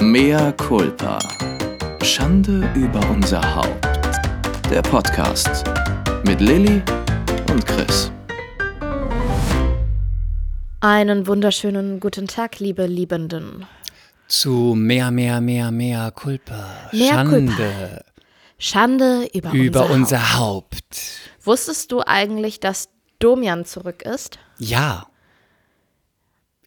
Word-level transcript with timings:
Mea 0.00 0.52
culpa. 0.52 1.18
Schande 2.04 2.70
über 2.76 3.00
unser 3.10 3.42
Haupt. 3.56 3.84
Der 4.70 4.80
Podcast 4.80 5.64
mit 6.24 6.40
Lilly 6.40 6.80
und 7.50 7.66
Chris. 7.66 8.12
Einen 10.78 11.26
wunderschönen 11.26 11.98
guten 11.98 12.28
Tag, 12.28 12.60
liebe 12.60 12.86
Liebenden. 12.86 13.66
Zu 14.28 14.76
mehr, 14.76 15.10
mehr, 15.10 15.40
mehr, 15.40 15.72
mehr 15.72 16.12
Culpa. 16.12 16.90
Mea 16.92 17.08
Schande 17.08 17.46
culpa. 17.46 18.04
Schande 18.58 19.28
über, 19.34 19.52
über 19.52 19.82
unser, 19.86 19.94
unser 19.94 20.38
Haupt. 20.38 20.74
Haupt. 20.74 21.00
Wusstest 21.42 21.90
du 21.90 22.02
eigentlich, 22.06 22.60
dass 22.60 22.88
Domian 23.18 23.64
zurück 23.64 24.02
ist? 24.02 24.38
Ja. 24.58 25.08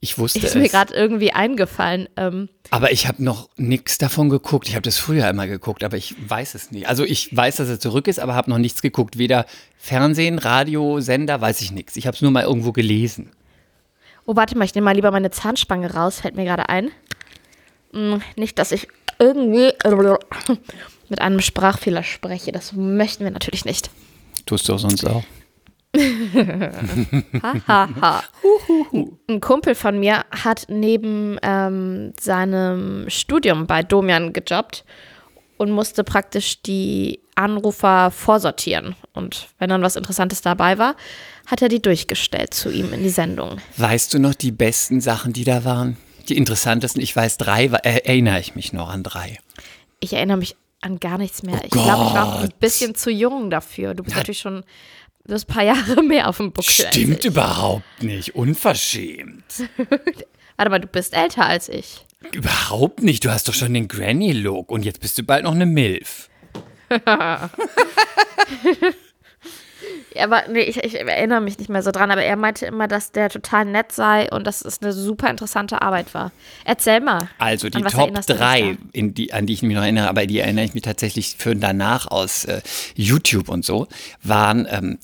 Ich 0.04 0.18
wusste 0.18 0.40
Ist 0.40 0.56
mir 0.56 0.66
es. 0.66 0.72
gerade 0.72 0.96
irgendwie 0.96 1.32
eingefallen. 1.32 2.10
Ähm, 2.18 2.50
Aber 2.72 2.92
ich 2.92 3.08
habe 3.08 3.24
noch 3.24 3.50
nichts 3.56 4.00
davon 4.00 4.30
geguckt. 4.30 4.68
Ich 4.68 4.74
habe 4.74 4.82
das 4.82 4.98
früher 4.98 5.30
immer 5.30 5.46
geguckt, 5.46 5.84
aber 5.84 5.96
ich 5.96 6.16
weiß 6.28 6.56
es 6.56 6.72
nicht. 6.72 6.88
Also 6.88 7.04
ich 7.04 7.36
weiß, 7.38 7.58
dass 7.58 7.70
er 7.70 7.80
zurück 7.80 8.08
ist, 8.08 8.20
aber 8.20 8.34
habe 8.34 8.50
noch 8.50 8.58
nichts 8.58 8.82
geguckt. 8.82 9.20
Weder 9.20 9.46
Fernsehen, 9.78 10.40
Radio, 10.40 11.00
Sender, 11.02 11.40
weiß 11.40 11.62
ich 11.62 11.72
nichts. 11.72 11.96
Ich 11.98 12.08
habe 12.08 12.16
es 12.16 12.22
nur 12.24 12.32
mal 12.32 12.44
irgendwo 12.44 12.72
gelesen. 12.72 13.30
oh, 14.26 14.36
warte 14.36 14.58
mal, 14.58 14.66
ich 14.66 14.74
nehme 14.74 14.86
mal 14.86 14.96
lieber 14.96 15.12
meine 15.12 15.30
Zahnspange 15.30 15.94
raus, 15.94 16.22
fällt 16.22 16.36
mir 16.36 16.46
gerade 16.46 16.68
ein. 16.68 16.90
Hm, 17.94 18.22
nicht, 18.36 18.58
dass 18.58 18.72
ich 18.72 18.88
irgendwie 19.20 19.72
mit 21.10 21.22
einem 21.22 21.42
Sprachfehler 21.42 22.02
spreche. 22.02 22.52
Das 22.52 22.74
möchten 22.74 23.24
wir 23.24 23.30
natürlich 23.32 23.66
nicht. 23.66 23.92
Tust 24.48 24.68
du 24.68 24.74
auch 24.74 24.80
sonst 24.80 25.06
auch. 25.06 25.24
Haha. 27.42 28.24
Ein 29.28 29.42
Kumpel 29.42 29.76
von 29.76 30.00
mir 30.00 30.26
hat 30.32 30.66
neben 30.70 31.38
ähm, 31.42 32.14
seinem 32.20 33.10
Studium 33.10 33.68
bei 33.68 33.84
Domian 33.84 34.34
gejobbt 34.34 34.86
und 35.58 35.72
musste 35.72 36.04
praktisch 36.04 36.62
die 36.62 37.20
Anrufer 37.36 38.12
vorsortieren. 38.12 38.96
Und 39.14 39.50
wenn 39.60 39.70
dann 39.70 39.82
was 39.82 39.96
Interessantes 39.96 40.42
dabei 40.42 40.78
war, 40.78 40.96
hat 41.46 41.62
er 41.62 41.70
die 41.70 41.82
durchgestellt 41.82 42.54
zu 42.54 42.72
ihm 42.72 42.94
in 42.94 43.04
die 43.04 43.10
Sendung. 43.10 43.60
Weißt 43.78 44.14
du 44.14 44.20
noch 44.20 44.34
die 44.36 44.52
besten 44.52 45.02
Sachen, 45.02 45.34
die 45.34 45.44
da 45.44 45.64
waren? 45.66 45.98
Die 46.30 46.38
interessantesten, 46.38 47.02
ich 47.02 47.16
weiß 47.16 47.38
drei, 47.38 47.66
äh, 47.66 48.06
erinnere 48.06 48.40
ich 48.40 48.56
mich 48.56 48.74
noch 48.74 48.90
an 48.90 49.04
drei. 49.04 49.40
Ich 50.00 50.14
erinnere 50.14 50.38
mich 50.38 50.56
an 50.82 51.00
gar 51.00 51.18
nichts 51.18 51.44
mehr. 51.44 51.60
Oh 51.62 51.66
ich 51.66 51.72
glaube, 51.72 52.06
ich 52.08 52.14
war 52.14 52.28
auch 52.28 52.36
ein 52.38 52.50
Gott. 52.50 52.60
bisschen 52.60 52.96
zu 52.96 53.12
jung 53.12 53.50
dafür. 53.50 53.94
Du 53.94 54.04
bist 54.04 54.16
natürlich 54.16 54.40
schon 54.40 54.64
du 55.26 55.34
hast 55.34 55.50
ein 55.50 55.54
paar 55.54 55.64
Jahre 55.64 56.04
mehr 56.08 56.28
auf 56.28 56.38
dem 56.38 56.52
Buckel. 56.52 56.88
Stimmt 56.88 57.26
überhaupt 57.26 58.04
nicht. 58.04 58.36
Unverschämt. 58.36 59.44
Warte 60.58 60.70
mal, 60.70 60.80
du 60.80 60.88
bist 60.88 61.14
älter 61.14 61.46
als 61.46 61.70
ich. 61.70 62.06
Überhaupt 62.34 63.02
nicht. 63.02 63.26
Du 63.26 63.32
hast 63.32 63.48
doch 63.48 63.54
schon 63.54 63.74
den 63.74 63.88
Granny-Look 63.88 64.70
und 64.72 64.86
jetzt 64.86 65.02
bist 65.02 65.18
du 65.18 65.24
bald 65.24 65.44
noch 65.44 65.56
eine 65.56 65.66
Milf. 65.66 66.30
Ja, 70.14 70.26
aber 70.26 70.44
nee, 70.50 70.62
ich, 70.62 70.84
ich 70.84 71.00
erinnere 71.00 71.40
mich 71.40 71.58
nicht 71.58 71.70
mehr 71.70 71.84
so 71.84 71.92
dran, 71.92 72.12
aber 72.12 72.24
er 72.24 72.36
meinte 72.36 72.66
immer, 72.66 72.88
dass 72.88 73.12
der 73.12 73.30
total 73.30 73.66
nett 73.66 73.92
sei 73.92 74.30
und 74.32 74.46
dass 74.46 74.62
es 74.62 74.82
eine 74.82 74.92
super 74.92 75.30
interessante 75.30 75.82
Arbeit 75.82 76.14
war. 76.14 76.32
Erzähl 76.66 77.00
mal. 77.00 77.30
Also 77.38 77.70
die 77.70 77.82
Top 77.82 77.94
erinnerst 77.94 78.30
du 78.30 78.34
dich 78.34 78.42
3, 78.42 78.62
da? 78.62 78.78
in 78.92 79.14
die, 79.14 79.34
an 79.34 79.46
die 79.46 79.54
ich 79.54 79.62
mich 79.62 79.76
noch 79.76 79.84
erinnere, 79.84 80.10
aber 80.10 80.26
die 80.26 80.40
erinnere 80.40 80.66
ich 80.66 80.74
mich 80.74 80.84
tatsächlich 80.84 81.36
für 81.38 81.56
danach 81.56 82.08
aus 82.08 82.44
äh, 82.46 82.62
YouTube 82.96 83.48
und 83.48 83.64
so, 83.64 83.88
waren 84.22 84.68
ähm, 84.70 84.98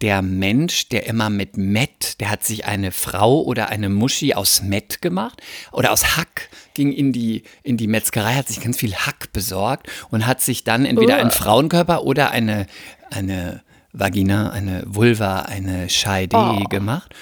der 0.00 0.22
Mensch, 0.22 0.88
der 0.88 1.06
immer 1.06 1.30
mit 1.30 1.56
Met, 1.56 2.20
der 2.20 2.30
hat 2.30 2.44
sich 2.44 2.64
eine 2.66 2.90
Frau 2.92 3.42
oder 3.42 3.68
eine 3.70 3.88
Muschi 3.88 4.34
aus 4.34 4.62
Met 4.62 5.00
gemacht 5.00 5.40
oder 5.72 5.92
aus 5.92 6.16
Hack, 6.16 6.48
ging 6.74 6.92
in 6.92 7.12
die, 7.12 7.44
in 7.62 7.76
die 7.76 7.86
Metzgerei, 7.86 8.34
hat 8.34 8.48
sich 8.48 8.60
ganz 8.60 8.76
viel 8.78 8.94
Hack 8.94 9.32
besorgt 9.32 9.88
und 10.10 10.26
hat 10.26 10.40
sich 10.40 10.64
dann 10.64 10.84
entweder 10.84 11.14
Uah. 11.16 11.20
einen 11.20 11.30
Frauenkörper 11.30 12.02
oder 12.04 12.30
eine, 12.32 12.66
eine 13.10 13.62
Vagina, 13.92 14.50
eine 14.50 14.82
Vulva, 14.86 15.40
eine 15.42 15.88
Scheide 15.88 16.36
Oh. 16.36 16.64
gemacht. 16.64 17.14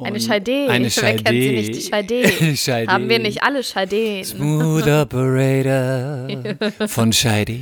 Eine 0.00 0.14
Und- 0.14 0.22
Scheide. 0.22 0.68
Eine 0.68 0.94
Wer 0.94 1.14
kennt 1.16 1.28
sie 1.28 1.50
nicht? 1.52 1.74
Die 1.74 1.80
Scheide. 1.82 2.56
Scheide. 2.56 2.92
Haben 2.92 3.08
wir 3.08 3.18
nicht 3.18 3.42
alle 3.42 3.64
Scheideen? 3.64 4.24
Smooth 4.24 4.86
Operator 4.86 6.28
von 6.88 7.12
Scheide. 7.12 7.58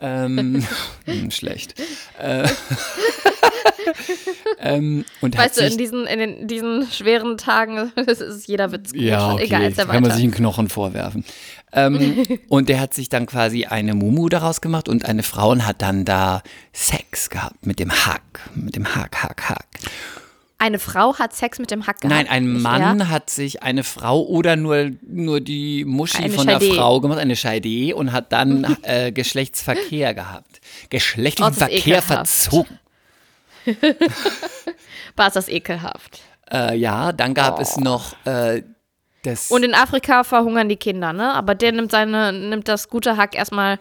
Ähm, 0.00 0.66
hm, 1.06 1.30
schlecht. 1.30 1.80
Äh, 2.18 2.46
ähm, 4.58 5.04
und 5.20 5.36
Weißt 5.36 5.58
du, 5.60 5.64
in 5.66 5.76
diesen, 5.78 6.06
in 6.06 6.18
den, 6.18 6.48
diesen 6.48 6.86
schweren 6.90 7.36
Tagen 7.38 7.92
ist 8.06 8.46
jeder 8.48 8.72
Witz 8.72 8.92
gut. 8.92 9.00
ja, 9.02 9.32
okay, 9.34 9.44
Egal, 9.44 9.62
erzähl 9.62 9.84
kann 9.86 9.94
man 9.96 10.04
weiter. 10.04 10.14
sich 10.16 10.24
einen 10.24 10.34
Knochen 10.34 10.68
vorwerfen. 10.68 11.24
Ähm, 11.72 12.24
und 12.48 12.68
der 12.68 12.80
hat 12.80 12.94
sich 12.94 13.08
dann 13.08 13.26
quasi 13.26 13.64
eine 13.64 13.94
Mumu 13.94 14.28
daraus 14.28 14.60
gemacht 14.60 14.88
und 14.88 15.04
eine 15.06 15.22
Frau 15.22 15.50
und 15.50 15.66
hat 15.66 15.82
dann 15.82 16.04
da 16.04 16.42
Sex 16.72 17.30
gehabt 17.30 17.66
mit 17.66 17.78
dem 17.78 17.90
Hack, 17.90 18.40
mit 18.54 18.76
dem 18.76 18.94
Hack, 18.94 19.22
Hack, 19.22 19.48
Hack. 19.48 19.66
Eine 20.58 20.78
Frau 20.78 21.18
hat 21.18 21.34
Sex 21.34 21.58
mit 21.58 21.72
dem 21.72 21.88
Hack 21.88 22.02
gehabt. 22.02 22.14
Nein, 22.14 22.28
ein 22.28 22.62
Mann 22.62 23.00
er? 23.00 23.08
hat 23.08 23.30
sich 23.30 23.64
eine 23.64 23.82
Frau 23.82 24.22
oder 24.22 24.54
nur, 24.54 24.92
nur 25.02 25.40
die 25.40 25.84
Muschi 25.84 26.22
Eine 26.22 26.32
von 26.34 26.46
der 26.46 26.60
Scheide. 26.60 26.74
Frau 26.74 27.00
gemacht, 27.00 27.18
eine 27.18 27.34
Scheide, 27.34 27.96
und 27.96 28.12
hat 28.12 28.30
dann 28.32 28.76
äh, 28.82 29.10
Geschlechtsverkehr 29.10 30.14
gehabt. 30.14 30.60
Geschlechtlichen 30.88 31.48
Oh, 31.48 31.50
ist 31.50 31.58
Verkehr 31.58 32.00
verzogen. 32.00 32.78
War 35.16 35.28
es 35.28 35.34
das 35.34 35.48
ekelhaft. 35.48 36.20
Äh, 36.50 36.76
ja, 36.76 37.12
dann 37.12 37.34
gab 37.34 37.60
es 37.60 37.76
noch 37.76 38.14
äh, 38.26 38.62
das. 39.22 39.50
Und 39.50 39.62
in 39.64 39.74
Afrika 39.74 40.24
verhungern 40.24 40.68
die 40.68 40.76
Kinder, 40.76 41.12
ne? 41.12 41.32
Aber 41.34 41.54
der 41.54 41.72
nimmt 41.72 41.90
seine, 41.90 42.32
nimmt 42.32 42.68
das 42.68 42.88
gute 42.88 43.16
Hack 43.16 43.34
erstmal 43.34 43.78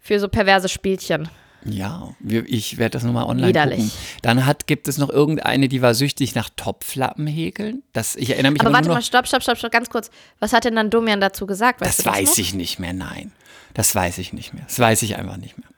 für 0.00 0.18
so 0.18 0.28
perverse 0.28 0.68
Spielchen. 0.68 1.28
ja, 1.64 2.08
ich 2.26 2.76
werde 2.78 2.90
das 2.94 3.04
nochmal 3.04 3.24
online 3.26 3.48
Widerlich. 3.48 3.78
gucken. 3.78 3.92
Dann 4.22 4.44
hat, 4.46 4.66
gibt 4.66 4.88
es 4.88 4.98
noch 4.98 5.10
irgendeine, 5.10 5.68
die 5.68 5.80
war 5.80 5.94
süchtig 5.94 6.34
nach 6.34 6.50
Topflappen 6.56 7.26
häkeln. 7.28 7.82
Das, 7.92 8.16
ich 8.16 8.30
erinnere 8.30 8.52
mich 8.52 8.60
Aber 8.62 8.70
aber 8.70 8.78
warte 8.78 8.88
mal, 8.88 9.02
stopp, 9.02 9.28
stopp, 9.28 9.42
stopp, 9.42 9.58
stopp, 9.58 9.70
ganz 9.70 9.88
kurz. 9.88 10.10
Was 10.40 10.52
hat 10.52 10.64
denn 10.64 10.74
dann 10.74 10.90
Domian 10.90 11.20
dazu 11.20 11.46
gesagt? 11.46 11.80
Weißt 11.80 11.98
Das 11.98 12.04
das 12.04 12.14
weiß 12.14 12.30
noch? 12.30 12.38
ich 12.38 12.54
nicht 12.54 12.78
mehr, 12.80 12.92
nein. 12.92 13.30
Das 13.74 13.94
weiß 13.94 14.18
ich 14.18 14.32
nicht 14.32 14.52
mehr. 14.52 14.64
Das 14.66 14.78
weiß 14.80 15.02
ich 15.02 15.16
einfach 15.16 15.36
nicht 15.36 15.56
mehr. 15.56 15.68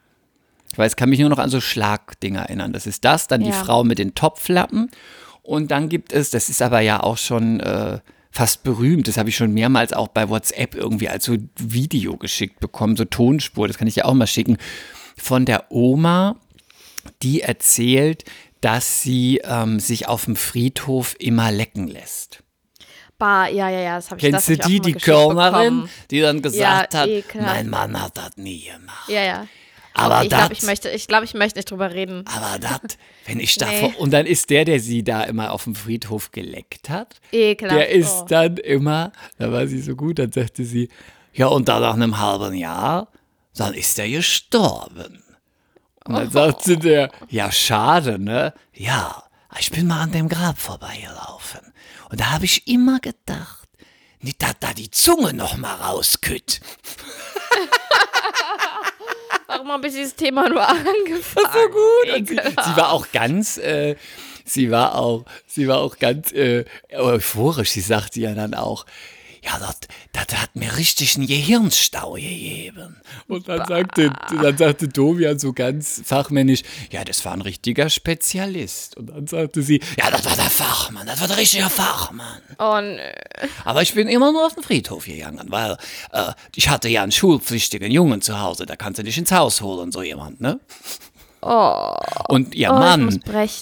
Ich 0.74 0.78
weiß, 0.78 0.96
kann 0.96 1.08
mich 1.08 1.20
nur 1.20 1.28
noch 1.30 1.38
an 1.38 1.50
so 1.50 1.60
Schlagdinger 1.60 2.40
erinnern. 2.42 2.72
Das 2.72 2.88
ist 2.88 3.04
das, 3.04 3.28
dann 3.28 3.42
die 3.42 3.50
Ja. 3.50 3.64
Frau 3.64 3.84
mit 3.84 4.00
den 4.00 4.16
Topflappen. 4.16 4.90
Und 5.42 5.70
dann 5.70 5.88
gibt 5.88 6.12
es, 6.12 6.30
das 6.30 6.48
ist 6.48 6.60
aber 6.60 6.80
ja 6.80 7.00
auch 7.00 7.16
schon 7.16 7.60
äh, 7.60 8.00
fast 8.32 8.64
berühmt, 8.64 9.06
das 9.06 9.16
habe 9.16 9.28
ich 9.28 9.36
schon 9.36 9.52
mehrmals 9.54 9.92
auch 9.92 10.08
bei 10.08 10.28
WhatsApp 10.28 10.74
irgendwie 10.74 11.08
als 11.08 11.26
so 11.26 11.36
Video 11.56 12.16
geschickt 12.16 12.58
bekommen, 12.58 12.96
so 12.96 13.04
Tonspur, 13.04 13.68
das 13.68 13.78
kann 13.78 13.86
ich 13.86 13.94
ja 13.94 14.06
auch 14.06 14.14
mal 14.14 14.26
schicken, 14.26 14.56
von 15.16 15.44
der 15.44 15.70
Oma, 15.70 16.34
die 17.22 17.42
erzählt, 17.42 18.24
dass 18.60 19.00
sie 19.02 19.40
ähm, 19.44 19.78
sich 19.78 20.08
auf 20.08 20.24
dem 20.24 20.34
Friedhof 20.34 21.14
immer 21.20 21.52
lecken 21.52 21.86
lässt. 21.86 22.42
Bah, 23.16 23.46
ja, 23.46 23.68
ja, 23.70 23.78
ja, 23.80 23.94
das 23.96 24.10
habe 24.10 24.20
ich 24.20 24.32
das 24.32 24.46
Kennst 24.46 24.48
du 24.48 24.54
hab 24.54 24.64
auch 24.64 24.68
die, 24.70 24.80
die 24.80 24.92
Kölnerin, 24.94 25.52
bekommen. 25.52 25.90
die 26.10 26.20
dann 26.20 26.42
gesagt 26.42 26.94
Ja, 26.94 27.00
hat, 27.02 27.08
ekelhaft. 27.08 27.54
mein 27.54 27.70
Mann 27.70 28.02
hat 28.02 28.16
das 28.18 28.36
nie 28.38 28.64
gemacht. 28.64 29.08
Ja, 29.08 29.22
ja. 29.22 29.46
Aber 29.94 30.22
ich 30.22 30.28
glaube, 30.28 30.52
ich 30.52 30.62
möchte, 30.62 30.90
ich 30.90 31.06
glaube, 31.06 31.24
ich 31.24 31.34
möchte 31.34 31.58
nicht 31.58 31.70
drüber 31.70 31.92
reden. 31.92 32.24
Aber 32.26 32.58
das, 32.60 32.80
wenn 33.26 33.40
ich 33.40 33.56
da 33.56 33.66
Nee. 33.68 33.94
und 33.98 34.10
dann 34.12 34.26
ist 34.26 34.50
der, 34.50 34.64
der 34.64 34.80
sie 34.80 35.02
da 35.04 35.22
immer 35.24 35.52
auf 35.52 35.64
dem 35.64 35.74
Friedhof 35.74 36.30
geleckt 36.32 36.88
hat, 36.90 37.20
Ekelhaft. 37.32 37.78
der 37.80 37.88
ist 37.90 38.22
oh. 38.22 38.26
dann 38.28 38.56
immer, 38.58 39.12
da 39.38 39.52
war 39.52 39.66
sie 39.66 39.80
so 39.80 39.94
gut, 39.96 40.18
dann 40.18 40.32
sagte 40.32 40.64
sie, 40.64 40.88
ja 41.32 41.46
und 41.46 41.68
dann 41.68 41.82
nach 41.82 41.94
einem 41.94 42.18
halben 42.18 42.54
Jahr, 42.54 43.08
dann 43.56 43.74
ist 43.74 43.98
er 43.98 44.08
gestorben. 44.08 45.22
Und 46.06 46.14
Oh. 46.14 46.18
dann 46.18 46.30
sagte 46.30 46.76
der, 46.76 47.10
ja 47.28 47.50
schade, 47.50 48.18
ne? 48.18 48.52
Ja, 48.74 49.22
ich 49.58 49.70
bin 49.70 49.86
mal 49.86 50.02
an 50.02 50.12
dem 50.12 50.28
Grab 50.28 50.58
vorbeigelaufen. 50.58 51.60
Und 52.10 52.20
da 52.20 52.32
habe 52.32 52.44
ich 52.44 52.66
immer 52.66 52.98
gedacht, 53.00 53.68
nicht, 54.20 54.42
dass 54.42 54.54
da 54.60 54.72
die 54.74 54.90
Zunge 54.90 55.32
noch 55.32 55.56
mal 55.56 55.74
rauskütt. 55.76 56.60
Warum 59.54 59.72
habe 59.72 59.86
ich 59.88 59.94
dieses 59.94 60.14
Thema 60.14 60.48
nur 60.48 60.66
angefangen? 60.68 61.46
so 61.52 61.68
gut. 61.68 62.16
Und 62.16 62.28
sie, 62.28 62.36
sie 62.36 62.76
war 62.76 62.92
auch 62.92 63.06
ganz, 63.12 63.56
äh, 63.58 63.96
sie 64.44 64.70
war 64.70 64.96
auch, 64.96 65.24
sie 65.46 65.68
war 65.68 65.78
auch 65.78 65.98
ganz 65.98 66.32
äh, 66.32 66.64
euphorisch. 66.92 67.70
Sie 67.70 67.80
sagte 67.80 68.20
ja 68.20 68.34
dann 68.34 68.54
auch, 68.54 68.84
ja, 69.44 69.58
das, 69.58 69.78
das 70.12 70.40
hat 70.40 70.56
mir 70.56 70.76
richtig 70.76 71.16
einen 71.16 71.26
Gehirnstau 71.26 72.12
gegeben. 72.12 72.96
Und 73.28 73.48
dann 73.48 73.66
sagte, 73.66 74.10
dann 74.40 74.56
sagte 74.56 74.88
Domian 74.88 75.38
so 75.38 75.52
ganz 75.52 76.00
fachmännisch, 76.04 76.62
ja, 76.90 77.04
das 77.04 77.24
war 77.24 77.32
ein 77.32 77.42
richtiger 77.42 77.90
Spezialist. 77.90 78.96
Und 78.96 79.08
dann 79.08 79.26
sagte 79.26 79.62
sie, 79.62 79.80
ja, 79.98 80.10
das 80.10 80.24
war 80.24 80.34
der 80.36 80.44
Fachmann, 80.44 81.06
das 81.06 81.20
war 81.20 81.28
der 81.28 81.36
richtige 81.36 81.68
Fachmann. 81.68 82.40
Oh, 82.58 82.80
nö. 82.80 83.48
Aber 83.64 83.82
ich 83.82 83.94
bin 83.94 84.08
immer 84.08 84.32
nur 84.32 84.46
auf 84.46 84.54
den 84.54 84.62
Friedhof 84.62 85.04
gegangen, 85.04 85.46
weil 85.50 85.76
äh, 86.12 86.32
ich 86.54 86.68
hatte 86.68 86.88
ja 86.88 87.02
einen 87.02 87.12
schulpflichtigen 87.12 87.90
Jungen 87.90 88.22
zu 88.22 88.40
Hause, 88.40 88.64
da 88.64 88.76
kannst 88.76 88.98
du 88.98 89.02
nicht 89.02 89.18
ins 89.18 89.32
Haus 89.32 89.60
holen, 89.60 89.92
so 89.92 90.02
jemand, 90.02 90.40
ne? 90.40 90.58
Oh, 91.42 91.94
Und 92.28 92.54
ihr 92.54 92.70
Oh, 92.70 92.78
Mann, 92.78 93.20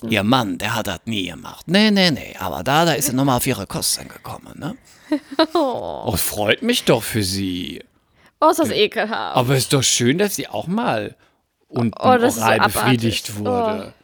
ihr 0.08 0.23
Mann, 0.23 0.58
der 0.58 0.76
hat 0.76 0.87
das 0.87 1.00
nie 1.05 1.26
gemacht. 1.26 1.67
Nee, 1.67 1.90
nee, 1.90 2.12
nee, 2.12 2.37
aber 2.38 2.62
da, 2.62 2.85
da 2.85 2.93
ist 2.93 3.08
er 3.08 3.14
nochmal 3.14 3.38
auf 3.38 3.46
ihre 3.49 3.67
Kosten 3.67 4.06
gekommen, 4.06 4.56
ne? 4.56 4.76
Oh, 5.55 6.17
freut 6.17 6.62
mich 6.62 6.85
doch 6.85 7.03
für 7.03 7.23
sie. 7.23 7.82
Oh, 8.41 8.50
ist 8.50 8.59
das 8.59 8.70
ekelhaft. 8.70 9.37
Aber 9.37 9.56
ist 9.56 9.73
doch 9.73 9.82
schön, 9.82 10.19
dass 10.19 10.35
sie 10.37 10.49
auch 10.49 10.67
mal 10.67 11.17
unten 11.69 11.94
Oh, 12.00 12.12
ist 12.14 12.37
so 12.37 12.43
Aber 12.43 12.67
ist 12.67 12.76
doch 12.76 12.82
schön, 12.87 12.97
dass 12.97 13.06
sie 13.06 13.06
auch 13.06 13.06
mal 13.06 13.26
unten 13.29 13.38
Oh, 13.38 13.38
oral 13.38 13.38
befriedigt 13.38 13.38
wurde. 13.38 13.94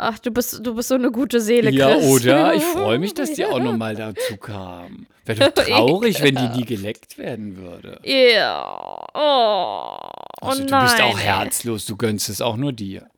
Ach, 0.00 0.18
du 0.20 0.30
bist, 0.30 0.64
du 0.64 0.74
bist 0.76 0.88
so 0.88 0.94
eine 0.94 1.10
gute 1.10 1.40
Seele, 1.40 1.70
Ja, 1.70 1.90
Chris. 1.92 2.04
oder? 2.06 2.54
Ich 2.54 2.62
freue 2.72 2.98
mich, 3.00 3.14
dass 3.14 3.32
die 3.32 3.44
auch 3.44 3.58
nochmal 3.58 3.96
dazu 3.96 4.36
kam. 4.36 5.06
Wäre 5.24 5.50
doch 5.50 5.64
traurig, 5.64 6.22
wenn 6.22 6.36
die 6.36 6.48
nie 6.50 6.64
geleckt 6.64 7.18
werden 7.18 7.56
würde. 7.56 7.98
Ja. 8.04 9.04
Oh. 9.12 9.98
Also, 10.40 10.62
oh 10.62 10.66
du 10.66 10.70
nein. 10.70 10.84
bist 10.84 11.00
auch 11.02 11.18
herzlos, 11.18 11.84
du 11.86 11.96
gönnst 11.96 12.28
es 12.28 12.40
auch 12.40 12.56
nur 12.56 12.72
dir. 12.72 13.08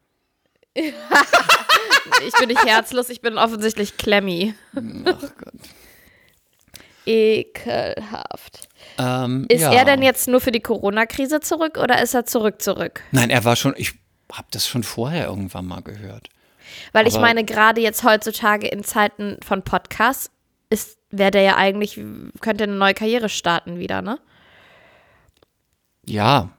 Ich 0.75 2.33
bin 2.39 2.49
nicht 2.49 2.65
herzlos, 2.65 3.11
ich 3.11 3.21
bin 3.21 3.37
offensichtlich 3.37 3.99
Klemmi. 3.99 4.55
Ach 4.75 4.81
Gott. 5.21 5.53
Ekelhaft. 7.11 8.69
Ähm, 8.99 9.47
Ist 9.49 9.63
ja. 9.63 9.73
er 9.73 9.85
denn 9.85 10.03
jetzt 10.03 10.29
nur 10.29 10.41
für 10.41 10.53
die 10.53 10.61
Corona-Krise 10.61 11.41
zurück 11.41 11.77
oder 11.79 12.01
ist 12.03 12.15
er 12.15 12.25
zurück 12.27 12.63
zurück? 12.63 13.03
Nein, 13.11 13.31
er 13.31 13.45
war 13.45 13.57
schon, 13.57 13.75
ich 13.77 13.95
habe 14.33 14.49
das 14.53 14.67
schon 14.69 14.83
vorher 14.83 15.27
irgendwann 15.27 15.67
mal 15.67 15.81
gehört. 15.83 16.29
Weil 16.93 17.07
ich 17.09 17.15
Aber- 17.15 17.23
meine, 17.23 17.45
gerade 17.45 17.81
jetzt 17.81 18.05
heutzutage 18.05 18.69
in 18.69 18.85
Zeiten 18.85 19.39
von 19.45 19.63
Podcasts 19.63 20.31
ist, 20.71 20.99
wäre 21.11 21.33
der 21.33 21.43
ja 21.43 21.57
eigentlich, 21.57 22.01
könnte 22.41 22.65
eine 22.65 22.75
neue 22.77 22.95
Karriere 22.95 23.29
starten 23.29 23.79
wieder, 23.79 24.03
ne? 24.03 24.19
Ja, 26.07 26.51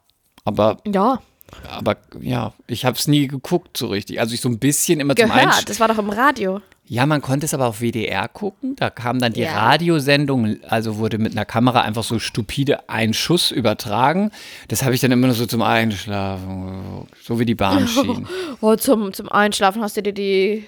aber, 0.44 0.77
Ja. 0.86 1.21
aber 1.69 1.98
ja, 2.19 2.53
ich 2.68 2.83
habe 2.86 2.98
es 2.98 3.07
nie 3.07 3.27
geguckt 3.27 3.77
so 3.77 3.88
richtig. 3.88 4.19
Also 4.19 4.33
ich 4.33 4.42
so 4.42 4.50
ein 4.50 4.59
bisschen 4.59 5.00
immer 5.00 5.15
zum 5.15 5.31
Einsch 5.31 5.44
Gehört, 5.51 5.69
das 5.69 5.80
war 5.80 5.88
doch 5.88 5.98
im 5.98 6.09
Radio. 6.09 6.62
Ja, 6.93 7.05
man 7.05 7.21
konnte 7.21 7.45
es 7.45 7.53
aber 7.53 7.67
auf 7.67 7.79
WDR 7.79 8.27
gucken. 8.27 8.75
Da 8.75 8.89
kam 8.89 9.19
dann 9.19 9.31
die 9.31 9.39
Ja. 9.43 9.53
Radiosendung, 9.57 10.57
also 10.67 10.97
wurde 10.97 11.19
mit 11.19 11.31
einer 11.31 11.45
Kamera 11.45 11.83
einfach 11.83 12.03
so 12.03 12.19
stupide 12.19 12.89
ein 12.89 13.13
Schuss 13.13 13.49
übertragen. 13.51 14.29
Das 14.67 14.83
habe 14.83 14.93
ich 14.93 14.99
dann 14.99 15.09
immer 15.13 15.27
nur 15.27 15.35
so 15.38 15.45
zum 15.45 15.61
Einschlafen, 15.61 17.07
so 17.23 17.39
wie 17.39 17.45
die 17.45 17.55
Bahnschienen. 17.55 18.27
Oh, 18.59 18.75
zum, 18.75 19.13
zum 19.13 19.29
Einschlafen 19.31 19.81
hast 19.81 19.95
du 19.95 20.03
dir 20.03 20.11
die, 20.13 20.65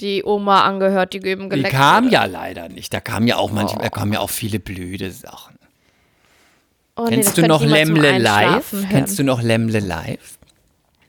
die 0.00 0.24
Oma 0.24 0.62
angehört, 0.64 1.12
die 1.12 1.18
eben 1.26 1.42
Die 1.42 1.48
geleckt 1.56 1.74
kam 1.74 2.04
wurde. 2.04 2.14
ja 2.14 2.24
leider 2.24 2.70
nicht. 2.70 2.94
Da 2.94 3.00
kamen 3.00 3.28
ja 3.28 3.36
auch 3.36 3.50
manchmal, 3.52 3.82
da 3.84 3.90
kamen 3.90 4.14
ja 4.14 4.20
auch 4.20 4.30
viele 4.30 4.58
blöde 4.58 5.10
Sachen. 5.10 5.56
Oh, 6.96 7.04
nee, 7.04 7.16
Kennst 7.16 7.36
du 7.36 7.46
noch 7.46 7.62
Lemle 7.62 8.16
Live? 8.16 8.72
Hören. 8.72 8.88
Kennst 8.88 9.18
du 9.18 9.24
noch 9.24 9.42
Lemle 9.42 9.80
Live? 9.80 10.38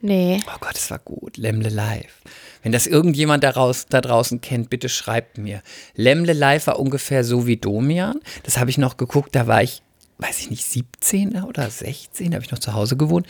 Nee. 0.02 0.42
Oh 0.46 0.58
Gott, 0.60 0.74
das 0.76 0.92
war 0.92 1.00
gut. 1.00 1.38
Lemle 1.38 1.70
Live. 1.70 2.22
Wenn 2.68 2.74
das 2.74 2.86
irgendjemand 2.86 3.46
daraus, 3.46 3.86
da 3.86 4.02
draußen 4.02 4.42
kennt, 4.42 4.70
bitte 4.70 4.90
schreibt 4.90 5.38
mir. 5.38 5.62
Lemle 5.96 6.34
Live 6.34 6.68
war 6.68 6.80
ungefähr 6.80 7.24
so 7.24 7.48
wie 7.48 7.56
Domian. 7.56 8.20
Das 8.44 8.58
habe 8.58 8.70
ich 8.70 8.78
noch 8.78 8.98
geguckt, 8.98 9.34
da 9.38 9.48
war 9.48 9.64
ich, 9.64 9.82
weiß 10.18 10.40
ich 10.40 10.50
nicht, 10.50 10.66
17 10.66 11.44
oder 11.44 11.70
16, 11.70 12.32
da 12.32 12.36
habe 12.36 12.44
ich 12.44 12.52
noch 12.52 12.60
zu 12.60 12.74
Hause 12.74 12.98
gewohnt. 12.98 13.26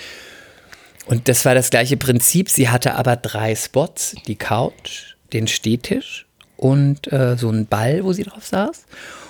Und 1.05 1.27
das 1.27 1.45
war 1.45 1.53
das 1.53 1.69
gleiche 1.69 1.97
Prinzip. 1.97 2.49
Sie 2.49 2.69
hatte 2.69 2.95
aber 2.95 3.15
drei 3.15 3.55
Spots: 3.55 4.15
die 4.25 4.37
Couch, 4.37 5.13
den 5.33 5.45
Stehtisch 5.45 6.25
und 6.55 7.13
äh, 7.13 7.37
so 7.37 7.49
einen 7.49 7.67
Ball, 7.67 8.03
wo 8.03 8.13
sie 8.13 8.23
drauf 8.23 8.43
saß. 8.43 8.87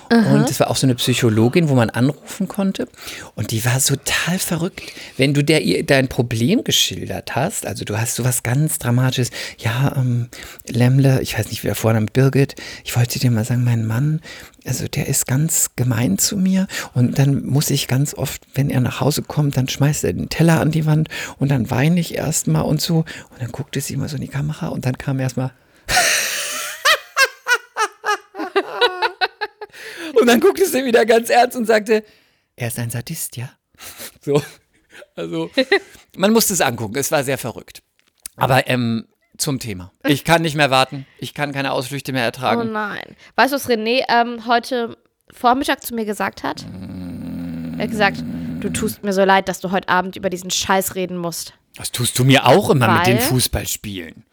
Und 0.10 0.50
es 0.50 0.60
war 0.60 0.70
auch 0.70 0.76
so 0.76 0.88
eine 0.88 0.96
Psychologin, 0.96 1.70
wo 1.70 1.76
man 1.76 1.90
anrufen 1.90 2.48
konnte. 2.48 2.88
Und 3.36 3.52
die 3.52 3.64
war 3.66 3.80
total 3.80 4.40
verrückt. 4.40 4.82
Wenn 5.18 5.34
du 5.34 5.44
der 5.44 5.62
ihr 5.62 5.86
dein 5.86 6.08
Problem 6.08 6.64
geschildert 6.64 7.36
hast, 7.36 7.66
also 7.66 7.86
du 7.86 7.98
hast 7.98 8.16
sowas 8.16 8.44
ganz 8.44 8.80
Dramatisches, 8.80 9.32
ja, 9.58 9.94
ähm, 9.96 10.30
Lemle, 10.68 11.22
ich 11.22 11.38
weiß 11.38 11.50
nicht, 11.50 11.64
wer 11.64 11.76
vorne 11.76 12.02
mit 12.02 12.14
Birgit, 12.14 12.56
ich 12.84 12.96
wollte 12.96 13.20
dir 13.20 13.32
mal 13.32 13.46
sagen, 13.46 13.64
mein 13.64 13.86
Mann, 13.86 14.22
also 14.66 14.88
der 14.88 15.08
ist 15.08 15.28
ganz 15.28 15.72
gemein 15.76 16.18
zu 16.18 16.38
mir 16.38 16.68
und 16.94 17.18
dann 17.20 17.46
muss 17.46 17.70
ich 17.70 17.88
ganz 17.88 18.14
oft, 18.14 18.42
wenn 18.54 18.70
er 18.70 18.82
nach 18.82 19.00
Hause 19.00 19.22
kommt, 19.22 19.58
dann 19.58 19.70
schmeißt 19.70 20.04
er 20.04 20.14
den 20.14 20.30
Teller 20.30 20.60
an 20.60 20.72
die 20.72 20.86
Wand 20.86 21.10
und 21.38 21.50
dann 21.50 21.72
weine 21.72 22.00
ich 22.00 22.16
erstmal 22.16 22.64
und 22.64 22.82
so 22.82 22.98
und 22.98 23.42
dann 23.42 23.52
guckte 23.52 23.80
sie 23.82 23.94
immer 23.94 24.10
so 24.10 24.16
in 24.16 24.22
die 24.22 24.28
Kamera 24.28 24.68
und 24.68 24.86
dann 24.86 24.98
kam 24.98 25.20
erstmal 25.20 25.52
Und 30.20 30.28
dann 30.28 30.40
guckte 30.40 30.66
sie 30.66 30.84
wieder 30.86 31.06
ganz 31.06 31.30
ernst 31.30 31.56
und 31.58 31.66
sagte, 31.66 32.04
er 32.56 32.68
ist 32.70 32.80
ein 32.80 32.90
Sadist, 32.90 33.38
ja? 33.38 33.50
So, 34.22 34.42
also 35.16 35.50
man 36.18 36.34
musste 36.34 36.54
es 36.54 36.62
angucken, 36.62 36.96
es 36.98 37.12
war 37.12 37.24
sehr 37.24 37.38
verrückt. 37.38 37.82
Aber 38.36 38.68
ähm, 38.68 39.08
zum 39.38 39.60
Thema. 39.60 39.92
Ich 40.04 40.24
kann 40.24 40.42
nicht 40.42 40.56
mehr 40.56 40.72
warten, 40.72 41.06
ich 41.20 41.34
kann 41.36 41.52
keine 41.54 41.72
Ausflüchte 41.72 42.12
mehr 42.12 42.24
Oh 42.24 42.26
ertragen. 42.26 42.72
nein. 42.72 43.16
Weißt 43.36 43.54
du, 43.54 43.56
was 43.56 43.70
René 43.70 44.02
ähm, 44.10 44.48
heute 44.48 44.98
Vormittag 45.32 45.84
zu 45.84 45.94
mir 45.94 46.06
gesagt 46.06 46.42
hat? 46.44 46.66
Er 47.78 47.84
hat 47.84 47.92
gesagt, 47.92 48.24
du 48.60 48.70
tust 48.72 49.04
mir 49.04 49.14
so 49.14 49.24
leid, 49.24 49.48
dass 49.48 49.60
du 49.60 49.70
heute 49.72 49.90
Abend 49.90 50.16
über 50.16 50.32
diesen 50.32 50.50
Scheiß 50.50 50.96
reden 50.96 51.18
musst. 51.18 51.54
Das 51.76 51.92
tust 51.92 52.18
du 52.18 52.24
mir 52.26 52.48
auch 52.48 52.72
immer 52.72 52.92
mit 52.98 53.06
den 53.08 53.18
Weil- 53.18 53.22
Fußballspielen. 53.24 54.26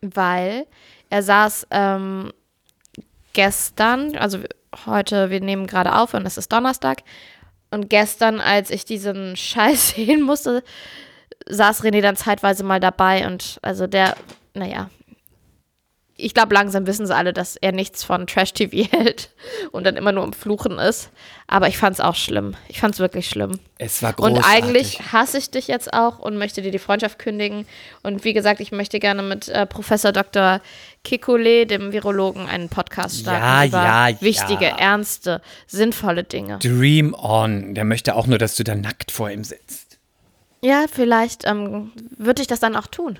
Weil 0.00 0.66
er 1.10 1.22
saß 1.22 1.68
ähm, 1.70 2.32
gestern, 3.32 4.16
also 4.16 4.40
heute, 4.86 5.30
wir 5.30 5.40
nehmen 5.40 5.66
gerade 5.66 5.94
auf 5.94 6.14
und 6.14 6.26
es 6.26 6.36
ist 6.36 6.52
Donnerstag. 6.52 7.02
Und 7.70 7.88
gestern, 7.88 8.40
als 8.40 8.70
ich 8.70 8.84
diesen 8.84 9.36
Scheiß 9.36 9.90
sehen 9.90 10.22
musste, 10.22 10.62
saß 11.48 11.82
René 11.82 12.00
dann 12.00 12.16
zeitweise 12.16 12.64
mal 12.64 12.80
dabei 12.80 13.26
und 13.26 13.58
also 13.62 13.86
der, 13.86 14.16
naja, 14.54 14.90
ich 16.22 16.34
glaube, 16.34 16.54
langsam 16.54 16.86
wissen 16.86 17.06
sie 17.06 17.14
alle, 17.14 17.32
dass 17.32 17.56
er 17.56 17.72
nichts 17.72 18.04
von 18.04 18.26
Trash-TV 18.26 18.88
hält 18.90 19.30
und 19.72 19.84
dann 19.84 19.96
immer 19.96 20.12
nur 20.12 20.22
am 20.22 20.32
Fluchen 20.32 20.78
ist. 20.78 21.10
Aber 21.46 21.68
ich 21.68 21.76
fand 21.76 21.94
es 21.94 22.00
auch 22.00 22.14
schlimm. 22.14 22.54
Ich 22.68 22.80
fand 22.80 22.94
es 22.94 23.00
wirklich 23.00 23.28
schlimm. 23.28 23.58
Es 23.78 24.02
war 24.02 24.12
großartig. 24.12 24.38
Und 24.38 24.44
eigentlich 24.44 25.12
hasse 25.12 25.38
ich 25.38 25.50
dich 25.50 25.68
jetzt 25.68 25.92
auch 25.92 26.18
und 26.18 26.36
möchte 26.38 26.62
dir 26.62 26.70
die 26.70 26.78
Freundschaft 26.78 27.18
kündigen. 27.18 27.66
Und 28.02 28.24
wie 28.24 28.32
gesagt, 28.32 28.60
ich 28.60 28.72
möchte 28.72 29.00
gerne 29.00 29.22
mit 29.22 29.48
äh, 29.48 29.66
Professor 29.66 30.12
Dr. 30.12 30.60
Kikule, 31.04 31.66
dem 31.66 31.92
Virologen, 31.92 32.46
einen 32.48 32.68
Podcast 32.68 33.20
starten 33.20 33.42
Ja, 33.42 33.64
über 33.66 33.84
ja, 33.84 34.08
ja. 34.08 34.20
wichtige, 34.20 34.66
ernste, 34.66 35.42
sinnvolle 35.66 36.24
Dinge. 36.24 36.58
Dream 36.58 37.14
on. 37.14 37.74
Der 37.74 37.84
möchte 37.84 38.14
auch 38.14 38.26
nur, 38.26 38.38
dass 38.38 38.56
du 38.56 38.64
da 38.64 38.74
nackt 38.74 39.10
vor 39.10 39.30
ihm 39.30 39.44
sitzt. 39.44 39.98
Ja, 40.62 40.84
vielleicht 40.90 41.44
ähm, 41.44 41.90
würde 42.16 42.40
ich 42.40 42.46
das 42.46 42.60
dann 42.60 42.76
auch 42.76 42.86
tun. 42.86 43.18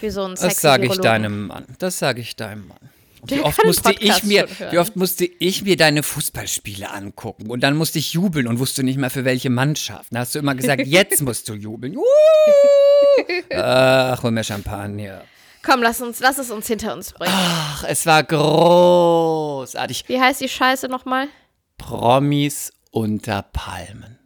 Für 0.00 0.10
so 0.10 0.26
sexy 0.28 0.46
Das 0.46 0.60
sage 0.60 0.86
ich 0.86 0.96
deinem 0.96 1.46
Mann. 1.46 1.66
Das 1.78 1.98
sage 1.98 2.20
ich 2.20 2.36
deinem 2.36 2.68
Mann. 2.68 2.78
Wie 3.26 3.40
oft, 3.40 3.62
musste 3.64 3.92
ich 3.92 4.22
mir, 4.22 4.48
wie 4.70 4.78
oft 4.78 4.96
musste 4.96 5.26
ich 5.26 5.62
mir 5.62 5.76
deine 5.76 6.02
Fußballspiele 6.02 6.90
angucken 6.90 7.50
und 7.50 7.60
dann 7.60 7.76
musste 7.76 7.98
ich 7.98 8.14
jubeln 8.14 8.46
und 8.46 8.58
wusste 8.58 8.82
nicht 8.82 8.96
mehr 8.96 9.10
für 9.10 9.26
welche 9.26 9.50
Mannschaft. 9.50 10.06
Da 10.10 10.20
hast 10.20 10.34
du 10.34 10.38
immer 10.38 10.54
gesagt, 10.54 10.82
jetzt 10.86 11.20
musst 11.20 11.48
du 11.48 11.54
jubeln. 11.54 11.98
Ach, 13.54 14.22
hol 14.22 14.30
mir 14.30 14.42
Champagner. 14.42 15.22
Komm, 15.62 15.82
lass, 15.82 16.00
uns, 16.00 16.20
lass 16.20 16.38
es 16.38 16.50
uns 16.50 16.66
hinter 16.66 16.94
uns 16.94 17.12
bringen. 17.12 17.34
Ach, 17.34 17.84
es 17.86 18.06
war 18.06 18.22
großartig. 18.22 20.04
Wie 20.06 20.18
heißt 20.18 20.40
die 20.40 20.48
Scheiße 20.48 20.88
nochmal? 20.88 21.28
Promis 21.76 22.72
unter 22.90 23.42
Palmen. 23.42 24.19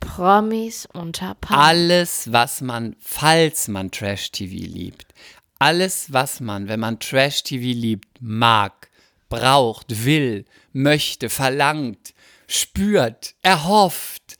Promis 0.00 0.86
unter 0.92 1.34
Palmen. 1.34 1.64
Alles, 1.64 2.32
was 2.32 2.60
man, 2.60 2.96
falls 3.00 3.68
man 3.68 3.90
Trash-TV 3.90 4.52
liebt, 4.52 5.14
alles, 5.58 6.12
was 6.12 6.40
man, 6.40 6.68
wenn 6.68 6.80
man 6.80 7.00
Trash-TV 7.00 7.78
liebt, 7.78 8.08
mag, 8.20 8.90
braucht, 9.28 10.04
will, 10.04 10.44
möchte, 10.72 11.28
verlangt, 11.28 12.14
spürt, 12.46 13.34
erhofft, 13.42 14.38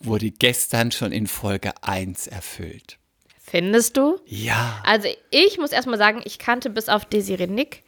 wurde 0.00 0.30
gestern 0.30 0.90
schon 0.90 1.12
in 1.12 1.26
Folge 1.26 1.72
1 1.82 2.26
erfüllt. 2.26 2.98
Findest 3.40 3.96
du? 3.96 4.18
Ja. 4.26 4.82
Also 4.84 5.08
ich 5.30 5.58
muss 5.58 5.72
erstmal 5.72 5.98
sagen, 5.98 6.22
ich 6.24 6.38
kannte 6.38 6.70
bis 6.70 6.88
auf 6.88 7.04
Desiree 7.04 7.46
Nick 7.46 7.82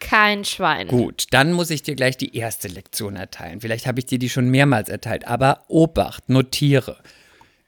kein 0.00 0.44
Schwein. 0.44 0.88
Gut, 0.88 1.26
dann 1.30 1.52
muss 1.52 1.70
ich 1.70 1.82
dir 1.82 1.94
gleich 1.94 2.16
die 2.16 2.36
erste 2.36 2.68
Lektion 2.68 3.16
erteilen. 3.16 3.60
Vielleicht 3.60 3.86
habe 3.86 3.98
ich 4.00 4.06
dir 4.06 4.18
die 4.18 4.28
schon 4.30 4.48
mehrmals 4.48 4.88
erteilt, 4.88 5.26
aber 5.26 5.64
Obacht, 5.68 6.28
notiere. 6.28 6.98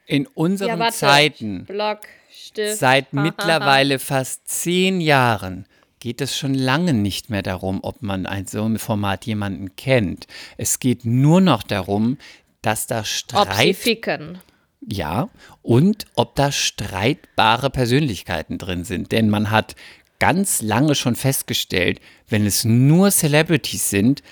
In 0.06 0.26
unseren 0.26 0.68
Ja, 0.68 0.78
warte. 0.78 0.96
Zeiten 0.96 1.64
Block, 1.66 2.00
Stift. 2.32 2.78
Seit 2.78 3.12
mittlerweile 3.12 3.98
fast 3.98 4.48
zehn 4.48 5.00
Jahren 5.00 5.66
geht 6.00 6.20
es 6.20 6.36
schon 6.36 6.54
lange 6.54 6.94
nicht 6.94 7.30
mehr 7.30 7.42
darum, 7.42 7.80
ob 7.82 8.02
man 8.02 8.26
ein 8.26 8.46
so 8.46 8.64
ein 8.64 8.78
Format 8.78 9.26
jemanden 9.26 9.76
kennt. 9.76 10.26
Es 10.56 10.78
geht 10.80 11.04
nur 11.04 11.40
noch 11.40 11.62
darum, 11.62 12.16
dass 12.62 12.86
da 12.86 13.00
Ob 13.00 13.04
sie 13.04 13.10
Streit, 13.10 13.76
ficken. 13.76 14.38
ja, 14.86 15.28
und 15.62 16.06
ob 16.14 16.34
da 16.36 16.50
streitbare 16.50 17.70
Persönlichkeiten 17.70 18.58
drin 18.58 18.84
sind. 18.84 19.12
Denn 19.12 19.28
man 19.28 19.50
hat 19.50 19.76
ganz 20.20 20.62
lange 20.62 20.94
schon 20.94 21.16
festgestellt, 21.16 22.00
wenn 22.28 22.46
es 22.46 22.64
nur 22.64 23.10
Celebrities 23.10 23.90
sind, 23.90 24.22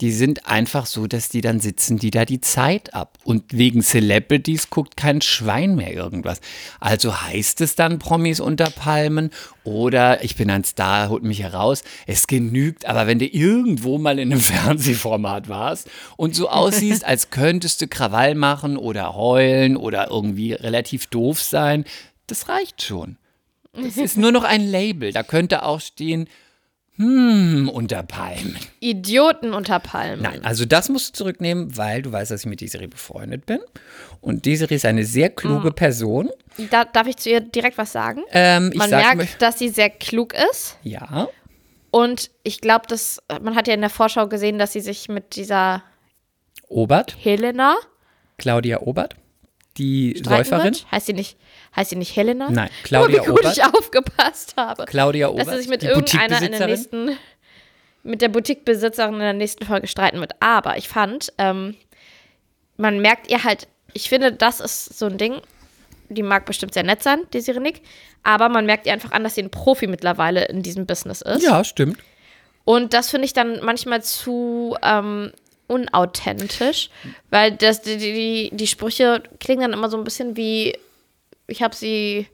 die 0.00 0.12
sind 0.12 0.46
einfach 0.46 0.86
so, 0.86 1.08
dass 1.08 1.28
die 1.28 1.40
dann 1.40 1.58
sitzen, 1.58 1.98
die 1.98 2.12
da 2.12 2.24
die 2.24 2.40
Zeit 2.40 2.94
ab. 2.94 3.18
Und 3.24 3.52
wegen 3.52 3.82
Celebrities 3.82 4.70
guckt 4.70 4.96
kein 4.96 5.20
Schwein 5.20 5.74
mehr 5.74 5.92
irgendwas. 5.92 6.40
Also 6.78 7.20
heißt 7.20 7.60
es 7.62 7.74
dann 7.74 7.98
Promis 7.98 8.38
unter 8.38 8.70
Palmen 8.70 9.30
oder 9.64 10.22
ich 10.22 10.36
bin 10.36 10.50
ein 10.50 10.62
Star, 10.62 11.08
holt 11.08 11.24
mich 11.24 11.42
heraus. 11.42 11.82
Es 12.06 12.28
genügt, 12.28 12.86
aber 12.86 13.08
wenn 13.08 13.18
du 13.18 13.26
irgendwo 13.26 13.98
mal 13.98 14.20
in 14.20 14.30
einem 14.30 14.40
Fernsehformat 14.42 15.48
warst 15.48 15.90
und 16.16 16.36
so 16.36 16.48
aussiehst, 16.48 17.04
als 17.04 17.30
könntest 17.30 17.82
du 17.82 17.88
Krawall 17.88 18.36
machen 18.36 18.76
oder 18.76 19.16
heulen 19.16 19.76
oder 19.76 20.10
irgendwie 20.10 20.52
relativ 20.52 21.08
doof 21.08 21.42
sein, 21.42 21.84
das 22.28 22.48
reicht 22.48 22.82
schon. 22.82 23.16
Das 23.82 23.96
ist 23.96 24.16
nur 24.16 24.32
noch 24.32 24.44
ein 24.44 24.66
Label. 24.66 25.12
Da 25.12 25.22
könnte 25.22 25.62
auch 25.64 25.80
stehen, 25.80 26.28
hm, 26.96 27.68
unter 27.72 28.02
Palmen. 28.02 28.56
Idioten 28.80 29.54
unter 29.54 29.78
Palmen. 29.78 30.20
Nein, 30.20 30.44
also 30.44 30.64
das 30.64 30.88
musst 30.88 31.10
du 31.10 31.12
zurücknehmen, 31.18 31.76
weil 31.76 32.02
du 32.02 32.10
weißt, 32.10 32.32
dass 32.32 32.40
ich 32.40 32.46
mit 32.46 32.60
Desiree 32.60 32.88
befreundet 32.88 33.46
bin. 33.46 33.60
Und 34.20 34.46
Desiree 34.46 34.74
ist 34.74 34.84
eine 34.84 35.04
sehr 35.04 35.30
kluge 35.30 35.70
Person. 35.70 36.28
Da, 36.70 36.84
darf 36.84 37.06
ich 37.06 37.16
zu 37.16 37.30
ihr 37.30 37.40
direkt 37.40 37.78
was 37.78 37.92
sagen? 37.92 38.22
Ähm, 38.32 38.72
Man 38.74 38.90
sag 38.90 39.16
merkt, 39.16 39.40
dass 39.40 39.60
sie 39.60 39.68
sehr 39.68 39.90
klug 39.90 40.34
ist. 40.50 40.76
ja, 40.82 41.28
Und 41.92 42.30
ich 42.42 42.60
glaube, 42.60 42.86
dass 42.88 43.22
man 43.42 43.54
hat 43.54 43.68
ja 43.68 43.74
in 43.74 43.80
der 43.80 43.90
Vorschau 43.90 44.26
gesehen, 44.26 44.58
dass 44.58 44.72
sie 44.72 44.80
sich 44.80 45.08
mit 45.08 45.36
dieser 45.36 45.84
Obert, 46.66 47.16
Helena 47.22 47.76
Claudia 48.38 48.80
Obert, 48.80 49.14
die 49.76 50.20
Säuferin. 50.24 50.76
Heißt 50.90 51.06
sie 51.06 51.12
nicht, 51.12 51.38
heißt 51.78 51.90
sie 51.90 51.96
nicht 51.96 52.14
Helena? 52.16 52.50
Nein, 52.50 52.68
Claudia 52.82 53.20
oh, 53.20 53.24
wie 53.24 53.28
gut 53.30 53.40
Obert. 53.40 53.56
ich 53.56 53.64
aufgepasst 53.64 54.54
habe. 54.56 54.84
Claudia 54.84 55.28
Obert, 55.28 55.46
dass 55.46 55.54
sie 55.54 55.60
sich 55.60 55.68
mit 55.68 55.82
irgendeiner 55.82 56.42
in 56.42 56.52
der 56.52 56.66
nächsten, 56.66 57.16
mit 58.02 58.20
der 58.20 58.28
Boutiquebesitzerin 58.28 59.14
in 59.14 59.20
der 59.20 59.32
nächsten 59.32 59.64
Folge 59.64 59.86
streiten 59.86 60.20
wird. 60.20 60.32
Aber 60.40 60.76
ich 60.76 60.88
fand, 60.88 61.32
ähm, 61.38 61.76
man 62.76 63.00
merkt 63.00 63.30
ihr 63.30 63.44
halt, 63.44 63.68
ich 63.94 64.08
finde, 64.08 64.32
das 64.32 64.60
ist 64.60 64.98
so 64.98 65.06
ein 65.06 65.18
Ding, 65.18 65.40
die 66.08 66.22
mag 66.22 66.46
bestimmt 66.46 66.74
sehr 66.74 66.82
nett 66.82 67.02
sein, 67.02 67.22
die 67.32 67.40
Sirenik, 67.40 67.82
aber 68.22 68.48
man 68.48 68.66
merkt 68.66 68.86
ihr 68.86 68.92
einfach 68.92 69.12
an, 69.12 69.24
dass 69.24 69.34
sie 69.34 69.42
ein 69.42 69.50
Profi 69.50 69.86
mittlerweile 69.86 70.46
in 70.46 70.62
diesem 70.62 70.86
Business 70.86 71.22
ist. 71.22 71.42
Ja, 71.42 71.64
stimmt. 71.64 71.98
Und 72.64 72.92
das 72.92 73.10
finde 73.10 73.24
ich 73.24 73.32
dann 73.32 73.64
manchmal 73.64 74.02
zu 74.02 74.76
ähm, 74.82 75.32
unauthentisch, 75.68 76.90
weil 77.30 77.52
das, 77.52 77.82
die, 77.82 77.96
die, 77.96 78.50
die 78.52 78.66
Sprüche 78.66 79.22
klingen 79.38 79.62
dann 79.62 79.72
immer 79.72 79.88
so 79.88 79.96
ein 79.96 80.04
bisschen 80.04 80.36
wie, 80.36 80.76
ich 81.48 81.62
habe 81.62 81.74
sie 81.74 82.26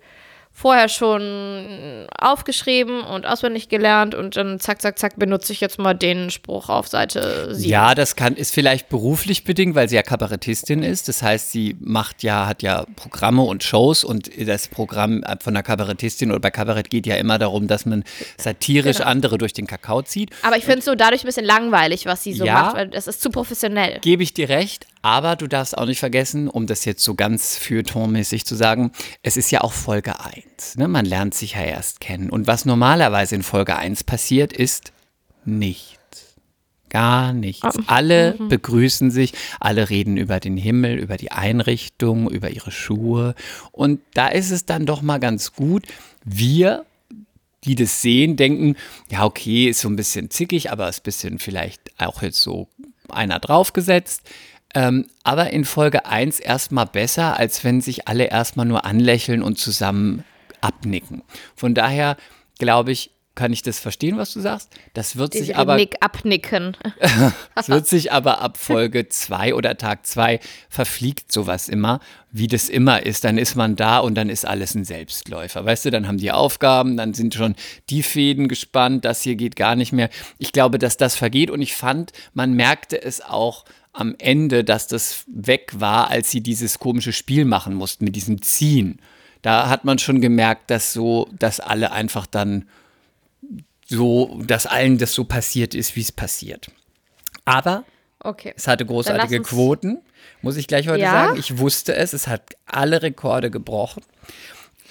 vorher 0.56 0.88
schon 0.88 2.06
aufgeschrieben 2.16 3.00
und 3.02 3.26
auswendig 3.26 3.68
gelernt 3.68 4.14
und 4.14 4.36
dann 4.36 4.60
zack, 4.60 4.80
zack, 4.80 5.00
zack 5.00 5.18
benutze 5.18 5.52
ich 5.52 5.60
jetzt 5.60 5.80
mal 5.80 5.94
den 5.94 6.30
Spruch 6.30 6.68
auf 6.68 6.86
Seite 6.86 7.52
7. 7.52 7.68
Ja, 7.68 7.96
das 7.96 8.14
kann, 8.14 8.36
ist 8.36 8.54
vielleicht 8.54 8.88
beruflich 8.88 9.42
bedingt, 9.42 9.74
weil 9.74 9.88
sie 9.88 9.96
ja 9.96 10.04
Kabarettistin 10.04 10.84
ist. 10.84 11.08
Das 11.08 11.24
heißt, 11.24 11.50
sie 11.50 11.76
macht 11.80 12.22
ja, 12.22 12.46
hat 12.46 12.62
ja 12.62 12.86
Programme 12.94 13.42
und 13.42 13.64
Shows 13.64 14.04
und 14.04 14.30
das 14.46 14.68
Programm 14.68 15.24
von 15.40 15.54
der 15.54 15.64
Kabarettistin 15.64 16.30
oder 16.30 16.38
bei 16.38 16.52
Kabarett 16.52 16.88
geht 16.88 17.06
ja 17.08 17.16
immer 17.16 17.40
darum, 17.40 17.66
dass 17.66 17.84
man 17.84 18.04
satirisch 18.38 18.98
Genau. 18.98 19.08
andere 19.08 19.38
durch 19.38 19.54
den 19.54 19.66
Kakao 19.66 20.02
zieht. 20.02 20.30
Aber 20.42 20.56
ich 20.56 20.62
finde 20.64 20.78
es 20.78 20.84
so 20.84 20.94
dadurch 20.94 21.24
ein 21.24 21.26
bisschen 21.26 21.46
langweilig, 21.46 22.06
was 22.06 22.22
sie 22.22 22.32
so 22.32 22.44
Ja. 22.44 22.54
macht, 22.62 22.76
weil 22.76 22.88
das 22.90 23.08
ist 23.08 23.20
zu 23.20 23.30
professionell. 23.30 23.98
Gebe 24.02 24.22
ich 24.22 24.34
dir 24.34 24.48
recht, 24.48 24.86
aber 25.04 25.36
du 25.36 25.46
darfst 25.46 25.76
auch 25.76 25.84
nicht 25.84 25.98
vergessen, 25.98 26.48
um 26.48 26.66
das 26.66 26.86
jetzt 26.86 27.04
so 27.04 27.14
ganz 27.14 27.58
feuilletonmäßig 27.58 28.46
zu 28.46 28.54
sagen, 28.54 28.90
es 29.22 29.36
ist 29.36 29.50
ja 29.50 29.60
auch 29.60 29.74
Folge 29.74 30.18
1. 30.18 30.78
Ne? 30.78 30.88
Man 30.88 31.04
lernt 31.04 31.34
sich 31.34 31.52
ja 31.52 31.60
erst 31.62 32.00
kennen. 32.00 32.30
Und 32.30 32.46
was 32.46 32.64
normalerweise 32.64 33.34
in 33.34 33.42
Folge 33.42 33.76
1 33.76 34.04
passiert, 34.04 34.54
ist 34.54 34.92
nichts. 35.44 35.98
Gar 36.88 37.34
nichts. 37.34 37.76
Alle 37.86 38.32
begrüßen 38.48 39.10
sich, 39.10 39.34
alle 39.60 39.90
reden 39.90 40.16
über 40.16 40.40
den 40.40 40.56
Himmel, 40.56 40.96
über 40.96 41.18
die 41.18 41.32
Einrichtung, 41.32 42.30
über 42.30 42.48
ihre 42.48 42.70
Schuhe. 42.70 43.34
Und 43.72 44.00
da 44.14 44.28
ist 44.28 44.50
es 44.50 44.64
dann 44.64 44.86
doch 44.86 45.02
mal 45.02 45.18
ganz 45.18 45.52
gut, 45.52 45.84
wir 46.24 46.86
die 47.64 47.74
das 47.74 48.00
sehen, 48.00 48.36
denken, 48.36 48.76
ja, 49.10 49.24
okay, 49.24 49.68
ist 49.68 49.80
so 49.80 49.88
ein 49.88 49.96
bisschen 49.96 50.30
zickig, 50.30 50.70
aber 50.70 50.88
ist 50.88 51.00
ein 51.00 51.04
bisschen 51.04 51.38
vielleicht 51.38 51.80
auch 51.98 52.22
jetzt 52.22 52.40
so 52.40 52.68
einer 53.08 53.38
draufgesetzt. 53.38 54.22
Ähm, 54.74 55.06
aber 55.22 55.50
in 55.52 55.64
Folge 55.64 56.06
1 56.06 56.40
erstmal 56.40 56.86
besser, 56.86 57.38
als 57.38 57.64
wenn 57.64 57.80
sich 57.80 58.08
alle 58.08 58.24
erstmal 58.24 58.66
nur 58.66 58.84
anlächeln 58.84 59.42
und 59.42 59.58
zusammen 59.58 60.24
abnicken. 60.60 61.22
Von 61.54 61.74
daher 61.74 62.16
glaube 62.58 62.92
ich, 62.92 63.10
kann 63.34 63.52
ich 63.52 63.62
das 63.62 63.80
verstehen, 63.80 64.16
was 64.16 64.32
du 64.32 64.40
sagst. 64.40 64.70
Das 64.92 65.16
wird 65.16 65.32
sich 65.32 65.48
Diese 65.48 65.56
aber 65.56 65.74
Nick 65.74 65.96
abnicken. 66.00 66.76
es 67.56 67.68
wird 67.68 67.88
sich 67.88 68.12
aber 68.12 68.40
ab 68.40 68.56
Folge 68.56 69.08
2 69.08 69.54
oder 69.54 69.76
Tag 69.76 70.06
2 70.06 70.38
verfliegt 70.68 71.32
sowas 71.32 71.68
immer, 71.68 71.98
wie 72.30 72.46
das 72.46 72.68
immer 72.68 73.04
ist. 73.04 73.24
Dann 73.24 73.36
ist 73.36 73.56
man 73.56 73.74
da 73.74 73.98
und 73.98 74.14
dann 74.14 74.30
ist 74.30 74.46
alles 74.46 74.76
ein 74.76 74.84
Selbstläufer. 74.84 75.64
Weißt 75.64 75.84
du, 75.84 75.90
dann 75.90 76.06
haben 76.06 76.18
die 76.18 76.30
Aufgaben, 76.30 76.96
dann 76.96 77.12
sind 77.12 77.34
schon 77.34 77.56
die 77.90 78.04
Fäden 78.04 78.46
gespannt, 78.46 79.04
das 79.04 79.22
hier 79.22 79.34
geht 79.34 79.56
gar 79.56 79.74
nicht 79.74 79.92
mehr. 79.92 80.10
Ich 80.38 80.52
glaube, 80.52 80.78
dass 80.78 80.96
das 80.96 81.16
vergeht 81.16 81.50
und 81.50 81.60
ich 81.60 81.74
fand, 81.74 82.12
man 82.34 82.54
merkte 82.54 83.02
es 83.02 83.20
auch 83.20 83.64
am 83.94 84.14
Ende, 84.18 84.64
dass 84.64 84.86
das 84.88 85.24
weg 85.26 85.70
war, 85.78 86.10
als 86.10 86.30
sie 86.30 86.40
dieses 86.42 86.78
komische 86.78 87.12
Spiel 87.12 87.44
machen 87.46 87.74
mussten 87.74 88.04
mit 88.04 88.16
diesem 88.16 88.42
Ziehen. 88.42 89.00
Da 89.40 89.68
hat 89.68 89.84
man 89.84 89.98
schon 89.98 90.20
gemerkt, 90.20 90.70
dass 90.70 90.92
so, 90.92 91.28
dass 91.38 91.60
alle 91.60 91.92
einfach 91.92 92.26
dann 92.26 92.68
so, 93.86 94.40
dass 94.46 94.66
allen 94.66 94.98
das 94.98 95.14
so 95.14 95.24
passiert 95.24 95.74
ist, 95.74 95.96
wie 95.96 96.00
es 96.00 96.12
passiert. 96.12 96.70
Aber 97.44 97.84
Okay. 98.20 98.54
es 98.56 98.66
hatte 98.66 98.86
großartige 98.86 99.42
Quoten, 99.42 99.98
muss 100.40 100.56
ich 100.56 100.66
gleich 100.66 100.88
heute 100.88 101.00
Ja? 101.02 101.26
sagen. 101.26 101.38
Ich 101.38 101.58
wusste 101.58 101.94
es, 101.94 102.14
es 102.14 102.26
hat 102.26 102.56
alle 102.66 103.02
Rekorde 103.02 103.50
gebrochen. 103.50 104.02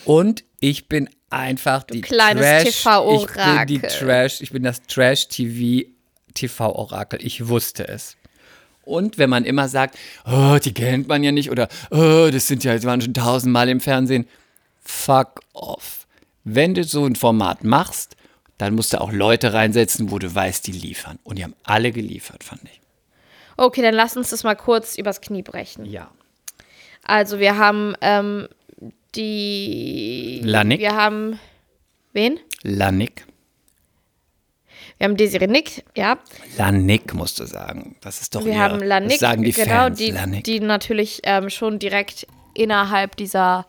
Und 0.06 0.44
ich 0.60 0.88
bin 0.88 1.10
einfach 1.32 1.84
die 1.84 2.02
kleines 2.02 2.44
Trash, 2.44 2.68
ich 2.68 2.84
bin 3.34 3.66
die 3.68 3.80
TV-Orakel. 3.80 3.80
Trash, 3.90 4.42
ich 4.42 4.52
bin 4.52 4.64
das 4.64 4.82
Trash 4.84 5.28
TV 5.30 5.90
TV 6.36 6.76
Orakel. 6.76 7.20
Ich 7.26 7.48
wusste 7.48 7.88
es. 7.88 8.16
Und 8.84 9.18
wenn 9.18 9.30
man 9.30 9.46
immer 9.46 9.68
sagt, 9.68 9.98
oh, 10.26 10.58
die 10.64 10.74
kennt 10.74 11.08
man 11.08 11.24
ja 11.24 11.32
nicht 11.32 11.50
oder 11.50 11.70
oh, 11.92 12.30
das 12.32 12.48
sind 12.48 12.64
ja, 12.64 12.78
die 12.78 12.86
waren 12.86 13.02
schon 13.02 13.14
tausendmal 13.14 13.70
im 13.70 13.80
Fernsehen. 13.80 14.28
Fuck 14.82 15.42
off. 15.54 16.08
Wenn 16.44 16.74
du 16.74 16.84
so 16.84 17.06
ein 17.06 17.16
Format 17.16 17.64
machst, 17.64 18.18
dann 18.58 18.76
musst 18.76 18.94
du 18.94 19.02
auch 19.02 19.12
Leute 19.12 19.54
reinsetzen, 19.54 20.12
wo 20.12 20.20
du 20.20 20.34
weißt, 20.34 20.68
die 20.68 20.74
liefern. 20.74 21.20
Und 21.24 21.38
die 21.38 21.44
haben 21.44 21.56
alle 21.64 21.92
geliefert, 21.92 22.44
fand 22.44 22.64
ich. 22.66 22.82
Okay, 23.58 23.82
dann 23.82 23.94
lass 23.94 24.18
uns 24.18 24.30
das 24.30 24.44
mal 24.44 24.56
kurz 24.56 24.98
übers 24.98 25.22
Knie 25.22 25.44
brechen. 25.44 25.86
Ja. 25.86 26.12
Also 27.04 27.40
wir 27.40 27.58
haben 27.58 27.96
ähm, 28.02 28.48
die. 29.16 30.42
Lanik. 30.44 30.80
Wir 30.80 30.96
haben. 30.96 31.40
Wen? 32.14 32.40
Lanik. 32.64 33.26
Wir 35.04 35.10
haben 35.10 35.18
Desiree 35.18 35.48
Nick, 35.48 35.84
ja. 35.98 36.18
Lanik 36.58 37.14
musst 37.14 37.38
du 37.38 37.46
sagen. 37.46 37.98
Das 38.00 38.22
ist 38.22 38.34
doch 38.36 38.46
Wir 38.46 38.54
ihr, 38.54 38.60
haben 38.60 38.80
Lanik, 38.80 39.10
das 39.10 39.20
sagen 39.20 39.44
die 39.44 39.52
genau, 39.52 39.70
Fans. 39.70 39.98
die, 39.98 40.12
Lanik. 40.12 40.46
die 40.46 40.62
natürlich 40.62 41.20
ähm, 41.26 41.50
schon 41.50 41.78
direkt 41.78 42.26
innerhalb 42.54 43.18
dieser, 43.18 43.66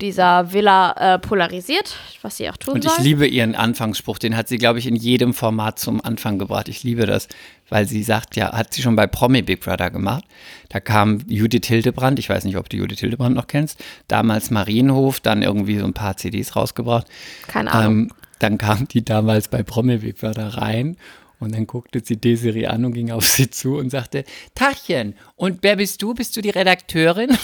dieser 0.00 0.50
Villa 0.50 1.16
äh, 1.16 1.18
polarisiert, 1.18 1.96
was 2.22 2.38
sie 2.38 2.48
auch 2.48 2.56
tun 2.56 2.76
Und 2.76 2.86
ich 2.86 2.90
soll. 2.90 3.04
liebe 3.04 3.26
ihren 3.26 3.54
Anfangsspruch, 3.56 4.16
den 4.16 4.38
hat 4.38 4.48
sie, 4.48 4.56
glaube 4.56 4.78
ich, 4.78 4.86
in 4.86 4.96
jedem 4.96 5.34
Format 5.34 5.78
zum 5.78 6.02
Anfang 6.02 6.38
gebracht. 6.38 6.70
Ich 6.70 6.82
liebe 6.82 7.04
das, 7.04 7.28
weil 7.68 7.86
sie 7.86 8.02
sagt 8.02 8.34
ja, 8.34 8.50
hat 8.56 8.72
sie 8.72 8.80
schon 8.80 8.96
bei 8.96 9.06
Promi 9.06 9.42
Big 9.42 9.60
Brother 9.60 9.90
gemacht. 9.90 10.24
Da 10.70 10.80
kam 10.80 11.18
Judith 11.26 11.66
Hildebrand, 11.66 12.18
ich 12.18 12.30
weiß 12.30 12.44
nicht, 12.44 12.56
ob 12.56 12.70
du 12.70 12.78
Judith 12.78 13.00
Hildebrand 13.00 13.36
noch 13.36 13.48
kennst, 13.48 13.84
damals 14.06 14.50
Marienhof, 14.50 15.20
dann 15.20 15.42
irgendwie 15.42 15.78
so 15.78 15.84
ein 15.84 15.92
paar 15.92 16.16
CDs 16.16 16.56
rausgebracht. 16.56 17.06
Keine 17.48 17.70
Ahnung. 17.70 17.98
Ähm, 17.98 18.12
dann 18.38 18.58
kam 18.58 18.88
die 18.88 19.04
damals 19.04 19.48
bei 19.48 19.62
Promi 19.62 19.98
Big 19.98 20.18
Brother 20.18 20.48
rein 20.58 20.96
und 21.40 21.54
dann 21.54 21.66
guckte 21.66 22.00
sie 22.04 22.16
Desiree 22.16 22.66
an 22.66 22.84
und 22.84 22.92
ging 22.94 23.10
auf 23.10 23.24
sie 23.26 23.50
zu 23.50 23.76
und 23.76 23.90
sagte, 23.90 24.24
Tachchen, 24.54 25.14
und 25.36 25.58
wer 25.62 25.76
bist 25.76 26.02
du? 26.02 26.14
Bist 26.14 26.36
du 26.36 26.40
die 26.40 26.50
Redakteurin? 26.50 27.36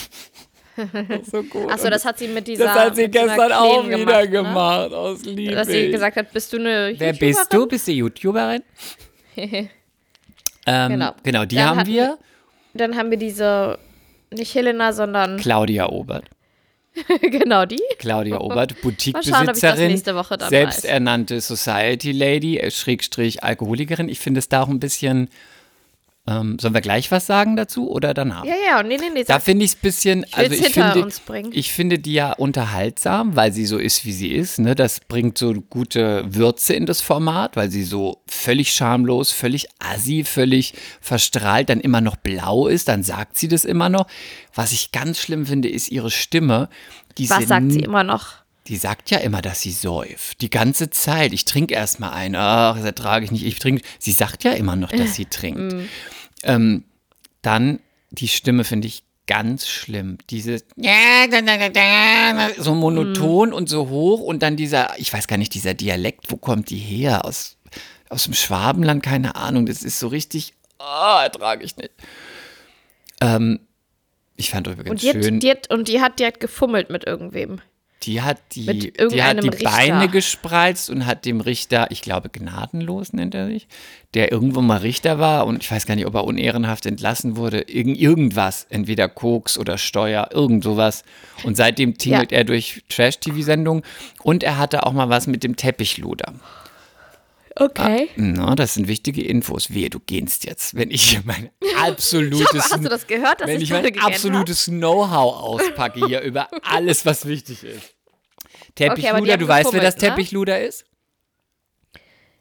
so 1.31 1.43
gut. 1.43 1.71
Achso, 1.71 1.89
das 1.89 2.03
hat 2.03 2.17
sie 2.19 2.27
mit 2.27 2.47
dieser. 2.47 2.65
Das 2.65 2.75
hat 2.75 2.95
sie 2.97 3.07
gestern 3.09 3.51
auch 3.53 3.85
wieder 3.87 4.27
gemacht, 4.27 4.89
gemacht, 4.89 4.93
aus 4.93 5.23
Ne? 5.23 5.31
Liebe. 5.31 5.55
Dass 5.55 5.67
sie 5.69 5.89
gesagt 5.91 6.17
hat, 6.17 6.33
bist 6.33 6.51
du 6.51 6.57
eine 6.57 6.93
Wer 6.97 7.13
bist 7.13 7.51
du? 7.53 7.65
Bist 7.67 7.87
du 7.87 7.91
YouTuberin? 7.93 8.61
ähm, 9.37 9.69
Genau. 10.65 11.11
genau. 11.23 11.45
die 11.45 11.55
Dann 11.55 11.65
haben 11.69 11.79
hatten- 11.79 11.89
wir. 11.89 12.17
Dann 12.73 12.97
haben 12.97 13.09
wir 13.09 13.17
diese, 13.17 13.79
nicht 14.33 14.53
Helena, 14.53 14.91
sondern 14.91 15.37
Claudia 15.37 15.87
Obert. 15.87 16.25
genau 17.21 17.65
die. 17.65 17.81
Claudia 17.97 18.39
Obert, 18.39 18.75
Mal 18.83 18.93
schauen, 19.01 19.13
ob 19.13 19.21
ich 19.21 19.23
das 19.23 19.23
Boutiquebesitzerin, 19.23 19.87
nächste 19.87 20.15
Woche 20.15 20.37
dann 20.37 20.49
selbsternannte 20.49 21.41
Society 21.41 22.11
Lady, 22.11 22.57
äh, 22.57 22.71
Schrägstrich 22.71 23.43
Alkoholikerin. 23.43 24.09
Ich 24.09 24.19
finde 24.19 24.39
es 24.39 24.49
da 24.49 24.63
auch 24.63 24.69
ein 24.69 24.79
bisschen 24.79 25.29
Ähm, 26.27 26.57
sollen 26.59 26.73
wir 26.73 26.81
gleich 26.81 27.11
was 27.11 27.27
sagen 27.27 27.55
dazu 27.55 27.91
oder 27.91 28.15
danach? 28.15 28.45
Ja, 28.45 28.55
ja, 28.55 28.81
nee, 28.81 28.97
nee, 28.97 29.11
nee. 29.13 29.23
Da 29.23 29.39
finde 29.39 29.63
ich 29.63 29.71
es 29.71 29.77
ein 29.77 29.81
bisschen, 29.81 30.19
will's 30.21 30.33
also 30.33 30.55
ich 30.55 30.73
finde, 30.73 31.49
ich 31.51 31.71
finde 31.71 31.99
die 31.99 32.13
ja 32.13 32.33
unterhaltsam, 32.33 33.35
weil 33.35 33.51
sie 33.53 33.67
so 33.67 33.77
ist, 33.77 34.05
wie 34.05 34.11
sie 34.11 34.31
ist. 34.31 34.57
Ne? 34.57 34.73
Das 34.73 35.01
bringt 35.01 35.37
so 35.37 35.53
gute 35.53 36.25
Würze 36.27 36.73
in 36.73 36.87
das 36.87 37.01
Format, 37.01 37.55
weil 37.55 37.69
sie 37.69 37.83
so 37.83 38.23
völlig 38.27 38.73
schamlos, 38.73 39.31
völlig 39.31 39.67
assi, 39.77 40.23
völlig 40.23 40.73
verstrahlt, 40.99 41.69
dann 41.69 41.79
immer 41.79 42.01
noch 42.01 42.15
blau 42.15 42.65
ist, 42.67 42.87
dann 42.87 43.03
sagt 43.03 43.37
sie 43.37 43.47
das 43.47 43.63
immer 43.63 43.89
noch. 43.89 44.07
Was 44.55 44.71
ich 44.71 44.91
ganz 44.91 45.19
schlimm 45.19 45.45
finde, 45.45 45.69
ist 45.69 45.91
ihre 45.91 46.09
Stimme. 46.09 46.69
Was 47.19 47.47
sagt 47.47 47.71
sie 47.71 47.81
immer 47.81 48.03
noch? 48.03 48.44
Die 48.67 48.77
sagt 48.77 49.11
ja 49.11 49.19
immer, 49.19 49.41
dass 49.41 49.61
sie 49.61 49.71
säuft. 49.71 50.41
Die 50.41 50.49
ganze 50.49 50.89
Zeit. 50.89 51.33
Ich 51.33 51.45
trinke 51.45 51.73
erstmal 51.75 52.11
ein. 52.13 52.35
Ach, 52.35 52.75
das 52.75 52.85
ertrage 52.85 53.25
ich 53.25 53.31
nicht. 53.31 53.45
Ich 53.45 53.59
trinke. 53.59 53.83
Sie 53.99 54.11
sagt 54.11 54.43
ja 54.43 54.53
immer 54.53 54.75
noch, 54.75 54.91
dass 54.91 55.15
sie 55.15 55.25
trinkt. 55.25 55.75
Ähm, 56.43 56.83
dann 57.41 57.79
die 58.09 58.27
Stimme 58.27 58.63
finde 58.63 58.87
ich 58.87 59.03
ganz 59.27 59.67
schlimm. 59.67 60.17
Dieses 60.29 60.65
so 62.57 62.73
monoton 62.75 63.53
und 63.53 63.69
so 63.69 63.89
hoch 63.89 64.21
und 64.21 64.41
dann 64.41 64.55
dieser, 64.55 64.97
ich 64.97 65.11
weiß 65.11 65.27
gar 65.27 65.37
nicht, 65.37 65.53
dieser 65.53 65.73
Dialekt, 65.73 66.31
wo 66.31 66.37
kommt 66.37 66.69
die 66.69 66.77
her? 66.77 67.25
Aus, 67.25 67.57
aus 68.09 68.25
dem 68.25 68.33
Schwabenland, 68.33 69.03
keine 69.03 69.35
Ahnung. 69.35 69.65
Das 69.65 69.83
ist 69.83 69.99
so 69.99 70.07
richtig, 70.07 70.53
ah, 70.79 71.21
ertrage 71.23 71.63
ich 71.63 71.77
nicht. 71.77 71.91
Ähm, 73.21 73.59
ich 74.35 74.49
fand 74.49 74.67
übrigens 74.67 74.89
Und 74.89 75.01
die, 75.01 75.11
schön. 75.11 75.35
hat, 75.35 75.43
die 75.43 75.49
hat, 75.51 75.69
und 75.71 75.87
die 75.87 76.01
hat, 76.01 76.19
die 76.19 76.25
hat 76.25 76.39
gefummelt 76.39 76.89
mit 76.89 77.05
irgendwem. 77.05 77.61
Die 78.05 78.21
hat 78.21 78.37
die, 78.51 78.65
die, 78.65 79.23
hat 79.23 79.43
die 79.43 79.49
Richter. 79.49 79.69
Beine 79.69 80.07
gespreizt 80.09 80.89
und 80.89 81.05
hat 81.05 81.25
dem 81.25 81.41
Richter, 81.41 81.87
ich 81.89 82.01
glaube 82.01 82.29
gnadenlos 82.29 83.13
nennt 83.13 83.33
er 83.33 83.47
sich, 83.47 83.67
der 84.13 84.31
irgendwo 84.31 84.61
mal 84.61 84.77
Richter 84.77 85.17
war 85.17 85.47
und 85.47 85.63
ich 85.63 85.71
weiß 85.71 85.85
gar 85.85 85.95
nicht, 85.95 86.05
ob 86.05 86.13
er 86.13 86.23
unehrenhaft 86.25 86.85
entlassen 86.85 87.35
wurde, 87.35 87.61
irgend, 87.61 87.97
irgendwas, 87.97 88.67
entweder 88.69 89.09
Koks 89.09 89.57
oder 89.57 89.77
Steuer, 89.77 90.29
irgend 90.31 90.63
sowas. 90.63 91.03
Und 91.43 91.57
seitdem 91.57 91.97
tingelt 91.97 92.31
Ja. 92.31 92.37
er 92.39 92.43
durch 92.43 92.83
Trash-TV-Sendungen 92.89 93.83
und 94.21 94.43
er 94.43 94.57
hatte 94.57 94.85
auch 94.85 94.93
mal 94.93 95.09
was 95.09 95.25
mit 95.27 95.43
dem 95.43 95.55
Teppichluder. 95.55 96.33
Okay. 97.57 98.09
Na, 98.17 98.53
das 98.53 98.73
sind 98.73 98.89
wichtige 98.89 99.23
Infos. 99.23 99.73
Wehe, 99.73 99.89
du 99.89 99.99
gehst 99.99 100.43
jetzt, 100.43 100.75
wenn 100.75 100.91
ich 100.91 101.03
hier 101.03 101.21
mein 101.23 101.49
absolutes, 101.81 102.49
Hast 102.53 102.83
du 102.83 102.89
das 102.89 103.07
gehört, 103.07 103.39
dass 103.39 103.47
wenn 103.47 103.57
ich 103.61 103.63
ich 103.63 103.69
mein 103.69 103.97
absolutes 103.99 104.65
Know-how 104.65 105.35
auspacke 105.37 106.05
hier 106.05 106.19
über 106.19 106.49
alles, 106.63 107.05
was 107.05 107.25
wichtig 107.25 107.63
ist. 107.63 107.94
Okay, 108.77 108.89
Teppichluder, 108.89 109.33
haben 109.33 109.39
du 109.39 109.47
weißt, 109.47 109.73
wer 109.73 109.81
das 109.81 109.95
ne? 109.95 110.01
Teppichluder 110.01 110.61
ist? 110.61 110.85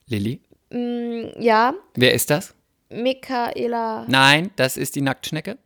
Lilly? 0.07 0.41
Mm, 0.71 1.27
Ja, 1.41 1.75
wer 1.95 2.13
ist 2.13 2.31
das? 2.31 2.55
Michaela. 2.91 4.05
Nein, 4.09 4.51
das 4.57 4.77
ist 4.77 4.97
die 4.97 5.01
Nacktschnecke, 5.01 5.59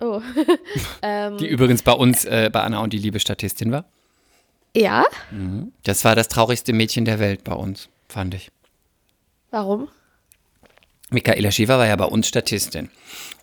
Oh. 0.00 0.20
ähm, 1.02 1.38
die 1.38 1.46
übrigens 1.46 1.82
bei 1.82 1.92
uns, 1.92 2.24
äh, 2.24 2.50
bei 2.52 2.60
Anna 2.62 2.80
und 2.80 2.92
die 2.92 2.98
liebe 2.98 3.20
Statistin 3.20 3.70
war. 3.72 3.84
ja? 4.76 5.04
Das 5.84 6.04
war 6.04 6.14
das 6.16 6.28
traurigste 6.28 6.72
Mädchen 6.72 7.04
der 7.04 7.18
Welt 7.20 7.44
bei 7.44 7.54
uns, 7.54 7.88
fand 8.08 8.34
ich. 8.34 8.50
Warum? 9.50 9.88
Michaela 11.10 11.52
Schäfer 11.52 11.78
war 11.78 11.86
ja 11.86 11.94
bei 11.96 12.06
uns 12.06 12.26
Statistin. 12.26 12.90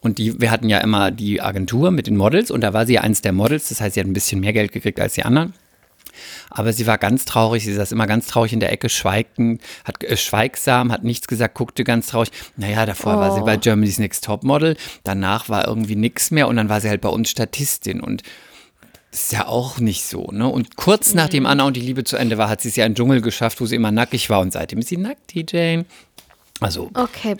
Und 0.02 0.18
die, 0.18 0.42
wir 0.42 0.52
hatten 0.52 0.68
ja 0.68 0.80
immer 0.80 1.10
die 1.10 1.42
Agentur 1.42 1.90
mit 1.90 2.08
den 2.08 2.18
Models 2.18 2.52
und 2.52 2.62
da 2.62 2.74
war 2.74 2.86
sie 2.86 2.94
ja 2.96 3.02
eins 3.02 3.22
der 3.22 3.32
Models. 3.32 3.70
Das 3.70 3.80
heißt, 3.80 3.94
sie 3.94 4.02
hat 4.02 4.08
ein 4.08 4.14
bisschen 4.14 4.42
mehr 4.42 4.52
Geld 4.54 4.74
gekriegt 4.74 5.00
als 5.00 5.14
die 5.14 5.24
anderen. 5.24 5.54
Aber 6.50 6.74
sie 6.74 6.88
war 6.88 6.98
ganz 6.98 7.26
traurig, 7.26 7.64
sie 7.64 7.74
saß 7.74 7.92
immer 7.92 8.08
ganz 8.08 8.28
traurig 8.28 8.54
in 8.54 8.60
der 8.60 8.72
Ecke, 8.72 8.90
schweigend, 8.90 9.62
hat, 9.84 10.04
äh, 10.04 10.18
schweigsam, 10.18 10.92
hat 10.92 11.04
nichts 11.04 11.28
gesagt, 11.28 11.56
guckte 11.56 11.84
ganz 11.84 12.08
traurig. 12.08 12.32
Naja, 12.58 12.86
davor 12.86 13.18
war 13.18 13.34
sie 13.34 13.42
bei 13.42 13.58
Germany's 13.58 14.00
Next 14.00 14.24
Top 14.24 14.44
Model, 14.44 14.78
danach 15.04 15.50
war 15.50 15.68
irgendwie 15.68 15.96
nichts 15.96 16.32
mehr 16.32 16.48
und 16.48 16.56
dann 16.56 16.70
war 16.70 16.82
sie 16.82 16.90
halt 16.90 17.02
bei 17.02 17.10
uns 17.10 17.30
Statistin 17.30 18.02
und 18.02 18.24
das 19.12 19.24
ist 19.24 19.32
ja 19.34 19.48
auch 19.48 19.80
nicht 19.80 20.06
so, 20.06 20.30
ne? 20.32 20.48
Und 20.48 20.78
kurz 20.78 21.14
nachdem 21.14 21.46
Anna 21.46 21.66
und 21.66 21.76
die 21.76 21.82
Liebe 21.82 22.06
zu 22.06 22.16
Ende 22.16 22.38
war, 22.38 22.48
hat 22.48 22.62
sie 22.62 22.70
es 22.70 22.78
ja 22.78 22.86
in 22.86 22.94
den 22.94 22.96
Dschungel 22.96 23.22
geschafft, 23.22 23.60
wo 23.60 23.66
sie 23.66 23.76
immer 23.76 23.92
nackig 23.92 24.30
war 24.30 24.40
und 24.40 24.54
seitdem 24.54 24.80
ist 24.80 24.88
sie 24.88 24.96
nackt, 24.96 25.34
die 25.34 25.46
Jane. 25.48 25.86
Also, 26.62 26.90
Okay. 26.94 27.36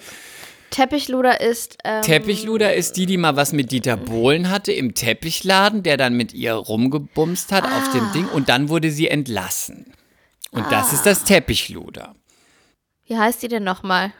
Teppichluder 0.72 1.42
ist. 1.42 1.78
Ähm, 1.84 2.02
Teppichluder 2.02 2.74
ist 2.74 2.98
die, 2.98 3.06
die 3.06 3.18
mal 3.18 3.36
was 3.36 3.54
mit 3.54 3.72
Dieter 3.72 3.98
Bohlen 3.98 4.50
hatte 4.50 4.72
im 4.72 4.96
Teppichladen, 4.96 5.84
der 5.84 5.98
dann 5.98 6.16
mit 6.16 6.34
ihr 6.34 6.54
rumgebumst 6.54 7.52
hat 7.52 7.66
auf 7.66 7.92
dem 7.92 8.12
Ding 8.14 8.28
und 8.28 8.50
dann 8.50 8.70
wurde 8.70 8.90
sie 8.90 9.08
entlassen. 9.08 9.94
Und 10.52 10.70
das 10.72 10.92
ist 10.92 11.06
das 11.06 11.24
Teppichluder. 11.24 12.16
Wie 13.06 13.18
heißt 13.18 13.44
die 13.44 13.48
denn 13.48 13.64
nochmal? 13.64 14.14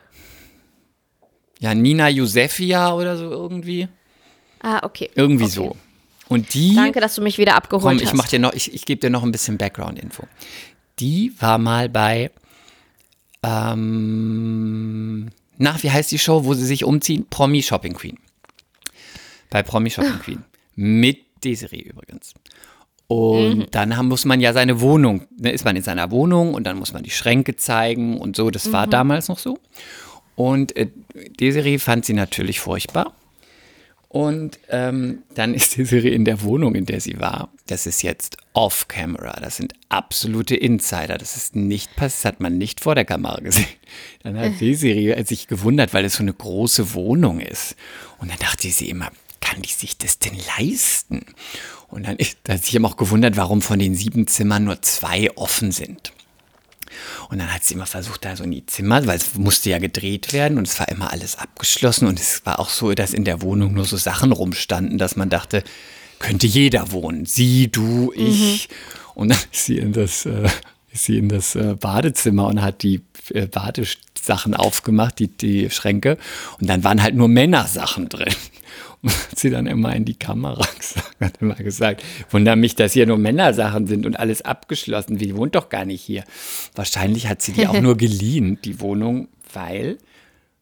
Ja, 1.60 1.74
Nina 1.74 2.10
Josefia 2.10 2.94
oder 2.94 3.18
so 3.18 3.30
irgendwie. 3.30 3.88
Ah, 4.62 4.80
okay. 4.84 5.10
Irgendwie 5.16 5.46
okay. 5.46 5.54
so. 5.54 5.76
Und 6.28 6.54
die, 6.54 6.76
Danke, 6.76 7.02
dass 7.02 7.16
du 7.16 7.22
mich 7.22 7.38
wieder 7.38 7.56
abgeholt 7.56 7.84
komm, 7.84 7.96
hast. 7.96 8.04
ich 8.04 8.14
mach 8.14 8.28
dir 8.28 8.40
noch, 8.40 8.54
ich, 8.54 8.74
ich 8.74 8.86
gebe 8.86 9.02
dir 9.02 9.10
noch 9.10 9.24
ein 9.24 9.32
bisschen 9.32 9.58
Background-Info. 9.58 10.24
Die 11.00 11.34
war 11.40 11.58
mal 11.58 11.90
bei, 11.90 12.32
ähm, 13.44 15.30
na, 15.62 15.82
wie 15.84 15.92
heißt 15.92 16.12
die 16.12 16.20
Show, 16.20 16.44
wo 16.46 16.54
sie 16.54 16.66
sich 16.66 16.84
umziehen? 16.84 17.26
Promi 17.30 17.62
Shopping 17.64 17.94
Queen. 17.94 18.18
Bei 19.50 19.64
Promi 19.64 19.90
Shopping 19.90 20.20
Queen. 20.20 20.44
Mit 20.76 21.20
Desiree 21.44 21.82
übrigens. 21.82 22.34
Und 23.08 23.58
Mhm. 23.58 23.66
dann 23.72 23.98
haben, 23.98 24.08
muss 24.08 24.24
man 24.26 24.40
ja 24.40 24.54
seine 24.54 24.80
Wohnung, 24.80 25.28
ne, 25.38 25.52
ist 25.52 25.66
man 25.66 25.76
in 25.76 25.84
seiner 25.84 26.12
Wohnung 26.12 26.54
und 26.54 26.64
dann 26.66 26.78
muss 26.78 26.94
man 26.94 27.04
die 27.04 27.10
Schränke 27.10 27.56
zeigen 27.58 28.18
und 28.18 28.36
so. 28.36 28.50
Das 28.52 28.68
Mhm. 28.68 28.72
war 28.74 28.88
damals 28.88 29.28
noch 29.28 29.38
so. 29.40 29.60
Und 30.36 30.76
äh, 30.78 30.88
Desiree 31.40 31.78
fand 31.78 32.06
sie 32.06 32.14
natürlich 32.14 32.60
furchtbar. 32.62 33.14
Und 34.12 34.60
ähm, 34.68 35.20
dann 35.36 35.54
ist 35.54 35.78
Desiree 35.78 36.14
in 36.14 36.26
der 36.26 36.42
Wohnung, 36.42 36.76
in 36.76 36.86
der 36.86 37.00
sie 37.00 37.22
war. 37.22 37.48
Das 37.68 37.86
ist 37.86 38.04
jetzt 38.04 38.36
off-camera. 38.52 39.40
Das 39.40 39.56
sind 39.56 39.74
absolute 39.88 40.54
Insider. 40.54 41.18
Das 41.18 41.38
ist 41.38 41.56
nicht 41.56 41.96
passiert, 41.96 42.26
das 42.26 42.26
hat 42.26 42.40
man 42.42 42.58
nicht 42.58 42.82
vor 42.82 42.94
der 42.94 43.06
Kamera 43.06 43.40
gesehen. 43.40 43.68
Dann 44.24 44.38
hat 44.38 44.60
Desiree 44.60 45.24
sich 45.24 45.48
gewundert, 45.48 45.94
weil 45.94 46.04
es 46.04 46.16
so 46.16 46.24
eine 46.24 46.34
große 46.34 46.94
Wohnung 46.94 47.40
ist. 47.40 47.78
Und 48.20 48.30
dann 48.30 48.40
dachte 48.40 48.70
sie 48.70 48.90
immer, 48.90 49.10
kann 49.40 49.62
die 49.62 49.72
sich 49.72 49.98
das 49.98 50.20
denn 50.20 50.36
leisten? 50.58 51.26
Und 51.88 52.06
dann 52.06 52.18
ist, 52.18 52.38
hat 52.50 52.66
sich 52.66 52.76
eben 52.76 52.86
auch 52.86 52.98
gewundert, 52.98 53.38
warum 53.38 53.62
von 53.62 53.80
den 53.80 53.96
sieben 53.96 54.28
Zimmern 54.28 54.66
nur 54.66 54.82
zwei 54.82 55.32
offen 55.38 55.72
sind. 55.72 56.12
Und 57.30 57.40
dann 57.40 57.54
hat 57.54 57.64
sie 57.64 57.74
immer 57.74 57.86
versucht, 57.86 58.26
da 58.26 58.36
so 58.36 58.44
in 58.44 58.52
die 58.52 58.66
Zimmer, 58.66 59.06
weil 59.08 59.18
es 59.18 59.36
musste 59.36 59.70
ja 59.70 59.80
gedreht 59.80 60.34
werden 60.34 60.58
und 60.58 60.68
es 60.68 60.80
war 60.80 60.90
immer 60.90 61.12
alles 61.12 61.38
abgeschlossen 61.38 62.08
und 62.08 62.20
es 62.20 62.46
war 62.46 62.60
auch 62.60 62.70
so, 62.70 62.94
dass 62.94 63.14
in 63.14 63.26
der 63.26 63.42
Wohnung 63.42 63.74
nur 63.74 63.86
so 63.86 63.98
Sachen 63.98 64.32
rumstanden, 64.32 64.98
dass 64.98 65.16
man 65.16 65.30
dachte, 65.30 65.64
könnte 66.20 66.48
jeder 66.48 66.92
wohnen. 66.92 67.26
Sie, 67.26 67.70
du, 67.70 68.14
ich. 68.16 68.70
Und 69.16 69.30
dann 69.30 69.40
ist 69.52 69.66
sie 69.66 69.78
in 69.78 69.94
das, 69.94 70.26
äh, 70.26 70.48
ist 70.92 71.06
sie 71.06 71.18
in 71.18 71.30
das 71.30 71.56
äh, 71.56 71.76
Badezimmer 71.80 72.48
und 72.48 72.62
hat 72.62 72.84
die 72.84 73.02
äh, 73.34 73.48
Badesachen 73.48 74.54
aufgemacht, 74.54 75.20
die, 75.20 75.28
die 75.28 75.70
Schränke. 75.70 76.18
Und 76.60 76.70
dann 76.70 76.84
waren 76.84 77.02
halt 77.02 77.16
nur 77.16 77.28
Männersachen 77.28 78.10
drin. 78.10 78.34
Und 79.04 79.12
hat 79.32 79.40
sie 79.40 79.50
dann 79.50 79.68
immer 79.68 79.96
in 79.96 80.06
die 80.06 80.16
Kamera 80.16 80.64
gesagt, 80.80 81.16
hat 81.20 81.42
immer 81.42 81.56
gesagt, 81.56 82.04
wundere 82.30 82.56
mich, 82.56 82.76
dass 82.76 82.94
hier 82.94 83.06
nur 83.08 83.18
Männersachen 83.18 83.88
sind 83.88 84.06
und 84.06 84.20
alles 84.20 84.42
abgeschlossen. 84.44 85.18
Die 85.18 85.36
wohnt 85.36 85.56
doch 85.56 85.70
gar 85.70 85.86
nicht 85.86 86.02
hier. 86.02 86.24
Wahrscheinlich 86.76 87.28
hat 87.28 87.42
sie 87.42 87.54
die 87.54 87.68
auch 87.68 87.80
nur 87.82 87.98
geliehen, 87.98 88.60
die 88.64 88.80
Wohnung, 88.80 89.28
weil 89.54 89.98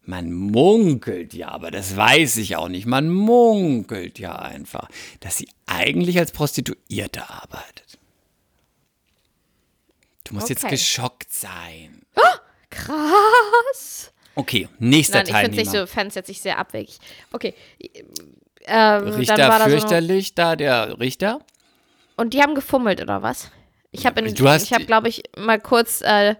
man 0.04 0.32
munkelt 0.34 1.34
ja, 1.36 1.50
aber 1.50 1.70
das 1.70 1.96
weiß 1.96 2.38
ich 2.38 2.56
auch 2.56 2.70
nicht. 2.70 2.88
Man 2.88 3.10
munkelt 3.12 4.18
ja 4.18 4.36
einfach, 4.38 4.90
dass 5.20 5.38
sie 5.38 5.48
eigentlich 5.68 6.18
als 6.18 6.32
Prostituierte 6.32 7.30
arbeitet. 7.30 8.00
Du 10.24 10.34
musst 10.36 10.50
jetzt 10.50 10.64
Okay. 10.64 10.76
geschockt 10.76 11.32
sein. 11.34 12.02
Krass. 12.72 14.12
Okay, 14.40 14.70
nächster 14.80 15.18
Nein, 15.18 15.28
ich 15.28 15.34
finde 15.34 15.42
es 15.42 15.56
Teilnehmer. 15.56 15.62
nicht 15.62 15.72
so, 15.72 15.94
fände 15.94 16.08
es 16.08 16.16
jetzt 16.16 16.28
nicht 16.30 16.42
sehr 16.42 16.58
abwegig. 16.58 16.98
Okay. 17.34 17.54
Ähm, 18.66 19.08
Richter 19.10 19.38
war 19.38 19.60
da 19.60 19.66
so 19.66 19.72
fürchterlich, 19.72 20.34
der 20.36 21.00
Richter. 21.00 21.40
Und 22.16 22.34
die 22.34 22.42
haben 22.42 22.56
gefummelt, 22.56 23.02
oder 23.02 23.22
was? 23.22 23.52
Ich 23.92 24.06
habe, 24.06 24.22
ich 24.22 24.74
habe, 24.74 24.86
glaube 24.86 25.10
ich, 25.10 25.24
mal 25.36 25.60
kurz 25.60 26.02
äh, 26.02 26.36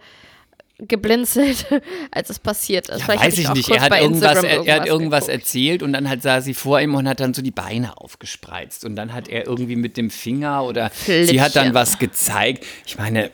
geblinzelt, 0.78 1.66
als 2.12 2.30
es 2.30 2.40
passiert 2.40 2.90
ist. 2.90 3.02
Ja, 3.02 3.08
weiß 3.08 3.38
ich 3.38 3.50
nicht. 3.54 3.70
Er 3.70 3.82
hat 3.82 4.00
irgendwas, 4.00 4.44
Instagram 4.44 4.68
er, 4.68 4.76
hat 4.76 4.88
irgendwas 4.88 5.26
geguckt. 5.26 5.44
erzählt 5.44 5.84
und 5.84 5.94
dann 5.94 6.08
halt 6.08 6.22
sah 6.22 6.42
sie 6.42 6.54
vor 6.54 6.80
ihm 6.80 6.96
und 6.96 7.08
hat 7.08 7.20
dann 7.20 7.34
so 7.34 7.42
die 7.42 7.52
Beine 7.52 7.98
aufgespreizt. 7.98 8.86
Und 8.86 8.96
dann 8.96 9.14
hat 9.14 9.28
er 9.28 9.46
irgendwie 9.48 9.76
mit 9.76 9.98
dem 9.98 10.10
Finger 10.10 10.64
oder 10.64 10.92
sie 11.06 11.42
hat 11.42 11.56
dann 11.56 11.66
Flittchen. 11.66 11.74
was 11.74 12.00
gezeigt. 12.00 12.66
Ich 12.86 12.98
meine, 12.98 13.32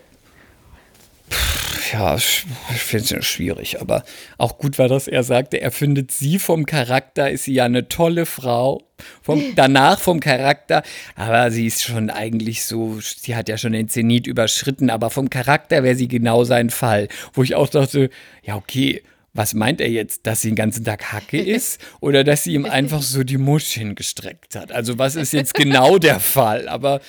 ja, 1.94 2.16
ich 2.16 2.46
finde 2.78 3.18
es 3.18 3.26
schwierig, 3.26 3.82
aber 3.82 4.04
auch 4.38 4.58
gut 4.58 4.78
war, 4.78 4.88
dass 4.88 5.08
er 5.08 5.24
sagte, 5.24 5.62
er 5.62 5.72
findet 5.72 6.12
sie 6.12 6.40
vom 6.40 6.66
Charakter, 6.66 7.30
ist 7.30 7.46
sie 7.46 7.54
ja 7.54 7.66
eine 7.66 7.88
tolle 7.88 8.26
Frau. 8.26 8.82
Vom, 9.22 9.44
danach 9.56 10.00
vom 10.00 10.20
Charakter, 10.20 10.84
aber 11.16 11.52
sie 11.52 11.68
ist 11.68 11.84
schon 11.84 12.10
eigentlich 12.10 12.66
so, 12.66 13.00
sie 13.02 13.36
hat 13.36 13.50
ja 13.50 13.58
schon 13.58 13.74
den 13.74 13.90
Zenit 13.90 14.26
überschritten, 14.26 14.90
aber 14.90 15.10
vom 15.10 15.30
Charakter 15.30 15.84
wäre 15.84 15.96
sie 15.96 16.08
genau 16.08 16.44
sein 16.44 16.70
Fall. 16.70 17.10
Wo 17.34 17.44
ich 17.44 17.56
auch 17.56 17.68
dachte, 17.68 18.10
ja, 18.44 18.56
okay, 18.56 19.04
was 19.36 19.54
meint 19.54 19.82
er 19.82 19.90
jetzt, 19.90 20.26
dass 20.26 20.42
sie 20.42 20.50
den 20.50 20.56
ganzen 20.56 20.86
Tag 20.86 21.12
Hacke 21.12 21.38
ist 21.42 21.80
oder 22.00 22.24
dass 22.24 22.46
sie 22.46 22.54
ihm 22.54 22.66
einfach 22.66 23.02
so 23.02 23.24
die 23.24 23.38
Muscheln 23.38 23.94
gestreckt 23.94 24.56
hat? 24.56 24.72
Also 24.72 24.98
was 24.98 25.16
ist 25.16 25.34
jetzt 25.34 25.54
genau 25.54 26.00
der 26.00 26.20
Fall? 26.20 26.68
Aber 26.68 27.02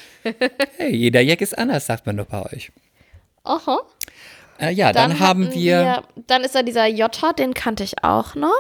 hey, 0.77 0.95
jeder 0.95 1.21
Jack 1.21 1.41
ist 1.41 1.57
anders, 1.57 1.87
sagt 1.87 2.05
man 2.05 2.17
doch 2.17 2.27
bei 2.27 2.43
euch. 2.53 2.73
Aha. 3.45 3.79
Äh, 4.61 4.73
ja, 4.73 4.93
dann, 4.93 5.11
Dann 5.11 5.21
haben 5.21 5.45
hatten 5.47 5.55
wir, 5.55 6.03
Dann 6.27 6.43
ist 6.45 6.55
da 6.55 6.63
dieser 6.63 6.87
Jota, 6.87 7.33
den 7.33 7.55
kannte 7.55 7.85
ich 7.85 8.03
auch 8.05 8.35
noch. 8.35 8.53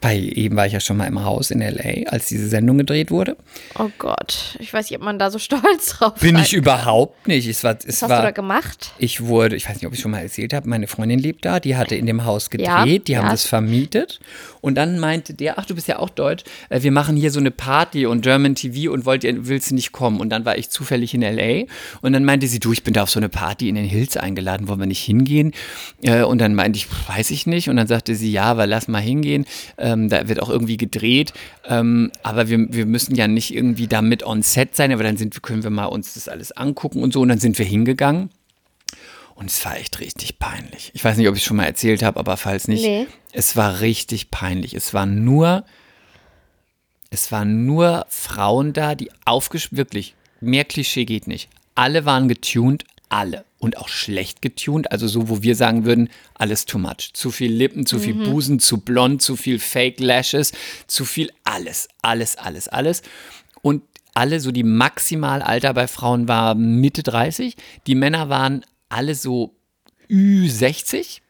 bei 0.00 0.16
eben 0.16 0.56
war 0.56 0.66
ich 0.66 0.72
ja 0.72 0.80
schon 0.80 0.96
mal 0.96 1.06
im 1.06 1.22
Haus 1.24 1.50
in 1.50 1.60
LA, 1.60 2.08
als 2.10 2.26
diese 2.26 2.48
Sendung 2.48 2.78
gedreht 2.78 3.10
wurde. 3.10 3.36
Oh 3.78 3.90
Gott, 3.98 4.56
ich 4.58 4.72
weiß 4.72 4.88
nicht, 4.88 4.98
ob 4.98 5.04
man 5.04 5.18
da 5.18 5.30
so 5.30 5.38
stolz 5.46 5.90
drauf 5.98 6.14
Bin 6.20 6.36
sein 6.36 6.44
ich 6.44 6.54
überhaupt 6.54 7.28
nicht. 7.28 7.46
Es 7.46 7.62
war, 7.64 7.76
es 7.76 7.86
Was 7.86 8.02
hast 8.02 8.08
war, 8.10 8.16
du 8.20 8.24
da 8.24 8.30
gemacht? 8.30 8.92
Ich 8.98 9.20
wurde, 9.26 9.56
ich 9.56 9.68
weiß 9.68 9.76
nicht, 9.76 9.86
ob 9.86 9.92
ich 9.92 10.00
schon 10.00 10.10
mal 10.12 10.20
erzählt 10.22 10.54
habe, 10.54 10.68
meine 10.70 10.86
Freundin 10.86 11.18
lebt 11.18 11.44
da, 11.44 11.60
die 11.60 11.76
hatte 11.76 11.96
in 11.96 12.06
dem 12.06 12.24
Haus 12.24 12.48
gedreht, 12.48 12.66
Ja, 12.68 12.84
die 12.86 13.18
haben 13.18 13.26
ja. 13.26 13.30
das 13.32 13.46
vermietet. 13.46 14.20
Und 14.60 14.74
dann 14.76 14.98
meinte 14.98 15.34
der, 15.34 15.58
ach, 15.58 15.66
du 15.66 15.74
bist 15.74 15.88
ja 15.88 15.98
auch 15.98 16.10
Deutsch, 16.10 16.44
äh, 16.68 16.82
wir 16.82 16.92
machen 16.92 17.16
hier 17.16 17.30
so 17.30 17.40
eine 17.40 17.50
Party 17.50 18.06
und 18.06 18.22
German 18.22 18.54
TV 18.54 18.92
und 18.92 19.06
wollt 19.06 19.24
ihr, 19.24 19.48
willst 19.48 19.70
du 19.70 19.74
nicht 19.74 19.92
kommen? 19.92 20.20
Und 20.20 20.30
dann 20.30 20.44
war 20.44 20.58
ich 20.58 20.70
zufällig 20.70 21.14
in 21.14 21.22
L.A. 21.22 21.66
und 22.02 22.12
dann 22.12 22.24
meinte 22.24 22.46
sie, 22.46 22.58
du, 22.60 22.72
ich 22.72 22.82
bin 22.82 22.94
da 22.94 23.02
auf 23.02 23.10
so 23.10 23.20
eine 23.20 23.28
Party 23.28 23.68
in 23.68 23.74
den 23.74 23.84
Hills 23.84 24.16
eingeladen, 24.16 24.68
wollen 24.68 24.80
wir 24.80 24.86
nicht 24.86 25.02
hingehen? 25.04 25.52
Äh, 26.02 26.22
Und 26.22 26.38
dann 26.40 26.54
meinte 26.54 26.76
ich, 26.78 26.86
weiß 27.08 27.30
ich 27.30 27.46
nicht. 27.46 27.68
Und 27.68 27.76
dann 27.76 27.86
sagte 27.86 28.14
sie, 28.14 28.30
ja, 28.30 28.44
aber 28.44 28.66
lass 28.66 28.88
mal 28.88 29.00
hingehen. 29.00 29.46
Ähm, 29.78 30.08
Da 30.08 30.28
wird 30.28 30.42
auch 30.42 30.50
irgendwie 30.50 30.76
gedreht. 30.76 31.32
Ähm, 31.68 32.10
Aber 32.22 32.48
wir, 32.48 32.66
wir 32.72 32.86
müssen 32.86 33.14
ja 33.14 33.28
nicht 33.28 33.54
irgendwie 33.54 33.86
da 33.86 34.02
mit 34.02 34.22
on 34.24 34.42
set 34.42 34.76
sein, 34.76 34.92
aber 34.92 35.02
dann 35.02 35.16
sind, 35.16 35.42
können 35.42 35.62
wir 35.62 35.70
mal 35.70 35.86
uns 35.86 36.14
das 36.14 36.28
alles 36.28 36.52
angucken 36.52 37.02
und 37.02 37.12
so. 37.12 37.20
Und 37.20 37.28
dann 37.28 37.38
sind 37.38 37.58
wir 37.58 37.66
hingegangen. 37.66 38.30
Und 39.40 39.50
es 39.50 39.64
war 39.64 39.78
echt 39.78 40.00
richtig 40.00 40.38
peinlich. 40.38 40.90
Ich 40.92 41.02
weiß 41.02 41.16
nicht, 41.16 41.26
ob 41.26 41.34
ich 41.34 41.40
es 41.40 41.46
schon 41.46 41.56
mal 41.56 41.64
erzählt 41.64 42.02
habe, 42.02 42.20
aber 42.20 42.36
falls 42.36 42.68
nicht. 42.68 42.84
Nee. 42.84 43.06
Es 43.32 43.56
war 43.56 43.80
richtig 43.80 44.30
peinlich. 44.30 44.74
Es 44.74 44.92
war 44.92 45.06
nur, 45.06 45.64
es 47.08 47.32
waren 47.32 47.64
nur 47.64 48.04
Frauen 48.10 48.74
da, 48.74 48.94
die 48.94 49.10
aufgesch... 49.24 49.68
Wirklich, 49.72 50.14
mehr 50.42 50.66
Klischee 50.66 51.06
geht 51.06 51.26
nicht. 51.26 51.48
Alle 51.74 52.04
waren 52.04 52.28
getuned, 52.28 52.84
alle. 53.08 53.46
Und 53.58 53.78
auch 53.78 53.88
schlecht 53.88 54.42
getuned. 54.42 54.92
Also 54.92 55.08
so, 55.08 55.30
wo 55.30 55.42
wir 55.42 55.56
sagen 55.56 55.86
würden, 55.86 56.10
alles 56.34 56.66
too 56.66 56.78
much. 56.78 57.14
Zu 57.14 57.30
viel 57.30 57.50
Lippen, 57.50 57.86
zu 57.86 57.98
viel 57.98 58.12
Busen, 58.12 58.58
zu 58.58 58.82
blond, 58.82 59.22
zu 59.22 59.36
viel 59.36 59.58
Fake 59.58 60.00
Lashes, 60.00 60.52
zu 60.86 61.06
viel 61.06 61.32
alles. 61.44 61.88
Alles, 62.02 62.36
alles, 62.36 62.68
alles. 62.68 63.00
Und 63.62 63.84
alle, 64.12 64.38
so 64.38 64.52
die 64.52 64.64
Maximalalter 64.64 65.72
bei 65.72 65.88
Frauen 65.88 66.28
war 66.28 66.54
Mitte 66.54 67.02
30. 67.02 67.56
Die 67.86 67.94
Männer 67.94 68.28
waren 68.28 68.66
alle 68.90 69.14
so 69.14 69.54
Ü60. 70.10 71.20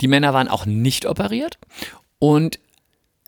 Die 0.00 0.08
Männer 0.08 0.34
waren 0.34 0.48
auch 0.48 0.66
nicht 0.66 1.06
operiert. 1.06 1.58
Und 2.18 2.58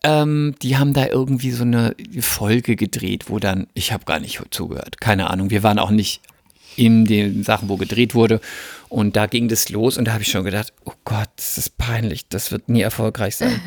ähm, 0.03 0.55
die 0.61 0.77
haben 0.77 0.93
da 0.93 1.07
irgendwie 1.07 1.51
so 1.51 1.63
eine 1.63 1.95
Folge 2.19 2.75
gedreht, 2.75 3.29
wo 3.29 3.39
dann, 3.39 3.67
ich 3.73 3.91
habe 3.91 4.05
gar 4.05 4.19
nicht 4.19 4.41
zugehört, 4.51 4.99
keine 4.99 5.29
Ahnung. 5.29 5.49
Wir 5.49 5.63
waren 5.63 5.79
auch 5.79 5.91
nicht 5.91 6.21
in 6.75 7.05
den 7.05 7.43
Sachen, 7.43 7.69
wo 7.69 7.77
gedreht 7.77 8.13
wurde. 8.13 8.39
Und 8.89 9.15
da 9.15 9.25
ging 9.25 9.47
das 9.47 9.69
los 9.69 9.97
und 9.97 10.05
da 10.05 10.13
habe 10.13 10.23
ich 10.23 10.31
schon 10.31 10.45
gedacht, 10.45 10.73
oh 10.85 10.93
Gott, 11.03 11.29
das 11.35 11.57
ist 11.57 11.77
peinlich, 11.77 12.29
das 12.29 12.51
wird 12.51 12.69
nie 12.69 12.81
erfolgreich 12.81 13.35
sein. 13.35 13.59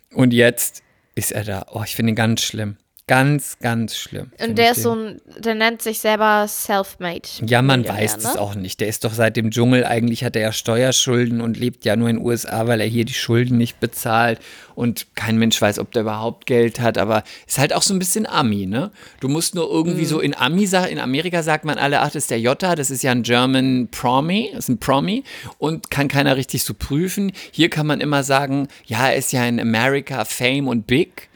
und 0.14 0.32
jetzt 0.32 0.82
ist 1.14 1.32
er 1.32 1.44
da. 1.44 1.66
Oh, 1.72 1.82
ich 1.84 1.96
finde 1.96 2.12
ihn 2.12 2.16
ganz 2.16 2.42
schlimm. 2.42 2.76
Ganz, 3.08 3.58
ganz 3.58 3.96
schlimm. 3.96 4.30
Und 4.38 4.58
der 4.58 4.72
ist 4.72 4.82
so 4.82 4.94
ein, 4.94 5.20
der 5.38 5.54
nennt 5.54 5.82
sich 5.82 5.98
selber 5.98 6.46
Selfmade. 6.46 7.22
Ja, 7.44 7.62
man 7.62 7.88
weiß 7.88 8.18
es 8.18 8.34
ne? 8.34 8.40
auch 8.40 8.54
nicht. 8.54 8.80
Der 8.80 8.88
ist 8.88 9.02
doch 9.04 9.14
seit 9.14 9.36
dem 9.36 9.50
Dschungel, 9.50 9.84
eigentlich 9.84 10.22
hat 10.24 10.36
er 10.36 10.42
ja 10.42 10.52
Steuerschulden 10.52 11.40
und 11.40 11.56
lebt 11.56 11.84
ja 11.84 11.96
nur 11.96 12.10
in 12.10 12.16
den 12.18 12.24
USA, 12.26 12.66
weil 12.66 12.80
er 12.80 12.86
hier 12.86 13.04
die 13.04 13.14
Schulden 13.14 13.56
nicht 13.58 13.80
bezahlt. 13.80 14.38
Und 14.74 15.06
kein 15.16 15.38
Mensch 15.38 15.60
weiß, 15.60 15.78
ob 15.80 15.90
der 15.90 16.02
überhaupt 16.02 16.46
Geld 16.46 16.78
hat, 16.80 16.98
aber 16.98 17.24
ist 17.46 17.58
halt 17.58 17.72
auch 17.74 17.82
so 17.82 17.92
ein 17.94 17.98
bisschen 17.98 18.26
Ami, 18.26 18.66
ne? 18.66 18.92
Du 19.18 19.28
musst 19.28 19.54
nur 19.56 19.68
irgendwie 19.68 20.02
Mhm. 20.02 20.06
so 20.06 20.20
in 20.20 20.36
Ami, 20.36 20.68
in 20.90 21.00
Amerika 21.00 21.42
sagt 21.42 21.64
man 21.64 21.78
alle, 21.78 22.00
ach, 22.00 22.08
das 22.08 22.16
ist 22.16 22.30
der 22.30 22.38
Jota, 22.40 22.76
das 22.76 22.90
ist 22.90 23.02
ja 23.02 23.10
ein 23.10 23.22
German 23.24 23.88
Promi, 23.90 24.50
das 24.52 24.64
ist 24.64 24.68
ein 24.68 24.78
Promi 24.78 25.24
und 25.58 25.90
kann 25.90 26.08
keiner 26.08 26.36
richtig 26.36 26.62
so 26.62 26.74
prüfen. 26.74 27.32
Hier 27.50 27.70
kann 27.70 27.86
man 27.86 28.00
immer 28.00 28.22
sagen, 28.22 28.68
ja, 28.84 29.08
er 29.08 29.16
ist 29.16 29.32
ja 29.32 29.44
in 29.46 29.58
America 29.58 30.24
Fame 30.24 30.68
und 30.68 30.86
Big. 30.86 31.28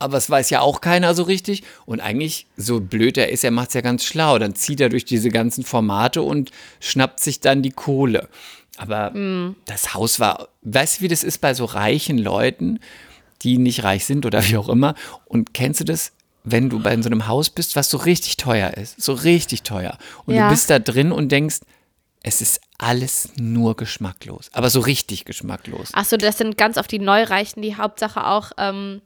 Aber 0.00 0.16
es 0.16 0.28
weiß 0.28 0.50
ja 0.50 0.60
auch 0.60 0.80
keiner 0.80 1.14
so 1.14 1.22
richtig. 1.22 1.62
Und 1.86 2.00
eigentlich, 2.00 2.46
so 2.56 2.80
blöd 2.80 3.16
er 3.18 3.28
ist, 3.30 3.44
er 3.44 3.50
macht 3.52 3.68
es 3.68 3.74
ja 3.74 3.80
ganz 3.82 4.02
schlau. 4.04 4.38
Dann 4.38 4.54
zieht 4.56 4.80
er 4.80 4.88
durch 4.88 5.04
diese 5.04 5.28
ganzen 5.28 5.62
Formate 5.62 6.22
und 6.22 6.50
schnappt 6.80 7.20
sich 7.20 7.38
dann 7.40 7.62
die 7.62 7.70
Kohle. 7.70 8.28
Aber 8.78 9.12
das 9.66 9.94
Haus 9.94 10.18
war, 10.20 10.48
weißt 10.62 10.98
du, 10.98 11.02
wie 11.02 11.08
das 11.08 11.22
ist 11.22 11.38
bei 11.42 11.52
so 11.54 11.66
reichen 11.66 12.16
Leuten, 12.18 12.80
die 13.42 13.58
nicht 13.58 13.84
reich 13.84 14.06
sind 14.06 14.24
oder 14.26 14.42
wie 14.48 14.56
auch 14.56 14.68
immer? 14.68 14.94
Und 15.26 15.52
kennst 15.54 15.80
du 15.80 15.84
das, 15.84 16.12
wenn 16.44 16.70
du 16.70 16.80
bei 16.80 16.96
so 17.02 17.08
einem 17.10 17.26
Haus 17.26 17.50
bist, 17.50 17.76
was 17.76 17.90
so 17.90 17.98
richtig 17.98 18.38
teuer 18.38 18.70
ist? 18.74 19.00
So 19.00 19.12
richtig 19.12 19.62
teuer. 19.62 19.98
Und 20.24 20.34
Ja. 20.34 20.44
du 20.44 20.50
bist 20.54 20.70
da 20.70 20.78
drin 20.78 21.12
und 21.12 21.30
denkst, 21.30 21.58
es 22.22 22.40
ist 22.40 22.60
alles 22.78 23.30
nur 23.36 23.76
geschmacklos. 23.76 24.50
Aber 24.52 24.70
so 24.70 24.80
richtig 24.80 25.24
geschmacklos. 25.26 25.92
Achso, 25.94 26.16
das 26.16 26.38
sind 26.38 26.56
ganz 26.56 26.76
oft 26.78 26.90
die 26.90 26.98
Neureichen, 26.98 27.62
die 27.62 27.76
Hauptsache 27.76 28.26
auch 28.26 28.52
ähm, 28.58 29.00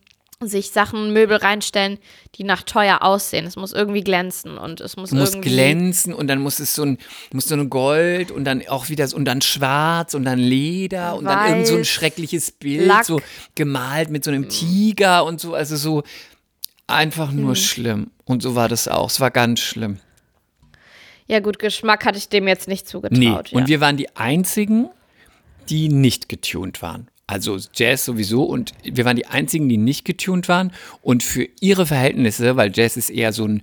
sich 0.48 0.70
Sachen, 0.70 1.12
Möbel 1.12 1.36
reinstellen, 1.36 1.98
die 2.36 2.44
nach 2.44 2.62
teuer 2.62 3.02
aussehen. 3.02 3.46
Es 3.46 3.56
muss 3.56 3.72
irgendwie 3.72 4.02
glänzen 4.02 4.58
und 4.58 4.80
es 4.80 4.96
muss 4.96 5.10
Du 5.10 5.16
musst 5.16 5.34
irgendwie. 5.34 5.50
glänzen 5.50 6.14
und 6.14 6.28
dann 6.28 6.40
muss 6.40 6.60
es 6.60 6.74
so 6.74 6.82
ein, 6.82 6.98
muss 7.32 7.46
so 7.46 7.54
ein 7.54 7.70
Gold 7.70 8.30
und 8.30 8.44
dann 8.44 8.66
auch 8.68 8.88
wieder 8.88 9.06
so, 9.06 9.16
und 9.16 9.24
dann 9.24 9.40
schwarz 9.42 10.14
und 10.14 10.24
dann 10.24 10.38
Leder 10.38 11.16
und 11.16 11.24
dann 11.24 11.48
irgend 11.48 11.66
so 11.66 11.74
ein 11.74 11.80
Weiß, 11.80 11.88
schreckliches 11.88 12.52
Bild, 12.52 12.86
Lack. 12.86 13.04
so 13.04 13.20
gemalt 13.54 14.10
mit 14.10 14.24
so 14.24 14.30
einem 14.30 14.48
Tiger 14.48 15.24
und 15.24 15.40
so, 15.40 15.54
also 15.54 15.76
so 15.76 16.02
einfach 16.86 17.32
nur 17.32 17.56
schlimm. 17.56 18.10
Und 18.24 18.42
so 18.42 18.54
war 18.54 18.68
das 18.68 18.88
auch. 18.88 19.10
Es 19.10 19.20
war 19.20 19.30
ganz 19.30 19.60
schlimm. 19.60 19.98
Ja, 21.26 21.40
gut, 21.40 21.58
Geschmack 21.58 22.04
hatte 22.04 22.18
ich 22.18 22.28
dem 22.28 22.46
jetzt 22.48 22.68
nicht 22.68 22.86
zugetraut. 22.86 23.18
Nee. 23.18 23.26
ja. 23.26 23.42
Und 23.52 23.68
wir 23.68 23.80
waren 23.80 23.96
die 23.96 24.14
einzigen, 24.16 24.88
die 25.68 25.88
nicht 25.88 26.28
getuned 26.28 26.82
waren. 26.82 27.08
Also 27.26 27.58
Jazz 27.74 28.04
sowieso 28.04 28.44
und 28.44 28.72
wir 28.82 29.04
waren 29.04 29.16
die 29.16 29.26
einzigen, 29.26 29.68
die 29.68 29.78
nicht 29.78 30.04
getuned 30.04 30.48
waren 30.48 30.72
und 31.00 31.22
für 31.22 31.48
ihre 31.60 31.86
Verhältnisse, 31.86 32.56
weil 32.56 32.70
Jazz 32.74 32.96
ist 32.96 33.10
eher 33.10 33.32
so 33.32 33.46
ein 33.46 33.62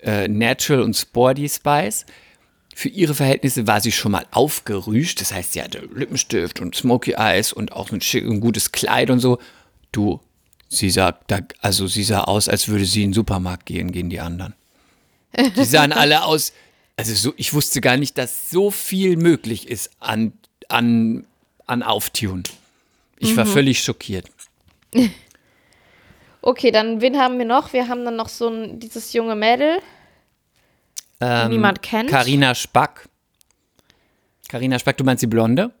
äh, 0.00 0.28
Natural 0.28 0.82
und 0.82 0.94
Sporty 0.94 1.48
Spice, 1.48 2.04
für 2.78 2.88
ihre 2.88 3.16
Verhältnisse 3.16 3.66
war 3.66 3.80
sie 3.80 3.90
schon 3.90 4.12
mal 4.12 4.24
aufgerüscht. 4.30 5.20
Das 5.20 5.32
heißt, 5.32 5.54
sie 5.54 5.60
hatte 5.60 5.88
Lippenstift 5.92 6.60
und 6.60 6.76
Smoky 6.76 7.14
Eyes 7.18 7.52
und 7.52 7.72
auch 7.72 7.90
ein, 7.90 8.00
schick, 8.00 8.24
ein 8.24 8.38
gutes 8.38 8.70
Kleid 8.70 9.10
und 9.10 9.18
so. 9.18 9.38
Du, 9.90 10.20
sie 10.68 10.88
sah, 10.88 11.18
da, 11.26 11.40
also 11.60 11.88
sie 11.88 12.04
sah 12.04 12.20
aus, 12.20 12.48
als 12.48 12.68
würde 12.68 12.84
sie 12.84 13.02
in 13.02 13.10
den 13.10 13.14
Supermarkt 13.14 13.66
gehen, 13.66 13.90
gehen 13.90 14.10
die 14.10 14.20
anderen. 14.20 14.54
Die 15.56 15.64
sahen 15.64 15.92
alle 15.92 16.22
aus, 16.22 16.52
also 16.96 17.14
so, 17.14 17.34
ich 17.36 17.52
wusste 17.52 17.80
gar 17.80 17.96
nicht, 17.96 18.16
dass 18.16 18.48
so 18.48 18.70
viel 18.70 19.16
möglich 19.16 19.66
ist 19.66 19.90
an, 19.98 20.32
an, 20.68 21.26
an 21.66 21.82
Auftun. 21.82 22.44
Ich 23.20 23.36
war 23.36 23.46
völlig 23.46 23.82
schockiert. 23.82 24.26
Okay, 26.40 26.70
dann 26.70 27.00
wen 27.00 27.18
haben 27.18 27.36
wir 27.38 27.44
noch? 27.44 27.72
Wir 27.72 27.88
haben 27.88 28.04
dann 28.04 28.16
noch 28.16 28.28
so 28.28 28.48
ein, 28.48 28.78
dieses 28.78 29.12
junge 29.12 29.34
Mädel. 29.34 29.80
Ähm, 31.20 31.50
Niemand 31.50 31.82
kennt. 31.82 32.10
Carina 32.10 32.54
Spack. 32.54 33.08
Carina 34.48 34.78
Spack, 34.78 34.96
du 34.96 35.04
meinst 35.04 35.22
die 35.22 35.26
Blonde? 35.26 35.72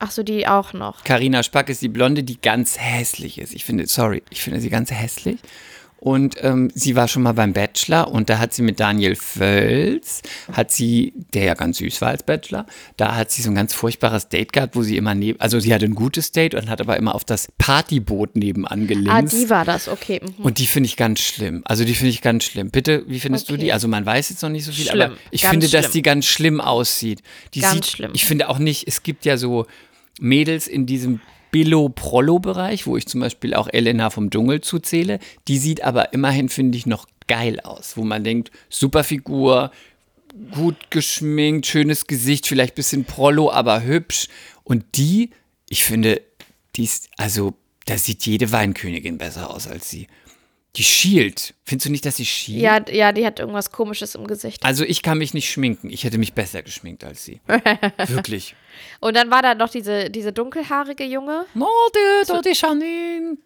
Ach 0.00 0.10
so, 0.10 0.22
die 0.22 0.46
auch 0.46 0.72
noch. 0.72 1.04
Carina 1.04 1.42
Spack 1.42 1.68
ist 1.68 1.82
die 1.82 1.88
Blonde, 1.88 2.24
die 2.24 2.40
ganz 2.40 2.78
hässlich 2.78 3.38
ist. 3.38 3.54
Ich 3.54 3.64
finde, 3.64 3.86
sorry, 3.86 4.22
ich 4.30 4.42
finde 4.42 4.60
sie 4.60 4.70
ganz 4.70 4.90
hässlich. 4.90 5.38
Und 6.00 6.36
ähm, 6.42 6.70
sie 6.74 6.96
war 6.96 7.08
schon 7.08 7.22
mal 7.22 7.32
beim 7.32 7.52
Bachelor 7.52 8.08
und 8.10 8.30
da 8.30 8.38
hat 8.38 8.54
sie 8.54 8.62
mit 8.62 8.80
Daniel 8.80 9.14
Völz, 9.16 10.22
hat 10.52 10.70
sie, 10.72 11.12
der 11.34 11.44
ja 11.44 11.54
ganz 11.54 11.76
süß 11.78 12.00
war 12.00 12.08
als 12.08 12.22
Bachelor, 12.22 12.64
da 12.96 13.16
hat 13.16 13.30
sie 13.30 13.42
so 13.42 13.50
ein 13.50 13.54
ganz 13.54 13.74
furchtbares 13.74 14.28
Date 14.30 14.52
gehabt, 14.54 14.76
wo 14.76 14.82
sie 14.82 14.96
immer 14.96 15.14
neben, 15.14 15.38
also 15.40 15.60
sie 15.60 15.74
hatte 15.74 15.84
ein 15.84 15.94
gutes 15.94 16.32
Date 16.32 16.54
und 16.54 16.70
hat 16.70 16.80
aber 16.80 16.96
immer 16.96 17.14
auf 17.14 17.24
das 17.24 17.52
Partyboot 17.58 18.34
nebenan 18.36 18.86
gelinst. 18.86 19.10
Ah, 19.10 19.22
die 19.22 19.50
war 19.50 19.64
das, 19.66 19.88
okay. 19.88 20.20
mhm. 20.22 20.42
Und 20.44 20.56
die 20.58 20.66
finde 20.66 20.86
ich 20.86 20.96
ganz 20.96 21.20
schlimm. 21.20 21.60
Also 21.66 21.84
die 21.84 21.94
finde 21.94 22.10
ich 22.10 22.22
ganz 22.22 22.44
schlimm. 22.44 22.70
Bitte, 22.70 23.04
wie 23.06 23.20
findest 23.20 23.48
du 23.50 23.54
Okay. 23.54 23.64
die? 23.64 23.72
Also 23.72 23.86
man 23.86 24.06
weiß 24.06 24.30
jetzt 24.30 24.42
noch 24.42 24.48
nicht 24.48 24.64
so 24.64 24.72
viel, 24.72 24.86
Schlimm. 24.86 25.00
aber 25.10 25.16
ich 25.30 25.42
Ganz 25.42 25.50
finde, 25.52 25.68
dass 25.68 25.84
schlimm. 25.86 25.92
die 25.92 26.02
ganz 26.02 26.24
schlimm 26.26 26.60
aussieht. 26.62 27.22
Die 27.52 27.60
Ganz 27.60 27.74
sieht, 27.74 27.86
schlimm. 27.86 28.12
Ich 28.14 28.24
finde 28.24 28.48
auch 28.48 28.58
nicht, 28.58 28.88
es 28.88 29.02
gibt 29.02 29.24
ja 29.26 29.36
so 29.36 29.66
Mädels 30.18 30.66
in 30.66 30.86
diesem 30.86 31.20
Billo-Prollo-Bereich, 31.50 32.86
wo 32.86 32.96
ich 32.96 33.06
zum 33.06 33.20
Beispiel 33.20 33.54
auch 33.54 33.68
Elena 33.68 34.10
vom 34.10 34.30
Dschungel 34.30 34.60
zuzähle. 34.60 35.18
Die 35.48 35.58
sieht 35.58 35.82
aber 35.82 36.12
immerhin, 36.12 36.48
finde 36.48 36.78
ich, 36.78 36.86
noch 36.86 37.06
geil 37.26 37.60
aus, 37.60 37.96
wo 37.96 38.04
man 38.04 38.24
denkt, 38.24 38.50
super 38.68 39.04
Figur, 39.04 39.70
gut 40.52 40.90
geschminkt, 40.90 41.66
schönes 41.66 42.06
Gesicht, 42.06 42.46
vielleicht 42.46 42.74
bisschen 42.74 43.04
Prollo, 43.04 43.50
aber 43.50 43.82
hübsch. 43.82 44.28
Und 44.64 44.84
die, 44.96 45.30
ich 45.68 45.84
finde, 45.84 46.22
die 46.76 46.84
ist, 46.84 47.08
also, 47.16 47.54
da 47.86 47.96
sieht 47.98 48.26
jede 48.26 48.52
Weinkönigin 48.52 49.18
besser 49.18 49.50
aus 49.50 49.66
als 49.66 49.90
sie. 49.90 50.06
Die 50.76 50.84
schielt. 50.84 51.54
Findest 51.64 51.86
du 51.86 51.90
nicht, 51.90 52.06
dass 52.06 52.16
sie 52.16 52.26
schielt? 52.26 52.62
Ja, 52.62 52.80
ja, 52.90 53.12
die 53.12 53.26
hat 53.26 53.40
irgendwas 53.40 53.72
komisches 53.72 54.14
im 54.14 54.26
Gesicht. 54.26 54.64
Also 54.64 54.84
ich 54.84 55.02
kann 55.02 55.18
mich 55.18 55.34
nicht 55.34 55.50
schminken. 55.50 55.90
Ich 55.90 56.04
hätte 56.04 56.18
mich 56.18 56.32
besser 56.32 56.62
geschminkt 56.62 57.02
als 57.02 57.24
sie. 57.24 57.40
Wirklich. 58.06 58.54
Und 59.00 59.16
dann 59.16 59.30
war 59.30 59.42
da 59.42 59.54
noch 59.54 59.68
diese, 59.68 60.10
diese 60.10 60.32
dunkelhaarige 60.32 61.04
Junge. 61.04 61.44
No, 61.54 61.66
die, 61.94 62.32
die, 62.32 62.50
die 62.50 62.56
Janine. 62.56 63.36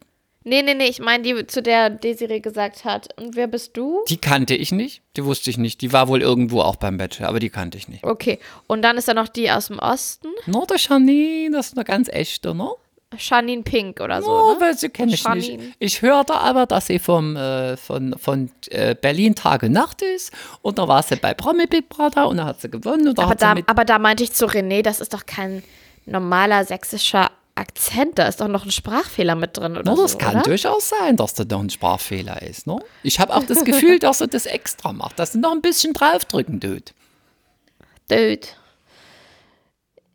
Nee, 0.46 0.60
nee, 0.60 0.74
nee, 0.74 0.88
ich 0.88 1.00
meine 1.00 1.22
die, 1.22 1.46
zu 1.46 1.62
der 1.62 1.88
Desiree 1.88 2.40
gesagt 2.40 2.84
hat. 2.84 3.18
Und 3.18 3.34
wer 3.34 3.46
bist 3.46 3.78
du? 3.78 4.04
Die 4.08 4.18
kannte 4.18 4.54
ich 4.54 4.72
nicht. 4.72 5.00
Die 5.16 5.24
wusste 5.24 5.48
ich 5.48 5.56
nicht. 5.56 5.80
Die 5.80 5.94
war 5.94 6.08
wohl 6.08 6.20
irgendwo 6.20 6.60
auch 6.60 6.76
beim 6.76 6.98
Bachelor, 6.98 7.28
aber 7.28 7.40
die 7.40 7.48
kannte 7.48 7.78
ich 7.78 7.88
nicht. 7.88 8.04
Okay. 8.04 8.38
Und 8.66 8.82
dann 8.82 8.98
ist 8.98 9.08
da 9.08 9.14
noch 9.14 9.28
die 9.28 9.50
aus 9.50 9.68
dem 9.68 9.78
Osten. 9.78 10.28
No, 10.44 10.66
die 10.66 10.76
Janine, 10.78 11.56
das 11.56 11.68
ist 11.68 11.78
eine 11.78 11.84
ganz 11.84 12.10
echte, 12.10 12.54
ne? 12.54 12.70
Janine 13.18 13.62
Pink 13.62 14.00
oder 14.00 14.22
so. 14.22 14.30
Oh, 14.30 14.54
ne? 14.54 14.60
weil 14.60 14.76
sie 14.76 14.88
kenne 14.88 15.14
ich 15.14 15.26
nicht. 15.28 15.60
Ich 15.78 16.02
hörte 16.02 16.34
aber, 16.34 16.66
dass 16.66 16.86
sie 16.86 16.98
vom, 16.98 17.36
äh, 17.36 17.76
von, 17.76 18.14
von 18.18 18.50
äh, 18.70 18.94
Berlin 18.94 19.34
Tage 19.34 19.70
Nacht 19.70 20.02
ist 20.02 20.32
und 20.62 20.78
da 20.78 20.88
war 20.88 21.02
sie 21.02 21.16
bei 21.16 21.34
Promi 21.34 21.66
Big 21.66 21.88
Brother 21.88 22.28
und 22.28 22.38
da 22.38 22.46
hat 22.46 22.60
sie 22.60 22.70
gewonnen 22.70 23.08
und 23.08 23.18
da 23.18 23.24
Aber 23.24 23.32
sie 23.32 23.38
da, 23.38 23.54
aber 23.66 23.84
da 23.84 23.98
meinte 23.98 24.24
ich 24.24 24.32
zu 24.32 24.46
René, 24.46 24.82
das 24.82 25.00
ist 25.00 25.14
doch 25.14 25.26
kein 25.26 25.62
normaler 26.06 26.64
sächsischer 26.64 27.30
Akzent. 27.54 28.18
Da 28.18 28.26
ist 28.26 28.40
doch 28.40 28.48
noch 28.48 28.64
ein 28.64 28.70
Sprachfehler 28.70 29.34
mit 29.34 29.56
drin 29.56 29.76
oder 29.76 29.94
No, 29.94 30.02
das 30.02 30.12
so, 30.12 30.18
kann 30.18 30.36
oder? 30.36 30.42
durchaus 30.42 30.88
sein, 30.88 31.16
dass 31.16 31.34
da 31.34 31.44
noch 31.44 31.60
ein 31.60 31.70
Sprachfehler 31.70 32.42
ist. 32.42 32.66
Ne? 32.66 32.78
Ich 33.02 33.20
habe 33.20 33.34
auch 33.34 33.44
das 33.44 33.64
Gefühl, 33.64 33.98
dass 34.00 34.20
er 34.20 34.26
das 34.26 34.46
extra 34.46 34.92
macht, 34.92 35.18
dass 35.18 35.34
er 35.34 35.40
noch 35.40 35.52
ein 35.52 35.62
bisschen 35.62 35.92
draufdrücken 35.92 36.60
tut. 36.60 36.92
Dude. 38.08 38.46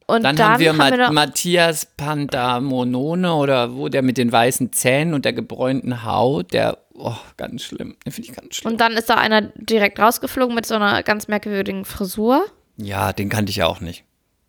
Und 0.09 0.23
Dann, 0.23 0.39
haben 0.39 0.59
wir, 0.59 0.73
Ma 0.73 1.11
Matthias 1.11 1.85
Pandamonone 1.97 3.33
oder 3.35 3.75
wo 3.75 3.89
der 3.89 4.01
mit 4.01 4.17
den 4.17 4.31
weißen 4.31 4.73
Zähnen 4.73 5.13
und 5.13 5.25
der 5.25 5.33
gebräunten 5.33 6.03
Haut, 6.03 6.51
der, 6.53 6.77
oh, 6.93 7.15
ganz 7.37 7.63
schlimm. 7.63 7.95
Den 8.05 8.11
finde 8.11 8.29
ich 8.29 8.35
ganz 8.35 8.55
schlimm. 8.55 8.71
und 8.73 8.81
dann 8.81 8.93
ist 8.93 9.09
da 9.09 9.15
einer 9.15 9.41
direkt 9.55 9.99
rausgeflogen 9.99 10.55
mit 10.55 10.65
so 10.65 10.75
einer 10.75 11.03
ganz 11.03 11.27
merkwürdigen 11.27 11.85
Frisur. 11.85 12.45
ja, 12.77 13.13
den 13.13 13.29
kannte 13.29 13.51
ich 13.51 13.61
auch 13.63 13.81
nicht. 13.81 14.03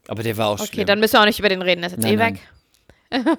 Aber 0.08 0.22
der 0.22 0.36
war 0.36 0.48
auch 0.48 0.60
Okay, 0.60 0.68
schlimm. 0.72 0.86
dann 0.86 0.98
müssen 1.00 1.12
wir 1.14 1.20
auch 1.20 1.26
nicht 1.26 1.38
über 1.38 1.48
den 1.50 1.62
reden, 1.62 1.82
der 1.82 1.90
ist 1.90 1.96
jetzt 1.96 2.04
Nein, 2.04 2.14
eh 2.14 2.18
weg. 2.18 3.38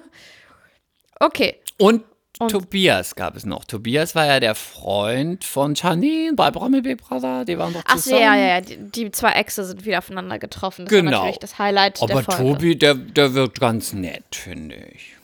okay. 1.20 1.56
Und, 1.78 2.02
Und- 2.42 2.50
Tobias 2.50 3.14
gab 3.14 3.36
es 3.36 3.44
noch. 3.46 3.64
Tobias 3.64 4.14
war 4.14 4.26
ja 4.26 4.40
der 4.40 4.54
Freund 4.54 5.44
von 5.44 5.74
Janine 5.74 6.34
bei 6.34 6.50
Promi 6.50 6.80
Big 6.82 6.98
Brother. 6.98 7.44
Die 7.44 7.56
waren 7.58 7.72
doch 7.72 7.84
zusammen. 7.84 8.20
ja, 8.22 8.34
ja, 8.36 8.46
ja. 8.54 8.60
Die, 8.60 8.76
die 8.76 9.10
zwei 9.10 9.32
Äxte 9.32 9.64
sind 9.64 9.84
wieder 9.84 9.98
aufeinander 9.98 10.38
getroffen. 10.38 10.84
Das 10.84 10.90
Genau. 10.90 11.10
war 11.12 11.18
natürlich 11.20 11.38
das 11.38 11.58
Highlight 11.58 12.00
Aber 12.02 12.14
der 12.14 12.22
Folge. 12.24 12.42
Tobi, 12.54 12.76
der, 12.78 12.94
der 12.94 13.34
wirkt 13.34 13.60
ganz 13.60 13.92
nett, 13.92 14.24
finde 14.34 14.76
ich. 14.76 15.14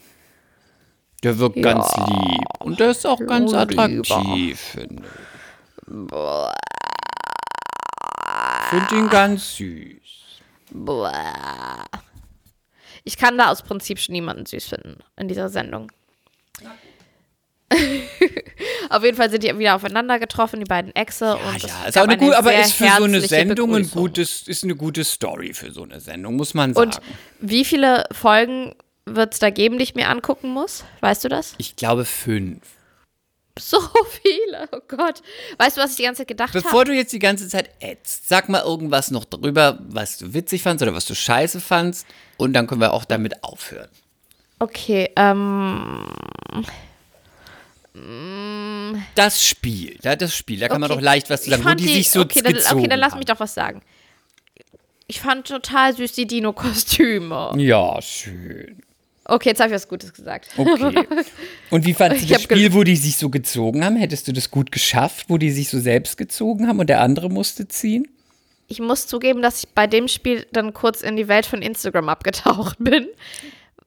Der 1.24 1.38
wirkt 1.38 1.61
ganz 1.62 1.90
lieb. 1.96 2.44
Und 2.61 2.78
der 2.78 2.90
ist 2.90 3.04
auch 3.07 3.18
ganz 3.26 3.50
lieber. 3.50 3.62
attraktiv, 3.62 4.61
finde 4.61 5.02
ich. 5.04 5.88
Finde 8.70 8.94
ihn 8.96 9.09
ganz 9.09 9.57
süß. 9.57 9.96
Boah. 10.70 11.85
Ich 13.04 13.16
kann 13.16 13.38
da 13.38 13.50
aus 13.50 13.62
Prinzip 13.62 13.98
schon 13.98 14.12
niemanden 14.12 14.44
süß 14.46 14.66
finden 14.66 14.98
in 15.16 15.28
dieser 15.28 15.48
Sendung. 15.48 15.90
Auf 18.90 19.04
jeden 19.04 19.16
Fall 19.16 19.31
sind 19.31 19.42
die 19.42 19.59
wieder 19.59 19.76
aufeinander 19.76 20.18
getroffen, 20.18 20.61
die 20.61 20.64
beiden 20.64 20.94
Äxte. 20.94 21.24
Ja, 21.26 21.35
und 21.35 21.62
ja, 21.62 21.85
ist 21.87 21.98
auch 21.98 22.04
eine 22.04 22.16
gute, 22.16 22.38
aber 22.38 22.54
ist 22.59 22.72
für 22.72 22.88
so 22.96 23.04
eine 23.04 23.20
Sendung 23.20 23.74
ein 23.74 23.90
gutes, 23.90 24.48
ist 24.48 24.64
eine 24.64 24.74
gute 24.74 25.04
Story 25.04 25.52
für 25.52 25.72
so 25.72 25.83
eine 25.83 26.00
Sendung, 26.00 26.37
muss 26.37 26.54
man 26.54 26.74
sagen. 26.74 26.90
Und 26.90 27.00
wie 27.40 27.64
viele 27.64 28.04
Folgen 28.12 28.74
wird 29.04 29.35
es 29.35 29.38
da 29.40 29.50
geben, 29.50 29.78
die 29.78 29.85
ich 29.85 29.94
mir 29.94 30.09
angucken 30.09 30.50
muss? 30.50 30.85
Weißt 31.00 31.24
du 31.24 31.28
das? 31.28 31.54
ich 31.59 31.76
glaube 31.76 32.04
fünf. 32.04 32.62
So 33.61 33.81
viele, 34.22 34.68
oh 34.70 34.78
Gott. 34.87 35.20
Weißt 35.59 35.76
du, 35.76 35.81
was 35.81 35.90
ich 35.90 35.96
die 35.96 36.04
ganze 36.04 36.20
Zeit 36.20 36.28
gedacht 36.28 36.54
habe? 36.54 36.62
Bevor 36.62 36.85
du 36.85 36.94
jetzt 36.94 37.12
die 37.12 37.18
ganze 37.18 37.48
Zeit 37.48 37.70
ätzt, 37.81 38.28
sag 38.28 38.48
mal 38.48 38.62
irgendwas 38.62 39.11
noch 39.11 39.24
drüber, 39.24 39.81
was 39.88 40.16
du 40.18 40.33
witzig 40.33 40.62
fandst 40.62 40.81
oder 40.85 40.94
was 40.94 41.07
du 41.07 41.16
scheiße 41.16 41.61
fandst. 41.61 42.07
Und 42.37 42.52
dann 42.52 42.68
können 42.68 42.81
wir 42.81 42.92
auch 42.92 43.04
damit 43.04 43.42
aufhören. 43.42 43.88
Okay, 44.61 45.11
ähm. 45.16 46.04
Das 49.15 49.45
Spiel, 49.45 49.97
ja, 50.03 50.17
das 50.17 50.35
Spiel, 50.35 50.61
da 50.61 50.69
kann 50.69 50.81
man 50.81 50.91
okay. 50.91 50.99
doch 50.99 51.05
leicht 51.05 51.31
was 51.31 51.45
sagen, 51.45 51.63
wo 51.63 51.69
fand 51.69 51.81
die, 51.81 51.89
sich 51.89 52.11
so 52.11 52.21
okay, 52.21 52.43
dann, 52.43 52.57
okay, 52.57 52.89
dann 52.89 53.01
lass 53.01 53.15
mich 53.15 53.27
doch 53.27 53.41
was 53.41 53.55
sagen. 53.55 53.83
Ich 55.07 55.21
fand 55.21 55.47
total 55.47 55.97
süß 55.97 56.13
die 56.13 56.27
Dino-Kostüme. 56.27 57.53
Ja, 57.57 58.01
schön. 58.03 58.83
Okay, 59.25 59.51
jetzt 59.51 59.61
habe 59.61 59.69
ich 59.69 59.75
was 59.75 59.89
Gutes 59.89 60.13
gesagt. 60.13 60.49
Okay. 60.57 61.07
Und 61.71 61.85
wie 61.85 61.93
fandest 61.93 62.25
du 62.25 62.33
das 62.33 62.43
Spiel, 62.43 62.73
wo 62.73 62.83
die 62.83 62.97
sich 62.97 63.17
so 63.17 63.29
gezogen 63.29 63.85
haben? 63.85 63.97
Hättest 63.97 64.27
du 64.27 64.33
das 64.33 64.51
gut 64.51 64.73
geschafft, 64.73 65.27
wo 65.29 65.37
die 65.37 65.51
sich 65.51 65.69
so 65.69 65.79
selbst 65.79 66.17
gezogen 66.17 66.67
haben 66.67 66.79
und 66.79 66.89
der 66.89 67.03
andere 67.03 67.29
musste 67.29 67.69
ziehen? 67.69 68.09
Ich 68.69 68.81
muss 68.81 69.07
zugeben, 69.07 69.43
dass 69.43 69.65
ich 69.65 69.69
bei 69.71 69.87
dem 69.87 70.09
Spiel 70.09 70.47
dann 70.53 70.73
kurz 70.73 71.03
in 71.03 71.17
die 71.17 71.29
Welt 71.29 71.45
von 71.47 71.61
Instagram 71.61 72.09
abgetaucht 72.09 72.77
bin, 72.79 73.07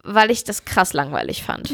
weil 0.04 0.30
ich 0.30 0.44
das 0.44 0.66
krass 0.66 0.94
langweilig 0.94 1.44
fand. 1.44 1.72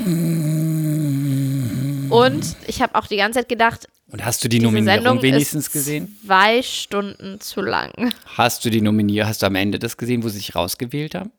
Und 2.09 2.55
ich 2.67 2.81
habe 2.81 2.95
auch 2.95 3.07
die 3.07 3.17
ganze 3.17 3.39
Zeit 3.39 3.49
gedacht, 3.49 3.87
Und 4.11 4.23
hast 4.25 4.43
du 4.43 4.47
die 4.47 4.59
diese 4.59 4.65
Nominierung 4.71 5.03
Sendung 5.03 5.21
wenigstens 5.21 5.71
gesehen? 5.71 6.17
zwei 6.25 6.61
Stunden 6.61 7.39
zu 7.41 7.61
lang. 7.61 8.13
Hast 8.35 8.63
du 8.65 8.69
die 8.69 8.81
Nominierung, 8.81 9.27
hast 9.29 9.41
du 9.41 9.45
am 9.47 9.55
Ende 9.55 9.79
das 9.79 9.97
gesehen, 9.97 10.23
wo 10.23 10.29
sie 10.29 10.37
sich 10.37 10.55
rausgewählt 10.55 11.15
haben? 11.15 11.31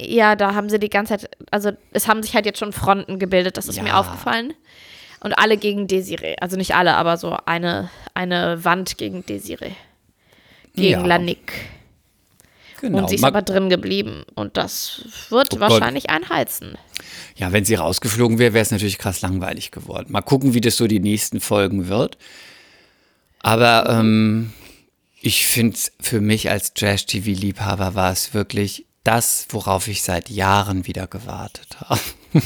Ja, 0.00 0.34
da 0.34 0.54
haben 0.54 0.68
sie 0.70 0.78
die 0.80 0.90
ganze 0.90 1.16
Zeit, 1.18 1.30
also 1.50 1.70
es 1.92 2.08
haben 2.08 2.22
sich 2.22 2.34
halt 2.34 2.46
jetzt 2.46 2.58
schon 2.58 2.72
Fronten 2.72 3.18
gebildet, 3.18 3.56
das 3.56 3.68
ist 3.68 3.80
mir 3.80 3.88
Ja. 3.90 4.00
aufgefallen. 4.00 4.54
Und 5.20 5.32
alle 5.38 5.56
gegen 5.56 5.86
Desiree. 5.86 6.36
Also 6.40 6.56
nicht 6.56 6.74
alle, 6.74 6.96
aber 6.96 7.16
so 7.16 7.36
eine, 7.46 7.90
eine 8.12 8.62
Wand 8.64 8.98
gegen 8.98 9.24
Desiree. 9.24 9.70
Gegen 10.74 11.00
Ja. 11.00 11.06
Lanik. 11.06 11.52
Genau. 12.80 12.98
Und 12.98 13.08
sie 13.08 13.16
ist 13.16 13.24
aber 13.24 13.42
drin 13.42 13.68
geblieben. 13.70 14.24
Und 14.34 14.56
das 14.56 15.02
wird 15.30 15.48
Oh 15.52 15.56
Gott. 15.58 15.70
wahrscheinlich 15.70 16.10
einheizen. 16.10 16.76
Ja, 17.36 17.52
wenn 17.52 17.64
sie 17.64 17.74
rausgeflogen 17.74 18.38
wäre, 18.38 18.52
wäre 18.54 18.62
es 18.62 18.70
natürlich 18.70 18.98
krass 18.98 19.20
langweilig 19.22 19.70
geworden. 19.70 20.06
Mal 20.12 20.22
gucken, 20.22 20.54
wie 20.54 20.60
das 20.60 20.76
so 20.76 20.86
die 20.86 21.00
nächsten 21.00 21.40
Folgen 21.40 21.88
wird. 21.88 22.18
Aber 23.40 23.88
ähm, 23.90 24.52
ich 25.20 25.46
finde, 25.46 25.78
für 26.00 26.20
mich 26.20 26.50
als 26.50 26.74
Trash-TV-Liebhaber 26.74 27.94
war 27.94 28.12
es 28.12 28.34
wirklich 28.34 28.86
das, 29.04 29.46
worauf 29.50 29.88
ich 29.88 30.02
seit 30.02 30.30
Jahren 30.30 30.86
wieder 30.86 31.06
gewartet 31.06 31.76
habe. 31.80 32.00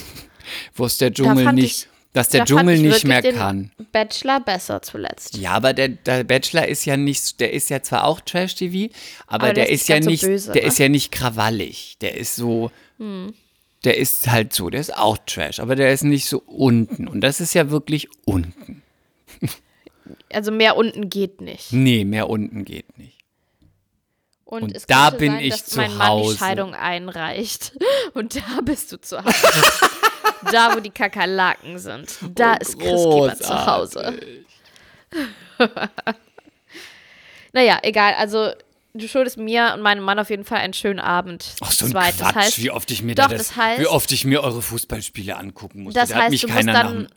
Wo 0.75 0.87
es 0.87 0.99
der 0.99 1.13
Dschungel 1.13 1.53
nicht, 1.53 1.83
ich- 1.83 1.89
dass 2.19 2.31
der 2.31 2.41
Da 2.41 2.47
Dschungel 2.47 2.75
ich 2.75 2.81
nicht 2.81 3.05
mehr 3.05 3.23
kann. 3.33 3.71
Bachelor 3.93 4.41
besser 4.41 4.83
zuletzt. 4.83 5.37
Ja, 5.37 5.53
aber 5.53 5.73
der, 5.73 5.89
der 5.89 6.25
Bachelor 6.25 6.67
ist 6.67 6.85
ja 6.85 6.97
nicht, 6.97 7.39
der 7.39 7.53
ist 7.53 7.71
ja 7.71 7.81
zwar 7.81 8.03
auch 8.05 8.21
Trash-TV, 8.21 8.93
aber, 9.29 9.45
Aber 9.45 9.55
der 9.55 9.69
ist 9.69 9.83
ist 9.83 9.89
nicht 9.89 9.89
ja 9.89 9.95
ganz 9.95 10.05
so 10.05 10.11
nicht, 10.11 10.23
böse, 10.23 10.53
der 10.53 10.63
ne? 10.63 10.69
ist 10.69 10.79
ja 10.81 10.89
nicht 10.89 11.13
krawallig. 11.13 11.97
Der 12.01 12.17
ist 12.17 12.35
so, 12.35 12.73
der 13.85 13.97
ist 13.97 14.27
halt 14.29 14.53
so, 14.53 14.69
der 14.69 14.81
ist 14.81 14.97
auch 14.97 15.17
Trash, 15.27 15.61
aber 15.61 15.77
der 15.77 15.93
ist 15.93 16.03
nicht 16.03 16.29
so 16.29 16.43
unten. 16.45 17.07
Und 17.07 17.21
das 17.21 17.41
ist 17.41 17.55
ja 17.55 17.71
wirklich 17.71 18.09
unten. 18.25 18.83
Also 20.33 20.51
mehr 20.51 20.77
unten 20.77 21.09
geht 21.09 21.41
nicht. 21.41 21.73
Nee, 21.73 22.05
mehr 22.05 22.29
unten 22.29 22.65
geht 22.65 22.99
nicht. 22.99 23.19
Und, 24.45 24.63
Und 24.65 24.75
es 24.75 24.87
da 24.87 25.11
bin 25.11 25.33
sein, 25.35 25.45
ich 25.45 25.51
dass 25.51 25.67
zu 25.67 25.77
mein 25.77 25.95
Mann 25.97 26.09
Hause. 26.09 26.33
die 26.33 26.39
Scheidung 26.39 26.75
einreicht. 26.75 27.79
Und 28.15 28.35
da 28.35 28.61
bist 28.65 28.91
du 28.91 29.01
zu 29.01 29.23
Hause. 29.23 29.37
da, 30.53 30.75
wo 30.75 30.81
die 30.81 30.91
Kakerlaken 30.91 31.79
sind. 31.79 32.17
Da 32.35 32.53
Oh, 32.55 32.57
ist 32.61 32.79
Christkieber 32.79 33.35
zu 33.37 33.67
Hause. 33.67 34.21
naja, 37.53 37.79
egal. 37.83 38.15
Also, 38.15 38.53
du 38.95 39.09
schuldest 39.09 39.39
mir 39.39 39.73
und 39.75 39.83
meinem 39.83 40.03
Mann 40.05 40.19
auf 40.19 40.31
jeden 40.31 40.45
Fall 40.45 40.59
einen 40.59 40.73
schönen 40.75 41.01
Abend. 41.01 41.55
Ach, 41.61 41.71
so 41.73 41.87
ein. 41.87 41.93
Quatsch, 41.93 42.15
Das 42.21 42.35
heißt, 42.35 42.59
wie 42.63 42.71
oft 42.71 42.91
ich 42.91 43.03
mir 43.03 43.15
doch, 43.15 43.29
da 43.29 43.37
das, 43.37 43.49
das 43.49 43.57
heißt- 43.57 43.79
wie 43.81 43.87
oft 43.87 44.11
ich 44.13 44.25
mir 44.25 44.43
eure 44.43 44.63
Fußballspiele 44.63 45.37
angucken 45.37 45.83
muss. 45.83 45.95
das 45.95 46.11
da 46.11 46.17
hat 46.17 46.23
heißt 46.25 46.31
mich 46.33 46.41
du 46.43 46.49
musst 46.49 46.69
dann. 46.69 47.09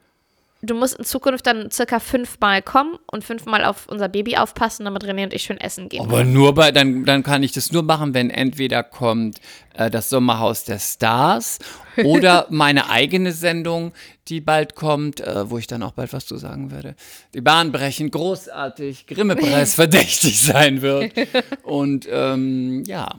Du 0.63 0.75
musst 0.75 0.99
in 0.99 1.05
Zukunft 1.05 1.47
dann 1.47 1.71
circa 1.71 1.99
fünfmal 1.99 2.61
kommen 2.61 2.99
und 3.11 3.23
fünfmal 3.23 3.65
auf 3.65 3.87
unser 3.87 4.07
Baby 4.09 4.37
aufpassen, 4.37 4.85
damit 4.85 5.03
René 5.03 5.23
und 5.23 5.33
ich 5.33 5.41
schön 5.41 5.59
essen 5.59 5.89
gehen. 5.89 6.01
Aber 6.01 6.23
nur 6.23 6.53
bei, 6.53 6.71
dann, 6.71 7.03
dann 7.03 7.23
kann 7.23 7.41
ich 7.41 7.51
das 7.51 7.71
nur 7.71 7.81
machen, 7.81 8.13
wenn 8.13 8.29
entweder 8.29 8.83
kommt 8.83 9.39
äh, 9.73 9.89
das 9.89 10.09
Sommerhaus 10.09 10.63
der 10.63 10.77
Stars 10.77 11.57
oder 12.03 12.45
meine 12.51 12.91
eigene 12.91 13.31
Sendung, 13.31 13.91
die 14.27 14.39
bald 14.39 14.75
kommt, 14.75 15.19
äh, 15.19 15.49
wo 15.49 15.57
ich 15.57 15.65
dann 15.65 15.81
auch 15.81 15.93
bald 15.93 16.13
was 16.13 16.27
zu 16.27 16.37
sagen 16.37 16.69
werde. 16.69 16.95
Die 17.33 17.41
Bahn 17.41 17.71
brechen, 17.71 18.11
großartig, 18.11 19.07
Grimme-Preis 19.07 19.73
verdächtig 19.75 20.41
sein 20.41 20.83
wird. 20.83 21.11
Und 21.63 22.07
ähm, 22.11 22.83
ja, 22.85 23.15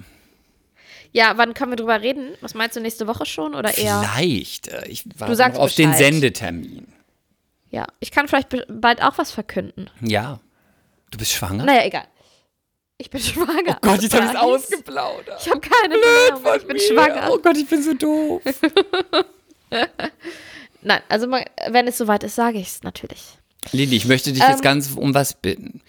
Ja, 1.10 1.32
wann 1.36 1.54
können 1.54 1.72
wir 1.72 1.76
drüber 1.76 2.00
reden? 2.00 2.28
Was 2.40 2.54
meinst 2.54 2.76
du, 2.76 2.80
nächste 2.80 3.08
Woche 3.08 3.26
schon 3.26 3.56
oder 3.56 3.76
eher? 3.76 4.00
vielleicht. 4.00 4.68
Äh, 4.68 4.86
ich 4.86 5.04
warte 5.18 5.58
auf 5.58 5.74
den. 5.74 5.92
Sendetermin. 5.92 6.86
Ja, 7.72 7.86
ich 8.00 8.10
kann 8.10 8.28
vielleicht 8.28 8.54
bald 8.68 9.02
auch 9.02 9.16
was 9.18 9.32
verkünden. 9.32 9.88
Ja. 10.02 10.40
Du 11.10 11.18
bist 11.18 11.32
schwanger? 11.32 11.64
Naja, 11.64 11.84
egal. 11.86 12.04
Ich 12.98 13.08
bin 13.10 13.20
schwanger. 13.22 13.78
Oh 13.78 13.80
Gott, 13.80 14.02
jetzt 14.02 14.14
habe 14.14 14.26
ich 14.26 14.30
es 14.30 14.36
ausgeplaudert. 14.36 15.40
Ich 15.40 15.50
habe 15.50 15.60
keine 15.60 15.94
Ahnung, 15.94 16.42
ich 16.56 16.66
bin 16.66 16.78
schwanger. 16.78 17.30
Oh 17.32 17.38
Gott, 17.38 17.56
ich 17.56 17.66
bin 17.66 17.82
so 17.82 17.94
doof. 17.94 18.42
Nein, 20.82 21.00
also 21.08 21.30
wenn 21.30 21.86
es 21.86 21.96
soweit 21.96 22.22
ist, 22.24 22.34
sage 22.34 22.58
ich 22.58 22.68
es 22.68 22.82
natürlich. 22.82 23.38
Lili, 23.70 23.96
ich 23.96 24.06
möchte 24.06 24.32
dich 24.32 24.42
jetzt 24.42 24.62
ganz 24.62 24.90
um 24.94 25.14
was 25.14 25.34
bitten. 25.34 25.80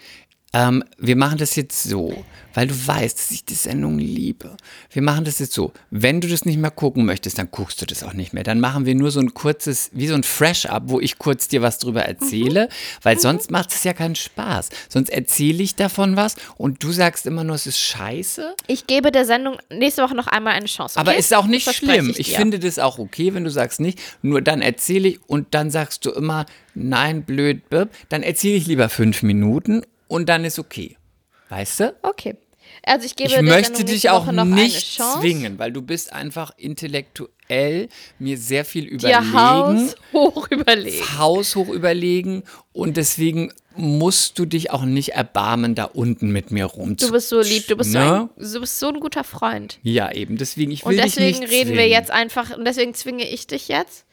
Ähm, 0.56 0.84
wir 1.00 1.16
machen 1.16 1.40
das 1.40 1.56
jetzt 1.56 1.82
so, 1.84 2.24
weil 2.54 2.68
du 2.68 2.76
weißt, 2.88 3.18
dass 3.18 3.32
ich 3.32 3.44
die 3.44 3.56
Sendung 3.56 3.98
liebe. 3.98 4.56
Wir 4.92 5.02
machen 5.02 5.26
das 5.26 5.40
jetzt 5.40 5.54
so. 5.54 5.74
Wenn 5.90 6.22
du 6.22 6.28
das 6.28 6.46
nicht 6.46 6.60
mehr 6.60 6.70
gucken 6.70 7.06
möchtest, 7.06 7.40
dann 7.40 7.50
guckst 7.50 7.82
du 7.82 7.88
das 7.88 8.04
auch 8.04 8.14
nicht 8.14 8.34
mehr. 8.34 8.44
Dann 8.44 8.60
machen 8.60 8.86
wir 8.86 8.94
nur 8.94 9.10
so 9.10 9.20
ein 9.20 9.34
kurzes, 9.34 9.90
wie 9.94 10.06
so 10.06 10.14
ein 10.14 10.22
Fresh-Up, 10.22 10.84
wo 10.86 11.00
ich 11.00 11.18
kurz 11.18 11.48
dir 11.48 11.64
was 11.64 11.80
drüber 11.80 12.04
erzähle, 12.04 12.70
weil 13.02 13.20
sonst 13.20 13.50
macht 13.50 13.72
es 13.72 13.84
ja 13.84 13.94
keinen 13.94 14.14
Spaß. 14.14 14.70
Sonst 14.90 15.10
erzähle 15.10 15.64
ich 15.64 15.76
davon 15.76 16.16
was 16.16 16.36
und 16.56 16.84
du 16.84 16.92
sagst 16.92 17.26
immer 17.26 17.44
nur, 17.44 17.56
es 17.56 17.66
ist 17.66 17.80
scheiße. 17.80 18.56
Ich 18.68 18.86
gebe 18.86 19.12
der 19.12 19.26
Sendung 19.26 19.58
nächste 19.72 20.04
Woche 20.04 20.16
noch 20.16 20.28
einmal 20.28 20.54
eine 20.54 20.68
Chance. 20.68 21.00
Okay? 21.00 21.10
Aber 21.10 21.18
ist 21.18 21.34
auch 21.34 21.48
nicht 21.48 21.74
schlimm. 21.74 22.12
Ich, 22.12 22.20
Ich 22.20 22.36
finde 22.36 22.60
das 22.60 22.78
auch 22.78 23.00
okay, 23.00 23.34
wenn 23.34 23.44
du 23.44 23.50
sagst 23.50 23.80
nicht. 23.80 24.00
Nur 24.22 24.42
dann 24.44 24.62
erzähle 24.62 25.08
ich 25.10 25.20
und 25.28 25.56
dann 25.56 25.72
sagst 25.72 26.06
du 26.06 26.12
immer, 26.12 26.46
nein, 26.76 27.24
blöd, 27.24 27.70
bib. 27.70 27.90
Dann 28.10 28.22
erzähle 28.22 28.56
ich 28.56 28.68
lieber 28.68 28.90
fünf 28.90 29.24
Minuten 29.24 29.84
und 30.14 30.28
dann 30.30 30.46
ist 30.46 30.60
okay. 30.60 30.98
Weißt 31.50 31.80
du? 31.82 31.96
Okay. 32.04 32.36
Also 32.86 33.06
ich 33.06 33.16
gebe 33.16 33.30
Ich 33.32 33.42
möchte 33.42 33.84
dich 33.86 34.10
auch 34.10 34.32
nicht 34.32 35.00
zwingen, 35.02 35.60
weil 35.60 35.72
du 35.72 35.82
bist 35.82 36.12
einfach 36.12 36.52
intellektuell 36.58 37.88
mir 38.20 38.38
sehr 38.38 38.66
viel 38.66 38.86
Dir 38.86 38.92
überlegen, 39.20 39.34
Haus 39.34 39.96
hoch 40.14 40.48
überlegen. 40.50 41.18
haushoch 41.18 41.70
überlegen 41.70 42.44
und 42.74 42.98
deswegen 42.98 43.54
musst 43.76 44.38
du 44.40 44.46
dich 44.46 44.72
auch 44.72 44.84
nicht 44.86 45.10
erbarmen, 45.14 45.76
da 45.76 45.86
unten 45.86 46.32
mit 46.32 46.52
mir 46.52 46.66
rum 46.66 46.96
Du 46.96 47.12
bist 47.12 47.30
so 47.30 47.42
lieb, 47.42 47.68
du 47.68 47.76
bist, 47.76 47.92
Ne? 47.94 48.30
so, 48.38 48.46
ein, 48.46 48.54
du 48.54 48.60
bist 48.62 48.80
so 48.80 48.88
ein 48.90 49.00
guter 49.00 49.24
Freund. 49.24 49.80
Ja, 49.84 50.12
eben, 50.12 50.38
deswegen, 50.38 50.72
ich 50.72 50.86
will 50.86 50.92
Und 50.98 51.04
deswegen 51.04 51.44
reden 51.44 51.70
wir 51.72 51.78
zwingen. 51.78 51.92
jetzt 51.92 52.12
einfach, 52.12 52.56
und 52.58 52.66
deswegen 52.66 52.94
zwinge 52.94 53.28
ich 53.30 53.48
dich 53.48 53.68
jetzt, 53.68 54.06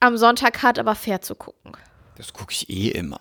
am 0.00 0.16
Sonntag 0.16 0.62
hart 0.62 0.78
aber 0.78 0.94
fair 0.94 1.20
zu 1.20 1.34
gucken. 1.34 1.72
Das 2.16 2.32
gucke 2.32 2.52
ich 2.52 2.70
eh 2.70 2.88
immer. 2.90 3.20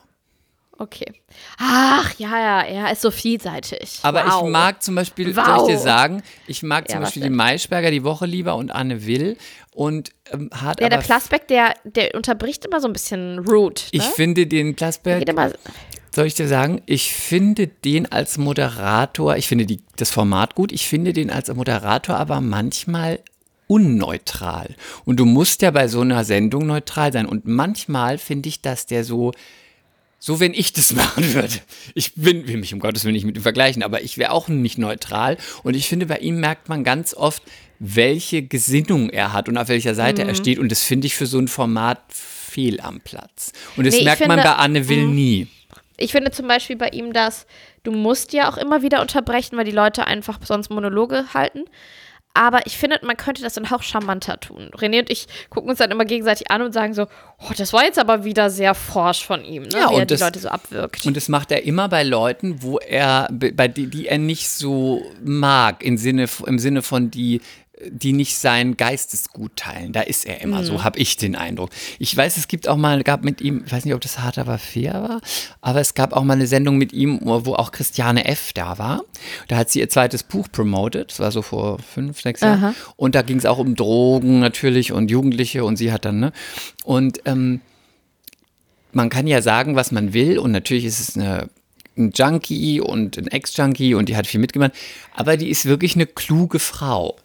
Okay. 0.82 1.14
Ach, 1.58 2.14
ja, 2.18 2.30
ja, 2.40 2.62
er 2.62 2.92
ist 2.92 3.02
so 3.02 3.12
vielseitig. 3.12 4.00
Aber 4.02 4.24
wow. 4.26 4.44
ich 4.46 4.50
mag 4.50 4.82
zum 4.82 4.96
Beispiel, 4.96 5.34
soll 5.34 5.44
Wow. 5.46 5.68
ich 5.68 5.76
dir 5.76 5.80
sagen, 5.80 6.24
ich 6.48 6.64
mag 6.64 6.88
zum 6.88 6.96
Ja, 6.96 7.02
was 7.02 7.10
Beispiel 7.10 7.24
die? 7.24 7.30
Maischberger 7.30 7.92
die 7.92 8.04
Woche 8.06 8.26
lieber 8.26 8.56
und 8.56 8.72
Anne 8.72 9.06
Will 9.06 9.38
und 9.74 10.12
ähm, 10.32 10.50
hat 10.54 10.80
Ja, 10.80 10.88
der 10.88 11.00
Plasbeck, 11.00 11.48
der, 11.50 11.74
der 11.84 12.16
unterbricht 12.16 12.64
immer 12.66 12.80
so 12.80 12.88
ein 12.88 12.94
bisschen 12.94 13.40
rude. 13.40 13.82
Ne? 13.82 13.88
ich 13.92 14.04
finde 14.04 14.48
den 14.48 14.76
Plasberg, 14.76 15.26
soll 16.16 16.26
ich 16.26 16.34
dir 16.34 16.48
sagen, 16.48 16.82
ich 16.86 17.14
finde 17.14 17.68
den 17.68 18.10
als 18.12 18.38
Moderator, 18.38 19.36
ich 19.36 19.48
finde 19.48 19.66
die, 19.66 19.82
das 19.98 20.12
Format 20.12 20.56
gut, 20.56 20.72
ich 20.72 20.88
finde 20.88 21.12
den 21.14 21.30
als 21.30 21.54
Moderator 21.54 22.16
aber 22.16 22.40
manchmal 22.42 23.20
unneutral. 23.68 24.76
Und 25.06 25.20
du 25.20 25.26
musst 25.26 25.62
ja 25.62 25.72
bei 25.72 25.88
so 25.88 26.02
einer 26.02 26.24
Sendung 26.24 26.66
neutral 26.66 27.14
sein. 27.14 27.26
Und 27.28 27.46
manchmal 27.46 28.18
finde 28.18 28.50
ich, 28.50 28.62
dass 28.62 28.88
der 28.88 29.04
so, 29.04 29.32
so 30.20 30.40
wenn 30.40 30.54
ich 30.54 30.74
das 30.74 30.94
machen 30.96 31.34
würde. 31.34 31.54
Ich 31.96 32.14
bin, 32.16 32.48
will 32.48 32.58
mich 32.58 32.74
um 32.74 32.80
Gottes 32.80 33.04
Willen 33.06 33.14
nicht 33.16 33.26
mit 33.26 33.38
ihm 33.38 33.42
vergleichen, 33.44 33.82
aber 33.84 34.02
ich 34.04 34.18
wäre 34.18 34.32
auch 34.32 34.48
nicht 34.50 34.78
neutral. 34.78 35.38
Und 35.64 35.76
ich 35.76 35.88
finde, 35.88 36.06
bei 36.06 36.18
ihm 36.18 36.40
merkt 36.40 36.70
man 36.70 36.84
ganz 36.84 37.14
oft, 37.14 37.42
welche 37.80 38.44
Gesinnung 38.44 39.10
er 39.10 39.32
hat 39.34 39.48
und 39.48 39.58
auf 39.58 39.70
welcher 39.70 39.96
Seite 39.96 40.24
Mhm. 40.24 40.30
er 40.30 40.36
steht. 40.36 40.60
Und 40.60 40.70
das 40.72 40.84
finde 40.84 41.08
ich 41.08 41.16
für 41.16 41.26
so 41.26 41.40
ein 41.40 41.48
Format 41.48 42.02
fehl 42.10 42.82
am 42.82 43.00
Platz. 43.00 43.54
Und 43.78 43.88
das 43.88 43.96
Nee, 43.96 44.04
merkt 44.04 44.28
man 44.28 44.38
finde- 44.40 44.50
mhm. 44.50 44.54
bei 44.58 44.62
Anne 44.64 44.90
Will 44.90 45.08
nie. 45.08 45.48
ich 45.98 46.12
finde 46.12 46.32
zum 46.32 46.48
Beispiel 46.48 46.76
bei 46.76 46.90
ihm, 46.90 47.14
dass 47.14 47.46
du 47.84 47.92
musst 47.92 48.34
ja 48.34 48.50
auch 48.52 48.58
immer 48.58 48.82
wieder 48.82 49.02
unterbrechen, 49.02 49.56
weil 49.58 49.64
die 49.66 49.72
Leute 49.72 50.06
einfach 50.08 50.40
sonst 50.44 50.70
Monologe 50.70 51.34
halten. 51.34 51.64
Aber 52.36 52.66
ich 52.68 52.78
finde, 52.78 53.00
man 53.04 53.18
könnte 53.18 53.42
das 53.42 53.54
dann 53.56 53.66
auch 53.66 53.82
charmanter 53.84 54.40
tun. 54.40 54.70
René 54.78 55.00
und 55.00 55.10
ich 55.10 55.28
gucken 55.50 55.70
uns 55.70 55.80
dann 55.80 55.92
immer 55.92 56.06
gegenseitig 56.06 56.52
an 56.52 56.62
und 56.62 56.74
sagen 56.74 56.94
so, 56.94 57.08
oh, 57.40 57.52
das 57.58 57.74
war 57.74 57.84
jetzt 57.84 57.98
aber 58.00 58.24
wieder 58.24 58.50
sehr 58.50 58.76
forsch 58.76 59.26
von 59.26 59.44
ihm, 59.44 59.64
ne? 59.64 59.70
Ja, 59.74 59.90
wie 59.90 59.96
er 59.96 60.02
und 60.02 60.12
die 60.12 60.14
das- 60.14 60.22
Leute 60.22 60.40
so 60.40 60.48
abwirkt. 60.50 61.06
Und 61.06 61.18
das 61.18 61.28
macht 61.28 61.52
er 61.52 61.64
immer 61.64 61.90
bei 61.90 62.04
Leuten, 62.04 62.62
wo 62.62 62.78
er, 62.78 63.28
bei 63.32 63.68
die, 63.68 63.88
die 63.88 64.08
er 64.08 64.20
nicht 64.20 64.48
so 64.50 65.04
mag, 65.24 65.84
im 65.84 65.98
Sinne, 65.98 66.28
im 66.46 66.60
Sinne 66.60 66.82
von 66.84 67.10
die, 67.12 67.42
die 67.88 68.12
nicht 68.14 68.36
sein 68.38 68.76
Geistesgut 68.76 69.56
teilen. 69.56 69.94
Da 69.94 70.02
ist 70.02 70.26
er 70.26 70.42
immer 70.42 70.60
Mhm. 70.60 70.66
so, 70.66 70.84
habe 70.84 71.00
ich 71.00 71.16
den 71.16 71.36
Eindruck. 71.36 71.70
Ich 71.98 72.16
weiß, 72.16 72.36
es 72.38 72.48
gibt 72.50 72.68
auch 72.68 72.76
mal, 72.76 73.04
gab 73.04 73.24
mit 73.24 73.40
ihm, 73.40 73.64
ich 73.66 73.72
weiß 73.72 73.86
nicht, 73.86 73.94
ob 73.94 74.02
das 74.02 74.20
hart 74.20 74.38
aber 74.38 74.58
fair 74.58 74.94
war, 75.02 75.22
aber 75.62 75.80
es 75.80 75.94
gab 75.94 76.12
auch 76.14 76.24
mal 76.24 76.34
eine 76.34 76.48
Sendung 76.48 76.78
mit 76.78 76.92
ihm, 76.92 77.20
wo 77.24 77.54
auch 77.56 77.72
Christiane 77.72 78.26
F. 78.26 78.52
da 78.54 78.78
war. 78.78 79.02
Da 79.48 79.56
hat 79.58 79.70
sie 79.70 79.80
ihr 79.80 79.88
zweites 79.90 80.24
Buch 80.24 80.48
promotet, 80.52 81.12
das 81.12 81.20
war 81.20 81.32
so 81.32 81.42
vor 81.42 81.80
fünf, 81.80 82.20
sechs 82.20 82.42
Jahren. 82.42 82.64
Aha. 82.64 82.76
Und 82.98 83.16
da 83.16 83.22
ging 83.22 83.38
es 83.38 83.46
auch 83.46 83.60
um 83.60 83.76
Drogen 83.76 84.40
natürlich 84.40 84.92
und 84.92 85.10
Jugendliche 85.10 85.64
und 85.64 85.78
sie 85.78 85.92
hat 85.94 86.04
dann, 86.04 86.20
ne? 86.20 86.34
Und 86.84 87.22
ähm, 87.26 87.62
man 88.92 89.10
kann 89.10 89.28
ja 89.28 89.42
sagen, 89.42 89.76
was 89.76 89.92
man 89.92 90.14
will 90.14 90.38
und 90.40 90.52
natürlich 90.52 90.84
ist 90.86 91.00
es 91.00 91.16
eine, 91.16 91.50
ein 91.98 92.12
Junkie 92.16 92.82
und 92.82 93.18
ein 93.18 93.28
Ex-Junkie 93.28 93.94
und 93.94 94.10
die 94.10 94.16
hat 94.16 94.26
viel 94.28 94.40
mitgemacht, 94.40 94.72
aber 95.16 95.38
die 95.38 95.50
ist 95.50 95.66
wirklich 95.66 95.96
eine 95.96 96.08
kluge 96.08 96.60
Frau. 96.60 97.16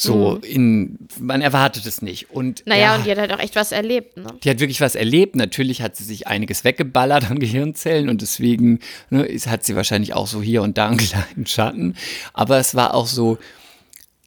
So, 0.00 0.36
in, 0.36 0.96
man 1.18 1.40
erwartet 1.42 1.84
es 1.84 2.02
nicht. 2.02 2.30
Und 2.30 2.60
Mhm. 2.60 2.70
naja, 2.70 2.92
er- 2.92 2.98
und 2.98 3.06
die 3.06 3.10
hat 3.10 3.18
halt 3.18 3.32
auch 3.32 3.40
echt 3.40 3.56
was 3.56 3.72
erlebt, 3.72 4.16
ne? 4.16 4.26
die 4.44 4.48
hat 4.50 4.60
wirklich 4.60 4.80
was 4.80 4.94
erlebt. 4.94 5.34
Natürlich 5.34 5.82
hat 5.82 5.96
sie 5.96 6.04
sich 6.04 6.28
einiges 6.28 6.62
weggeballert 6.62 7.28
an 7.30 7.40
Gehirnzellen 7.40 8.08
und 8.08 8.22
deswegen 8.22 8.78
ne, 9.10 9.24
hat 9.46 9.64
sie 9.64 9.74
wahrscheinlich 9.74 10.14
auch 10.14 10.28
so 10.28 10.40
hier 10.40 10.62
und 10.62 10.78
da 10.78 10.86
einen 10.88 10.96
kleinen 10.98 11.46
Schatten. 11.46 11.96
Aber 12.32 12.58
es 12.58 12.74
war 12.76 12.94
auch 12.94 13.08
so, 13.08 13.38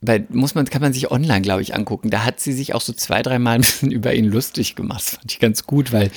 bei, 0.02 0.26
muss 0.30 0.56
man, 0.56 0.66
kann 0.66 0.82
man 0.82 0.94
sich 0.94 1.10
online, 1.12 1.42
glaube 1.42 1.62
ich, 1.62 1.74
angucken. 1.76 2.10
Da 2.10 2.26
hat 2.26 2.40
sie 2.40 2.54
sich 2.54 2.74
auch 2.74 2.82
so 2.82 2.92
zwei, 2.92 3.22
dreimal 3.22 3.56
ein 3.56 3.62
bisschen 3.62 3.92
über 3.98 4.14
ihn 4.14 4.26
lustig 4.26 4.76
gemacht. 4.76 5.04
Das 5.04 5.10
fand 5.16 5.32
ich 5.32 5.40
ganz 5.40 5.66
gut, 5.66 5.92
weil 5.94 6.12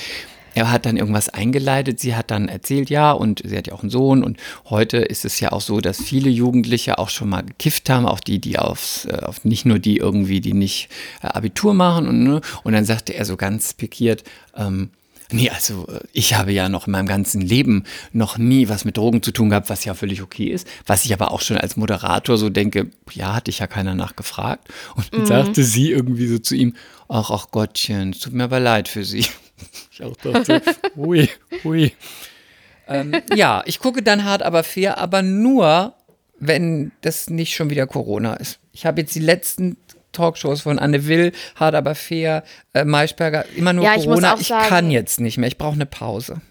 er 0.55 0.71
hat 0.71 0.85
dann 0.85 0.95
irgendwas 0.95 1.29
eingeleitet. 1.29 1.99
Sie 1.99 2.15
hat 2.15 2.31
dann 2.31 2.47
erzählt, 2.47 2.89
ja, 2.89 3.11
und 3.11 3.41
sie 3.45 3.57
hat 3.57 3.67
ja 3.67 3.73
auch 3.73 3.81
einen 3.81 3.89
Sohn. 3.89 4.23
Und 4.23 4.37
heute 4.69 4.97
ist 4.97 5.25
es 5.25 5.39
ja 5.41 5.51
auch 5.51 5.61
so, 5.61 5.81
dass 5.81 6.01
viele 6.01 6.29
Jugendliche 6.29 6.97
auch 6.97 7.09
schon 7.09 7.29
mal 7.29 7.41
gekifft 7.41 7.89
haben, 7.89 8.05
auch 8.05 8.21
die, 8.21 8.39
die 8.39 8.57
aufs, 8.57 9.05
äh, 9.05 9.19
auf 9.21 9.43
nicht 9.43 9.65
nur 9.65 9.79
die 9.79 9.97
irgendwie, 9.97 10.39
die 10.39 10.53
nicht 10.53 10.89
äh, 11.21 11.27
Abitur 11.27 11.73
machen. 11.73 12.07
Und, 12.07 12.23
ne? 12.23 12.41
und 12.63 12.73
dann 12.73 12.85
sagte 12.85 13.13
er 13.13 13.25
so 13.25 13.35
ganz 13.35 13.73
pikiert, 13.73 14.23
ähm, 14.55 14.89
Nee, 15.31 15.49
also 15.49 15.87
äh, 15.87 16.01
ich 16.13 16.35
habe 16.35 16.51
ja 16.51 16.69
noch 16.69 16.85
in 16.87 16.91
meinem 16.91 17.07
ganzen 17.07 17.41
Leben 17.41 17.83
noch 18.13 18.37
nie 18.37 18.69
was 18.69 18.85
mit 18.85 18.95
Drogen 18.95 19.23
zu 19.23 19.31
tun 19.31 19.49
gehabt, 19.49 19.69
was 19.69 19.83
ja 19.83 19.95
völlig 19.95 20.21
okay 20.21 20.45
ist. 20.45 20.67
Was 20.85 21.03
ich 21.03 21.13
aber 21.13 21.31
auch 21.31 21.41
schon 21.41 21.57
als 21.57 21.77
Moderator 21.77 22.37
so 22.37 22.49
denke, 22.49 22.91
ja, 23.11 23.33
hatte 23.33 23.49
ich 23.49 23.59
ja 23.59 23.65
keiner 23.67 23.95
nachgefragt. 23.95 24.67
Und 24.95 25.11
dann 25.13 25.25
sagte 25.25 25.63
sie 25.63 25.91
irgendwie 25.91 26.27
so 26.27 26.37
zu 26.37 26.55
ihm, 26.55 26.75
ach, 27.09 27.31
ach 27.31 27.49
Gottchen, 27.49 28.11
es 28.11 28.19
tut 28.19 28.33
mir 28.33 28.43
aber 28.43 28.59
leid 28.59 28.87
für 28.87 29.03
Sie. 29.03 29.25
Ich 29.91 30.03
auch 30.03 30.15
dachte, 30.17 30.61
ui, 30.95 31.29
ui. 31.63 31.93
Ähm, 32.87 33.13
ja, 33.33 33.63
ich 33.65 33.79
gucke 33.79 34.03
dann 34.03 34.23
hart, 34.25 34.43
aber 34.43 34.63
fair, 34.63 34.97
aber 34.97 35.21
nur, 35.21 35.93
wenn 36.39 36.91
das 37.01 37.29
nicht 37.29 37.55
schon 37.55 37.69
wieder 37.69 37.87
Corona 37.87 38.35
ist. 38.35 38.59
Ich 38.73 38.85
habe 38.85 39.01
jetzt 39.01 39.15
die 39.15 39.19
letzten 39.19 39.77
Talkshows 40.11 40.61
von 40.61 40.77
Anne 40.79 41.07
Will, 41.07 41.31
hart, 41.55 41.75
aber 41.75 41.95
fair, 41.95 42.43
äh, 42.73 42.83
Maischberger, 42.85 43.45
immer 43.55 43.73
nur 43.73 43.85
Ja, 43.85 43.95
ich 43.95 44.05
Corona. 44.05 44.33
auch 44.33 44.39
Ich, 44.39 44.47
sagen- 44.47 44.67
kann 44.67 44.91
jetzt 44.91 45.19
nicht 45.19 45.37
mehr. 45.37 45.47
Ich 45.47 45.57
brauche 45.57 45.73
eine 45.75 45.85
Pause. 45.85 46.41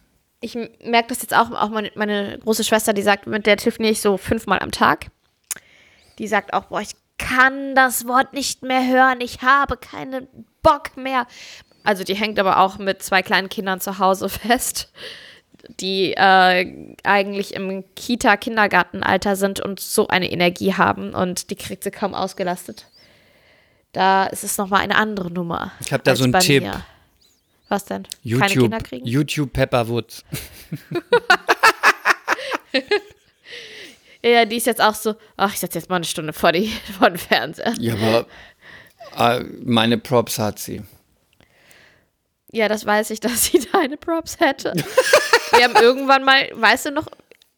Ich 0.40 0.54
merke 0.54 1.08
das 1.08 1.22
jetzt 1.22 1.34
auch, 1.34 1.50
auch 1.52 1.70
meine, 1.70 1.90
meine 1.94 2.38
große 2.40 2.64
Schwester, 2.64 2.92
die 2.92 3.02
sagt, 3.02 3.26
mit 3.26 3.46
der 3.46 3.56
telefoniere 3.56 3.92
ich 3.92 4.00
so 4.00 4.16
fünfmal 4.18 4.58
am 4.58 4.70
Tag. 4.72 5.06
Die 6.18 6.26
sagt 6.26 6.52
auch, 6.52 6.64
boah, 6.64 6.80
ich 6.80 6.90
kann 7.16 7.74
das 7.74 8.06
Wort 8.06 8.32
nicht 8.34 8.62
mehr 8.62 8.86
hören, 8.86 9.20
ich 9.20 9.40
habe 9.42 9.76
keinen 9.76 10.26
Bock 10.62 10.96
mehr. 10.96 11.26
Also 11.84 12.02
die 12.02 12.14
hängt 12.14 12.38
aber 12.38 12.58
auch 12.58 12.78
mit 12.78 13.02
zwei 13.02 13.22
kleinen 13.22 13.48
Kindern 13.48 13.80
zu 13.80 13.98
Hause 13.98 14.28
fest, 14.30 14.90
die 15.80 16.14
äh, 16.14 16.94
eigentlich 17.04 17.54
im 17.54 17.84
Kita-Kindergartenalter 17.94 19.36
sind 19.36 19.60
und 19.60 19.78
so 19.80 20.08
eine 20.08 20.30
Energie 20.30 20.74
haben 20.74 21.14
und 21.14 21.50
die 21.50 21.56
kriegt 21.56 21.84
sie 21.84 21.90
kaum 21.90 22.14
ausgelastet. 22.14 22.86
Da 23.92 24.24
ist 24.26 24.42
es 24.42 24.58
nochmal 24.58 24.80
eine 24.80 24.96
andere 24.96 25.30
Nummer. 25.30 25.70
Ich 25.80 25.92
hab 25.92 26.02
da 26.02 26.16
so 26.16 26.24
einen 26.24 26.32
Tipp. 26.40 26.64
mir. 26.64 26.84
Was 27.68 27.84
denn? 27.84 28.02
Keine 28.02 28.10
YouTube, 28.22 28.50
Kinder 28.50 28.78
kriegen? 28.80 29.06
YouTube 29.06 29.52
Pepperwood. 29.52 30.24
Ja, 34.24 34.46
die 34.46 34.56
ist 34.56 34.66
jetzt 34.66 34.80
auch 34.80 34.94
so, 34.94 35.16
ach, 35.36 35.52
ich 35.52 35.60
setze 35.60 35.78
jetzt 35.78 35.90
mal 35.90 35.96
eine 35.96 36.06
Stunde 36.06 36.32
vor, 36.32 36.50
die, 36.50 36.68
vor 36.98 37.10
den 37.10 37.18
Fernseher. 37.18 37.74
Ja, 37.78 37.94
aber 37.94 39.38
äh, 39.40 39.44
meine 39.62 39.98
Props 39.98 40.38
hat 40.38 40.58
sie. 40.58 40.82
Ja, 42.54 42.68
das 42.68 42.86
weiß 42.86 43.10
ich, 43.10 43.20
dass 43.20 43.46
sie 43.46 43.66
deine 43.72 43.96
Props 43.96 44.38
hätte. 44.38 44.72
Wir 45.52 45.64
haben 45.64 45.76
irgendwann 45.76 46.22
mal, 46.24 46.48
weißt 46.54 46.86
du 46.86 46.90
noch, 46.92 47.08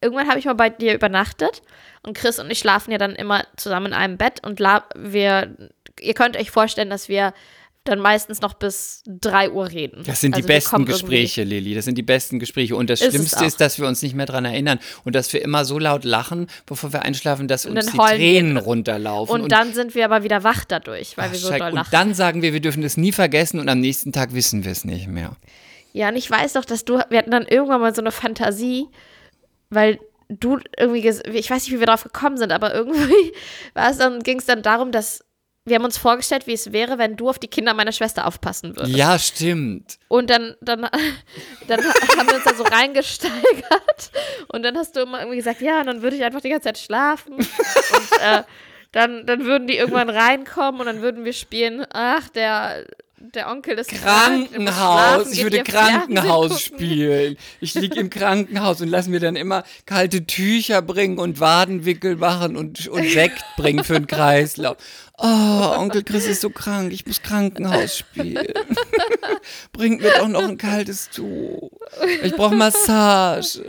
irgendwann 0.01 0.27
habe 0.27 0.39
ich 0.39 0.45
mal 0.45 0.53
bei 0.53 0.69
dir 0.69 0.95
übernachtet 0.95 1.61
und 2.03 2.17
Chris 2.17 2.39
und 2.39 2.49
ich 2.51 2.59
schlafen 2.59 2.91
ja 2.91 2.97
dann 2.97 3.15
immer 3.15 3.45
zusammen 3.57 3.87
in 3.87 3.93
einem 3.93 4.17
Bett 4.17 4.43
und 4.45 4.59
la 4.59 4.85
wir, 4.95 5.55
ihr 5.99 6.13
könnt 6.13 6.35
euch 6.35 6.51
vorstellen, 6.51 6.89
dass 6.89 7.09
wir 7.09 7.33
dann 7.87 7.99
meistens 7.99 8.41
noch 8.41 8.53
bis 8.53 9.03
3 9.07 9.51
Uhr 9.51 9.69
reden. 9.71 10.03
Das 10.05 10.21
sind 10.21 10.33
Also 10.35 10.45
die 10.45 10.53
besten 10.53 10.69
kommen 10.71 10.85
irgendwie- 10.87 11.01
Gespräche, 11.01 11.43
Lilly. 11.43 11.73
Das 11.75 11.85
sind 11.85 11.97
die 11.97 12.03
besten 12.03 12.39
Gespräche. 12.39 12.75
Und 12.75 12.89
das 12.89 13.01
Ist 13.01 13.09
Schlimmste 13.13 13.45
ist, 13.45 13.59
dass 13.61 13.79
wir 13.79 13.87
uns 13.87 14.01
nicht 14.01 14.15
mehr 14.15 14.25
dran 14.25 14.45
erinnern 14.45 14.79
und 15.03 15.15
dass 15.15 15.31
wir 15.33 15.41
immer 15.41 15.65
so 15.65 15.79
laut 15.79 16.03
lachen, 16.03 16.47
bevor 16.65 16.93
wir 16.93 17.03
einschlafen, 17.03 17.47
dass 17.47 17.65
uns 17.65 17.87
die 17.91 17.97
heulen 17.97 18.11
wir. 18.11 18.17
Tränen 18.17 18.57
runterlaufen. 18.57 19.41
Und 19.41 19.51
dann 19.51 19.73
sind 19.73 19.95
wir 19.95 20.05
aber 20.05 20.23
wieder 20.23 20.43
wach 20.43 20.65
dadurch, 20.65 21.17
weil 21.17 21.25
Ach, 21.27 21.31
wir 21.31 21.39
so 21.39 21.47
Schreck. 21.47 21.59
doll 21.59 21.71
lachen. 21.71 21.85
und 21.87 21.93
dann 21.93 22.13
sagen 22.13 22.41
wir, 22.41 22.53
wir 22.53 22.59
dürfen 22.61 22.81
das 22.83 22.97
nie 22.97 23.11
vergessen 23.11 23.59
und 23.59 23.69
am 23.69 23.79
nächsten 23.79 24.11
Tag 24.11 24.33
wissen 24.33 24.63
wir 24.65 24.71
es 24.71 24.85
nicht 24.85 25.07
mehr. 25.07 25.35
Ja, 25.93 26.09
und 26.09 26.15
ich 26.15 26.29
weiß 26.29 26.53
doch, 26.53 26.65
dass 26.65 26.85
du, 26.85 26.99
wir 27.09 27.17
hatten 27.17 27.31
dann 27.31 27.45
irgendwann 27.47 27.81
mal 27.81 27.95
so 27.95 28.01
eine 28.01 28.11
Fantasie, 28.11 28.85
weil 29.69 29.99
du 30.29 30.59
irgendwie, 30.77 31.07
ich 31.07 31.49
weiß 31.49 31.63
nicht, 31.63 31.71
wie 31.73 31.79
wir 31.79 31.87
drauf 31.87 32.03
gekommen 32.03 32.37
sind, 32.37 32.51
aber 32.51 32.73
irgendwie 32.75 33.31
war 33.73 33.89
es 33.89 33.97
dann, 33.97 34.21
ging 34.21 34.39
es 34.39 34.45
dann 34.45 34.61
darum, 34.61 34.91
dass 34.91 35.23
wir 35.67 35.75
haben 35.75 35.85
uns 35.85 35.97
vorgestellt, 35.97 36.47
wie 36.47 36.53
es 36.53 36.71
wäre, 36.71 36.97
wenn 36.97 37.17
du 37.17 37.29
auf 37.29 37.39
die 37.39 37.47
Kinder 37.47 37.73
meiner 37.73 37.91
Schwester 37.91 38.25
aufpassen 38.25 38.75
würdest. 38.77 38.95
Ja, 38.95 39.19
stimmt. 39.19 39.99
Und 40.07 40.29
dann, 40.29 40.55
dann, 40.61 40.81
dann 41.67 41.83
haben 42.17 42.27
wir 42.27 42.35
uns 42.35 42.45
da 42.45 42.53
so 42.53 42.63
reingesteigert. 42.63 44.11
Und 44.47 44.63
dann 44.63 44.77
hast 44.77 44.95
du 44.95 45.01
immer 45.01 45.19
irgendwie 45.19 45.37
gesagt, 45.37 45.61
ja, 45.61 45.81
und 45.81 45.87
dann 45.87 46.01
würde 46.01 46.15
ich 46.15 46.23
einfach 46.23 46.41
die 46.41 46.49
ganze 46.49 46.65
Zeit 46.65 46.77
schlafen. 46.77 47.33
Und 47.33 47.45
äh, 48.21 48.43
dann, 48.93 49.25
dann 49.25 49.43
würden 49.43 49.67
die 49.67 49.77
irgendwann 49.77 50.09
reinkommen 50.09 50.79
und 50.79 50.87
dann 50.87 51.01
würden 51.01 51.25
wir 51.25 51.33
spielen, 51.33 51.85
ach, 51.91 52.29
der, 52.29 52.85
der 53.19 53.49
Onkel 53.49 53.79
ist 53.79 53.89
Krankenhaus. 53.89 55.31
Ich 55.31 55.41
würde 55.41 55.63
Krankenhaus 55.63 56.61
spielen. 56.61 57.35
Ich 57.59 57.73
liege 57.73 57.99
im 57.99 58.09
Krankenhaus 58.11 58.79
und 58.81 58.89
lass 58.89 59.07
mir 59.07 59.19
dann 59.19 59.35
immer 59.35 59.63
kalte 59.85 60.25
Tücher 60.25 60.83
bringen 60.83 61.17
und 61.17 61.39
Wadenwickel 61.39 62.17
machen 62.17 62.55
und, 62.55 62.87
und 62.87 63.09
Sekt 63.09 63.43
bringen 63.57 63.83
für 63.83 63.93
den 63.93 64.07
Kreislauf. 64.07 64.77
Oh, 65.17 65.25
Onkel 65.25 66.03
Chris 66.03 66.27
ist 66.27 66.41
so 66.41 66.51
krank. 66.51 66.93
Ich 66.93 67.07
muss 67.07 67.23
Krankenhaus 67.23 67.97
spielen. 67.97 68.53
Bringt 69.73 70.01
mir 70.01 70.11
doch 70.19 70.27
noch 70.27 70.43
ein 70.43 70.59
kaltes 70.59 71.09
Tuch. 71.09 71.71
Ich 72.21 72.35
brauche 72.35 72.53
Massage. 72.53 73.63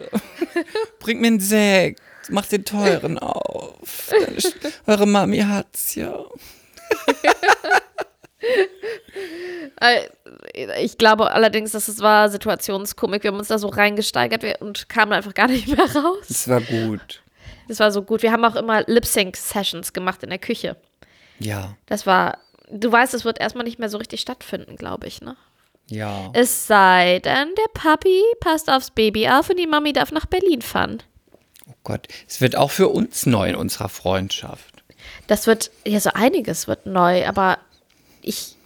Bringt 1.00 1.22
mir 1.22 1.28
einen 1.28 1.40
Sekt. 1.40 2.02
Macht 2.28 2.52
den 2.52 2.66
teuren 2.66 3.18
auf. 3.18 4.10
Eure 4.86 5.06
Mami 5.06 5.38
hat's 5.38 5.94
ja. 5.94 6.22
Äh, 9.80 10.08
Ich 10.82 10.98
glaube 10.98 11.30
allerdings, 11.32 11.72
dass 11.72 11.88
es 11.88 12.00
war 12.00 12.28
Situationskomik. 12.28 13.22
Wir 13.22 13.30
haben 13.30 13.38
uns 13.38 13.48
da 13.48 13.58
so 13.58 13.68
reingesteigert 13.68 14.60
und 14.60 14.88
kamen 14.88 15.12
einfach 15.12 15.34
gar 15.34 15.48
nicht 15.48 15.68
mehr 15.68 15.84
raus. 15.94 16.26
Das 16.28 16.48
war 16.48 16.60
gut. 16.60 17.22
Das 17.68 17.80
war 17.80 17.92
so 17.92 18.02
gut. 18.02 18.22
Wir 18.22 18.32
haben 18.32 18.44
auch 18.44 18.56
immer 18.56 18.82
Lip-Sync-Sessions 18.86 19.92
gemacht 19.92 20.22
in 20.22 20.30
der 20.30 20.38
Küche. 20.38 20.76
Ja, 21.38 21.76
Das 21.86 22.06
war, 22.06 22.38
du 22.70 22.90
weißt, 22.90 23.14
es 23.14 23.24
wird 23.24 23.38
erstmal 23.40 23.64
nicht 23.64 23.78
mehr 23.78 23.88
so 23.88 23.98
richtig 23.98 24.20
stattfinden, 24.20 24.76
glaube 24.76 25.06
ich, 25.06 25.20
ne? 25.20 25.36
ja. 25.86 26.30
Es 26.34 26.66
sei 26.66 27.20
denn, 27.20 27.54
der 27.56 27.68
Papi 27.74 28.22
passt 28.40 28.68
aufs 28.68 28.90
Baby 28.90 29.28
auf 29.28 29.48
und 29.48 29.56
die 29.58 29.66
Mami 29.68 29.92
darf 29.92 30.10
nach 30.10 30.26
Berlin 30.26 30.62
fahren. 30.62 31.00
Oh 31.68 31.74
Gott, 31.84 32.08
es 32.26 32.40
wird 32.40 32.56
auch 32.56 32.72
für 32.72 32.88
uns 32.88 33.24
neu 33.26 33.50
in 33.50 33.54
unserer 33.54 33.88
Freundschaft. 33.88 34.82
Das 35.28 35.46
wird, 35.46 35.70
ja, 35.86 36.00
so 36.00 36.10
einiges 36.12 36.66
wird 36.66 36.86
neu, 36.86 37.24
aber 37.26 37.58
ich 38.22 38.56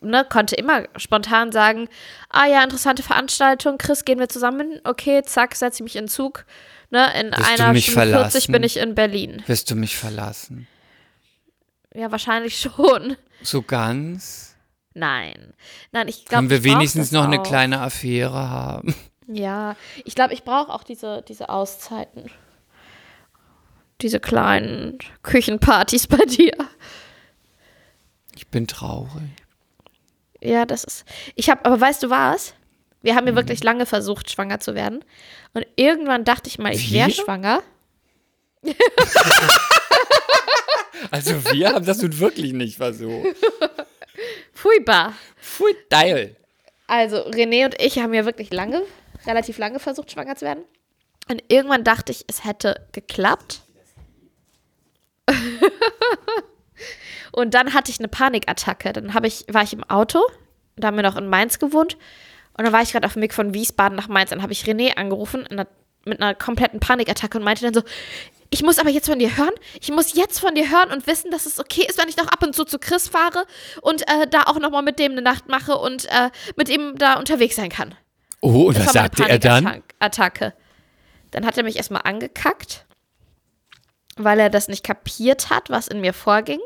ne, 0.00 0.24
konnte 0.24 0.54
immer 0.54 0.84
spontan 0.96 1.52
sagen, 1.52 1.88
ah 2.28 2.46
ja, 2.46 2.62
interessante 2.62 3.02
Veranstaltung, 3.02 3.78
Chris, 3.78 4.04
gehen 4.04 4.18
wir 4.18 4.28
zusammen? 4.28 4.80
Okay, 4.84 5.22
zack, 5.24 5.54
setze 5.54 5.76
ich 5.76 5.84
mich 5.84 5.96
in 5.96 6.04
den 6.04 6.08
Zug. 6.08 6.44
Ne, 6.90 7.08
in 7.18 7.32
Wirst 7.32 7.38
einer 7.38 7.56
Stunde 7.56 7.80
40 7.80 7.92
verlassen? 7.92 8.52
bin 8.52 8.62
ich 8.62 8.76
in 8.76 8.94
Berlin. 8.94 9.42
Wirst 9.46 9.70
du 9.70 9.74
mich 9.74 9.96
verlassen? 9.96 10.68
Ja, 11.94 12.10
wahrscheinlich 12.10 12.58
schon. 12.58 13.16
So 13.42 13.62
ganz? 13.62 14.54
Nein. 14.94 15.54
Nein, 15.92 16.08
ich 16.08 16.24
glaube. 16.24 16.48
Können 16.48 16.50
wir 16.50 16.64
wenigstens 16.64 17.10
noch 17.12 17.24
eine 17.24 17.42
kleine 17.42 17.80
Affäre 17.80 18.48
haben? 18.50 18.94
Ja, 19.26 19.74
ich 20.04 20.14
glaube, 20.14 20.34
ich 20.34 20.44
brauche 20.44 20.72
auch 20.72 20.82
diese, 20.82 21.24
diese 21.26 21.48
Auszeiten. 21.48 22.30
Diese 24.00 24.20
kleinen 24.20 24.98
Küchenpartys 25.22 26.06
bei 26.06 26.24
dir. 26.26 26.52
Ich 28.34 28.48
bin 28.48 28.66
traurig. 28.66 29.30
Ja, 30.40 30.66
das 30.66 30.84
ist. 30.84 31.04
Ich 31.34 31.48
habe, 31.50 31.64
aber 31.64 31.80
weißt 31.80 32.02
du 32.02 32.10
was? 32.10 32.54
Wir 33.02 33.14
haben 33.16 33.26
ja 33.26 33.34
wirklich 33.34 33.62
lange 33.62 33.86
versucht, 33.86 34.30
schwanger 34.30 34.60
zu 34.60 34.74
werden. 34.74 35.04
Und 35.52 35.66
irgendwann 35.76 36.24
dachte 36.24 36.48
ich 36.48 36.58
mal, 36.58 36.72
ich 36.72 36.92
wäre 36.92 37.10
schwanger. 37.10 37.62
Also 41.10 41.44
wir 41.52 41.68
haben 41.72 41.84
das 41.84 42.00
nun 42.02 42.18
wirklich 42.18 42.52
nicht 42.52 42.76
versucht. 42.76 43.36
Furchtbar. 44.52 45.14
Pfui, 45.40 45.74
geil. 45.90 46.36
Also, 46.86 47.18
René 47.28 47.64
und 47.64 47.80
ich 47.80 47.98
haben 47.98 48.14
ja 48.14 48.24
wirklich 48.24 48.52
lange, 48.52 48.82
relativ 49.26 49.58
lange 49.58 49.78
versucht, 49.78 50.10
schwanger 50.10 50.36
zu 50.36 50.44
werden. 50.44 50.64
Und 51.28 51.42
irgendwann 51.48 51.84
dachte 51.84 52.12
ich, 52.12 52.24
es 52.28 52.44
hätte 52.44 52.86
geklappt. 52.92 53.62
und 57.34 57.54
dann 57.54 57.74
hatte 57.74 57.90
ich 57.90 57.98
eine 57.98 58.08
Panikattacke. 58.08 58.92
Dann 58.92 59.12
habe 59.12 59.26
ich, 59.26 59.44
war 59.50 59.62
ich 59.64 59.72
im 59.72 59.82
Auto, 59.84 60.20
da 60.76 60.88
haben 60.88 60.96
wir 60.96 61.02
noch 61.02 61.16
in 61.16 61.28
Mainz 61.28 61.58
gewohnt. 61.58 61.96
Und 62.56 62.64
dann 62.64 62.72
war 62.72 62.82
ich 62.82 62.92
gerade 62.92 63.06
auf 63.06 63.14
dem 63.14 63.22
Weg 63.22 63.34
von 63.34 63.52
Wiesbaden 63.54 63.96
nach 63.96 64.06
Mainz. 64.06 64.30
Dann 64.30 64.42
habe 64.42 64.52
ich 64.52 64.62
René 64.64 64.96
angerufen 64.96 65.44
in 65.46 65.58
einer, 65.58 65.68
mit 66.04 66.20
einer 66.20 66.34
kompletten 66.34 66.78
Panikattacke 66.78 67.36
und 67.36 67.44
meinte 67.44 67.64
dann 67.64 67.74
so, 67.74 67.82
ich 68.50 68.62
muss 68.62 68.78
aber 68.78 68.90
jetzt 68.90 69.06
von 69.06 69.18
dir 69.18 69.36
hören. 69.36 69.50
Ich 69.80 69.90
muss 69.90 70.14
jetzt 70.14 70.38
von 70.38 70.54
dir 70.54 70.70
hören 70.70 70.92
und 70.92 71.08
wissen, 71.08 71.32
dass 71.32 71.46
es 71.46 71.58
okay 71.58 71.84
ist, 71.88 71.98
wenn 71.98 72.08
ich 72.08 72.16
noch 72.16 72.28
ab 72.28 72.40
und 72.44 72.54
zu 72.54 72.64
zu 72.64 72.78
Chris 72.78 73.08
fahre 73.08 73.46
und 73.82 74.02
äh, 74.02 74.28
da 74.30 74.44
auch 74.44 74.60
noch 74.60 74.70
mal 74.70 74.82
mit 74.82 75.00
dem 75.00 75.12
eine 75.12 75.22
Nacht 75.22 75.48
mache 75.48 75.76
und 75.76 76.04
äh, 76.04 76.30
mit 76.56 76.68
ihm 76.68 76.96
da 76.96 77.14
unterwegs 77.14 77.56
sein 77.56 77.68
kann. 77.68 77.96
Oh, 78.42 78.68
und 78.68 78.76
Das 78.76 78.86
was 78.86 78.92
sagte 78.92 79.28
er 79.28 79.40
dann? 79.40 79.64
Panikattacke. 79.64 80.54
Dann 81.32 81.44
hat 81.44 81.58
er 81.58 81.64
mich 81.64 81.76
erstmal 81.76 82.02
angekackt, 82.04 82.86
weil 84.16 84.38
er 84.38 84.50
das 84.50 84.68
nicht 84.68 84.84
kapiert 84.84 85.50
hat, 85.50 85.68
was 85.68 85.88
in 85.88 86.00
mir 86.00 86.12
vorging. 86.12 86.60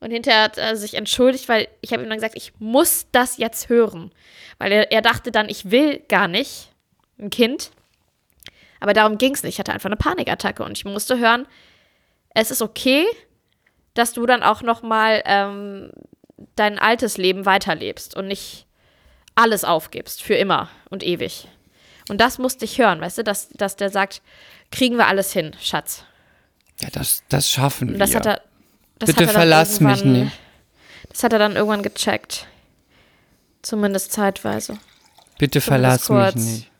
Und 0.00 0.10
hinterher 0.10 0.44
hat 0.44 0.58
er 0.58 0.76
sich 0.76 0.94
entschuldigt, 0.94 1.48
weil 1.48 1.68
ich 1.80 1.92
habe 1.92 2.02
ihm 2.02 2.08
dann 2.08 2.18
gesagt, 2.18 2.36
ich 2.36 2.52
muss 2.58 3.06
das 3.10 3.36
jetzt 3.36 3.68
hören. 3.68 4.12
Weil 4.58 4.72
er, 4.72 4.92
er 4.92 5.02
dachte 5.02 5.32
dann, 5.32 5.48
ich 5.48 5.70
will 5.70 6.00
gar 6.08 6.28
nicht 6.28 6.70
ein 7.18 7.30
Kind. 7.30 7.70
Aber 8.80 8.92
darum 8.92 9.18
ging 9.18 9.34
es 9.34 9.42
nicht. 9.42 9.54
Ich 9.54 9.58
hatte 9.58 9.72
einfach 9.72 9.88
eine 9.88 9.96
Panikattacke 9.96 10.62
und 10.62 10.78
ich 10.78 10.84
musste 10.84 11.18
hören, 11.18 11.46
es 12.34 12.50
ist 12.50 12.62
okay, 12.62 13.04
dass 13.94 14.12
du 14.12 14.24
dann 14.26 14.44
auch 14.44 14.62
noch 14.62 14.82
mal 14.82 15.22
ähm, 15.24 15.90
dein 16.54 16.78
altes 16.78 17.16
Leben 17.16 17.46
weiterlebst 17.46 18.16
und 18.16 18.28
nicht 18.28 18.66
alles 19.34 19.64
aufgibst, 19.64 20.22
für 20.22 20.34
immer 20.34 20.68
und 20.90 21.02
ewig. 21.02 21.48
Und 22.08 22.20
das 22.20 22.38
musste 22.38 22.64
ich 22.64 22.78
hören, 22.78 23.00
weißt 23.00 23.18
du, 23.18 23.24
dass, 23.24 23.48
dass 23.50 23.76
der 23.76 23.90
sagt, 23.90 24.22
kriegen 24.70 24.96
wir 24.96 25.06
alles 25.06 25.32
hin, 25.32 25.54
Schatz. 25.60 26.04
Ja, 26.80 26.88
das, 26.92 27.24
das 27.28 27.50
schaffen 27.50 27.88
Und 27.88 27.94
wir. 27.94 27.98
das 27.98 28.14
hat 28.14 28.26
er. 28.26 28.42
Das 28.98 29.08
Bitte 29.08 29.24
er 29.24 29.28
verlass 29.30 29.80
mich 29.80 30.04
nicht. 30.04 30.32
Das 31.08 31.22
hat 31.22 31.32
er 31.32 31.38
dann 31.38 31.56
irgendwann 31.56 31.82
gecheckt. 31.82 32.46
Zumindest 33.62 34.12
zeitweise. 34.12 34.78
Bitte 35.38 35.60
Zumindest 35.60 35.66
verlass 35.66 36.08
mich 36.08 36.18
kurz. 36.18 36.34
nicht. 36.34 36.70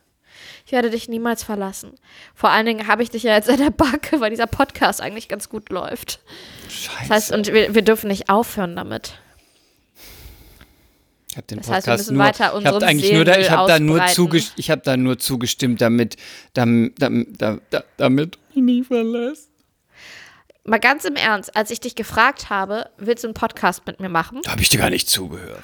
Ich 0.66 0.72
werde 0.72 0.90
dich 0.90 1.08
niemals 1.08 1.44
verlassen. 1.44 1.94
Vor 2.34 2.50
allen 2.50 2.66
Dingen 2.66 2.88
habe 2.88 3.02
ich 3.02 3.08
dich 3.08 3.22
ja 3.22 3.34
jetzt 3.34 3.48
an 3.48 3.56
der 3.56 3.70
Backe, 3.70 4.20
weil 4.20 4.30
dieser 4.30 4.46
Podcast 4.46 5.00
eigentlich 5.00 5.28
ganz 5.28 5.48
gut 5.48 5.70
läuft. 5.70 6.20
Scheiße. 6.68 6.98
Das 7.00 7.10
heißt, 7.10 7.32
und 7.32 7.46
wir, 7.52 7.74
wir 7.74 7.82
dürfen 7.82 8.08
nicht 8.08 8.28
aufhören 8.28 8.76
damit. 8.76 9.14
ich 11.30 11.36
habe 11.38 11.46
den 11.46 11.58
das 11.58 11.70
heißt, 11.70 11.86
wir 11.86 11.92
Podcast 11.92 12.10
müssen 12.10 12.16
nur, 12.16 12.26
weiter 12.26 12.54
ich 12.58 12.66
habe 12.66 12.86
eigentlich 12.86 13.12
nur, 13.12 13.24
da, 13.24 13.38
ich 13.38 13.50
habe 13.50 13.66
da 13.66 13.78
nur 13.78 14.06
zugestimmt, 14.08 14.58
ich 14.58 14.70
habe 14.70 14.82
da 14.84 14.96
nur 14.98 15.18
zugestimmt, 15.18 15.80
damit, 15.80 16.16
damit, 16.52 17.00
damit, 17.00 17.62
damit 17.96 18.38
mich 18.54 18.64
nie 18.64 18.84
verlässt. 18.84 19.47
Mal 20.68 20.78
ganz 20.78 21.06
im 21.06 21.16
Ernst, 21.16 21.56
als 21.56 21.70
ich 21.70 21.80
dich 21.80 21.94
gefragt 21.94 22.50
habe, 22.50 22.90
willst 22.98 23.24
du 23.24 23.28
einen 23.28 23.34
Podcast 23.34 23.86
mit 23.86 24.00
mir 24.00 24.10
machen? 24.10 24.42
Da 24.44 24.50
habe 24.50 24.60
ich 24.60 24.68
dir 24.68 24.78
gar 24.78 24.90
nicht 24.90 25.08
zugehört. 25.08 25.62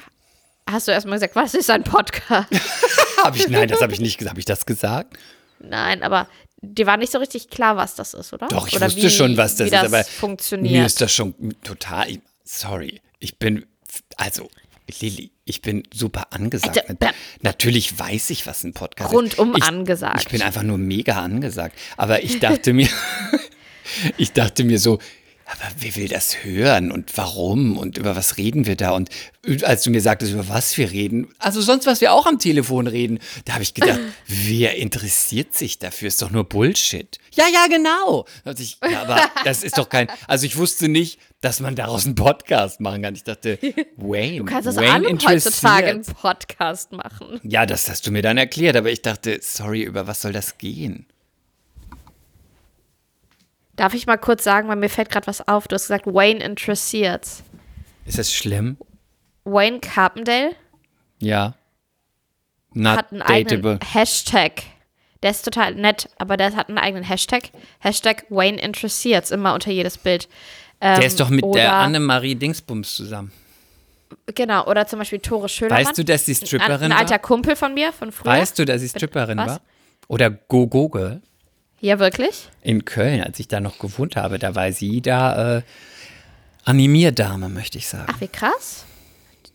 Hast 0.68 0.88
du 0.88 0.92
erstmal 0.92 1.16
gesagt, 1.16 1.36
was 1.36 1.52
ist 1.52 1.68
ein 1.68 1.84
Podcast? 1.84 2.48
Habe 3.22 3.36
ich, 3.36 3.48
nein, 3.48 3.68
das 3.68 3.82
habe 3.82 3.92
ich 3.92 4.00
nicht 4.00 4.16
gesagt. 4.16 4.30
Habe 4.30 4.40
ich 4.40 4.46
das 4.46 4.64
gesagt? 4.64 5.18
Nein, 5.58 6.02
aber 6.02 6.26
dir 6.62 6.86
war 6.86 6.96
nicht 6.96 7.12
so 7.12 7.18
richtig 7.18 7.50
klar, 7.50 7.76
was 7.76 7.94
das 7.94 8.14
ist, 8.14 8.32
oder? 8.32 8.48
Doch, 8.48 8.66
ich 8.66 8.76
oder 8.76 8.86
wusste 8.86 9.10
schon, 9.10 9.36
was 9.36 9.56
das 9.56 9.70
wie 9.70 9.74
ist, 9.74 9.82
das 9.82 9.92
aber 9.92 10.04
funktioniert. 10.04 10.72
Mir 10.72 10.86
ist 10.86 11.00
das 11.00 11.12
schon 11.12 11.34
total. 11.62 12.18
Sorry, 12.44 13.00
ich 13.18 13.38
bin. 13.38 13.66
Also, 14.16 14.48
Lilly, 15.00 15.32
ich 15.44 15.60
bin 15.60 15.82
super 15.92 16.32
angesagt. 16.32 16.78
Also. 16.78 17.14
Natürlich 17.42 17.98
weiß 17.98 18.30
ich, 18.30 18.46
was 18.46 18.64
ein 18.64 18.72
Podcast 18.72 19.12
Rundum 19.12 19.52
ist. 19.52 19.58
Ich, 19.58 19.64
angesagt. 19.64 20.22
Ich 20.22 20.28
bin 20.28 20.42
einfach 20.42 20.62
nur 20.62 20.78
mega 20.78 21.22
angesagt. 21.22 21.78
Aber 21.96 22.22
ich 22.22 22.40
dachte 22.40 22.72
mir, 22.72 22.88
ich 24.16 24.32
dachte 24.32 24.64
mir 24.64 24.78
so, 24.78 24.98
aber 25.46 25.70
wer 25.78 25.96
will 25.96 26.08
das 26.08 26.42
hören 26.42 26.90
und 26.90 27.16
warum 27.16 27.76
und 27.76 27.98
über 27.98 28.16
was 28.16 28.38
reden 28.38 28.66
wir 28.66 28.76
da? 28.76 28.92
Und 28.92 29.10
als 29.62 29.82
du 29.82 29.90
mir 29.90 30.00
sagtest, 30.00 30.32
über 30.32 30.48
was 30.48 30.76
wir 30.78 30.90
reden, 30.90 31.28
also 31.38 31.60
sonst, 31.60 31.86
was 31.86 32.00
wir 32.00 32.14
auch 32.14 32.24
am 32.24 32.38
Telefon 32.38 32.86
reden, 32.86 33.18
da 33.44 33.54
habe 33.54 33.62
ich 33.62 33.74
gedacht, 33.74 34.00
wer 34.26 34.76
interessiert 34.76 35.54
sich 35.54 35.78
dafür? 35.78 36.08
Ist 36.08 36.22
doch 36.22 36.30
nur 36.30 36.44
Bullshit. 36.44 37.18
Ja, 37.34 37.44
ja, 37.52 37.66
genau. 37.66 38.24
Da 38.44 38.52
ich, 38.52 38.78
ja, 38.90 39.02
aber 39.02 39.20
das 39.44 39.62
ist 39.62 39.76
doch 39.76 39.90
kein, 39.90 40.08
also 40.26 40.46
ich 40.46 40.56
wusste 40.56 40.88
nicht, 40.88 41.20
dass 41.42 41.60
man 41.60 41.76
daraus 41.76 42.06
einen 42.06 42.14
Podcast 42.14 42.80
machen 42.80 43.02
kann. 43.02 43.14
Ich 43.14 43.24
dachte, 43.24 43.58
Wayne, 43.96 44.38
du 44.38 44.44
kannst 44.46 44.66
das 44.66 44.76
Wayne 44.76 45.06
alle 45.06 45.18
heutzutage 45.26 45.88
einen. 45.88 46.04
Podcast 46.04 46.92
machen. 46.92 47.38
Ja, 47.42 47.66
das 47.66 47.90
hast 47.90 48.06
du 48.06 48.12
mir 48.12 48.22
dann 48.22 48.38
erklärt, 48.38 48.76
aber 48.76 48.90
ich 48.90 49.02
dachte, 49.02 49.38
sorry, 49.42 49.82
über 49.82 50.06
was 50.06 50.22
soll 50.22 50.32
das 50.32 50.56
gehen? 50.56 51.06
Darf 53.76 53.94
ich 53.94 54.06
mal 54.06 54.16
kurz 54.18 54.44
sagen, 54.44 54.68
weil 54.68 54.76
mir 54.76 54.88
fällt 54.88 55.10
gerade 55.10 55.26
was 55.26 55.46
auf. 55.48 55.66
Du 55.68 55.74
hast 55.74 55.84
gesagt, 55.84 56.06
Wayne 56.06 56.42
interessiert. 56.42 57.26
Ist 58.06 58.18
das 58.18 58.32
schlimm? 58.32 58.76
Wayne 59.44 59.80
Carpendale? 59.80 60.54
Ja. 61.18 61.54
Not 62.72 62.98
hat 62.98 63.12
einen 63.12 63.22
eigenen 63.22 63.62
dateable. 63.62 63.78
Hashtag. 63.92 64.62
Der 65.22 65.30
ist 65.30 65.44
total 65.44 65.74
nett, 65.74 66.08
aber 66.18 66.36
der 66.36 66.54
hat 66.54 66.68
einen 66.68 66.78
eigenen 66.78 67.04
Hashtag. 67.04 67.50
Hashtag 67.78 68.24
Wayne 68.28 68.60
interessiert's 68.60 69.30
immer 69.30 69.54
unter 69.54 69.70
jedes 69.70 69.96
Bild. 69.96 70.28
Ähm, 70.80 70.98
Der 70.98 71.06
ist 71.06 71.18
doch 71.18 71.30
mit 71.30 71.44
der 71.54 71.72
Annemarie 71.72 72.34
Dingsbums 72.34 72.94
zusammen. 72.94 73.32
Genau, 74.34 74.66
oder 74.66 74.86
zum 74.86 74.98
Beispiel 74.98 75.20
Tore 75.20 75.48
Schölermann. 75.48 75.86
Weißt 75.86 75.98
du, 75.98 76.04
dass 76.04 76.26
sie 76.26 76.32
ein, 76.32 76.46
Stripperin 76.46 76.92
ein 76.92 76.92
alter 76.92 77.12
war? 77.12 77.18
Kumpel 77.20 77.56
von 77.56 77.74
mir, 77.74 77.92
von 77.92 78.12
früher. 78.12 78.32
Weißt 78.32 78.58
du, 78.58 78.64
dass 78.64 78.80
sie 78.80 78.88
Stripperin 78.88 79.38
was? 79.38 79.46
war? 79.48 79.60
Oder 80.08 80.30
Go-Go-Girl? 80.30 81.22
Ja, 81.80 81.98
wirklich? 81.98 82.48
In 82.62 82.84
Köln, 82.84 83.22
als 83.22 83.38
ich 83.40 83.48
da 83.48 83.60
noch 83.60 83.78
gewohnt 83.78 84.16
habe, 84.16 84.38
da 84.38 84.54
war 84.54 84.72
sie 84.72 85.00
da 85.02 85.58
äh, 85.58 85.62
Animierdame, 86.64 87.48
möchte 87.48 87.78
ich 87.78 87.88
sagen. 87.88 88.06
Ach, 88.08 88.20
wie 88.20 88.28
krass. 88.28 88.84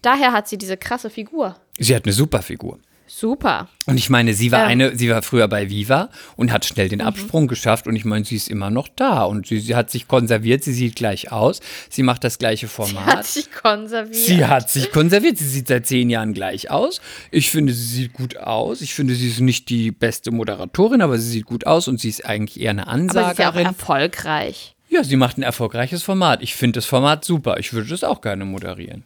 Daher 0.02 0.32
hat 0.32 0.48
sie 0.48 0.58
diese 0.58 0.78
krasse 0.78 1.10
Figur. 1.10 1.56
Sie 1.78 1.96
hat 1.96 2.06
eine 2.06 2.14
super 2.14 2.42
Figur. 2.42 2.80
Super. 3.10 3.68
Und 3.88 3.98
ich 3.98 4.10
meine, 4.10 4.34
sie 4.36 4.52
war 4.52 4.64
Ähm. 4.64 4.68
eine, 4.70 4.96
sie 4.96 5.10
war 5.10 5.24
früher 5.24 5.48
bei 5.48 5.70
Viva 5.70 6.10
und 6.36 6.52
hat 6.52 6.64
schnell 6.66 6.90
den 6.90 7.02
Absprung 7.02 7.48
geschafft 7.48 7.88
und 7.88 7.96
ich 7.96 8.06
meine, 8.06 8.24
sie 8.24 8.36
ist 8.36 8.50
immer 8.50 8.70
noch 8.70 8.88
da 8.88 9.24
und 9.24 9.48
sie, 9.48 9.60
sie 9.60 9.76
hat 9.76 9.90
sich 9.90 10.08
konserviert, 10.08 10.64
sie 10.64 10.74
sieht 10.74 10.96
gleich 10.96 11.32
aus, 11.32 11.60
sie 11.90 12.04
macht 12.04 12.24
das 12.24 12.38
gleiche 12.38 12.68
Format. 12.68 13.06
Hat 13.06 13.26
sich 13.26 13.52
konserviert. 13.52 14.16
Sie 14.16 14.46
hat 14.46 14.70
sich 14.70 14.92
konserviert. 14.92 15.38
Sie 15.40 15.48
sieht 15.48 15.68
seit 15.68 15.88
zehn 15.88 16.10
Jahren 16.10 16.34
gleich 16.34 16.70
aus. 16.70 17.02
Ich 17.32 17.50
finde, 17.50 17.74
sie 17.74 17.84
sieht 17.84 18.14
gut 18.14 18.38
aus. 18.38 18.82
Ich 18.82 18.94
finde, 18.94 19.16
sie 19.16 19.28
ist 19.28 19.40
nicht 19.40 19.70
die 19.70 19.92
beste 19.92 20.32
Moderatorin, 20.32 21.02
aber 21.02 21.18
sie 21.18 21.30
sieht 21.30 21.46
gut 21.46 21.66
aus 21.66 21.88
und 21.88 22.00
sie 22.00 22.10
ist 22.10 22.26
eigentlich 22.26 22.62
eher 22.62 22.72
eine 22.72 22.88
aber 22.88 23.08
sie 23.10 23.32
ist 23.32 23.40
ja 23.40 23.50
auch 23.52 23.56
erfolgreich. 23.56 24.76
Ja, 24.90 25.04
sie 25.04 25.16
macht 25.16 25.38
ein 25.38 25.44
erfolgreiches 25.44 26.04
Format. 26.04 26.42
Ich 26.42 26.56
finde 26.56 26.78
das 26.78 26.86
Format 26.86 27.26
super. 27.26 27.58
Ich 27.60 27.74
würde 27.74 27.90
das 27.90 28.04
auch 28.04 28.22
gerne 28.22 28.46
moderieren. 28.46 29.04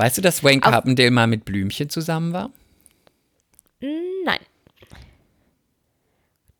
Weißt 0.00 0.16
du, 0.16 0.22
dass 0.22 0.42
Wayne 0.42 0.62
Carpendale 0.62 1.10
mal 1.10 1.26
mit 1.26 1.44
Blümchen 1.44 1.90
zusammen 1.90 2.32
war? 2.32 2.50
Nein. 3.80 4.38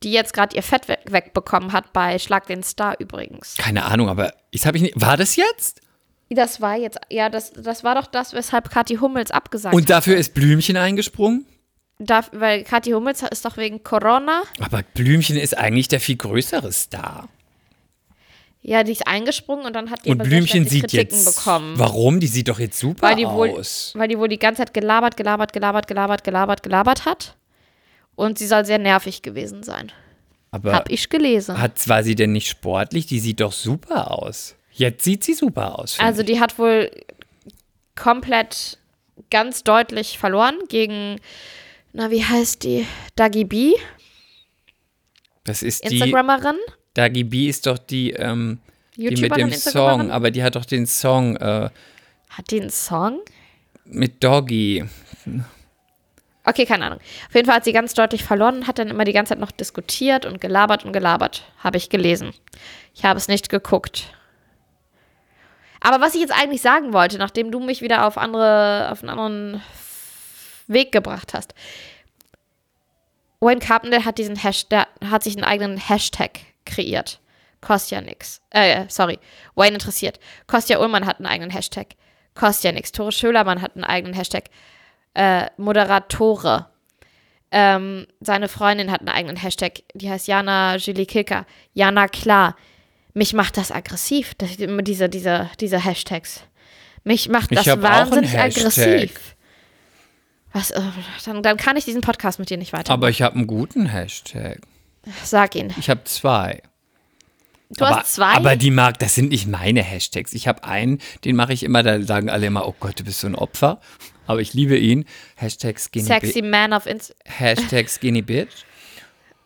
Die 0.02 0.12
jetzt 0.12 0.34
gerade 0.34 0.54
ihr 0.54 0.62
Fett 0.62 0.88
we 0.88 0.98
wegbekommen 1.06 1.72
hat 1.72 1.94
bei 1.94 2.18
Schlag 2.18 2.46
den 2.48 2.62
Star 2.62 2.96
übrigens. 2.98 3.54
Keine 3.56 3.86
Ahnung, 3.86 4.10
aber 4.10 4.34
ich 4.50 4.66
habe 4.66 4.76
ich 4.76 4.82
nicht. 4.82 5.00
War 5.00 5.16
das 5.16 5.36
jetzt? 5.36 5.80
Das 6.28 6.60
war 6.60 6.76
jetzt, 6.76 6.98
ja, 7.08 7.30
das, 7.30 7.52
das 7.52 7.82
war 7.82 7.94
doch 7.94 8.06
das, 8.06 8.34
weshalb 8.34 8.70
Kathi 8.70 8.96
Hummels 8.96 9.30
abgesagt 9.30 9.74
Und 9.74 9.84
hat. 9.84 9.90
dafür 9.90 10.18
ist 10.18 10.34
Blümchen 10.34 10.76
eingesprungen? 10.76 11.46
Da, 11.98 12.24
weil 12.32 12.62
Kathi 12.62 12.90
Hummels 12.90 13.22
ist 13.22 13.46
doch 13.46 13.56
wegen 13.56 13.82
Corona, 13.82 14.42
Aber 14.58 14.82
Blümchen 14.94 15.38
ist 15.38 15.56
eigentlich 15.56 15.88
der 15.88 16.00
viel 16.00 16.16
größere 16.16 16.72
Star. 16.72 17.28
Ja, 18.62 18.82
die 18.84 18.92
ist 18.92 19.06
eingesprungen 19.06 19.64
und 19.66 19.72
dann 19.74 19.90
hat 19.90 20.04
die 20.04 20.10
Und 20.10 20.22
Blümchen 20.22 20.66
sieht 20.66 20.82
Kritiken 20.88 21.16
jetzt. 21.18 21.36
bekommen. 21.36 21.78
Warum? 21.78 22.20
Die 22.20 22.26
sieht 22.26 22.48
doch 22.48 22.58
jetzt 22.58 22.78
super 22.78 23.02
Weil 23.08 23.16
die, 23.16 23.26
wohl, 23.26 23.50
aus. 23.50 23.92
weil 23.96 24.08
die 24.08 24.18
wohl 24.18 24.28
die 24.28 24.38
ganze 24.38 24.60
Zeit 24.62 24.74
gelabert, 24.74 25.16
gelabert, 25.16 25.52
gelabert, 25.52 25.86
gelabert, 25.86 26.24
gelabert, 26.24 26.62
gelabert 26.62 27.04
hat. 27.06 27.36
Und 28.16 28.38
sie 28.38 28.46
soll 28.46 28.66
sehr 28.66 28.78
nervig 28.78 29.22
gewesen 29.22 29.62
sein. 29.62 29.92
Aber 30.50 30.72
Hab 30.72 30.90
ich 30.90 31.08
gelesen. 31.08 31.58
Hat, 31.58 31.88
war 31.88 32.02
sie 32.02 32.14
denn 32.14 32.32
nicht 32.32 32.48
sportlich? 32.48 33.06
Die 33.06 33.20
sieht 33.20 33.40
doch 33.40 33.52
super 33.52 34.10
aus. 34.10 34.56
Jetzt 34.72 35.04
sieht 35.04 35.24
sie 35.24 35.34
super 35.34 35.78
aus. 35.78 35.98
Also 35.98 36.20
ich. 36.20 36.26
die 36.26 36.40
hat 36.40 36.58
wohl 36.58 36.90
komplett 37.94 38.78
ganz 39.30 39.62
deutlich 39.64 40.18
verloren 40.18 40.56
gegen, 40.68 41.16
na 41.92 42.10
wie 42.10 42.24
heißt 42.24 42.62
die? 42.64 42.86
Dagi 43.16 43.44
B, 43.44 43.74
das 45.44 45.62
ist 45.62 45.84
die. 45.90 46.12
Dagi 46.94 47.24
B 47.24 47.48
ist 47.48 47.66
doch 47.66 47.78
die, 47.78 48.10
ähm, 48.12 48.58
die 48.96 49.16
mit 49.16 49.36
dem. 49.36 49.52
Song, 49.52 50.10
aber 50.10 50.30
die 50.30 50.42
hat 50.42 50.56
doch 50.56 50.64
den 50.64 50.86
Song 50.86 51.36
äh, 51.36 51.70
Hat 52.30 52.50
die 52.50 52.60
einen 52.60 52.70
Song? 52.70 53.20
mit 53.84 54.22
Doggy. 54.22 54.84
Okay, 56.44 56.64
keine 56.64 56.86
Ahnung. 56.86 57.00
Auf 57.28 57.34
jeden 57.34 57.46
Fall 57.46 57.56
hat 57.56 57.64
sie 57.64 57.72
ganz 57.72 57.94
deutlich 57.94 58.24
verloren 58.24 58.56
und 58.56 58.66
hat 58.66 58.78
dann 58.78 58.88
immer 58.88 59.04
die 59.04 59.12
ganze 59.12 59.30
Zeit 59.30 59.40
noch 59.40 59.50
diskutiert 59.50 60.26
und 60.26 60.40
gelabert 60.40 60.84
und 60.84 60.92
gelabert. 60.92 61.44
Habe 61.58 61.76
ich 61.76 61.90
gelesen. 61.90 62.32
Ich 62.94 63.04
habe 63.04 63.18
es 63.18 63.28
nicht 63.28 63.48
geguckt. 63.48 64.14
Aber 65.80 66.00
was 66.00 66.14
ich 66.14 66.20
jetzt 66.20 66.32
eigentlich 66.32 66.62
sagen 66.62 66.92
wollte, 66.92 67.18
nachdem 67.18 67.50
du 67.50 67.60
mich 67.60 67.82
wieder 67.82 68.06
auf 68.06 68.18
andere, 68.18 68.88
auf 68.90 69.02
einen 69.02 69.10
anderen 69.10 69.62
Weg 70.66 70.92
gebracht 70.92 71.34
hast. 71.34 71.54
Wayne 73.40 73.60
Carpenter 73.60 74.04
hat 74.04 74.18
diesen 74.18 74.36
Hashtag, 74.36 74.86
hat 75.04 75.22
sich 75.22 75.34
einen 75.36 75.44
eigenen 75.44 75.78
Hashtag 75.78 76.40
kreiert. 76.70 77.20
Kostet 77.60 77.90
ja 77.90 78.00
nix. 78.00 78.40
Äh, 78.50 78.84
sorry. 78.88 79.18
Wayne 79.54 79.74
interessiert. 79.74 80.18
Kostja 80.46 80.78
Ullmann 80.78 81.06
hat 81.06 81.18
einen 81.18 81.26
eigenen 81.26 81.50
Hashtag. 81.50 81.88
Kostet 82.34 82.64
ja 82.64 82.72
nix. 82.72 82.92
Tore 82.92 83.12
Schölermann 83.12 83.60
hat 83.60 83.74
einen 83.74 83.84
eigenen 83.84 84.14
Hashtag 84.14 84.44
äh, 85.14 85.46
Moderatore. 85.56 86.66
Ähm, 87.52 88.06
seine 88.20 88.48
Freundin 88.48 88.90
hat 88.90 89.00
einen 89.00 89.08
eigenen 89.08 89.36
Hashtag, 89.36 89.82
die 89.94 90.08
heißt 90.08 90.28
Jana 90.28 90.76
Julie 90.76 91.06
Kilker. 91.06 91.46
Jana 91.74 92.08
klar. 92.08 92.56
Mich 93.12 93.32
macht 93.32 93.56
das 93.56 93.72
aggressiv, 93.72 94.34
das, 94.36 94.56
immer 94.56 94.82
diese, 94.82 95.08
diese, 95.08 95.50
diese 95.58 95.84
Hashtags. 95.84 96.42
Mich 97.02 97.28
macht 97.28 97.54
das 97.54 97.66
wahnsinnig 97.66 98.38
aggressiv. 98.38 99.34
Was, 100.52 100.70
äh, 100.70 100.80
dann, 101.24 101.42
dann 101.42 101.56
kann 101.56 101.76
ich 101.76 101.84
diesen 101.84 102.02
Podcast 102.02 102.38
mit 102.38 102.50
dir 102.50 102.56
nicht 102.56 102.72
weiter. 102.72 102.92
Aber 102.92 103.10
ich 103.10 103.22
habe 103.22 103.34
einen 103.34 103.46
guten 103.46 103.86
Hashtag. 103.86 104.60
Sag 105.24 105.54
ihn. 105.54 105.72
Ich 105.78 105.88
habe 105.88 106.04
zwei. 106.04 106.62
Du 107.70 107.84
aber, 107.84 108.00
hast 108.00 108.14
zwei? 108.14 108.32
Aber 108.32 108.56
die 108.56 108.70
mag, 108.70 108.98
das 108.98 109.14
sind 109.14 109.30
nicht 109.30 109.46
meine 109.46 109.82
Hashtags. 109.82 110.32
Ich 110.32 110.48
habe 110.48 110.64
einen, 110.64 110.98
den 111.24 111.36
mache 111.36 111.52
ich 111.52 111.62
immer, 111.62 111.82
da 111.82 112.02
sagen 112.02 112.28
alle 112.28 112.46
immer, 112.46 112.66
oh 112.66 112.74
Gott, 112.80 112.98
du 112.98 113.04
bist 113.04 113.20
so 113.20 113.28
ein 113.28 113.36
Opfer. 113.36 113.80
Aber 114.26 114.40
ich 114.40 114.54
liebe 114.54 114.76
ihn. 114.76 115.04
Hashtag 115.36 115.78
Skinny, 115.78 116.06
Sexy 116.06 116.42
Bi 116.42 116.48
Man 116.48 116.72
of 116.72 116.86
Inst. 116.86 117.14
Hashtag 117.24 117.88
Skinny 117.88 118.22
Bitch. 118.22 118.64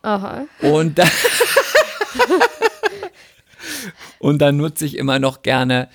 Aha. 0.03 0.47
Und 0.61 0.99
dann, 0.99 1.11
und 4.19 4.39
dann 4.39 4.57
nutze 4.57 4.85
ich 4.85 4.97
immer 4.97 5.19
noch 5.19 5.43
gerne 5.43 5.89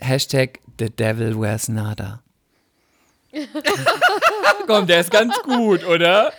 Hashtag 0.00 0.60
The 0.78 0.90
Devil 0.90 1.40
Wears 1.40 1.68
Nada. 1.68 2.23
Komm, 4.66 4.86
der 4.86 5.00
ist 5.00 5.10
ganz 5.10 5.34
gut, 5.42 5.84
oder? 5.86 6.32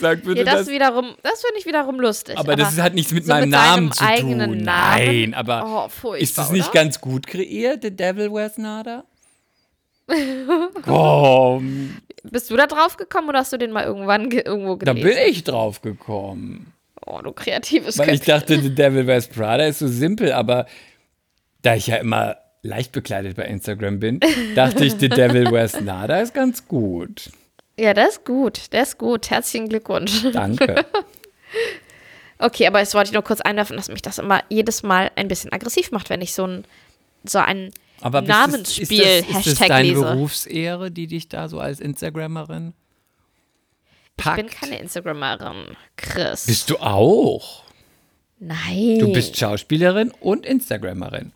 Sag 0.00 0.22
bitte 0.22 0.38
Ja, 0.38 0.44
das 0.44 0.54
das. 0.60 0.68
wiederum, 0.68 1.14
das 1.22 1.40
finde 1.40 1.58
ich 1.58 1.66
wiederum 1.66 2.00
lustig. 2.00 2.38
Aber 2.38 2.56
das 2.56 2.78
hat 2.80 2.94
nichts 2.94 3.12
mit 3.12 3.24
so 3.26 3.32
meinem 3.32 3.42
mit 3.42 3.50
Namen 3.50 3.92
zu 3.92 4.04
eigenen 4.04 4.50
tun. 4.52 4.62
Namen? 4.62 5.04
Nein, 5.04 5.34
aber 5.34 5.90
Oh, 6.02 6.12
ist 6.14 6.38
das 6.38 6.50
nicht 6.50 6.70
oder? 6.70 6.80
ganz 6.82 7.00
gut 7.00 7.26
kreiert, 7.26 7.82
The 7.82 7.94
Devil 7.94 8.32
Wears 8.32 8.58
Nada? 8.58 9.04
Komm, 10.82 11.96
Bist 12.24 12.50
du 12.50 12.56
da 12.56 12.66
drauf 12.66 12.96
gekommen 12.96 13.28
oder 13.28 13.38
hast 13.40 13.52
du 13.52 13.56
den 13.58 13.72
mal 13.72 13.84
irgendwann 13.84 14.28
ge 14.30 14.42
irgendwo 14.44 14.76
da 14.76 14.92
gelesen? 14.92 15.16
bin 15.16 15.28
ich 15.30 15.44
drauf 15.44 15.80
gekommen. 15.80 16.72
Oh, 17.06 17.20
du 17.22 17.32
kreatives 17.32 17.98
Weil 17.98 18.14
ich 18.14 18.22
Köpfchen. 18.22 18.56
dachte, 18.56 18.62
The 18.62 18.74
Devil 18.74 19.06
Wears 19.06 19.28
Prada 19.28 19.64
ist 19.64 19.78
so 19.80 19.88
simpel, 19.88 20.32
aber 20.32 20.66
da 21.62 21.74
ich 21.74 21.86
ja 21.86 21.96
immer 21.96 22.36
leicht 22.64 22.90
bekleidet 22.92 23.36
bei 23.36 23.44
Instagram 23.44 24.00
bin, 24.00 24.18
dachte 24.56 24.84
ich, 24.84 24.94
The 24.98 25.08
Devil 25.08 25.52
Wears 25.52 25.80
Nada 25.80 26.18
ist 26.20 26.34
ganz 26.34 26.66
gut. 26.66 27.30
Ja, 27.78 27.94
der 27.94 28.08
ist 28.08 28.24
gut. 28.24 28.72
Der 28.72 28.82
ist 28.82 28.98
gut. 28.98 29.30
Herzlichen 29.30 29.68
Glückwunsch. 29.68 30.22
Danke. 30.32 30.84
Okay, 32.38 32.66
aber 32.66 32.80
jetzt 32.80 32.94
wollte 32.94 33.08
ich 33.08 33.12
nur 33.12 33.22
kurz 33.22 33.40
einwerfen, 33.40 33.76
dass 33.76 33.88
mich 33.88 34.02
das 34.02 34.18
immer 34.18 34.42
jedes 34.48 34.82
Mal 34.82 35.10
ein 35.14 35.28
bisschen 35.28 35.52
aggressiv 35.52 35.92
macht, 35.92 36.10
wenn 36.10 36.20
ich 36.20 36.34
so 36.34 36.44
ein, 36.44 36.64
so 37.22 37.38
ein 37.38 37.70
Aber 38.00 38.22
das- 38.22 38.28
Namensspiel 38.28 39.00
ist 39.00 39.22
das, 39.22 39.28
ist 39.28 39.28
das 39.36 39.46
Hashtag 39.46 39.68
deine 39.68 39.88
lese. 39.90 40.00
Berufsehre, 40.02 40.90
die 40.90 41.06
dich 41.06 41.28
da 41.28 41.48
so 41.48 41.60
als 41.60 41.78
Instagrammerin 41.78 42.74
Ich 44.18 44.24
packt? 44.24 44.36
bin 44.36 44.48
keine 44.50 44.78
Instagrammerin, 44.80 45.76
Chris. 45.96 46.46
Bist 46.46 46.70
du 46.70 46.78
auch? 46.78 47.62
Nein. 48.40 48.98
Du 48.98 49.12
bist 49.12 49.36
Schauspielerin 49.38 50.10
und 50.20 50.44
Instagrammerin. 50.44 51.32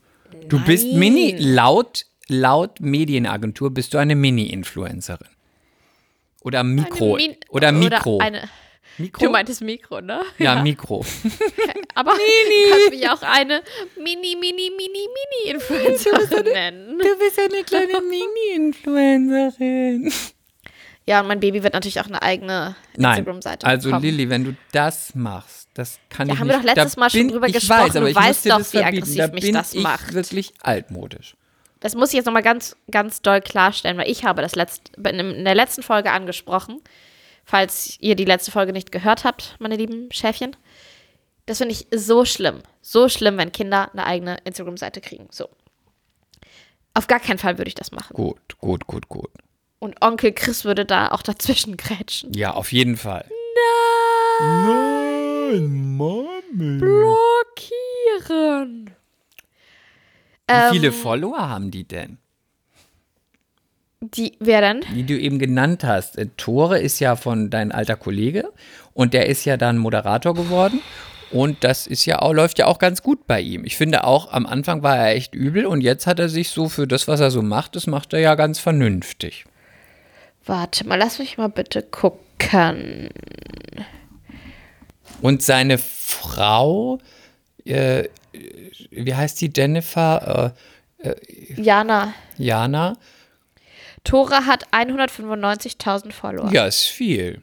Du 0.48 0.58
bist 0.64 0.86
Mini, 0.92 1.36
laut, 1.38 2.06
laut 2.28 2.80
Medienagentur 2.80 3.70
bist 3.70 3.94
du 3.94 3.98
eine 3.98 4.14
Mini-Influencerin. 4.14 5.28
Oder 6.42 6.62
Mikro. 6.64 7.16
Min- 7.16 7.36
oder 7.50 7.72
Mikro. 7.72 8.16
Oder 8.16 8.24
eine, 8.24 8.48
Mikro? 8.98 9.24
du 9.26 9.30
meintest 9.30 9.60
Mikro, 9.60 10.00
ne? 10.00 10.22
ja, 10.38 10.62
Mikro. 10.62 11.04
Aber 11.94 12.12
du 12.12 12.18
kannst 12.70 12.90
mich 12.90 13.08
auch 13.08 13.22
eine 13.22 13.62
Mini, 13.96 14.36
Mini, 14.36 14.70
Mini, 14.76 15.08
Mini-Influencerin 15.44 16.44
nennen. 16.44 16.98
Du 16.98 17.18
bist 17.18 17.38
eine 17.38 17.62
kleine 17.64 18.00
Mini-Influencerin. 18.56 20.12
Ja, 21.08 21.22
und 21.22 21.26
mein 21.26 21.40
Baby 21.40 21.62
wird 21.62 21.72
natürlich 21.72 22.00
auch 22.00 22.06
eine 22.06 22.20
eigene 22.20 22.76
Nein, 22.94 23.20
Instagram-Seite 23.20 23.66
also 23.66 23.88
bekommen. 23.88 24.04
Lilly, 24.04 24.28
wenn 24.28 24.44
du 24.44 24.54
das 24.72 25.14
machst, 25.14 25.70
das 25.72 25.98
kann 26.10 26.28
Da 26.28 26.34
ich 26.34 26.40
haben 26.40 26.48
wir 26.48 26.58
nicht. 26.58 26.68
doch 26.68 26.74
letztes 26.76 26.96
da 26.96 27.00
Mal 27.00 27.08
schon 27.08 27.28
drüber 27.28 27.46
ich 27.46 27.54
gesprochen. 27.54 27.80
Weiß, 27.80 27.96
aber 27.96 28.12
Du 28.12 28.20
ich 28.30 28.40
dir 28.42 28.50
doch, 28.50 28.58
das 28.58 28.72
wie 28.74 28.84
aggressiv 28.84 29.16
da 29.16 29.28
mich 29.28 29.42
bin 29.42 29.54
das 29.54 29.72
ich 29.72 29.82
macht. 29.82 30.12
wirklich 30.12 30.52
altmodisch. 30.60 31.34
Das 31.80 31.94
muss 31.94 32.10
ich 32.10 32.16
jetzt 32.16 32.26
nochmal 32.26 32.42
ganz, 32.42 32.76
ganz 32.90 33.22
doll 33.22 33.40
klarstellen, 33.40 33.96
weil 33.96 34.10
ich 34.10 34.24
habe 34.26 34.42
das 34.42 34.54
letzt, 34.54 34.98
in 34.98 35.44
der 35.46 35.54
letzten 35.54 35.82
Folge 35.82 36.10
angesprochen. 36.10 36.82
Falls 37.42 37.96
ihr 38.00 38.14
die 38.14 38.26
letzte 38.26 38.50
Folge 38.50 38.74
nicht 38.74 38.92
gehört 38.92 39.24
habt, 39.24 39.56
meine 39.60 39.76
lieben 39.76 40.12
Schäfchen. 40.12 40.56
Das 41.46 41.56
finde 41.56 41.72
ich 41.72 41.86
so 41.90 42.26
schlimm. 42.26 42.58
So 42.82 43.08
schlimm, 43.08 43.38
wenn 43.38 43.50
Kinder 43.50 43.88
eine 43.94 44.04
eigene 44.04 44.36
Instagram-Seite 44.44 45.00
kriegen. 45.00 45.28
So. 45.30 45.48
Auf 46.92 47.06
gar 47.06 47.20
keinen 47.20 47.38
Fall 47.38 47.56
würde 47.56 47.68
ich 47.68 47.74
das 47.74 47.92
machen. 47.92 48.12
Gut, 48.12 48.58
gut, 48.58 48.86
gut, 48.86 49.08
gut. 49.08 49.30
Und 49.80 50.02
Onkel 50.02 50.32
Chris 50.32 50.64
würde 50.64 50.84
da 50.84 51.08
auch 51.08 51.22
dazwischen 51.22 51.76
grätschen. 51.76 52.32
Ja, 52.32 52.52
auf 52.54 52.72
jeden 52.72 52.96
Fall. 52.96 53.24
Nein, 54.40 55.96
Mami. 55.96 56.78
blockieren. 56.78 58.90
Wie 60.48 60.70
viele 60.72 60.88
Ähm, 60.88 60.92
Follower 60.94 61.48
haben 61.48 61.70
die 61.70 61.84
denn? 61.84 62.18
Die, 64.00 64.34
wer 64.38 64.60
denn? 64.60 64.84
Die 64.94 65.04
du 65.04 65.18
eben 65.18 65.38
genannt 65.38 65.82
hast. 65.84 66.16
Äh, 66.18 66.28
Tore 66.36 66.78
ist 66.78 67.00
ja 67.00 67.16
von 67.16 67.50
dein 67.50 67.72
alter 67.72 67.96
Kollege 67.96 68.52
und 68.94 69.12
der 69.12 69.26
ist 69.26 69.44
ja 69.44 69.56
dann 69.56 69.78
Moderator 69.78 70.34
geworden. 70.34 70.80
Und 71.30 71.62
das 71.62 71.86
ist 71.86 72.06
ja 72.06 72.22
auch, 72.22 72.32
läuft 72.32 72.58
ja 72.58 72.66
auch 72.66 72.78
ganz 72.78 73.02
gut 73.02 73.26
bei 73.26 73.40
ihm. 73.40 73.64
Ich 73.64 73.76
finde 73.76 74.04
auch, 74.04 74.32
am 74.32 74.46
Anfang 74.46 74.82
war 74.82 74.96
er 74.96 75.14
echt 75.14 75.34
übel 75.34 75.66
und 75.66 75.82
jetzt 75.82 76.06
hat 76.06 76.18
er 76.20 76.30
sich 76.30 76.48
so 76.50 76.68
für 76.68 76.86
das, 76.86 77.06
was 77.06 77.20
er 77.20 77.30
so 77.30 77.42
macht, 77.42 77.76
das 77.76 77.86
macht 77.86 78.14
er 78.14 78.20
ja 78.20 78.34
ganz 78.34 78.58
vernünftig. 78.58 79.44
Warte 80.48 80.86
mal, 80.86 80.96
lass 80.98 81.18
mich 81.18 81.36
mal 81.36 81.48
bitte 81.48 81.82
gucken. 81.82 83.10
Und 85.20 85.42
seine 85.42 85.76
Frau, 85.78 86.98
äh, 87.66 88.04
wie 88.90 89.14
heißt 89.14 89.40
die, 89.42 89.52
Jennifer, 89.54 90.54
äh, 90.98 91.14
Jana. 91.60 92.14
Jana? 92.38 92.96
Tore 94.04 94.46
hat 94.46 94.66
195.000 94.72 96.12
Follower. 96.12 96.50
Ja, 96.50 96.66
ist 96.66 96.86
viel. 96.86 97.42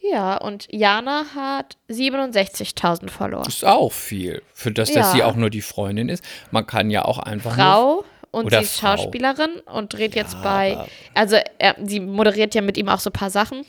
Ja, 0.00 0.36
und 0.36 0.68
Jana 0.70 1.24
hat 1.34 1.76
67.000 1.88 3.10
Follower. 3.10 3.46
Ist 3.48 3.64
auch 3.64 3.92
viel. 3.92 4.42
Für 4.54 4.70
das, 4.70 4.92
dass 4.92 5.08
Ja. 5.08 5.12
sie 5.12 5.22
auch 5.24 5.34
nur 5.34 5.50
die 5.50 5.60
Freundin 5.60 6.08
ist. 6.08 6.24
Man 6.52 6.66
kann 6.66 6.90
ja 6.90 7.04
auch 7.04 7.18
einfach 7.18 7.56
Frau 7.56 8.04
und 8.30 8.46
Oder 8.46 8.58
sie 8.58 8.64
ist 8.64 8.80
Frau. 8.80 8.96
Schauspielerin 8.96 9.60
und 9.66 9.92
dreht 9.92 10.14
jetzt 10.14 10.40
bei, 10.42 10.78
also 11.14 11.36
er, 11.58 11.76
sie 11.84 12.00
moderiert 12.00 12.54
ja 12.54 12.62
mit 12.62 12.76
ihm 12.76 12.88
auch 12.88 13.00
so 13.00 13.10
ein 13.10 13.14
paar 13.14 13.30
Sachen 13.30 13.64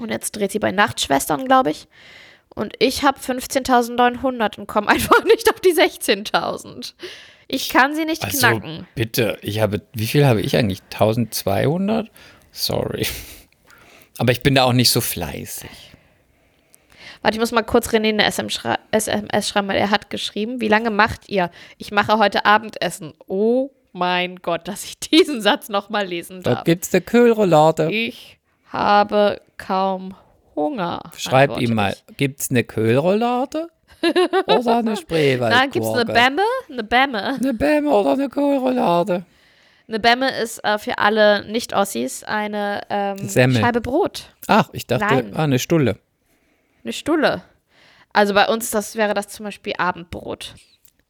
und 0.00 0.10
jetzt 0.10 0.32
dreht 0.32 0.52
sie 0.52 0.58
bei 0.58 0.70
Nachtschwestern, 0.72 1.44
glaube 1.44 1.70
ich. 1.70 1.88
Und 2.54 2.74
ich 2.78 3.04
habe 3.04 3.18
15.900 3.18 4.58
und 4.58 4.66
komme 4.66 4.88
einfach 4.90 5.24
nicht 5.24 5.48
auf 5.52 5.60
die 5.60 5.72
16.000. 5.72 6.94
Ich 7.48 7.68
kann 7.68 7.94
sie 7.94 8.04
nicht 8.04 8.24
Also 8.24 8.38
knacken. 8.38 8.86
bitte, 8.94 9.36
ich 9.42 9.60
habe, 9.60 9.82
wie 9.92 10.06
viel 10.06 10.24
habe 10.24 10.40
ich 10.40 10.56
eigentlich? 10.56 10.82
1200? 10.92 12.10
Sorry. 12.52 13.06
Aber 14.18 14.32
ich 14.32 14.42
bin 14.42 14.54
da 14.54 14.64
auch 14.64 14.72
nicht 14.72 14.90
so 14.90 15.00
fleißig. 15.00 15.70
Warte, 17.22 17.36
ich 17.36 17.40
muss 17.40 17.52
mal 17.52 17.62
kurz 17.62 17.88
René 17.88 18.08
eine 18.10 18.24
SMS 18.24 18.54
schreiben, 19.48 19.68
weil 19.68 19.76
er 19.76 19.90
hat 19.90 20.10
geschrieben, 20.10 20.60
wie 20.60 20.68
lange 20.68 20.90
macht 20.90 21.28
ihr? 21.28 21.50
Ich 21.76 21.90
mache 21.90 22.18
heute 22.18 22.46
Abendessen. 22.46 23.12
Oh 23.26 23.70
mein 23.92 24.36
Gott, 24.36 24.68
dass 24.68 24.84
ich 24.84 24.98
diesen 25.10 25.40
Satz 25.40 25.68
nochmal 25.68 26.06
lesen 26.06 26.42
Da 26.42 26.54
darf. 26.54 26.64
gibt's 26.64 26.92
eine 26.92 27.00
Kühlroulade. 27.02 27.90
Ich 27.90 28.38
habe 28.70 29.40
kaum 29.58 30.14
Hunger. 30.54 31.10
Schreib 31.16 31.58
ihm 31.60 31.74
mal, 31.74 31.94
ich. 32.08 32.16
gibt's 32.16 32.50
eine 32.50 32.64
Kühlroulade? 32.64 33.68
oder 34.46 34.78
eine 34.78 34.96
Spreewaldgurke? 34.96 35.56
Nein, 35.56 35.70
gibt's 35.70 35.88
eine 35.90 36.04
Bämme? 36.04 36.42
Eine 36.70 36.84
Bämme. 36.84 37.24
Eine 37.34 37.54
Bämme 37.54 37.90
oder 37.90 38.12
eine 38.12 38.28
Kühlroulade? 38.28 39.24
Eine 39.88 40.00
Bämme 40.00 40.30
ist 40.40 40.62
äh, 40.64 40.78
für 40.78 40.98
alle 40.98 41.44
Nicht-Ossis 41.50 42.22
eine 42.22 42.82
ähm. 42.90 43.28
Scheibe 43.28 43.80
Brot. 43.80 44.32
Ach, 44.46 44.68
ich 44.72 44.86
dachte, 44.86 45.32
ah, 45.34 45.42
eine 45.42 45.58
Stulle. 45.58 45.96
Eine 46.84 46.92
Stulle. 46.92 47.42
Also 48.12 48.34
bei 48.34 48.46
uns 48.48 48.70
das 48.70 48.96
wäre 48.96 49.14
das 49.14 49.28
zum 49.28 49.44
Beispiel 49.44 49.74
Abendbrot. 49.76 50.54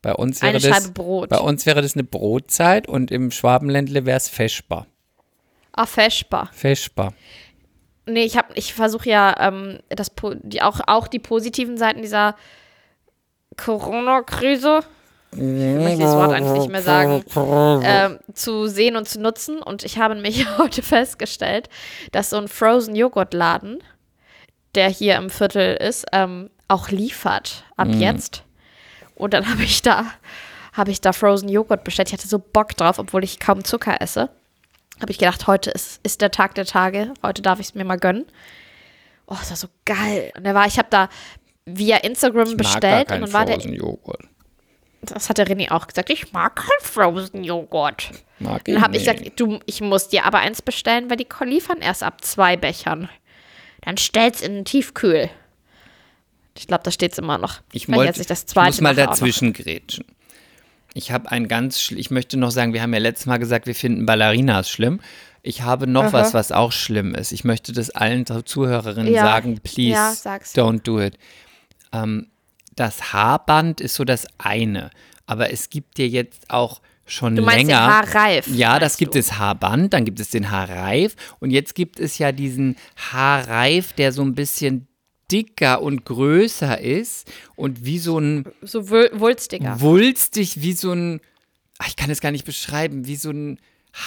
Bei 0.03 0.15
uns 0.15 0.41
wäre 0.41 0.51
Eine 0.57 0.61
das, 0.61 0.71
Scheibe 0.77 0.93
Brot. 0.93 1.29
Bei 1.29 1.39
uns 1.39 1.67
wäre 1.67 1.83
das 1.83 1.95
eine 1.95 2.05
Brotzeit 2.05 2.89
und 2.89 3.11
im 3.11 3.31
Schwabenländle 3.31 4.07
wäre 4.07 4.17
es 4.17 4.29
Feschbar. 4.29 4.87
Ah, 5.73 5.87
Feschbar. 5.87 6.49
Feschbar. 6.53 7.13
Nee, 8.07 8.25
ich, 8.25 8.37
hab- 8.37 8.57
ich 8.57 8.73
versuche 8.75 9.09
ja 9.09 9.35
ähm, 9.39 9.79
das, 9.91 10.11
die, 10.43 10.63
auch, 10.63 10.81
auch 10.87 11.07
die 11.07 11.19
positiven 11.19 11.77
Seiten 11.77 12.03
dieser 12.03 12.35
Corona-Krise, 13.57 14.81
ich 15.33 15.39
möchte 15.39 16.01
das 16.03 16.15
Wort 16.17 16.33
eigentlich 16.33 16.59
nicht 16.59 16.71
mehr 16.73 16.83
sagen, 16.83 17.23
ähm, 17.85 18.19
zu 18.35 18.67
sehen 18.67 18.97
und 18.97 19.09
zu 19.09 19.21
nutzen. 19.21 19.63
Und 19.63 19.85
ich 19.85 19.99
habe 19.99 20.15
nämlich 20.15 20.47
heute 20.59 20.83
festgestellt, 20.83 21.69
dass 22.11 22.31
so 22.31 22.37
ein 22.37 22.49
Frozen-Joghurt-Laden, 22.49 23.79
der 24.75 24.89
hier 24.89 25.17
im 25.17 25.31
Viertel 25.31 25.77
ist, 25.77 26.07
ähm, 26.13 26.51
auch 26.69 26.89
liefert 26.89 27.65
ab 27.77 27.89
jetzt. 27.93 28.43
Und 29.21 29.35
dann 29.35 29.49
habe 29.49 29.63
ich 29.63 29.83
da 29.83 30.07
habe 30.73 30.91
ich 30.91 31.01
da 31.01 31.13
Frozen 31.13 31.49
Joghurt 31.49 31.85
bestellt. 31.85 32.09
Ich 32.09 32.15
hatte 32.15 32.29
so 32.29 32.39
Bock 32.39 32.77
drauf, 32.77 32.99
obwohl 32.99 33.25
ich 33.25 33.41
kaum 33.41 33.65
Zucker 33.65 34.01
esse. 34.01 34.31
Habe 35.01 35.13
ich 35.13 35.19
gedacht, 35.19 35.47
heute 35.47 35.71
ist, 35.71 36.01
ist 36.05 36.21
der 36.21 36.31
Tag 36.31 36.55
der 36.55 36.67
Tage. 36.67 37.15
Heute 37.23 37.43
darf 37.43 37.59
ich 37.59 37.67
es 37.67 37.75
mir 37.75 37.85
mal 37.85 37.99
gönnen. 37.99 38.27
Oh, 39.27 39.37
das 39.39 39.51
war 39.51 39.57
so 39.57 39.69
geil. 39.85 40.33
Und 40.37 40.45
der 40.45 40.55
war, 40.55 40.67
ich 40.67 40.79
habe 40.79 40.89
da 40.91 41.09
via 41.65 41.99
Instagram 41.99 42.49
Ich 42.49 42.49
mag 42.51 42.59
bestellt 42.59 43.01
und 43.03 43.09
keinen 43.09 43.21
dann 43.23 43.33
war 43.33 43.45
der, 43.47 43.55
Frozen 43.57 43.75
Joghurt. 43.75 44.23
das 45.03 45.29
hat 45.29 45.39
der 45.39 45.47
René 45.47 45.71
auch 45.71 45.87
gesagt, 45.87 46.11
ich 46.11 46.33
mag 46.33 46.57
keinen 46.57 46.83
Frozen 46.83 47.45
Joghurt. 47.45 48.11
Mag 48.39 48.63
ich 48.67 48.75
Dann 48.75 48.83
habe 48.83 48.97
ich 48.97 49.05
gesagt, 49.05 49.41
du, 49.41 49.61
ich 49.67 49.81
muss 49.81 50.09
dir 50.09 50.25
aber 50.25 50.39
eins 50.39 50.63
bestellen, 50.63 51.11
weil 51.11 51.17
die 51.17 51.29
liefern 51.45 51.79
erst 51.81 52.03
ab 52.03 52.23
zwei 52.25 52.57
Bechern. 52.57 53.09
Dann 53.83 53.97
stell's 53.97 54.43
in 54.43 54.55
den 54.55 54.65
Tiefkühl. 54.65 55.31
Ich 56.57 56.67
glaube, 56.67 56.83
da 56.85 56.91
steht's 56.91 57.19
immer 57.19 57.39
noch. 57.39 57.61
Ich, 57.73 57.89
Weil 57.89 57.97
wollte, 57.97 58.09
jetzt 58.11 58.21
ich 58.21 58.27
das 58.27 58.41
ich 58.41 58.47
zweite 58.49 58.69
muss 58.69 58.81
mal 58.81 58.95
dazwischen 58.95 59.53
grätschen. 59.53 60.05
Ich 60.95 61.13
habe 61.13 61.31
ein 61.31 61.47
ganz, 61.47 61.91
ich 61.93 62.11
möchte 62.11 62.37
noch 62.37 62.51
sagen, 62.51 62.73
wir 62.73 62.83
haben 62.83 62.93
ja 62.93 62.99
letztes 62.99 63.27
Mal 63.27 63.39
gesagt, 63.39 63.67
wir 63.67 63.75
finden 63.77 64.07
Ballerinas 64.07 64.69
schlimm. 64.69 65.01
Ich 65.43 65.63
habe 65.63 65.87
noch 65.87 66.05
Aha. 66.07 66.13
was, 66.13 66.35
was 66.35 66.53
auch 66.53 66.73
schlimm 66.73 67.15
ist. 67.15 67.33
Ich 67.33 67.45
möchte 67.45 67.73
das 67.73 67.91
allen 67.91 68.27
Zuhörerinnen 68.27 69.13
Ja. 69.15 69.23
sagen, 69.23 69.61
please, 69.63 69.91
Ja, 69.91 70.13
don't 70.55 70.83
do 70.83 71.01
it. 71.01 71.17
Ähm, 71.93 72.27
das 72.77 73.13
Haarband 73.13 73.81
ist 73.81 73.95
so 73.95 74.05
das 74.05 74.27
eine, 74.39 74.91
aber 75.27 75.53
es 75.53 75.71
gibt 75.71 75.99
ja 75.99 76.05
jetzt 76.07 76.51
auch 76.51 76.81
schon 77.07 77.37
Du 77.37 77.43
meinst 77.43 77.63
den 77.63 77.69
länger. 77.69 77.87
Haarreif, 77.87 78.47
Ja, 78.49 78.79
das 78.79 78.97
gibt 78.97 79.15
du? 79.15 79.19
es 79.19 79.39
Haarband, 79.39 79.93
dann 79.93 80.05
gibt 80.05 80.21
es 80.21 80.31
den 80.31 80.51
Haarreif 80.51 81.15
und 81.41 81.51
jetzt 81.51 81.75
gibt 81.75 81.99
es 82.01 82.19
ja 82.19 82.33
diesen 82.33 82.77
Haarreif, 83.13 83.93
der 83.93 84.13
so 84.13 84.23
ein 84.23 84.35
bisschen 84.35 84.87
dicker 85.31 85.83
und 85.83 86.05
größer 86.05 86.81
ist 86.81 87.31
und 87.57 87.85
wie 87.85 87.99
so 87.99 88.19
ein 88.19 88.45
So 88.63 88.81
wul- 88.91 89.11
wulstiger. 89.19 89.81
wulstig, 89.81 90.61
wie 90.63 90.73
so 90.73 90.93
ein, 90.93 91.21
ach, 91.79 91.89
ich 91.89 91.97
kann 91.97 92.11
es 92.11 92.21
gar 92.21 92.31
nicht 92.33 92.45
beschreiben, 92.45 93.07
wie 93.07 93.17
so 93.17 93.31
ein 93.31 93.59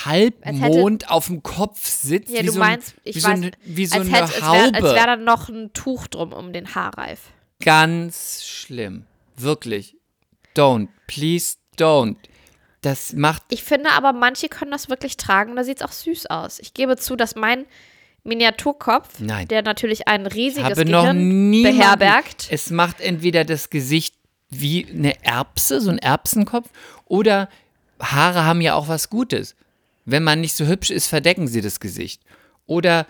Halbmond 0.05 1.09
auf 1.09 1.27
dem 1.27 1.43
Kopf 1.43 1.85
sitzt. 1.87 2.29
Ja, 2.31 2.41
wie 2.41 2.45
du 2.47 2.51
so 2.53 2.59
meinst, 2.59 2.93
ein, 2.95 3.01
ich 3.03 3.15
wie 3.17 3.23
weiß, 3.23 3.39
so, 3.39 3.43
eine, 3.43 3.51
wie 3.63 3.85
so 3.85 3.95
als, 3.99 4.07
eine 4.07 4.15
hätte, 4.15 4.23
als 4.35 4.41
Haube. 4.41 4.57
wäre 4.57 4.73
als 4.75 4.95
wär 4.95 5.05
da 5.05 5.15
noch 5.17 5.49
ein 5.49 5.73
Tuch 5.73 6.07
drum 6.07 6.33
um 6.33 6.53
den 6.53 6.73
Haarreif. 6.75 7.19
Ganz 7.61 8.43
schlimm. 8.45 9.05
Wirklich. 9.35 9.95
Don't. 10.55 10.87
Please 11.07 11.57
don't. 11.77 12.15
Das 12.81 13.13
macht 13.13 13.43
Ich 13.49 13.63
finde 13.63 13.91
aber, 13.91 14.11
manche 14.13 14.49
können 14.49 14.71
das 14.71 14.89
wirklich 14.89 15.15
tragen 15.17 15.55
da 15.55 15.63
sieht 15.63 15.77
es 15.77 15.83
auch 15.83 15.91
süß 15.91 16.25
aus. 16.27 16.59
Ich 16.59 16.73
gebe 16.73 16.97
zu, 16.97 17.15
dass 17.15 17.35
mein 17.35 17.65
Miniaturkopf, 18.23 19.19
Nein. 19.19 19.47
der 19.49 19.63
natürlich 19.63 20.07
ein 20.07 20.25
riesiges 20.25 20.63
habe 20.63 20.85
noch 20.85 21.01
Gehirn 21.01 21.49
nie 21.49 21.63
beherbergt, 21.63 22.47
Es 22.49 22.69
macht 22.69 23.01
entweder 23.01 23.43
das 23.43 23.69
Gesicht 23.69 24.15
wie 24.49 24.87
eine 24.89 25.23
Erbse, 25.23 25.81
so 25.81 25.89
ein 25.89 25.97
Erbsenkopf, 25.97 26.69
oder 27.05 27.49
Haare 27.99 28.45
haben 28.45 28.61
ja 28.61 28.75
auch 28.75 28.87
was 28.87 29.09
Gutes. 29.09 29.55
Wenn 30.05 30.23
man 30.23 30.41
nicht 30.41 30.55
so 30.55 30.67
hübsch 30.67 30.89
ist, 30.89 31.07
verdecken 31.07 31.47
sie 31.47 31.61
das 31.61 31.79
Gesicht. 31.79 32.21
Oder 32.65 33.07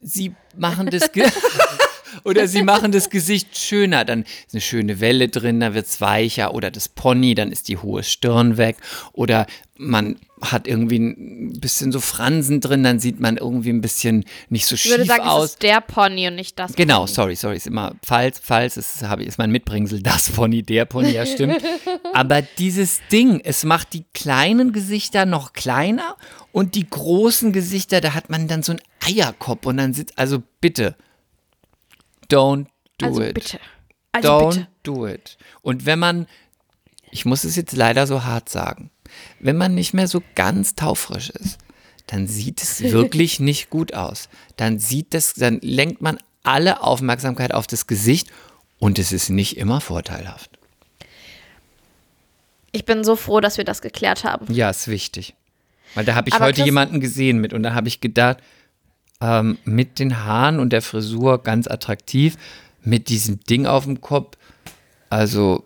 sie 0.00 0.34
machen 0.56 0.88
das 0.90 1.12
Ge 1.12 1.26
oder 2.24 2.46
sie 2.46 2.62
machen 2.62 2.92
das 2.92 3.10
Gesicht 3.10 3.56
schöner, 3.58 4.04
dann 4.04 4.22
ist 4.22 4.54
eine 4.54 4.60
schöne 4.60 5.00
Welle 5.00 5.28
drin, 5.28 5.60
dann 5.60 5.74
wird 5.74 5.86
es 5.86 6.00
weicher 6.00 6.54
oder 6.54 6.70
das 6.70 6.88
Pony, 6.88 7.34
dann 7.34 7.50
ist 7.50 7.68
die 7.68 7.78
hohe 7.78 8.02
Stirn 8.02 8.56
weg 8.56 8.76
oder 9.12 9.46
man 9.76 10.16
hat 10.52 10.66
irgendwie 10.66 10.98
ein 10.98 11.58
bisschen 11.60 11.92
so 11.92 12.00
Fransen 12.00 12.60
drin, 12.60 12.82
dann 12.82 12.98
sieht 13.00 13.20
man 13.20 13.36
irgendwie 13.36 13.70
ein 13.70 13.80
bisschen 13.80 14.24
nicht 14.48 14.66
so 14.66 14.74
ich 14.74 14.84
würde 14.88 15.04
schief 15.04 15.08
sagen, 15.12 15.22
aus. 15.28 15.44
es 15.44 15.50
ist 15.52 15.62
der 15.62 15.80
Pony 15.80 16.28
und 16.28 16.34
nicht 16.36 16.58
das 16.58 16.74
Genau, 16.74 17.00
Pony. 17.00 17.12
sorry, 17.12 17.36
sorry, 17.36 17.56
ist 17.56 17.66
immer 17.66 17.94
falls, 18.04 18.40
falls, 18.42 18.76
ist, 18.76 19.02
habe 19.02 19.22
ich, 19.22 19.28
ist 19.28 19.38
mein 19.38 19.50
Mitbringsel, 19.50 20.02
das 20.02 20.30
Pony, 20.30 20.62
der 20.62 20.84
Pony, 20.84 21.10
ja 21.12 21.26
stimmt. 21.26 21.62
Aber 22.12 22.42
dieses 22.42 23.00
Ding, 23.10 23.40
es 23.44 23.64
macht 23.64 23.92
die 23.92 24.04
kleinen 24.14 24.72
Gesichter 24.72 25.26
noch 25.26 25.52
kleiner 25.52 26.16
und 26.52 26.74
die 26.74 26.88
großen 26.88 27.52
Gesichter, 27.52 28.00
da 28.00 28.14
hat 28.14 28.30
man 28.30 28.48
dann 28.48 28.62
so 28.62 28.72
einen 28.72 28.80
Eierkopf 29.00 29.66
und 29.66 29.76
dann 29.76 29.94
sitzt, 29.94 30.18
also 30.18 30.42
bitte, 30.60 30.96
don't 32.30 32.66
do 32.98 33.06
Also 33.06 33.22
it. 33.22 33.34
bitte. 33.34 33.60
Also 34.12 34.28
Don't 34.28 34.48
bitte. 34.54 34.66
do 34.84 35.06
it. 35.06 35.36
Und 35.62 35.86
wenn 35.86 35.98
man, 35.98 36.26
ich 37.10 37.24
muss 37.24 37.44
es 37.44 37.56
jetzt 37.56 37.72
leider 37.74 38.06
so 38.06 38.24
hart 38.24 38.48
sagen, 38.48 38.90
wenn 39.44 39.56
man 39.56 39.74
nicht 39.74 39.92
mehr 39.94 40.08
so 40.08 40.22
ganz 40.34 40.74
taufrisch 40.74 41.30
ist, 41.30 41.58
dann 42.06 42.26
sieht 42.26 42.62
es 42.62 42.82
wirklich 42.92 43.38
nicht 43.40 43.70
gut 43.70 43.94
aus. 43.94 44.28
Dann 44.56 44.78
sieht 44.78 45.14
das, 45.14 45.34
dann 45.34 45.60
lenkt 45.62 46.00
man 46.02 46.18
alle 46.42 46.82
Aufmerksamkeit 46.82 47.52
auf 47.54 47.66
das 47.66 47.86
Gesicht 47.86 48.28
und 48.78 48.98
es 48.98 49.12
ist 49.12 49.28
nicht 49.28 49.56
immer 49.56 49.80
vorteilhaft. 49.80 50.50
Ich 52.72 52.84
bin 52.84 53.04
so 53.04 53.16
froh, 53.16 53.40
dass 53.40 53.56
wir 53.56 53.64
das 53.64 53.82
geklärt 53.82 54.24
haben. 54.24 54.52
Ja, 54.52 54.70
ist 54.70 54.88
wichtig. 54.88 55.34
Weil 55.94 56.04
da 56.04 56.14
habe 56.14 56.28
ich 56.28 56.34
Aber 56.34 56.46
heute 56.46 56.56
Chris- 56.56 56.66
jemanden 56.66 57.00
gesehen 57.00 57.38
mit 57.40 57.52
und 57.52 57.62
da 57.62 57.74
habe 57.74 57.86
ich 57.86 58.00
gedacht, 58.00 58.38
ähm, 59.20 59.58
mit 59.64 59.98
den 59.98 60.24
Haaren 60.24 60.58
und 60.58 60.70
der 60.72 60.82
Frisur 60.82 61.42
ganz 61.42 61.68
attraktiv, 61.68 62.36
mit 62.82 63.08
diesem 63.08 63.40
Ding 63.40 63.66
auf 63.66 63.84
dem 63.84 64.00
Kopf, 64.00 64.36
also, 65.08 65.64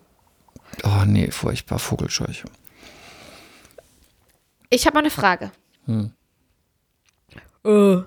oh 0.84 1.04
nee, 1.06 1.30
furchtbar, 1.30 1.78
Vogelscheuche. 1.78 2.44
Ich 4.70 4.86
habe 4.86 4.94
mal 4.94 5.00
eine 5.00 5.10
Frage. 5.10 5.50
Hm. 5.86 6.12
Äh. 7.64 8.02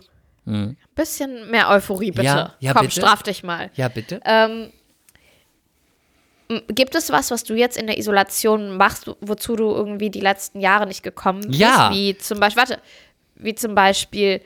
Bisschen 0.96 1.50
mehr 1.50 1.70
Euphorie, 1.70 2.12
bitte. 2.12 2.26
Ja, 2.26 2.56
ja, 2.60 2.74
Komm, 2.74 2.88
bitte. 2.88 3.00
straf 3.00 3.24
dich 3.24 3.44
mal. 3.44 3.72
Ja, 3.76 3.88
bitte? 3.88 4.20
Ähm, 4.26 4.72
gibt 6.68 6.96
es 6.96 7.12
was, 7.12 7.32
was 7.32 7.44
du 7.44 7.56
jetzt 7.56 7.78
in 7.78 7.88
der 7.88 7.98
Isolation 7.98 8.76
machst, 8.76 9.10
wozu 9.22 9.56
du 9.56 9.72
irgendwie 9.72 10.10
die 10.10 10.20
letzten 10.20 10.60
Jahre 10.60 10.88
nicht 10.88 11.04
gekommen 11.04 11.42
bist? 11.48 11.60
Ja. 11.60 11.92
Wie 11.92 12.18
zum 12.18 12.40
Beispiel, 12.40 12.62
warte, 12.62 12.82
wie 13.36 13.56
zum 13.56 13.76
Beispiel 13.76 14.42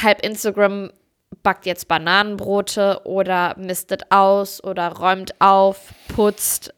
halb 0.00 0.24
Instagram 0.24 0.90
backt 1.42 1.66
jetzt 1.66 1.88
Bananenbrote 1.88 3.00
oder 3.04 3.56
mistet 3.58 4.12
aus 4.12 4.62
oder 4.62 4.88
räumt 4.92 5.40
auf, 5.40 5.92
putzt, 6.08 6.74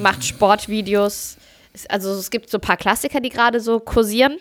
macht 0.00 0.24
Sportvideos. 0.24 1.36
Also 1.86 2.10
es 2.12 2.30
gibt 2.30 2.50
so 2.50 2.58
ein 2.58 2.62
paar 2.62 2.76
Klassiker, 2.76 3.20
die 3.20 3.30
gerade 3.30 3.60
so 3.60 3.80
kursieren. 3.80 4.36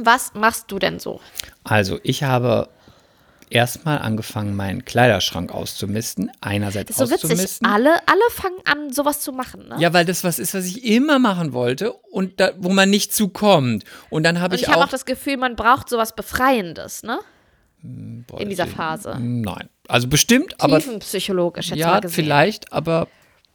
Was 0.00 0.34
machst 0.34 0.70
du 0.70 0.78
denn 0.78 1.00
so? 1.00 1.20
Also, 1.64 1.98
ich 2.04 2.22
habe 2.22 2.68
erstmal 3.50 3.98
angefangen, 3.98 4.54
meinen 4.54 4.84
Kleiderschrank 4.84 5.52
auszumisten. 5.52 6.30
Einerseits 6.40 6.88
Das 6.88 7.00
ist 7.00 7.08
so 7.08 7.14
witzig. 7.14 7.30
auszumisten. 7.30 7.66
Alle, 7.66 7.94
alle 8.06 8.20
fangen 8.30 8.58
an, 8.64 8.92
sowas 8.92 9.20
zu 9.20 9.32
machen, 9.32 9.68
ne? 9.68 9.76
Ja, 9.78 9.92
weil 9.92 10.04
das 10.04 10.22
was 10.24 10.38
ist, 10.38 10.54
was 10.54 10.64
ich 10.64 10.84
immer 10.84 11.18
machen 11.18 11.52
wollte 11.52 11.92
und 11.92 12.38
da, 12.40 12.52
wo 12.58 12.68
man 12.68 12.90
nicht 12.90 13.12
zukommt. 13.12 13.84
Und 14.10 14.22
dann 14.22 14.40
habe 14.40 14.54
ich, 14.54 14.62
ich 14.62 14.68
habe 14.68 14.78
auch, 14.78 14.84
auch 14.86 14.90
das 14.90 15.04
Gefühl, 15.06 15.36
man 15.38 15.56
braucht 15.56 15.88
sowas 15.88 16.14
Befreiendes, 16.14 17.02
ne? 17.02 17.18
Boah, 17.82 18.40
In 18.40 18.48
dieser 18.48 18.66
Phase. 18.66 19.16
Nein. 19.20 19.68
Also 19.86 20.08
bestimmt, 20.08 20.54
aber 20.60 20.78
Tiefenpsychologisch 20.78 21.70
jetzt 21.70 21.78
ja, 21.78 21.88
mal 21.88 22.00
gesehen. 22.00 22.14
vielleicht, 22.14 22.72
aber 22.72 23.08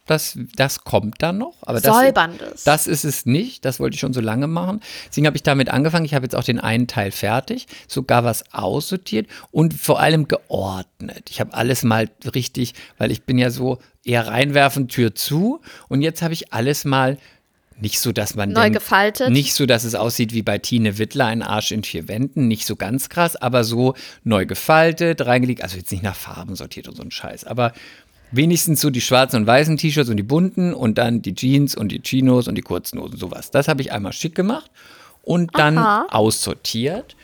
das, 0.06 0.38
das 0.56 0.84
kommt 0.84 1.22
dann 1.22 1.38
noch. 1.38 1.56
Aber 1.62 1.80
das, 1.80 1.96
Säuberndes. 1.96 2.64
Das 2.64 2.88
ist 2.88 3.06
es 3.06 3.26
nicht. 3.26 3.64
Das 3.64 3.80
wollte 3.80 3.96
ich 3.96 4.02
schon 4.02 4.14
so 4.14 4.20
lange 4.20 4.48
machen. 4.48 4.82
Deswegen 5.08 5.28
habe 5.28 5.38
ich 5.38 5.44
damit 5.44 5.70
angefangen. 5.70 6.06
Ich 6.06 6.14
habe 6.14 6.26
jetzt 6.26 6.36
auch 6.36 6.44
den 6.44 6.60
einen 6.60 6.88
Teil 6.88 7.12
fertig, 7.12 7.68
sogar 7.88 8.24
was 8.24 8.54
aussortiert 8.54 9.28
und 9.52 9.74
vor 9.74 10.00
allem 10.00 10.28
geordnet. 10.28 11.30
Ich 11.30 11.40
habe 11.40 11.54
alles 11.54 11.84
mal 11.84 12.10
richtig, 12.34 12.74
weil 12.98 13.12
ich 13.12 13.24
bin 13.24 13.38
ja 13.38 13.50
so 13.50 13.80
eher 14.04 14.28
reinwerfen, 14.28 14.90
Tür 14.90 15.16
zu. 15.16 15.62
Und 15.88 16.02
jetzt 16.02 16.22
habe 16.22 16.34
ich 16.34 16.52
alles 16.52 16.84
mal 16.84 17.18
nicht 17.80 18.00
so, 18.00 18.12
dass 18.12 18.36
man 18.36 18.50
Neu 18.50 18.64
denkt, 18.64 18.80
gefaltet. 18.80 19.30
Nicht 19.30 19.54
so, 19.54 19.66
dass 19.66 19.84
es 19.84 19.96
aussieht 19.96 20.34
wie 20.34 20.42
bei 20.42 20.58
Tine 20.58 20.98
Wittler, 20.98 21.26
ein 21.26 21.42
Arsch 21.42 21.72
in 21.72 21.84
vier 21.84 22.08
Wänden. 22.08 22.48
Nicht 22.48 22.66
so 22.66 22.76
ganz 22.76 23.10
krass, 23.10 23.36
aber 23.36 23.64
so 23.64 23.96
neu 24.24 24.46
gefaltet, 24.46 25.26
reingelegt. 25.26 25.64
Also 25.64 25.78
jetzt 25.78 25.92
nicht 25.92 26.04
nach 26.04 26.16
Farben 26.16 26.56
sortiert 26.56 26.88
und 26.88 26.96
so 26.96 27.04
ein 27.04 27.12
Scheiß. 27.12 27.46
Aber 27.46 27.74
wenigstens 28.34 28.82
so 28.82 28.90
die 28.90 29.02
schwarzen 29.02 29.38
und 29.38 29.48
weißen 29.48 29.78
T-Shirts 29.78 30.10
und 30.10 30.18
die 30.18 30.24
bunten 30.24 30.74
und 30.74 30.98
dann 30.98 31.22
die 31.22 31.36
Jeans 31.36 31.76
und 31.76 31.90
die 31.90 32.02
Chinos 32.02 32.48
und 32.48 32.56
die 32.56 32.62
kurzen 32.62 33.00
Hosen, 33.00 33.18
sowas. 33.18 33.52
Das 33.52 33.68
habe 33.68 33.82
ich 33.82 33.92
einmal 33.92 34.12
schick 34.12 34.36
gemacht 34.36 34.70
und 35.22 35.52
dann 35.58 35.78
Aha. 35.78 36.08
aussortiert. 36.10 37.16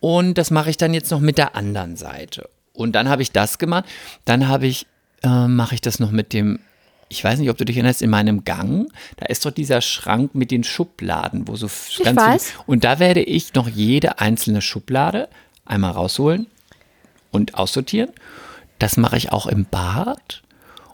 Und 0.00 0.38
das 0.38 0.50
mache 0.50 0.70
ich 0.70 0.76
dann 0.76 0.94
jetzt 0.94 1.10
noch 1.10 1.20
mit 1.20 1.38
der 1.38 1.56
anderen 1.56 1.96
Seite. 1.96 2.48
Und 2.72 2.92
dann 2.92 3.08
habe 3.08 3.22
ich 3.22 3.32
das 3.32 3.58
gemacht. 3.58 3.84
Dann 4.24 4.48
habe 4.48 4.66
ich, 4.66 4.86
äh, 5.22 5.48
mache 5.48 5.74
ich 5.74 5.80
das 5.80 5.98
noch 5.98 6.10
mit 6.10 6.32
dem, 6.32 6.60
ich 7.08 7.22
weiß 7.24 7.38
nicht, 7.38 7.50
ob 7.50 7.58
du 7.58 7.64
dich 7.64 7.76
erinnerst, 7.76 8.02
in 8.02 8.10
meinem 8.10 8.44
Gang, 8.44 8.90
da 9.16 9.26
ist 9.26 9.44
doch 9.44 9.50
dieser 9.50 9.80
Schrank 9.80 10.34
mit 10.34 10.50
den 10.50 10.64
Schubladen, 10.64 11.48
wo 11.48 11.56
so 11.56 11.66
Ich 11.66 12.02
ganz 12.02 12.20
weiß. 12.20 12.50
Viele, 12.50 12.64
und 12.66 12.84
da 12.84 12.98
werde 12.98 13.22
ich 13.22 13.52
noch 13.54 13.68
jede 13.68 14.20
einzelne 14.20 14.62
Schublade 14.62 15.28
einmal 15.64 15.92
rausholen 15.92 16.46
und 17.30 17.54
aussortieren. 17.54 18.10
Das 18.78 18.96
mache 18.96 19.16
ich 19.16 19.32
auch 19.32 19.46
im 19.46 19.66
Bad. 19.66 20.42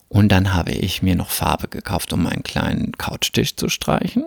Und 0.08 0.30
dann 0.30 0.54
habe 0.54 0.72
ich 0.72 1.02
mir 1.02 1.16
noch 1.16 1.30
Farbe 1.30 1.68
gekauft, 1.68 2.12
um 2.12 2.22
meinen 2.22 2.42
kleinen 2.42 2.92
Couchtisch 2.92 3.56
zu 3.56 3.68
streichen. 3.68 4.24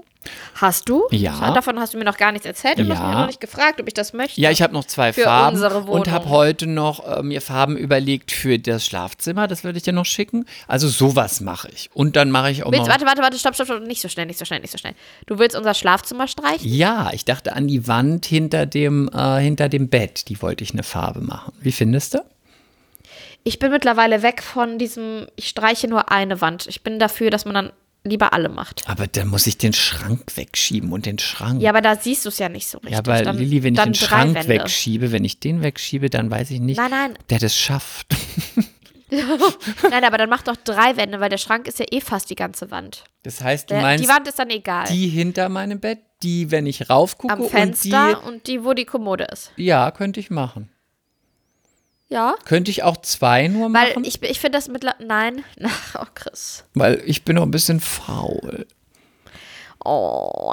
Hast 0.55 0.89
du? 0.89 1.03
Ja. 1.11 1.53
Davon 1.53 1.79
hast 1.79 1.93
du 1.93 1.97
mir 1.97 2.03
noch 2.03 2.17
gar 2.17 2.33
nichts 2.33 2.45
erzählt 2.45 2.77
und 2.79 2.89
hast 2.89 2.99
Ja. 2.99 3.07
mir 3.07 3.15
noch 3.21 3.27
nicht 3.27 3.39
gefragt, 3.39 3.79
ob 3.79 3.87
ich 3.87 3.93
das 3.93 4.11
möchte. 4.11 4.39
Ja, 4.41 4.51
ich 4.51 4.61
habe 4.61 4.73
noch 4.73 4.83
zwei 4.83 5.13
Für 5.13 5.21
Farben 5.23 5.55
unsere 5.55 5.83
Wohnung. 5.87 6.01
und 6.01 6.11
habe 6.11 6.27
heute 6.27 6.67
noch 6.67 7.07
äh, 7.19 7.23
mir 7.23 7.41
Farben 7.41 7.77
überlegt 7.77 8.31
für 8.33 8.59
das 8.59 8.85
Schlafzimmer. 8.85 9.47
Das 9.47 9.63
würde 9.63 9.77
ich 9.77 9.83
dir 9.83 9.93
noch 9.93 10.05
schicken. 10.05 10.45
Also 10.67 10.89
sowas 10.89 11.39
mache 11.39 11.69
ich. 11.73 11.89
Und 11.93 12.17
dann 12.17 12.29
mache 12.31 12.51
ich 12.51 12.63
auch 12.63 12.71
Willst, 12.71 12.81
noch. 12.87 12.89
warte, 12.89 13.05
warte, 13.05 13.21
warte, 13.21 13.39
stopp, 13.39 13.55
stopp, 13.55 13.67
stopp. 13.67 13.87
Nicht 13.87 14.01
so 14.01 14.09
schnell, 14.09 14.25
nicht 14.25 14.37
so 14.37 14.43
schnell, 14.43 14.59
nicht 14.59 14.71
so 14.71 14.77
schnell. 14.77 14.93
Du 15.25 15.39
willst 15.39 15.55
unser 15.55 15.73
Schlafzimmer 15.73 16.27
streichen? 16.27 16.69
Ja, 16.69 17.11
ich 17.13 17.23
dachte 17.23 17.53
an 17.55 17.69
die 17.69 17.87
Wand 17.87 18.25
hinter 18.25 18.65
dem, 18.65 19.09
äh, 19.13 19.37
hinter 19.39 19.69
dem 19.69 19.87
Bett. 19.87 20.27
Die 20.27 20.41
wollte 20.41 20.65
ich 20.65 20.73
eine 20.73 20.83
Farbe 20.83 21.21
machen. 21.21 21.53
Wie 21.61 21.71
findest 21.71 22.15
du? 22.15 22.19
Ich 23.43 23.59
bin 23.59 23.71
mittlerweile 23.71 24.21
weg 24.21 24.43
von 24.43 24.77
diesem, 24.77 25.27
ich 25.35 25.47
streiche 25.47 25.87
nur 25.87 26.11
eine 26.11 26.41
Wand. 26.41 26.67
Ich 26.67 26.83
bin 26.83 26.99
dafür, 26.99 27.29
dass 27.29 27.45
man 27.45 27.53
dann 27.55 27.71
lieber 28.03 28.33
alle 28.33 28.49
macht. 28.49 28.83
Aber 28.87 29.07
dann 29.07 29.27
muss 29.27 29.45
ich 29.47 29.57
den 29.57 29.73
Schrank 29.73 30.35
wegschieben 30.35 30.91
und 30.91 31.05
den 31.05 31.19
Schrank. 31.19 31.61
Ja, 31.61 31.69
aber 31.71 31.81
da 31.81 31.95
siehst 31.95 32.25
du 32.25 32.29
es 32.29 32.39
ja 32.39 32.47
nicht 32.49 32.67
so 32.67 32.77
richtig. 32.79 32.93
Ja, 32.93 32.99
aber 32.99 33.21
dann, 33.21 33.37
Lilly, 33.37 33.63
wenn 33.63 33.73
ich 33.75 33.81
den 33.81 33.93
Schrank 33.93 34.35
Wände. 34.35 34.47
wegschiebe, 34.47 35.11
wenn 35.11 35.25
ich 35.25 35.39
den 35.39 35.61
wegschiebe, 35.61 36.09
dann 36.09 36.29
weiß 36.31 36.51
ich 36.51 36.59
nicht, 36.59 36.77
Nein, 36.77 36.91
nein. 36.91 37.17
der 37.29 37.39
das 37.39 37.55
schafft. 37.55 38.07
Nein, 39.11 40.03
aber 40.03 40.17
dann 40.19 40.29
mach 40.29 40.43
doch 40.43 40.55
drei 40.55 40.95
Wände, 40.95 41.19
weil 41.19 41.29
der 41.29 41.39
Schrank 41.39 41.67
ist 41.67 41.79
ja 41.79 41.85
eh 41.91 41.99
fast 41.99 42.29
die 42.29 42.35
ganze 42.35 42.69
Wand. 42.69 43.03
Das 43.23 43.41
heißt, 43.41 43.69
du 43.69 43.73
Der, 43.73 43.81
meinst 43.81 44.03
die 44.03 44.09
Wand 44.09 44.27
ist 44.27 44.37
dann 44.37 44.49
egal. 44.51 44.85
die 44.87 45.07
hinter 45.07 45.49
meinem 45.49 45.79
Bett, 45.79 45.99
die, 46.21 46.51
wenn 46.51 46.67
ich 46.67 46.89
raufgucke 46.91 47.33
Am 47.33 47.43
Fenster 47.49 48.23
und 48.23 48.33
und 48.35 48.47
die, 48.47 48.63
wo 48.63 48.73
die 48.73 48.85
Kommode 48.85 49.23
ist. 49.25 49.51
die, 49.57 49.65
ja, 49.65 49.89
könnte 49.91 50.19
ich 50.19 50.29
machen. 50.29 50.69
Ja. 52.09 52.35
Könnte 52.45 52.71
ich 52.71 52.83
auch 52.83 52.97
zwei 52.97 53.47
nur 53.47 53.71
Weil 53.73 53.89
machen? 53.91 54.03
ich, 54.03 54.21
ich 54.23 54.39
finde 54.39 54.57
das 54.57 54.67
mittlerweile. 54.67 55.05
Nein. 55.05 55.43
Ach, 55.63 55.95
oh, 56.01 56.05
Chris. 56.15 56.65
weil 56.73 57.01
ich 57.05 57.23
bin 57.23 57.35
noch 57.35 57.43
ein 57.43 57.51
bisschen 57.51 57.79
faul. 57.79 58.65
Oh. 59.83 60.51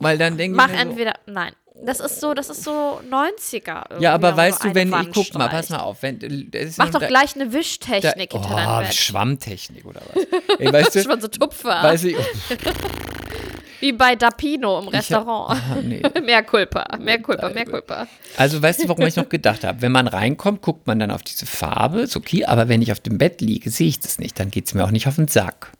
Weil 0.00 0.18
dann 0.18 0.36
denke 0.36 0.56
Mach 0.56 0.68
ich 0.68 0.74
so, 0.74 0.80
entweder. 0.80 1.14
Nein. 1.26 1.52
Das 1.82 1.98
ist 2.00 2.20
so, 2.20 2.34
das 2.34 2.50
ist 2.50 2.62
so 2.62 3.00
90er. 3.10 3.84
irgendwie, 3.88 4.04
Ja, 4.04 4.12
aber 4.14 4.36
weißt 4.36 4.62
so 4.62 4.68
du, 4.68 4.74
wenn 4.74 4.88
ich 4.88 4.92
Wand 4.94 5.14
guck 5.14 5.32
mal, 5.34 5.48
pass 5.48 5.66
streicht. 5.66 5.70
mal 5.70 5.86
auf, 5.86 6.02
wenn 6.02 6.18
ist 6.52 6.78
Mach 6.78 6.90
doch 6.90 7.00
da- 7.00 7.06
gleich 7.06 7.34
eine 7.36 7.46
da, 7.46 7.52
Wischtechnik 7.54 8.32
hinter 8.32 8.48
deinem 8.50 8.70
oh, 8.78 8.80
Bett. 8.80 8.94
Schwammtechnik 8.94 9.84
oder 9.86 10.00
was? 10.12 10.26
Ey, 10.58 10.72
weißt 10.72 10.94
du, 10.94 11.02
schon 11.02 11.20
so 11.20 11.28
Tupfer. 11.28 11.82
weiß 11.82 12.04
ich, 12.04 12.16
Wie 13.80 13.92
bei 13.92 14.14
Dapino 14.14 14.78
im 14.80 14.88
Restaurant. 14.88 15.58
ah, 15.58 15.76
nee. 15.82 16.02
mehr 16.22 16.42
Culpa, 16.42 16.98
mehr 16.98 17.18
Culpa, 17.22 17.48
mehr 17.48 17.64
Culpa. 17.64 18.06
Also 18.36 18.60
weißt 18.60 18.82
du, 18.84 18.88
warum 18.90 19.06
ich 19.06 19.16
noch 19.16 19.30
gedacht 19.30 19.64
habe? 19.64 19.80
Wenn 19.80 19.90
man 19.92 20.06
reinkommt, 20.06 20.60
guckt 20.60 20.86
man 20.86 20.98
dann 20.98 21.10
auf 21.10 21.22
diese 21.22 21.46
Farbe, 21.46 22.02
ist 22.02 22.14
okay, 22.14 22.44
aber 22.44 22.68
wenn 22.68 22.82
ich 22.82 22.92
auf 22.92 23.00
dem 23.00 23.16
Bett 23.16 23.40
liege, 23.40 23.70
sehe 23.70 23.88
ich 23.88 23.98
das 24.00 24.18
nicht. 24.18 24.38
Dann 24.38 24.50
geht 24.50 24.66
es 24.66 24.74
mir 24.74 24.84
auch 24.84 24.90
nicht 24.90 25.06
auf 25.08 25.16
den 25.16 25.28
Sack. 25.28 25.72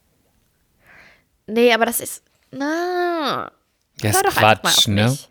Nee, 1.46 1.74
aber 1.74 1.84
das 1.84 2.00
ist. 2.00 2.22
Na. 2.50 3.50
Das 4.00 4.16
ist 4.16 4.24
Quatsch, 4.24 4.64
auf 4.78 4.86
ne? 4.88 5.10
mich. 5.10 5.28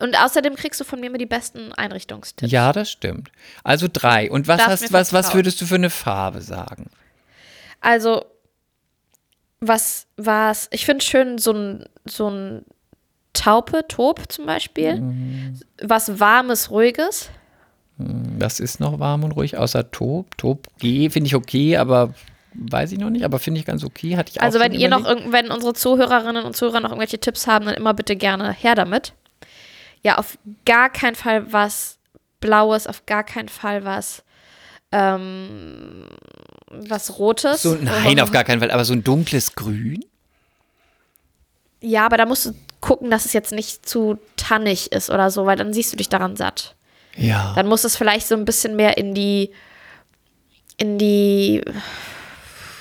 Und 0.00 0.20
außerdem 0.22 0.56
kriegst 0.56 0.78
du 0.80 0.84
von 0.84 1.00
mir 1.00 1.06
immer 1.06 1.18
die 1.18 1.26
besten 1.26 1.72
Einrichtungstipps. 1.72 2.52
Ja, 2.52 2.72
das 2.72 2.90
stimmt. 2.90 3.30
Also 3.64 3.86
drei. 3.90 4.30
Und 4.30 4.46
was, 4.46 4.66
hast, 4.66 4.92
was, 4.92 5.12
was 5.12 5.32
würdest 5.34 5.60
du 5.60 5.64
für 5.66 5.76
eine 5.76 5.88
Farbe 5.90 6.42
sagen? 6.42 6.90
Also, 7.80 8.24
was 9.60 10.06
was 10.16 10.68
ich 10.70 10.84
finde 10.84 11.04
schön, 11.04 11.38
so 11.38 11.52
ein, 11.52 11.84
so 12.04 12.28
ein 12.28 12.64
Taupe, 13.32 13.86
Taub 13.88 14.30
zum 14.30 14.46
Beispiel. 14.46 15.00
Mhm. 15.00 15.60
Was 15.82 16.18
Warmes, 16.20 16.70
Ruhiges. 16.70 17.30
Das 17.98 18.60
ist 18.60 18.80
noch 18.80 18.98
warm 18.98 19.24
und 19.24 19.32
ruhig, 19.32 19.56
außer 19.56 19.90
Top. 19.90 20.36
Top 20.36 20.66
G 20.78 21.08
finde 21.08 21.28
ich 21.28 21.34
okay, 21.34 21.78
aber 21.78 22.12
weiß 22.52 22.92
ich 22.92 22.98
noch 22.98 23.08
nicht, 23.10 23.24
aber 23.24 23.38
finde 23.38 23.60
ich 23.60 23.66
ganz 23.66 23.82
okay. 23.84 24.16
Hatte 24.18 24.32
ich 24.32 24.42
Also, 24.42 24.60
wenn 24.60 24.72
ihr 24.72 24.88
noch, 24.90 25.00
überlegt. 25.00 25.20
irgend- 25.20 25.32
wenn 25.32 25.50
unsere 25.50 25.72
Zuhörerinnen 25.72 26.44
und 26.44 26.54
Zuhörer 26.54 26.80
noch 26.80 26.90
irgendwelche 26.90 27.18
Tipps 27.18 27.46
haben, 27.46 27.64
dann 27.64 27.74
immer 27.74 27.94
bitte 27.94 28.16
gerne 28.16 28.52
her 28.52 28.74
damit. 28.74 29.14
Ja, 30.06 30.18
auf 30.18 30.38
gar 30.64 30.88
keinen 30.88 31.16
Fall 31.16 31.52
was 31.52 31.98
Blaues, 32.38 32.86
auf 32.86 33.06
gar 33.06 33.24
keinen 33.24 33.48
Fall 33.48 33.84
was, 33.84 34.22
ähm, 34.92 36.04
was 36.68 37.18
Rotes. 37.18 37.62
So, 37.62 37.74
nein, 37.74 38.20
auf 38.20 38.30
gar 38.30 38.44
keinen 38.44 38.60
Fall, 38.60 38.70
aber 38.70 38.84
so 38.84 38.92
ein 38.92 39.02
dunkles 39.02 39.56
Grün. 39.56 40.04
Ja, 41.80 42.06
aber 42.06 42.18
da 42.18 42.24
musst 42.24 42.46
du 42.46 42.52
gucken, 42.80 43.10
dass 43.10 43.24
es 43.24 43.32
jetzt 43.32 43.50
nicht 43.50 43.88
zu 43.88 44.16
tannig 44.36 44.92
ist 44.92 45.10
oder 45.10 45.28
so, 45.32 45.44
weil 45.44 45.56
dann 45.56 45.72
siehst 45.72 45.92
du 45.92 45.96
dich 45.96 46.08
daran 46.08 46.36
satt. 46.36 46.76
Ja. 47.16 47.54
Dann 47.56 47.66
muss 47.66 47.82
es 47.82 47.96
vielleicht 47.96 48.28
so 48.28 48.36
ein 48.36 48.44
bisschen 48.44 48.76
mehr 48.76 48.98
in 48.98 49.12
die, 49.12 49.50
in 50.76 50.98
die, 50.98 51.62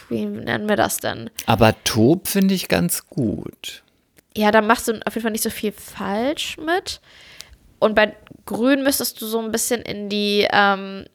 wie 0.10 0.26
nennen 0.28 0.70
wir 0.70 0.76
das 0.76 0.98
denn? 0.98 1.32
Aber 1.48 1.74
Top 1.86 2.28
finde 2.28 2.54
ich 2.54 2.68
ganz 2.68 3.08
gut. 3.08 3.82
Ja, 4.38 4.52
da 4.52 4.62
machst 4.62 4.88
du 4.88 4.94
auf 5.06 5.14
jeden 5.16 5.24
Fall 5.24 5.32
nicht 5.32 5.44
so 5.44 5.50
viel 5.50 5.72
falsch 5.72 6.58
mit. 6.58 7.00
Und 7.80 7.96
bei 7.96 8.16
Grün 8.46 8.84
müsstest 8.84 9.22
du 9.22 9.26
so 9.28 9.40
ein 9.40 9.52
bisschen 9.52 9.82
in 9.82 10.10
die, 10.10 10.48
ähm, 10.52 11.06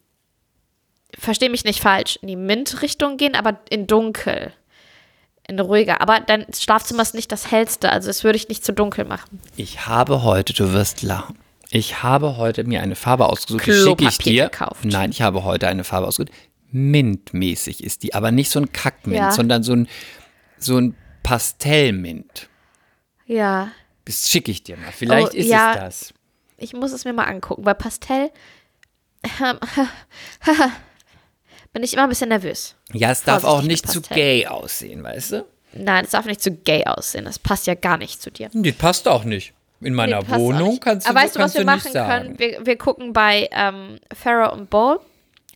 versteh 1.18 1.48
mich 1.48 1.64
nicht 1.64 1.80
falsch, 1.80 2.18
in 2.22 2.28
die 2.28 2.36
Mint-Richtung 2.36 3.16
gehen, 3.16 3.34
aber 3.34 3.60
in 3.70 3.86
dunkel. 3.86 4.52
in 5.48 5.58
ruhiger. 5.58 6.00
Aber 6.00 6.20
dein 6.20 6.46
Schlafzimmer 6.54 7.02
ist 7.02 7.14
nicht 7.14 7.32
das 7.32 7.50
hellste, 7.50 7.90
also 7.90 8.06
das 8.06 8.22
würde 8.22 8.36
ich 8.36 8.48
nicht 8.48 8.64
zu 8.64 8.72
dunkel 8.72 9.04
machen. 9.04 9.40
Ich 9.56 9.86
habe 9.88 10.22
heute, 10.22 10.52
du 10.52 10.72
wirst 10.72 11.02
lachen. 11.02 11.36
Ich 11.70 12.04
habe 12.04 12.36
heute 12.36 12.62
mir 12.62 12.82
eine 12.82 12.94
Farbe 12.94 13.28
ausgesucht, 13.28 13.66
die 13.66 13.72
schicke 13.72 14.04
ich 14.04 14.18
dir. 14.18 14.44
gekauft. 14.44 14.84
Nein, 14.84 15.10
ich 15.10 15.22
habe 15.22 15.42
heute 15.42 15.66
eine 15.66 15.82
Farbe 15.82 16.06
ausgesucht. 16.06 16.32
Mintmäßig 16.70 17.82
ist 17.82 18.04
die, 18.04 18.14
aber 18.14 18.30
nicht 18.30 18.48
so 18.50 18.60
ein 18.60 18.70
Kackmint, 18.70 19.18
Ja. 19.18 19.32
sondern 19.32 19.64
so 19.64 19.72
ein, 19.72 19.88
so 20.58 20.76
ein 20.78 20.94
Pastellmint. 21.24 22.48
Ja, 23.32 23.70
Das 24.06 24.28
schicke 24.28 24.50
ich 24.50 24.62
dir 24.62 24.76
mal. 24.76 24.90
Vielleicht 24.92 25.34
Oh, 25.34 25.36
ist 25.36 25.46
ja. 25.46 25.72
es 25.72 25.78
das. 25.78 26.14
ich 26.56 26.72
muss 26.72 26.92
es 26.92 27.04
mir 27.04 27.12
mal 27.12 27.24
angucken, 27.26 27.64
weil 27.64 27.74
Pastell 27.76 28.30
bin 31.72 31.82
ich 31.82 31.92
immer 31.94 32.04
ein 32.04 32.08
bisschen 32.08 32.28
nervös. 32.30 32.74
Ja, 32.92 33.10
es 33.10 33.22
darf 33.22 33.44
auch 33.44 33.62
nicht 33.62 33.88
zu 33.88 34.00
gay 34.00 34.46
aussehen, 34.46 35.02
weißt 35.02 35.32
du? 35.32 35.44
Nein, 35.72 36.04
es 36.04 36.10
darf 36.10 36.24
nicht 36.26 36.42
zu 36.42 36.50
gay 36.50 36.84
aussehen. 36.84 37.24
Das 37.24 37.38
passt 37.38 37.66
ja 37.66 37.74
gar 37.74 37.96
nicht 37.96 38.20
zu 38.20 38.30
dir. 38.30 38.50
Die 38.52 38.72
passt 38.72 39.06
auch 39.06 39.24
nicht. 39.24 39.52
In 39.80 39.94
meiner 39.94 40.22
Nee, 40.22 40.28
Wohnung 40.30 40.70
nicht. 40.70 40.82
kannst 40.82 41.06
du, 41.06 41.10
Aber 41.10 41.20
weißt 41.20 41.36
du, 41.36 41.40
was 41.40 41.54
wir 41.54 41.60
nicht 41.60 41.66
machen 41.66 41.92
sagen. 41.92 42.24
können? 42.24 42.38
Wir, 42.38 42.66
wir 42.66 42.76
gucken 42.76 43.12
bei 43.12 43.48
ähm, 43.52 43.98
Farrow 44.12 44.52
und 44.52 44.68
Bowl 44.68 45.00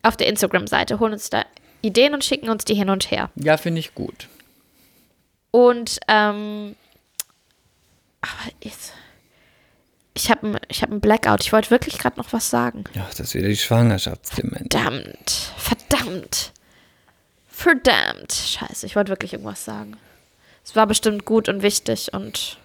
auf 0.02 0.16
der 0.16 0.28
Instagram-Seite, 0.28 0.98
holen 1.00 1.12
uns 1.14 1.28
da 1.30 1.44
Ideen 1.82 2.14
und 2.14 2.24
schicken 2.24 2.48
uns 2.48 2.64
die 2.64 2.74
hin 2.74 2.88
und 2.88 3.10
her. 3.10 3.30
Ja, 3.34 3.56
finde 3.58 3.80
ich 3.80 3.94
gut. 3.94 4.28
Und 5.50 5.98
ähm, 6.08 6.74
aber 8.24 8.52
jetzt, 8.62 8.92
ich 10.14 10.30
habe 10.30 10.46
ein, 10.48 10.58
ich 10.68 10.82
hab 10.82 10.90
ein 10.90 11.00
Blackout. 11.00 11.42
Ich 11.42 11.52
wollte 11.52 11.70
wirklich 11.70 11.98
gerade 11.98 12.18
noch 12.18 12.32
was 12.32 12.50
sagen. 12.50 12.84
Ach, 12.98 13.10
das 13.10 13.20
ist 13.20 13.34
wieder 13.34 13.48
die 13.48 13.56
Schwangerschaftsdemenz. 13.56 14.68
Verdammt, 14.70 15.52
verdammt, 15.56 16.52
verdammt. 17.48 18.32
Scheiße, 18.32 18.86
ich 18.86 18.96
wollte 18.96 19.10
wirklich 19.10 19.32
irgendwas 19.32 19.64
sagen. 19.64 19.96
Es 20.64 20.74
war 20.74 20.86
bestimmt 20.86 21.24
gut 21.24 21.48
und 21.48 21.62
wichtig 21.62 22.12
und 22.14 22.58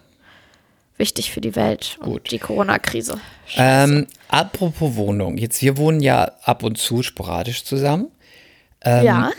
wichtig 0.97 1.31
für 1.31 1.41
die 1.41 1.55
Welt 1.55 1.97
und 2.01 2.05
Gut. 2.05 2.31
die 2.31 2.39
Corona-Krise. 2.39 3.19
Ähm, 3.55 4.07
apropos 4.27 4.95
Wohnung. 4.95 5.37
Jetzt, 5.37 5.61
wir 5.61 5.77
wohnen 5.77 6.01
ja 6.01 6.31
ab 6.43 6.61
und 6.63 6.77
zu 6.77 7.03
sporadisch 7.03 7.63
zusammen. 7.63 8.09
Ähm, 8.81 9.05
ja, 9.05 9.31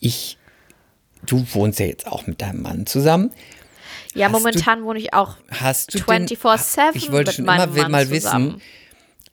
Ich, 0.00 0.38
du 1.24 1.44
wohnst 1.52 1.78
ja 1.78 1.86
jetzt 1.86 2.06
auch 2.06 2.26
mit 2.26 2.40
deinem 2.42 2.62
Mann 2.62 2.86
zusammen. 2.86 3.30
Ja, 4.14 4.26
hast 4.26 4.32
du- 4.34 4.38
momentan 4.38 4.84
wohne 4.84 4.98
ich 4.98 5.14
auch 5.14 5.36
Hast 5.50 5.94
du 5.94 5.98
denn- 6.00 6.26
24/7 6.28 6.90
Ich 6.96 7.12
wollte 7.12 7.32
schon 7.32 7.44
immer 7.44 7.66
Mann 7.66 7.90
mal 7.90 8.06
zusammen. 8.08 8.54
wissen. 8.56 8.62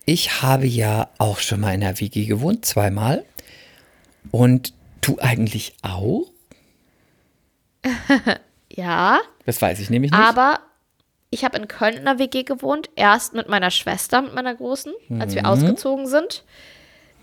Ich 0.05 0.41
habe 0.41 0.65
ja 0.65 1.09
auch 1.19 1.39
schon 1.39 1.59
mal 1.59 1.73
in 1.73 1.81
der 1.81 1.99
WG 1.99 2.25
gewohnt, 2.25 2.65
zweimal. 2.65 3.23
Und 4.31 4.73
du 5.01 5.17
eigentlich 5.19 5.73
auch? 5.81 6.25
Ja, 8.71 9.19
Das 9.45 9.61
weiß 9.61 9.79
ich 9.79 9.89
nämlich 9.89 10.11
nicht. 10.11 10.19
aber 10.19 10.59
ich 11.31 11.43
habe 11.43 11.57
in 11.57 11.67
Köln 11.67 11.95
in 11.97 12.05
der 12.05 12.19
WG 12.19 12.43
gewohnt. 12.43 12.89
Erst 12.95 13.33
mit 13.33 13.49
meiner 13.49 13.71
Schwester, 13.71 14.21
mit 14.21 14.33
meiner 14.33 14.55
Großen, 14.55 14.93
als 15.19 15.31
Mhm. 15.33 15.35
wir 15.37 15.47
ausgezogen 15.47 16.07
sind. 16.07 16.43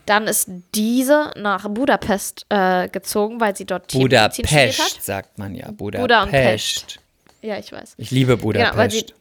Dann 0.07 0.27
ist 0.27 0.49
diese 0.75 1.33
nach 1.37 1.69
Budapest 1.69 2.47
äh, 2.49 2.89
gezogen, 2.89 3.41
weil 3.41 3.57
sie 3.57 3.65
dort 3.65 3.89
Tiermedizin 3.89 4.45
studiert 4.45 4.51
Budapest, 4.77 4.97
hat. 4.97 5.03
sagt 5.03 5.39
man 5.39 5.55
ja. 5.55 5.71
Budapest. 5.71 6.03
Buda 6.03 6.23
und 6.25 6.31
Pest. 6.31 6.99
Ja, 7.47 7.59
ich 7.59 7.71
weiß. 7.71 7.95
Ich 7.97 8.11
liebe 8.11 8.37
Genau, 8.37 8.49
weil 8.77 8.91
sie- 8.91 9.03
Budapest. 9.03 9.15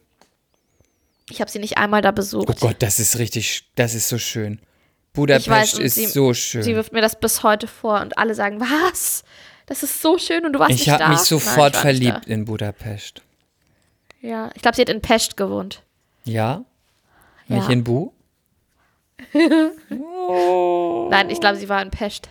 Ich 1.29 1.41
habe 1.41 1.49
sie 1.51 1.59
nicht 1.59 1.77
einmal 1.77 2.01
da 2.01 2.09
besucht. 2.11 2.47
oh 2.49 2.53
Gott, 2.59 2.77
das 2.79 2.99
ist 2.99 3.17
richtig, 3.19 3.65
das 3.75 3.93
ist 3.93 4.09
so 4.09 4.17
schön. 4.17 4.59
Budapest 5.13 5.45
Ich 5.47 5.51
weiß, 5.51 5.73
ist 5.79 5.95
sie- 5.95 6.07
so 6.07 6.33
schön. 6.33 6.63
Sie 6.63 6.75
wirft 6.75 6.91
mir 6.91 7.01
das 7.01 7.19
bis 7.19 7.43
heute 7.43 7.67
vor 7.67 8.01
und 8.01 8.17
alle 8.17 8.33
sagen, 8.35 8.59
was? 8.59 9.23
Das 9.67 9.83
ist 9.83 10.01
so 10.01 10.17
schön 10.17 10.43
und 10.45 10.53
du 10.53 10.59
warst 10.59 10.71
ich 10.71 10.77
nicht 10.77 10.87
da. 10.87 10.93
habe 10.93 11.09
mich 11.09 11.17
Nein, 11.19 11.25
sofort 11.25 11.57
ich 11.69 11.73
nicht 11.73 11.81
verliebt 11.81 12.25
in 12.27 12.45
Budapest. 12.45 13.21
Da. 14.21 14.27
Ja, 14.27 14.49
ich 14.55 14.61
glaube, 14.63 14.75
sie 14.75 14.81
hat 14.81 14.89
in 14.89 15.01
Pest 15.01 15.37
gewohnt. 15.37 15.83
Ja? 16.23 16.63
Nicht 17.47 17.65
Ja. 17.67 17.69
in 17.73 17.83
Bu? 17.83 18.11
Nein, 21.09 21.29
ich 21.29 21.39
glaube, 21.39 21.57
sie 21.57 21.69
war 21.69 21.81
in 21.81 21.91
Pest. 21.91 22.29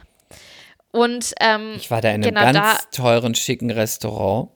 Und 0.92 1.34
ähm, 1.40 1.74
Ich 1.76 1.90
war 1.90 2.01
da 2.01 2.09
in 2.11 2.14
einem 2.22 2.22
genau 2.34 2.40
ganz 2.53 2.84
da, 2.90 3.03
teuren, 3.03 3.34
schicken 3.34 3.70
Restaurant. 3.70 4.51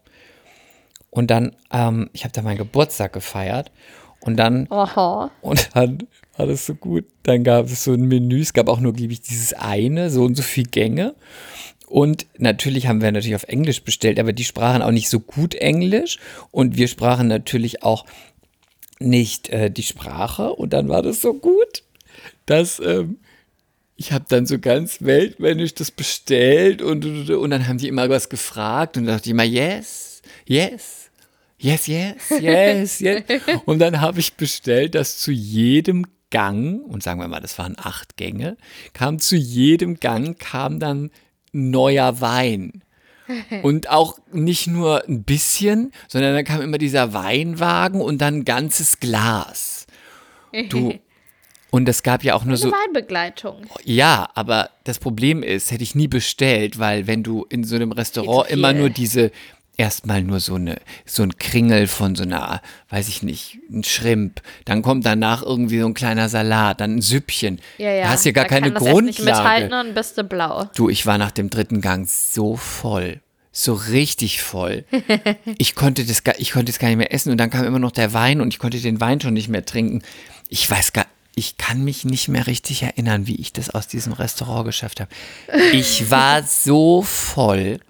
Und 1.10 1.30
dann, 1.30 1.56
ähm, 1.72 2.10
ich 2.12 2.24
habe 2.24 2.32
da 2.32 2.42
meinen 2.42 2.58
Geburtstag 2.58 3.12
gefeiert. 3.12 3.70
Und 4.20 4.36
dann, 4.36 4.66
Oho. 4.68 5.30
und 5.40 5.70
dann 5.74 6.06
war 6.36 6.46
das 6.46 6.66
so 6.66 6.74
gut. 6.74 7.04
Dann 7.22 7.44
gab 7.44 7.66
es 7.66 7.84
so 7.84 7.92
ein 7.92 8.02
Menü. 8.02 8.40
Es 8.40 8.52
gab 8.52 8.68
auch 8.68 8.80
nur, 8.80 8.92
glaube 8.92 9.12
ich, 9.12 9.20
dieses 9.20 9.52
eine, 9.54 10.10
so 10.10 10.24
und 10.24 10.36
so 10.36 10.42
viel 10.42 10.64
Gänge. 10.64 11.14
Und 11.86 12.26
natürlich 12.36 12.86
haben 12.86 13.00
wir 13.00 13.10
natürlich 13.10 13.36
auf 13.36 13.44
Englisch 13.44 13.82
bestellt, 13.82 14.20
aber 14.20 14.32
die 14.32 14.44
sprachen 14.44 14.82
auch 14.82 14.90
nicht 14.90 15.08
so 15.08 15.20
gut 15.20 15.54
Englisch. 15.54 16.18
Und 16.50 16.76
wir 16.76 16.88
sprachen 16.88 17.28
natürlich 17.28 17.82
auch 17.82 18.04
nicht 18.98 19.48
äh, 19.48 19.70
die 19.70 19.82
Sprache. 19.82 20.52
Und 20.52 20.72
dann 20.72 20.88
war 20.88 21.02
das 21.02 21.22
so 21.22 21.32
gut, 21.32 21.84
dass 22.46 22.80
ähm, 22.80 23.18
ich 23.96 24.12
habe 24.12 24.24
dann 24.28 24.46
so 24.46 24.58
ganz 24.58 25.02
weltmännisch 25.02 25.74
das 25.74 25.90
bestellt 25.90 26.82
und, 26.82 27.04
und, 27.04 27.30
und 27.30 27.50
dann 27.50 27.66
haben 27.66 27.78
die 27.78 27.88
immer 27.88 28.08
was 28.08 28.28
gefragt 28.28 28.96
und 28.96 29.04
dann 29.04 29.16
dachte 29.16 29.28
ich 29.28 29.32
immer, 29.32 29.44
yes, 29.44 30.22
yes, 30.46 30.97
yes, 31.58 31.86
yes, 31.86 32.30
yes, 32.40 33.00
yes. 33.00 33.22
Und 33.64 33.78
dann 33.80 34.00
habe 34.00 34.20
ich 34.20 34.34
bestellt, 34.34 34.94
dass 34.94 35.18
zu 35.18 35.30
jedem 35.32 36.06
Gang, 36.30 36.82
und 36.84 37.02
sagen 37.02 37.20
wir 37.20 37.28
mal, 37.28 37.40
das 37.40 37.58
waren 37.58 37.76
acht 37.78 38.16
Gänge, 38.16 38.56
kam 38.92 39.18
zu 39.18 39.36
jedem 39.36 39.98
Gang, 39.98 40.38
kam 40.38 40.78
dann 40.78 41.10
neuer 41.52 42.20
Wein. 42.20 42.82
Und 43.62 43.90
auch 43.90 44.18
nicht 44.32 44.68
nur 44.68 45.06
ein 45.06 45.22
bisschen, 45.22 45.92
sondern 46.08 46.34
dann 46.34 46.46
kam 46.46 46.62
immer 46.62 46.78
dieser 46.78 47.12
Weinwagen 47.12 48.00
und 48.00 48.18
dann 48.18 48.36
ein 48.36 48.44
ganzes 48.46 49.00
Glas. 49.00 49.86
Du, 50.70 50.94
und 51.70 51.86
es 51.90 52.02
gab 52.02 52.24
ja 52.24 52.34
auch 52.34 52.46
nur 52.46 52.56
so, 52.56 52.68
Eine 52.68 52.76
Weinbegleitung. 52.86 53.66
ja, 53.84 54.30
aber 54.34 54.70
das 54.84 54.98
Problem 54.98 55.42
ist, 55.42 55.70
hätte 55.70 55.82
ich 55.82 55.94
nie 55.94 56.08
bestellt, 56.08 56.78
weil 56.78 57.06
wenn 57.06 57.22
du 57.22 57.44
in 57.50 57.64
so 57.64 57.76
einem 57.76 57.92
Restaurant 57.92 58.48
immer 58.48 58.72
nur 58.72 58.88
diese, 58.88 59.30
erstmal 59.78 60.22
nur 60.22 60.40
so 60.40 60.56
eine, 60.56 60.76
so 61.06 61.22
ein 61.22 61.38
Kringel 61.38 61.86
von 61.86 62.14
so 62.14 62.24
einer, 62.24 62.60
weiß 62.90 63.08
ich 63.08 63.22
nicht, 63.22 63.58
ein 63.70 63.82
Shrimp, 63.84 64.42
dann 64.66 64.82
kommt 64.82 65.06
danach 65.06 65.42
irgendwie 65.42 65.80
so 65.80 65.86
ein 65.86 65.94
kleiner 65.94 66.28
Salat, 66.28 66.80
dann 66.82 66.96
ein 66.96 67.00
Süppchen. 67.02 67.60
Ja, 67.78 67.90
ja. 67.90 68.02
Da 68.04 68.10
hast 68.10 68.24
du 68.26 68.28
ja 68.28 68.32
gar 68.34 68.44
Da 68.44 68.48
keine 68.50 68.66
kann 68.72 68.74
das 68.74 68.84
Essen 68.84 69.04
nicht 69.06 69.16
Grundlage. 69.18 69.42
mithalten 69.64 69.88
und 69.88 69.94
bist 69.94 70.18
du 70.18 70.24
blau. 70.24 70.64
Du, 70.74 70.90
ich 70.90 71.06
war 71.06 71.16
nach 71.16 71.30
dem 71.30 71.48
dritten 71.48 71.80
Gang 71.80 72.06
so 72.06 72.56
voll. 72.56 73.20
So 73.50 73.72
richtig 73.72 74.42
voll. 74.42 74.84
Ich 75.58 75.74
konnte, 75.74 76.04
das, 76.04 76.22
gar- 76.22 76.38
ich 76.38 76.52
konnte 76.52 76.70
es 76.70 76.78
gar 76.78 76.88
nicht 76.88 76.98
mehr 76.98 77.12
essen 77.14 77.30
und 77.32 77.38
dann 77.38 77.50
kam 77.50 77.64
immer 77.64 77.78
noch 77.78 77.90
der 77.92 78.12
Wein 78.12 78.40
und 78.40 78.52
ich 78.52 78.58
konnte 78.60 78.78
den 78.78 79.00
Wein 79.00 79.20
schon 79.20 79.32
nicht 79.34 79.48
mehr 79.48 79.64
trinken. 79.64 80.02
Ich 80.48 80.70
weiß 80.70 80.92
gar, 80.92 81.06
ich 81.34 81.56
kann 81.56 81.82
mich 81.84 82.04
nicht 82.04 82.28
mehr 82.28 82.46
richtig 82.46 82.82
erinnern, 82.82 83.26
wie 83.26 83.36
ich 83.36 83.52
das 83.52 83.70
aus 83.70 83.86
diesem 83.88 84.12
Restaurant 84.12 84.66
geschafft 84.66 85.00
habe. 85.00 85.10
Ich 85.72 86.10
war 86.10 86.42
so 86.42 87.02
voll. 87.02 87.80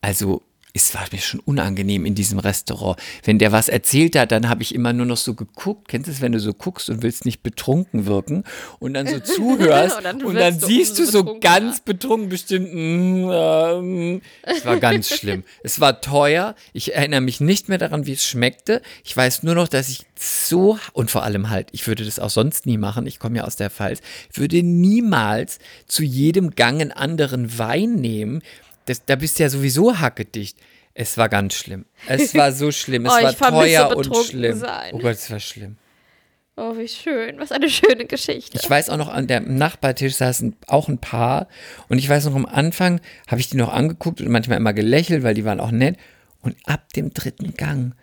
Also, 0.00 0.42
es 0.76 0.92
war 0.92 1.06
mir 1.12 1.20
schon 1.20 1.38
unangenehm 1.38 2.04
in 2.04 2.16
diesem 2.16 2.40
Restaurant. 2.40 2.98
Wenn 3.22 3.38
der 3.38 3.52
was 3.52 3.68
erzählt 3.68 4.16
hat, 4.16 4.32
dann 4.32 4.48
habe 4.48 4.62
ich 4.62 4.74
immer 4.74 4.92
nur 4.92 5.06
noch 5.06 5.16
so 5.16 5.34
geguckt. 5.34 5.86
Kennst 5.86 6.08
du 6.08 6.12
es, 6.12 6.20
wenn 6.20 6.32
du 6.32 6.40
so 6.40 6.52
guckst 6.52 6.90
und 6.90 7.02
willst 7.04 7.24
nicht 7.24 7.44
betrunken 7.44 8.06
wirken 8.06 8.42
und 8.80 8.94
dann 8.94 9.06
so 9.06 9.20
zuhörst 9.20 9.98
Und 9.98 10.04
dann 10.04 10.24
und 10.24 10.34
dann 10.34 10.58
du 10.58 10.66
siehst 10.66 10.98
du 10.98 11.06
so 11.06 11.38
ganz 11.38 11.78
betrunken 11.80 12.28
bestimmt. 12.28 12.74
mm, 12.74 13.30
ähm, 13.30 14.22
Es 14.42 14.66
war 14.66 14.78
ganz 14.78 15.08
schlimm. 15.16 15.44
Es 15.62 15.78
war 15.78 16.00
teuer. 16.00 16.56
Ich 16.72 16.92
erinnere 16.92 17.20
mich 17.20 17.40
nicht 17.40 17.68
mehr 17.68 17.78
daran, 17.78 18.06
wie 18.06 18.12
es 18.12 18.26
schmeckte. 18.26 18.82
Ich 19.04 19.16
weiß 19.16 19.44
nur 19.44 19.54
noch, 19.54 19.68
dass 19.68 19.88
ich 19.88 20.06
so 20.18 20.76
und 20.92 21.08
vor 21.08 21.22
allem 21.22 21.50
halt, 21.50 21.68
ich 21.70 21.86
würde 21.86 22.04
das 22.04 22.18
auch 22.18 22.30
sonst 22.30 22.66
nie 22.66 22.78
machen. 22.78 23.06
Ich 23.06 23.20
komme 23.20 23.38
ja 23.38 23.44
aus 23.44 23.54
der 23.54 23.70
Pfalz. 23.70 24.00
Ich 24.32 24.40
würde 24.40 24.60
niemals 24.64 25.60
zu 25.86 26.02
jedem 26.02 26.50
Gang 26.56 26.80
einen 26.80 26.92
anderen 26.92 27.58
Wein 27.58 27.94
nehmen. 27.94 28.42
Das, 28.86 29.04
da 29.04 29.16
bist 29.16 29.38
du 29.38 29.44
ja 29.44 29.48
sowieso 29.48 29.98
hackedicht. 29.98 30.58
Es 30.94 31.16
war 31.18 31.28
ganz 31.28 31.54
schlimm. 31.54 31.86
Es 32.06 32.34
war 32.34 32.52
so 32.52 32.70
schlimm. 32.70 33.06
Es 33.06 33.12
Oh, 33.12 33.22
war 33.22 33.34
teuer 33.50 33.96
und 33.96 34.14
schlimm. 34.26 34.58
sein. 34.58 34.90
Oh 34.94 34.98
Gott, 34.98 35.12
es 35.14 35.30
war 35.30 35.40
schlimm. 35.40 35.76
Oh, 36.56 36.76
wie 36.76 36.86
schön. 36.86 37.38
Was 37.40 37.50
eine 37.50 37.68
schöne 37.68 38.04
Geschichte. 38.04 38.60
Ich 38.62 38.70
weiß 38.70 38.88
auch 38.90 38.96
noch, 38.96 39.08
an 39.08 39.26
dem 39.26 39.56
Nachbartisch 39.56 40.14
saßen 40.14 40.54
auch 40.68 40.88
ein 40.88 40.98
Paar. 40.98 41.48
Und 41.88 41.98
ich 41.98 42.08
weiß 42.08 42.26
noch, 42.26 42.36
am 42.36 42.46
Anfang 42.46 43.00
habe 43.26 43.40
ich 43.40 43.48
die 43.48 43.56
noch 43.56 43.72
angeguckt 43.72 44.20
und 44.20 44.28
manchmal 44.28 44.58
immer 44.58 44.72
gelächelt, 44.72 45.24
weil 45.24 45.34
die 45.34 45.44
waren 45.44 45.58
auch 45.58 45.72
nett. 45.72 45.96
Und 46.42 46.54
ab 46.64 46.92
dem 46.92 47.12
dritten 47.12 47.54
Gang, 47.54 47.96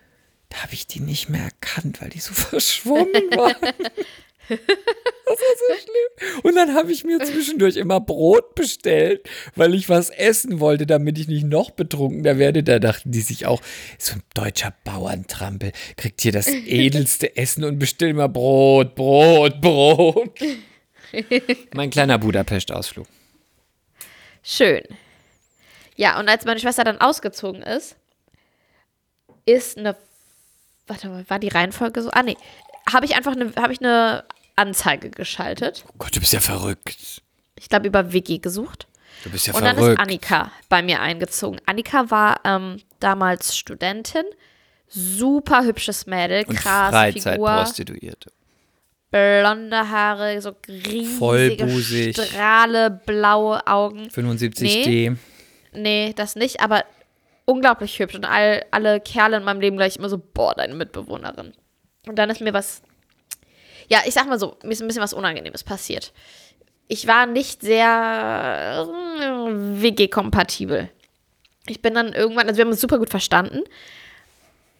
da 0.49 0.63
habe 0.63 0.73
ich 0.73 0.85
die 0.85 0.99
nicht 0.99 1.29
mehr 1.29 1.43
erkannt, 1.43 2.01
weil 2.01 2.09
die 2.09 2.19
so 2.19 2.33
verschwommen 2.33 3.07
waren. 3.37 3.55
Das 5.31 5.39
war 5.39 5.55
so 5.57 5.81
schlimm. 5.81 6.41
Und 6.43 6.55
dann 6.55 6.75
habe 6.75 6.91
ich 6.91 7.05
mir 7.05 7.19
zwischendurch 7.19 7.77
immer 7.77 8.01
Brot 8.01 8.53
bestellt, 8.53 9.29
weil 9.55 9.73
ich 9.75 9.87
was 9.87 10.09
essen 10.09 10.59
wollte, 10.59 10.85
damit 10.85 11.17
ich 11.17 11.29
nicht 11.29 11.45
noch 11.45 11.71
betrunkener 11.71 12.37
werde. 12.37 12.63
Da 12.63 12.79
dachten 12.79 13.11
die 13.11 13.21
sich 13.21 13.45
auch, 13.45 13.61
so 13.97 14.15
ein 14.15 14.23
deutscher 14.33 14.73
Bauerntrampel 14.83 15.71
kriegt 15.95 16.21
hier 16.21 16.33
das 16.33 16.47
edelste 16.65 17.37
Essen 17.37 17.63
und 17.63 17.79
bestellt 17.79 18.11
immer 18.11 18.27
Brot, 18.27 18.95
Brot, 18.95 19.61
Brot. 19.61 20.37
Mein 21.73 21.89
kleiner 21.89 22.17
Budapest-Ausflug. 22.17 23.07
Schön. 24.43 24.83
Ja, 25.95 26.19
und 26.19 26.27
als 26.27 26.45
meine 26.45 26.59
Schwester 26.59 26.83
dann 26.83 26.99
ausgezogen 26.99 27.61
ist, 27.61 27.95
ist 29.45 29.77
eine. 29.77 29.95
Warte 30.87 31.07
mal, 31.07 31.29
war 31.29 31.39
die 31.39 31.47
Reihenfolge 31.47 32.01
so? 32.01 32.09
Ah, 32.11 32.23
nee. 32.23 32.35
Habe 32.91 33.05
ich 33.05 33.15
einfach 33.15 33.33
eine, 33.33 33.53
habe 33.55 33.71
ich 33.71 33.79
eine 33.79 34.25
Anzeige 34.55 35.09
geschaltet. 35.09 35.83
Oh 35.87 35.93
Gott, 35.97 36.15
du 36.15 36.19
bist 36.19 36.33
ja 36.33 36.39
verrückt. 36.39 37.21
Ich 37.55 37.69
glaube, 37.69 37.87
über 37.87 38.11
Wiki 38.13 38.39
gesucht. 38.39 38.87
Du 39.23 39.29
bist 39.29 39.47
ja 39.47 39.53
Und 39.53 39.63
dann 39.63 39.75
verrückt. 39.75 39.99
ist 39.99 39.99
Annika 39.99 40.51
bei 40.69 40.81
mir 40.81 40.99
eingezogen. 41.01 41.59
Annika 41.65 42.09
war 42.09 42.39
ähm, 42.43 42.77
damals 42.99 43.55
Studentin. 43.55 44.23
Super 44.87 45.63
hübsches 45.63 46.05
Mädel, 46.05 46.43
und 46.47 46.55
krasse 46.55 47.13
Figur, 47.13 47.21
Freizeitprostituierte. 47.21 48.31
blonde 49.09 49.89
Haare, 49.89 50.41
so 50.41 50.53
riesige 50.67 51.05
Vollbusig. 51.17 52.17
Strahle, 52.17 52.89
blaue 53.05 53.65
Augen. 53.67 54.09
75D. 54.09 55.15
Nee, 55.73 56.13
das 56.15 56.35
nicht, 56.35 56.59
aber 56.59 56.83
unglaublich 57.45 57.97
hübsch. 57.99 58.15
Und 58.15 58.25
all, 58.25 58.65
alle 58.71 58.99
Kerle 58.99 59.37
in 59.37 59.43
meinem 59.43 59.61
Leben 59.61 59.77
gleich 59.77 59.95
immer 59.95 60.09
so, 60.09 60.17
boah, 60.17 60.53
deine 60.55 60.75
Mitbewohnerin. 60.75 61.53
Und 62.07 62.15
dann 62.17 62.29
ist 62.29 62.41
mir 62.41 62.53
was, 62.53 62.81
ja, 63.91 63.99
ich 64.05 64.13
sag 64.13 64.25
mal 64.27 64.39
so, 64.39 64.55
mir 64.63 64.71
ist 64.71 64.81
ein 64.81 64.87
bisschen 64.87 65.03
was 65.03 65.11
Unangenehmes 65.11 65.65
passiert. 65.65 66.13
Ich 66.87 67.07
war 67.07 67.25
nicht 67.25 67.61
sehr 67.61 68.87
äh, 68.87 69.81
WG-kompatibel. 69.81 70.89
Ich 71.67 71.81
bin 71.81 71.93
dann 71.93 72.13
irgendwann, 72.13 72.47
also 72.47 72.57
wir 72.57 72.63
haben 72.63 72.71
uns 72.71 72.79
super 72.79 72.99
gut 72.99 73.09
verstanden, 73.09 73.63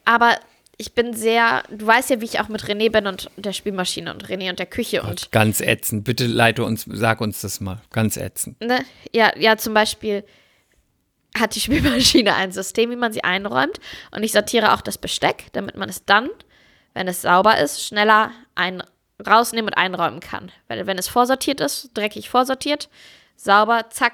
aber 0.05 0.38
ich 0.78 0.93
bin 0.93 1.14
sehr, 1.14 1.64
du 1.70 1.86
weißt 1.86 2.09
ja, 2.09 2.22
wie 2.22 2.26
ich 2.26 2.39
auch 2.39 2.47
mit 2.47 2.64
René 2.64 2.89
bin 2.89 3.05
und 3.05 3.30
der 3.36 3.51
Spielmaschine 3.51 4.14
und 4.14 4.30
René 4.30 4.49
und 4.49 4.59
der 4.59 4.66
Küche 4.66 5.03
und 5.03 5.30
Ganz 5.34 5.59
ätzend. 5.59 6.05
Bitte 6.05 6.26
leite 6.26 6.64
uns, 6.64 6.86
sag 6.88 7.20
uns 7.20 7.41
das 7.41 7.59
mal. 7.59 7.82
Ganz 7.91 8.16
ätzend. 8.16 8.62
ne, 8.62 8.86
ja, 9.14 9.38
ja, 9.38 9.57
zum 9.57 9.74
Beispiel 9.74 10.24
hat 11.38 11.55
die 11.55 11.59
Spülmaschine 11.59 12.34
ein 12.34 12.53
System, 12.53 12.91
wie 12.91 12.95
man 12.95 13.12
sie 13.12 13.26
einräumt. 13.26 13.78
Und 14.12 14.24
ich 14.24 14.32
sortiere 14.32 14.74
auch 14.74 14.82
das 14.82 14.97
Besteck, 14.97 15.47
damit 15.51 15.76
man 15.76 15.89
es 15.89 16.05
dann, 16.05 16.30
wenn 16.93 17.09
es 17.09 17.22
sauber 17.22 17.57
ist, 17.57 17.86
schneller 17.86 18.32
ein 18.55 18.82
rausnehmen 19.22 19.69
und 19.69 19.78
einräumen 19.78 20.19
kann. 20.19 20.51
Weil 20.67 20.86
wenn 20.88 20.97
es 20.97 21.07
vorsortiert 21.07 21.59
ist, 21.61 21.91
dreckig 21.93 22.30
vorsortiert, 22.30 22.89
sauber, 23.36 23.86
zack, 23.89 24.13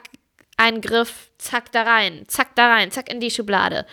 ein 0.57 0.81
Griff, 0.81 1.29
zack 1.37 1.71
da 1.71 1.83
rein, 1.83 2.23
zack 2.27 2.55
da 2.55 2.67
rein, 2.67 2.91
zack 2.91 3.11
in 3.11 3.19
die 3.19 3.31
Schublade. 3.31 3.85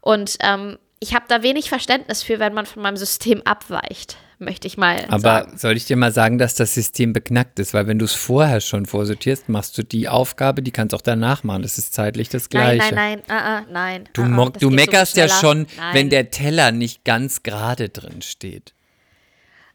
Und 0.00 0.36
ähm, 0.40 0.78
ich 0.98 1.14
habe 1.14 1.24
da 1.28 1.42
wenig 1.42 1.68
Verständnis 1.68 2.22
für, 2.22 2.38
wenn 2.38 2.54
man 2.54 2.66
von 2.66 2.82
meinem 2.82 2.96
System 2.96 3.42
abweicht, 3.44 4.16
möchte 4.38 4.66
ich 4.66 4.76
mal 4.76 5.04
Aber 5.08 5.20
sagen. 5.20 5.58
soll 5.58 5.76
ich 5.76 5.84
dir 5.84 5.96
mal 5.96 6.12
sagen, 6.12 6.38
dass 6.38 6.54
das 6.56 6.74
System 6.74 7.12
beknackt 7.12 7.58
ist? 7.60 7.74
Weil 7.74 7.86
wenn 7.86 7.98
du 7.98 8.04
es 8.04 8.14
vorher 8.14 8.60
schon 8.60 8.86
vorsortierst, 8.86 9.48
machst 9.48 9.76
du 9.78 9.84
die 9.84 10.08
Aufgabe, 10.08 10.62
die 10.62 10.70
kannst 10.72 10.92
du 10.92 10.96
auch 10.96 11.00
danach 11.02 11.42
machen. 11.44 11.62
Das 11.62 11.78
ist 11.78 11.94
zeitlich 11.94 12.28
das 12.28 12.48
Nein, 12.52 12.76
Gleiche. 12.78 12.94
nein, 12.94 13.22
nein, 13.28 13.36
ah, 13.38 13.58
ah, 13.58 13.66
nein. 13.70 14.08
Du, 14.12 14.22
ah, 14.22 14.24
ah, 14.24 14.28
mo- 14.28 14.48
das 14.50 14.60
du 14.60 14.70
geht 14.70 14.78
so 14.78 14.84
meckerst 14.84 15.16
ja 15.16 15.28
schneller. 15.28 15.40
schon, 15.40 15.66
Nein. 15.76 15.94
wenn 15.94 16.10
der 16.10 16.30
Teller 16.30 16.72
nicht 16.72 17.04
ganz 17.04 17.42
gerade 17.44 17.88
drin 17.88 18.22
steht. 18.22 18.72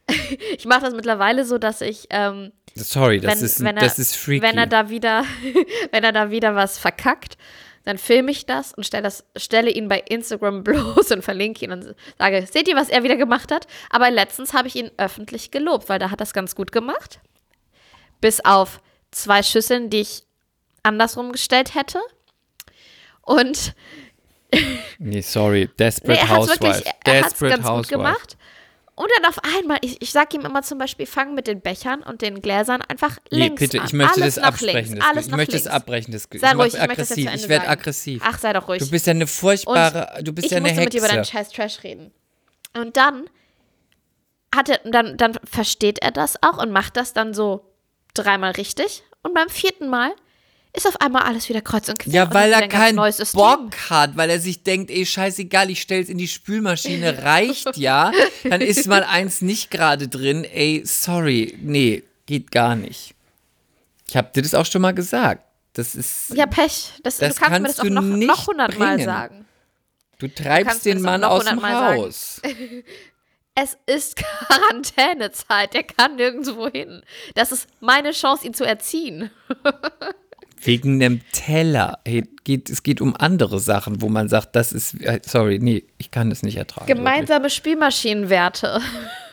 Ich 0.57 0.65
mache 0.65 0.81
das 0.81 0.93
mittlerweile 0.93 1.45
so, 1.45 1.57
dass 1.57 1.81
ich, 1.81 2.07
ähm, 2.09 2.51
Sorry, 2.75 3.19
das, 3.19 3.37
wenn, 3.37 3.45
ist, 3.45 3.63
wenn 3.63 3.77
er, 3.77 3.83
das 3.83 3.99
ist 3.99 4.15
freaky. 4.15 4.41
wenn 4.41 4.57
er 4.57 4.67
da 4.67 4.89
wieder, 4.89 5.23
wenn 5.91 6.03
er 6.03 6.11
da 6.11 6.31
wieder 6.31 6.55
was 6.55 6.77
verkackt, 6.77 7.37
dann 7.83 7.97
filme 7.97 8.31
ich 8.31 8.45
das 8.45 8.73
und 8.73 8.85
stelle, 8.85 9.03
das, 9.03 9.23
stelle 9.37 9.69
ihn 9.71 9.87
bei 9.87 9.99
Instagram 9.99 10.63
bloß 10.65 11.11
und 11.11 11.23
verlinke 11.23 11.65
ihn 11.65 11.71
und 11.71 11.95
sage, 12.17 12.45
seht 12.51 12.67
ihr, 12.67 12.75
was 12.75 12.89
er 12.89 13.03
wieder 13.03 13.15
gemacht 13.15 13.51
hat? 13.51 13.67
Aber 13.89 14.11
letztens 14.11 14.53
habe 14.53 14.67
ich 14.67 14.75
ihn 14.75 14.91
öffentlich 14.97 15.51
gelobt, 15.51 15.87
weil 15.89 15.99
da 15.99 16.11
hat 16.11 16.19
er 16.19 16.25
es 16.25 16.33
ganz 16.33 16.55
gut 16.55 16.71
gemacht. 16.71 17.19
Bis 18.19 18.43
auf 18.43 18.81
zwei 19.11 19.41
Schüsseln, 19.43 19.89
die 19.89 20.01
ich 20.01 20.23
andersrum 20.83 21.31
gestellt 21.31 21.75
hätte. 21.75 21.99
Und 23.21 23.73
nee, 24.99 25.21
sorry. 25.21 25.65
Nee, 25.65 25.71
Desperate 25.77 26.19
er 26.19 26.27
hat 26.29 26.41
es 26.41 26.49
Housewife. 26.49 26.63
wirklich, 26.63 26.93
er 27.05 27.21
Desperate 27.21 27.55
ganz 27.55 27.67
gut 27.67 27.75
Housewife. 27.75 27.97
gemacht. 27.97 28.37
Und 28.97 29.07
dann 29.15 29.25
auf 29.29 29.37
einmal, 29.57 29.77
ich, 29.81 30.01
ich 30.01 30.11
sag 30.11 30.33
ihm 30.33 30.41
immer 30.41 30.63
zum 30.63 30.79
Beispiel, 30.79 31.05
fang 31.05 31.35
mit 31.35 31.45
den 31.45 31.61
Bechern 31.61 32.01
und 32.01 32.23
den 32.23 32.41
Gläsern 32.41 32.81
einfach 32.81 33.17
Nee, 33.31 33.41
links 33.41 33.59
bitte, 33.61 33.79
an. 33.79 33.85
ich 33.85 33.93
möchte 33.93 34.21
Alles 34.21 34.35
das 34.35 34.43
absprechen. 34.43 34.75
Links, 34.93 34.99
Das, 34.99 35.07
alles 35.07 35.25
ich 35.27 35.31
möchte 35.35 35.51
links. 35.51 35.63
das 35.65 35.73
abbrechen. 35.73 36.11
Das, 36.13 36.23
Sei 36.23 36.51
ich 36.51 36.57
ruhig, 36.57 36.73
ich 36.73 36.81
aggressiv. 36.81 37.33
Ich 37.35 37.47
werde 37.47 37.67
aggressiv. 37.69 38.21
Ach, 38.25 38.39
sei 38.39 38.53
doch 38.53 38.67
ruhig. 38.67 38.79
Du 38.83 38.89
bist 38.89 39.05
ja 39.05 39.11
eine 39.11 39.27
furchtbare, 39.27 40.19
du 40.23 40.33
bist 40.33 40.45
ich 40.45 40.51
ja 40.51 40.57
eine 40.57 40.67
musste 40.69 40.81
mit 40.83 40.93
dir 40.93 40.97
über 40.97 41.07
deinen 41.09 41.17
Hexe. 41.17 41.31
scheiß 41.31 41.49
Trash 41.51 41.83
reden. 41.83 42.11
Und 42.75 42.97
dann 42.97 43.29
hat 44.55 44.69
er, 44.69 44.79
dann, 44.83 45.15
dann 45.17 45.33
versteht 45.43 45.99
er 45.99 46.09
das 46.11 46.41
auch 46.41 46.57
und 46.57 46.71
macht 46.71 46.97
das 46.97 47.13
dann 47.13 47.35
so 47.35 47.71
dreimal 48.15 48.51
richtig. 48.53 49.03
Und 49.21 49.35
beim 49.35 49.49
vierten 49.49 49.89
Mal 49.89 50.11
ist 50.73 50.87
auf 50.87 50.99
einmal 51.01 51.23
alles 51.23 51.49
wieder 51.49 51.61
kreuz 51.61 51.89
und 51.89 51.99
quer. 51.99 52.13
Ja, 52.13 52.33
weil 52.33 52.51
er 52.53 52.67
keinen. 52.67 52.97
Bock 53.33 53.75
hat, 53.89 54.15
weil 54.15 54.29
er 54.29 54.39
sich 54.39 54.63
denkt, 54.63 54.91
ey, 54.91 55.05
scheißegal, 55.05 55.69
ich 55.71 55.81
stell's 55.81 56.09
in 56.09 56.17
die 56.17 56.27
Spülmaschine, 56.27 57.23
reicht 57.23 57.77
ja. 57.77 58.11
Dann 58.43 58.61
ist 58.61 58.87
mal 58.87 59.03
eins 59.03 59.41
nicht 59.41 59.71
gerade 59.71 60.07
drin, 60.07 60.43
ey, 60.43 60.83
sorry, 60.85 61.57
nee, 61.61 62.03
geht 62.25 62.51
gar 62.51 62.75
nicht. 62.75 63.15
Ich 64.07 64.15
hab 64.15 64.33
dir 64.33 64.41
das 64.41 64.53
auch 64.53 64.65
schon 64.65 64.81
mal 64.81 64.93
gesagt. 64.93 65.43
Das 65.73 65.95
ist, 65.95 66.29
Ja, 66.33 66.45
Pech. 66.45 66.91
Das, 67.03 67.17
Das 67.17 67.35
du 67.35 67.41
kannst 67.41 67.51
mir 67.51 67.63
kannst 67.65 67.69
das 67.69 67.79
auch 67.79 67.83
du 67.83 67.93
noch, 67.93 68.01
nicht 68.01 68.27
noch 68.27 68.47
hundertmal 68.47 68.99
sagen. 69.01 69.45
du 70.19 70.27
treibst 70.27 70.85
mir 70.85 70.95
den 70.95 71.03
Mann 71.03 71.23
aus 71.23 71.45
dem. 71.45 71.61
Haus. 71.63 72.41
Es 73.59 73.75
ist 73.87 74.17
Quarantänezeit. 74.17 75.73
Der 75.73 75.81
kann 75.81 76.15
nirgendwo 76.15 76.69
hin. 76.69 77.01
Das 77.33 77.51
ist 77.51 77.67
meine 77.79 78.11
Chance, 78.11 78.45
ihn 78.45 78.53
zu 78.53 78.63
erziehen. 78.63 79.31
Wegen 80.61 80.95
einem 80.95 81.21
Teller. 81.31 81.99
Hey, 82.05 82.23
geht, 82.43 82.69
es 82.69 82.83
geht 82.83 83.01
um 83.01 83.15
andere 83.15 83.59
Sachen, 83.59 84.01
wo 84.01 84.09
man 84.09 84.29
sagt, 84.29 84.55
das 84.55 84.71
ist, 84.71 85.01
äh, 85.01 85.19
sorry, 85.25 85.59
nee, 85.59 85.83
ich 85.97 86.11
kann 86.11 86.29
das 86.29 86.43
nicht 86.43 86.57
ertragen. 86.57 86.87
wirklich. 86.87 86.97
Gemeinsame 86.97 87.49
Spielmaschinenwerte. 87.49 88.81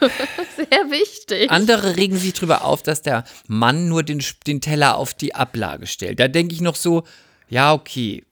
Sehr 0.56 0.90
wichtig. 0.90 1.50
Andere 1.50 1.96
regen 1.96 2.16
sich 2.16 2.34
drüber 2.34 2.64
auf, 2.64 2.82
dass 2.82 3.02
der 3.02 3.24
Mann 3.46 3.88
nur 3.88 4.02
den, 4.02 4.22
den 4.46 4.60
Teller 4.60 4.96
auf 4.96 5.14
die 5.14 5.34
Ablage 5.34 5.86
stellt. 5.86 6.20
Da 6.20 6.28
denke 6.28 6.54
ich 6.54 6.60
noch 6.60 6.76
so, 6.76 7.04
ja, 7.48 7.72
okay, 7.72 8.24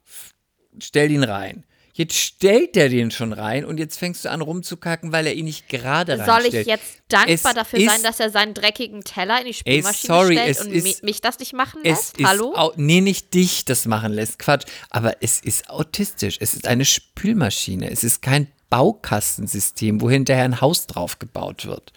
stell 0.78 1.10
ihn 1.10 1.24
rein. 1.24 1.64
Jetzt 1.94 2.14
stellt 2.16 2.74
er 2.78 2.88
den 2.88 3.10
schon 3.10 3.34
rein 3.34 3.66
und 3.66 3.78
jetzt 3.78 3.98
fängst 3.98 4.24
du 4.24 4.30
an 4.30 4.40
rumzukacken, 4.40 5.12
weil 5.12 5.26
er 5.26 5.34
ihn 5.34 5.44
nicht 5.44 5.68
gerade 5.68 6.16
Soll 6.16 6.24
reinstellt. 6.26 6.54
ich 6.62 6.66
jetzt 6.66 7.02
dankbar 7.08 7.28
Es 7.28 7.42
dafür 7.54 7.80
sein, 7.84 8.02
dass 8.02 8.18
er 8.18 8.30
seinen 8.30 8.54
dreckigen 8.54 9.04
Teller 9.04 9.40
in 9.40 9.46
die 9.48 9.52
Spülmaschine 9.54 10.14
sorry, 10.14 10.34
stellt 10.38 10.60
und 10.62 10.72
ist- 10.72 10.84
mi 10.84 10.96
mich 11.02 11.20
das 11.20 11.38
nicht 11.38 11.52
machen 11.52 11.82
lässt? 11.84 12.16
Hallo? 12.24 12.54
au- 12.56 12.72
nee, 12.76 13.02
nicht 13.02 13.34
dich 13.34 13.66
das 13.66 13.84
machen 13.84 14.12
lässt, 14.14 14.38
Quatsch. 14.38 14.64
Aber 14.88 15.16
es 15.20 15.38
ist 15.40 15.68
autistisch. 15.68 16.38
Es 16.40 16.54
ist 16.54 16.66
eine 16.66 16.86
Spülmaschine. 16.86 17.90
Es 17.90 18.04
ist 18.04 18.22
kein 18.22 18.48
Baukastensystem, 18.70 20.00
wo 20.00 20.08
hinterher 20.08 20.44
ein 20.44 20.62
Haus 20.62 20.86
drauf 20.86 21.18
gebaut 21.18 21.66
wird. 21.66 21.92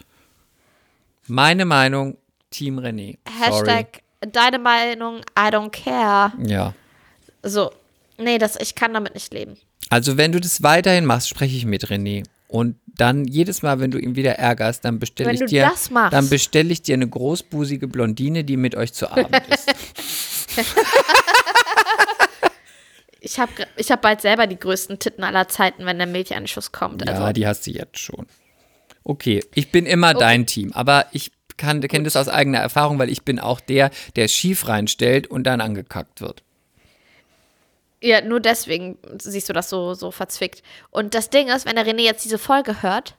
Meine 1.27 1.63
Meinung, 1.63 2.17
Team 2.51 2.79
René. 2.79 3.17
Sorry. 3.27 3.49
Hashtag 3.69 4.01
deine 4.19 4.59
Meinung, 4.59 5.19
I 5.37 5.49
don't 5.51 5.69
care. 5.71 6.33
Ja. 6.45 6.73
So. 7.43 7.71
Nee, 8.17 8.37
das, 8.37 8.55
ich 8.59 8.75
kann 8.75 8.93
damit 8.93 9.13
nicht 9.13 9.33
leben. 9.33 9.57
Also 9.89 10.17
wenn 10.17 10.31
du 10.31 10.39
das 10.39 10.63
weiterhin 10.63 11.05
machst, 11.05 11.29
spreche 11.29 11.55
ich 11.55 11.65
mit 11.65 11.85
René. 11.87 12.23
Und 12.47 12.75
dann 12.85 13.25
jedes 13.25 13.61
Mal, 13.61 13.79
wenn 13.79 13.91
du 13.91 13.97
ihn 13.97 14.15
wieder 14.15 14.33
ärgerst, 14.33 14.85
dann 14.85 14.99
bestelle 14.99 15.33
ich 15.33 15.45
dir, 15.45 15.71
dann 16.11 16.29
bestelle 16.29 16.71
ich 16.71 16.81
dir 16.81 16.93
eine 16.93 17.07
großbusige 17.07 17.87
Blondine, 17.87 18.43
die 18.43 18.55
mit 18.55 18.75
euch 18.75 18.93
zu 18.93 19.11
Abend 19.11 19.41
ist. 19.49 19.73
Ich 23.25 23.39
habe 23.39 23.51
ich 23.75 23.91
hab 23.91 24.03
bald 24.03 24.21
selber 24.21 24.45
die 24.45 24.59
größten 24.59 24.99
Titten 24.99 25.23
aller 25.23 25.47
Zeiten, 25.47 25.83
wenn 25.87 25.97
der 25.97 26.05
Milcheinschuss 26.05 26.71
kommt. 26.71 27.03
ja, 27.03 27.11
Also, 27.11 27.33
die 27.33 27.47
hast 27.47 27.65
du 27.65 27.71
jetzt 27.71 27.97
schon. 27.97 28.27
Okay, 29.03 29.43
ich 29.55 29.71
bin 29.71 29.87
immer 29.87 30.13
dein 30.13 30.45
Team, 30.45 30.71
aber 30.73 31.07
ich 31.11 31.31
kann 31.57 31.81
kenne 31.81 32.03
das 32.03 32.15
aus 32.17 32.27
eigener 32.27 32.59
Erfahrung, 32.59 32.99
weil 32.99 33.09
ich 33.09 33.23
bin 33.23 33.39
auch 33.39 33.59
der, 33.59 33.89
der 34.15 34.27
schief 34.27 34.67
reinstellt 34.67 35.25
und 35.25 35.45
dann 35.45 35.59
angekackt 35.59 36.21
wird. 36.21 36.43
Ja, 38.05 38.21
nur 38.21 38.39
deswegen 38.39 38.97
siehst 39.19 39.49
du 39.49 39.53
das 39.53 39.69
so, 39.69 39.93
so 39.93 40.11
verzwickt. 40.11 40.61
Und 40.91 41.13
das 41.13 41.29
Ding 41.29 41.47
ist, 41.49 41.65
wenn 41.65 41.75
der 41.75 41.85
René 41.85 42.01
jetzt 42.01 42.23
diese 42.25 42.37
Folge 42.37 42.81
hört, 42.81 43.15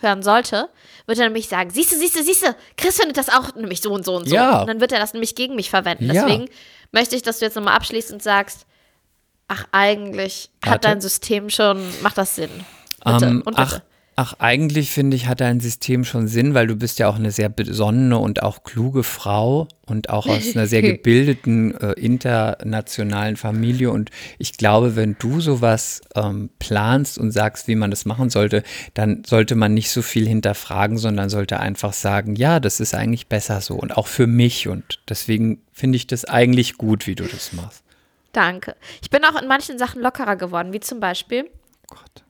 hören 0.00 0.22
sollte, 0.22 0.68
wird 1.06 1.18
er 1.18 1.24
nämlich 1.24 1.48
sagen, 1.48 1.70
siehst 1.70 1.90
du, 1.92 1.96
siehst 1.96 2.16
du, 2.16 2.22
siehst 2.22 2.42
du, 2.46 2.54
Chris 2.76 2.96
findet 2.98 3.16
das 3.16 3.28
auch 3.28 3.54
nämlich 3.56 3.80
so 3.80 3.92
und 3.92 4.04
so 4.04 4.14
und 4.14 4.28
so. 4.28 4.34
Ja. 4.34 4.60
Und 4.60 4.68
dann 4.68 4.80
wird 4.80 4.92
er 4.92 5.00
das 5.00 5.12
nämlich 5.12 5.34
gegen 5.34 5.56
mich 5.56 5.70
verwenden. 5.70 6.04
Ja. 6.06 6.24
Deswegen 6.24 6.48
möchte 6.92 7.16
ich, 7.16 7.22
dass 7.22 7.40
du 7.40 7.44
jetzt 7.46 7.56
nochmal 7.56 7.74
abschließt 7.74 8.12
und 8.12 8.22
sagst, 8.22 8.66
ach, 9.48 9.64
eigentlich 9.72 10.50
hat 10.62 10.70
Warte. 10.72 10.88
dein 10.88 11.00
System 11.00 11.50
schon, 11.50 11.82
macht 12.02 12.16
das 12.16 12.36
Sinn. 12.36 12.50
Bitte, 13.04 13.26
Ähm, 13.26 13.42
und 13.44 13.56
bitte. 13.56 13.58
ach, 13.58 13.80
eigentlich 14.40 14.90
finde 14.90 15.16
ich, 15.16 15.28
hat 15.28 15.40
dein 15.40 15.60
System 15.60 16.04
schon 16.04 16.26
Sinn, 16.26 16.52
weil 16.52 16.66
du 16.66 16.74
bist 16.74 16.98
ja 16.98 17.08
auch 17.08 17.14
eine 17.14 17.30
sehr 17.30 17.48
besonnene 17.48 18.18
und 18.18 18.42
auch 18.42 18.64
kluge 18.64 19.04
Frau 19.04 19.68
und 19.86 20.10
auch 20.10 20.26
aus 20.26 20.56
einer 20.56 20.66
sehr 20.66 20.82
gebildeten 20.90 21.72
äh, 21.80 21.92
internationalen 21.92 23.36
Familie. 23.36 23.92
Und 23.92 24.10
ich 24.38 24.54
glaube, 24.56 24.96
wenn 24.96 25.14
du 25.20 25.40
sowas 25.40 26.00
ähm, 26.16 26.50
planst 26.58 27.16
und 27.16 27.30
sagst, 27.30 27.68
wie 27.68 27.76
man 27.76 27.90
das 27.90 28.06
machen 28.06 28.28
sollte, 28.28 28.64
dann 28.94 29.22
sollte 29.24 29.54
man 29.54 29.72
nicht 29.72 29.90
so 29.92 30.02
viel 30.02 30.26
hinterfragen, 30.26 30.98
sondern 30.98 31.30
sollte 31.30 31.60
einfach 31.60 31.92
sagen, 31.92 32.34
ja, 32.34 32.58
das 32.58 32.80
ist 32.80 32.96
eigentlich 32.96 33.28
besser 33.28 33.60
so 33.60 33.76
und 33.76 33.96
auch 33.96 34.08
für 34.08 34.26
mich. 34.26 34.66
Und 34.66 34.98
deswegen 35.08 35.62
finde 35.72 35.94
ich 35.94 36.08
das 36.08 36.24
eigentlich 36.24 36.76
gut, 36.76 37.06
wie 37.06 37.14
du 37.14 37.22
das 37.22 37.52
machst. 37.52 37.84
Danke. 38.32 38.74
Ich 39.00 39.10
bin 39.10 39.24
auch 39.24 39.40
in 39.40 39.46
manchen 39.46 39.78
Sachen 39.78 40.02
lockerer 40.02 40.34
geworden, 40.34 40.72
wie 40.72 40.80
zum 40.80 40.98
Beispiel 40.98 41.48
Gott. 41.86 42.24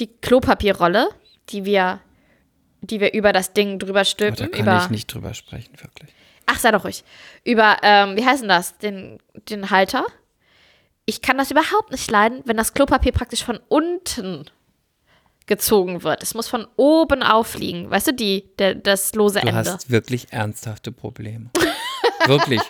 die 0.00 0.06
Klopapierrolle, 0.06 1.08
die 1.50 1.64
wir, 1.64 2.00
die 2.80 3.00
wir 3.00 3.12
über 3.14 3.32
das 3.32 3.52
Ding 3.52 3.78
drüber 3.78 4.00
Aber 4.00 4.04
da 4.04 4.04
stülpen. 4.04 4.50
kann 4.50 4.60
über, 4.60 4.82
ich 4.84 4.90
nicht 4.90 5.06
drüber 5.12 5.34
sprechen, 5.34 5.72
wirklich. 5.80 6.10
Ach, 6.46 6.58
sei 6.58 6.70
doch 6.70 6.84
ruhig. 6.84 7.04
Über, 7.44 7.78
ähm, 7.82 8.16
wie 8.16 8.24
heißt 8.24 8.42
denn 8.42 8.48
das? 8.48 8.76
Den, 8.78 9.18
den 9.48 9.70
Halter. 9.70 10.04
Ich 11.06 11.22
kann 11.22 11.38
das 11.38 11.50
überhaupt 11.50 11.90
nicht 11.90 12.10
leiden, 12.10 12.42
wenn 12.44 12.56
das 12.56 12.74
Klopapier 12.74 13.12
praktisch 13.12 13.44
von 13.44 13.58
unten 13.68 14.44
gezogen 15.46 16.02
wird. 16.02 16.22
Es 16.22 16.34
muss 16.34 16.48
von 16.48 16.66
oben 16.76 17.22
aufliegen. 17.22 17.90
Weißt 17.90 18.06
du, 18.08 18.12
die, 18.14 18.50
der, 18.58 18.74
das 18.74 19.14
lose 19.14 19.40
Du 19.40 19.46
Ende. 19.48 19.70
hast 19.70 19.90
wirklich 19.90 20.32
ernsthafte 20.32 20.92
Probleme. 20.92 21.50
wirklich. 22.26 22.60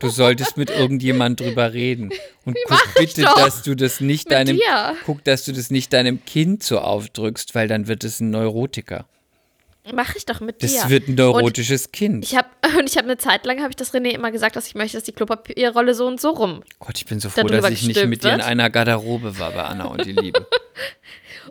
Du 0.00 0.08
solltest 0.08 0.56
mit 0.56 0.70
irgendjemand 0.70 1.40
drüber 1.40 1.72
reden. 1.72 2.10
Und 2.44 2.56
guck 2.64 2.70
mach 2.70 2.84
ich 2.86 3.14
bitte, 3.14 3.22
dass 3.22 3.62
du 3.62 3.74
das 3.76 4.00
nicht 4.00 4.28
Mit 4.28 4.32
deinem 4.38 4.56
dir. 4.56 4.96
guck, 5.06 5.22
dass 5.24 5.44
du 5.44 5.52
das 5.52 5.70
nicht 5.70 5.92
deinem 5.92 6.24
Kind 6.24 6.62
so 6.62 6.78
aufdrückst, 6.80 7.54
weil 7.54 7.68
dann 7.68 7.86
wird 7.86 8.02
es 8.04 8.18
ein 8.20 8.30
Neurotiker. 8.30 9.06
Mach 9.92 10.14
ich 10.14 10.26
doch 10.26 10.40
mit 10.40 10.62
Das 10.62 10.72
dir. 10.72 10.90
wird 10.90 11.08
ein 11.08 11.12
Und 11.12 11.16
neurotisches 11.18 11.90
Kind. 11.90 12.24
ich 12.24 12.36
habe 12.36 12.48
und 12.78 12.88
ich 12.88 12.96
habe 12.96 13.06
eine 13.08 13.16
Zeit 13.18 13.44
lang 13.46 13.58
habe 13.60 13.70
ich 13.70 13.76
das 13.76 13.92
René 13.94 14.10
immer 14.10 14.30
gesagt, 14.30 14.54
dass 14.56 14.66
ich 14.66 14.74
möchte, 14.74 14.96
dass 14.98 15.04
die 15.04 15.12
Klopapierrolle 15.12 15.94
so 15.94 16.06
und 16.06 16.20
so 16.20 16.30
rum. 16.30 16.62
Gott, 16.78 16.96
ich 16.98 17.06
bin 17.06 17.18
so 17.18 17.28
froh, 17.30 17.44
dass 17.44 17.68
ich 17.70 17.86
nicht 17.86 18.04
mit 18.06 18.22
dir 18.22 18.28
in 18.32 18.38
wird. 18.38 18.46
einer 18.46 18.68
Garderobe 18.70 19.38
war 19.38 19.52
bei 19.52 19.62
Anna 19.62 19.84
und 19.86 20.04
die 20.04 20.12
Liebe. 20.12 20.46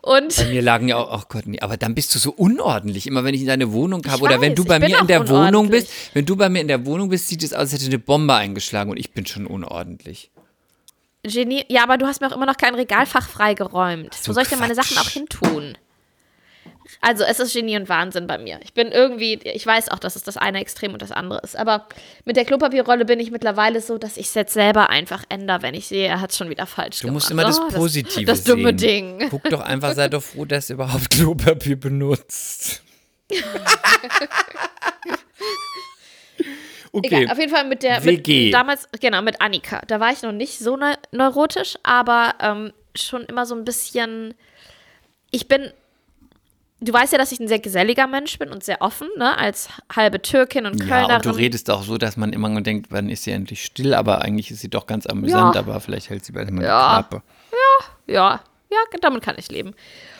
Und 0.01 0.35
Bei 0.37 0.45
mir 0.45 0.61
lagen 0.61 0.87
ja 0.87 0.97
auch, 0.97 1.11
ach 1.11 1.27
Gott, 1.27 1.43
aber 1.59 1.75
dann 1.75 1.93
bist 1.93 2.15
du 2.15 2.19
so 2.19 2.31
unordentlich. 2.31 3.05
Immer 3.05 3.23
wenn 3.25 3.33
ich 3.33 3.41
in 3.41 3.47
deine 3.47 3.73
Wohnung 3.73 4.01
habe 4.07 4.23
oder 4.23 4.39
wenn 4.39 4.55
du 4.55 4.63
bei 4.63 4.79
mir 4.79 4.99
in 4.99 5.07
der 5.07 5.27
Wohnung 5.27 5.69
bist, 5.69 5.91
wenn 6.13 6.25
du 6.25 6.35
bei 6.37 6.47
mir 6.47 6.61
in 6.61 6.69
der 6.69 6.85
Wohnung 6.85 7.09
bist, 7.09 7.27
sieht 7.27 7.43
es 7.43 7.53
aus, 7.53 7.59
als 7.59 7.73
hätte 7.73 7.85
eine 7.85 7.99
Bombe 7.99 8.33
eingeschlagen 8.33 8.91
und 8.91 8.97
ich 8.97 9.11
bin 9.11 9.25
schon 9.25 9.45
unordentlich. 9.45 10.31
Genie, 11.23 11.65
ja, 11.67 11.83
aber 11.83 11.97
du 11.97 12.05
hast 12.05 12.21
mir 12.21 12.27
auch 12.31 12.35
immer 12.35 12.45
noch 12.45 12.55
kein 12.55 12.75
Regalfach 12.75 13.27
freigeräumt. 13.27 14.13
So 14.13 14.29
Wo 14.29 14.33
soll 14.33 14.43
ich 14.43 14.49
denn 14.49 14.59
meine. 14.59 14.73
Sachen 14.73 14.97
auch 14.97 15.09
hintun? 15.09 15.77
Also, 17.01 17.23
es 17.23 17.39
ist 17.39 17.53
Genie 17.53 17.77
und 17.77 17.87
Wahnsinn 17.87 18.27
bei 18.27 18.37
mir. 18.37 18.59
Ich 18.63 18.73
bin 18.73 18.91
irgendwie, 18.91 19.35
ich 19.35 19.65
weiß 19.65 19.89
auch, 19.89 19.99
dass 19.99 20.17
es 20.17 20.23
das 20.23 20.35
eine 20.35 20.59
Extrem 20.59 20.91
und 20.93 21.01
das 21.01 21.11
andere 21.13 21.39
ist. 21.39 21.55
Aber 21.55 21.87
mit 22.25 22.35
der 22.35 22.43
Klopapierrolle 22.43 23.05
bin 23.05 23.19
ich 23.21 23.31
mittlerweile 23.31 23.79
so, 23.79 23.97
dass 23.97 24.17
ich 24.17 24.27
es 24.27 24.33
jetzt 24.33 24.53
selber 24.53 24.89
einfach 24.89 25.23
ändere, 25.29 25.61
wenn 25.61 25.73
ich 25.75 25.87
sehe, 25.87 26.07
er 26.07 26.19
hat 26.19 26.31
es 26.31 26.37
schon 26.37 26.49
wieder 26.49 26.65
falsch 26.65 26.97
Du 26.99 27.07
gemacht. 27.07 27.13
musst 27.15 27.31
immer 27.31 27.43
das 27.43 27.59
Oh, 27.59 27.67
Positive 27.69 28.25
Das, 28.25 28.43
das 28.43 28.53
dumme 28.53 28.77
sehen. 28.77 29.19
Ding. 29.19 29.29
Guck 29.29 29.43
doch 29.45 29.61
einfach, 29.61 29.93
sei 29.93 30.09
doch 30.09 30.21
froh, 30.21 30.43
dass 30.45 30.67
du 30.67 30.73
überhaupt 30.73 31.09
Klopapier 31.09 31.79
benutzt. 31.79 32.83
okay. 36.91 37.07
Egal, 37.07 37.31
auf 37.31 37.39
jeden 37.39 37.51
Fall 37.53 37.65
mit 37.65 37.83
der 37.83 38.03
WG. 38.03 38.45
Mit, 38.45 38.53
damals, 38.53 38.87
genau, 38.99 39.21
mit 39.21 39.41
Annika. 39.41 39.81
Da 39.87 39.99
war 39.99 40.11
ich 40.11 40.21
noch 40.21 40.31
nicht 40.31 40.59
so 40.59 40.75
neu 40.77 40.93
neurotisch, 41.11 41.75
aber 41.83 42.35
ähm, 42.41 42.73
schon 42.95 43.23
immer 43.23 43.45
so 43.45 43.55
ein 43.55 43.63
bisschen. 43.65 44.33
Ich 45.31 45.47
bin. 45.47 45.71
Du 46.81 46.93
weißt 46.93 47.11
ja, 47.11 47.17
dass 47.17 47.31
ich 47.33 47.39
ein 47.41 47.47
sehr 47.49 47.59
geselliger 47.59 48.07
Mensch 48.07 48.39
bin 48.39 48.49
und 48.51 48.63
sehr 48.63 48.81
offen, 48.81 49.09
ne? 49.17 49.37
Als 49.37 49.67
halbe 49.93 50.21
Türkin 50.21 50.65
und 50.65 50.79
Ja, 50.81 50.87
Kölnerin. 50.87 51.15
und 51.17 51.25
du 51.25 51.29
redest 51.31 51.69
auch 51.69 51.83
so, 51.83 51.97
dass 51.97 52.15
man 52.15 52.31
immer 52.31 52.47
nur 52.47 52.61
denkt, 52.61 52.87
wann 52.89 53.09
ist 53.09 53.23
sie 53.23 53.31
endlich 53.31 53.65
still, 53.65 53.93
aber 53.93 54.21
eigentlich 54.21 54.49
ist 54.51 54.59
sie 54.61 54.69
doch 54.69 54.87
ganz 54.87 55.05
amüsant, 55.05 55.55
Ja. 55.55 55.59
aber 55.61 55.79
vielleicht 55.81 56.09
hält 56.09 56.23
sie 56.23 56.31
bald 56.31 56.49
mal 56.51 56.63
Ja. 56.63 57.01
die 57.01 57.07
Klappe. 57.09 57.23
Ja, 58.07 58.41
ja, 58.71 58.77
damit 59.01 59.23
kann 59.23 59.35
ich 59.37 59.49
leben. 59.49 59.75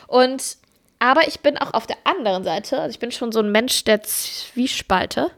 Und 0.06 0.58
aber 0.98 1.26
ich 1.26 1.40
bin 1.40 1.56
auch 1.56 1.72
auf 1.72 1.86
der 1.86 1.96
anderen 2.04 2.44
Seite, 2.44 2.78
also 2.78 2.90
ich 2.92 2.98
bin 2.98 3.10
schon 3.10 3.32
so 3.32 3.40
ein 3.40 3.50
Mensch 3.50 3.84
der 3.84 4.02
Zwiespalte, 4.02 5.30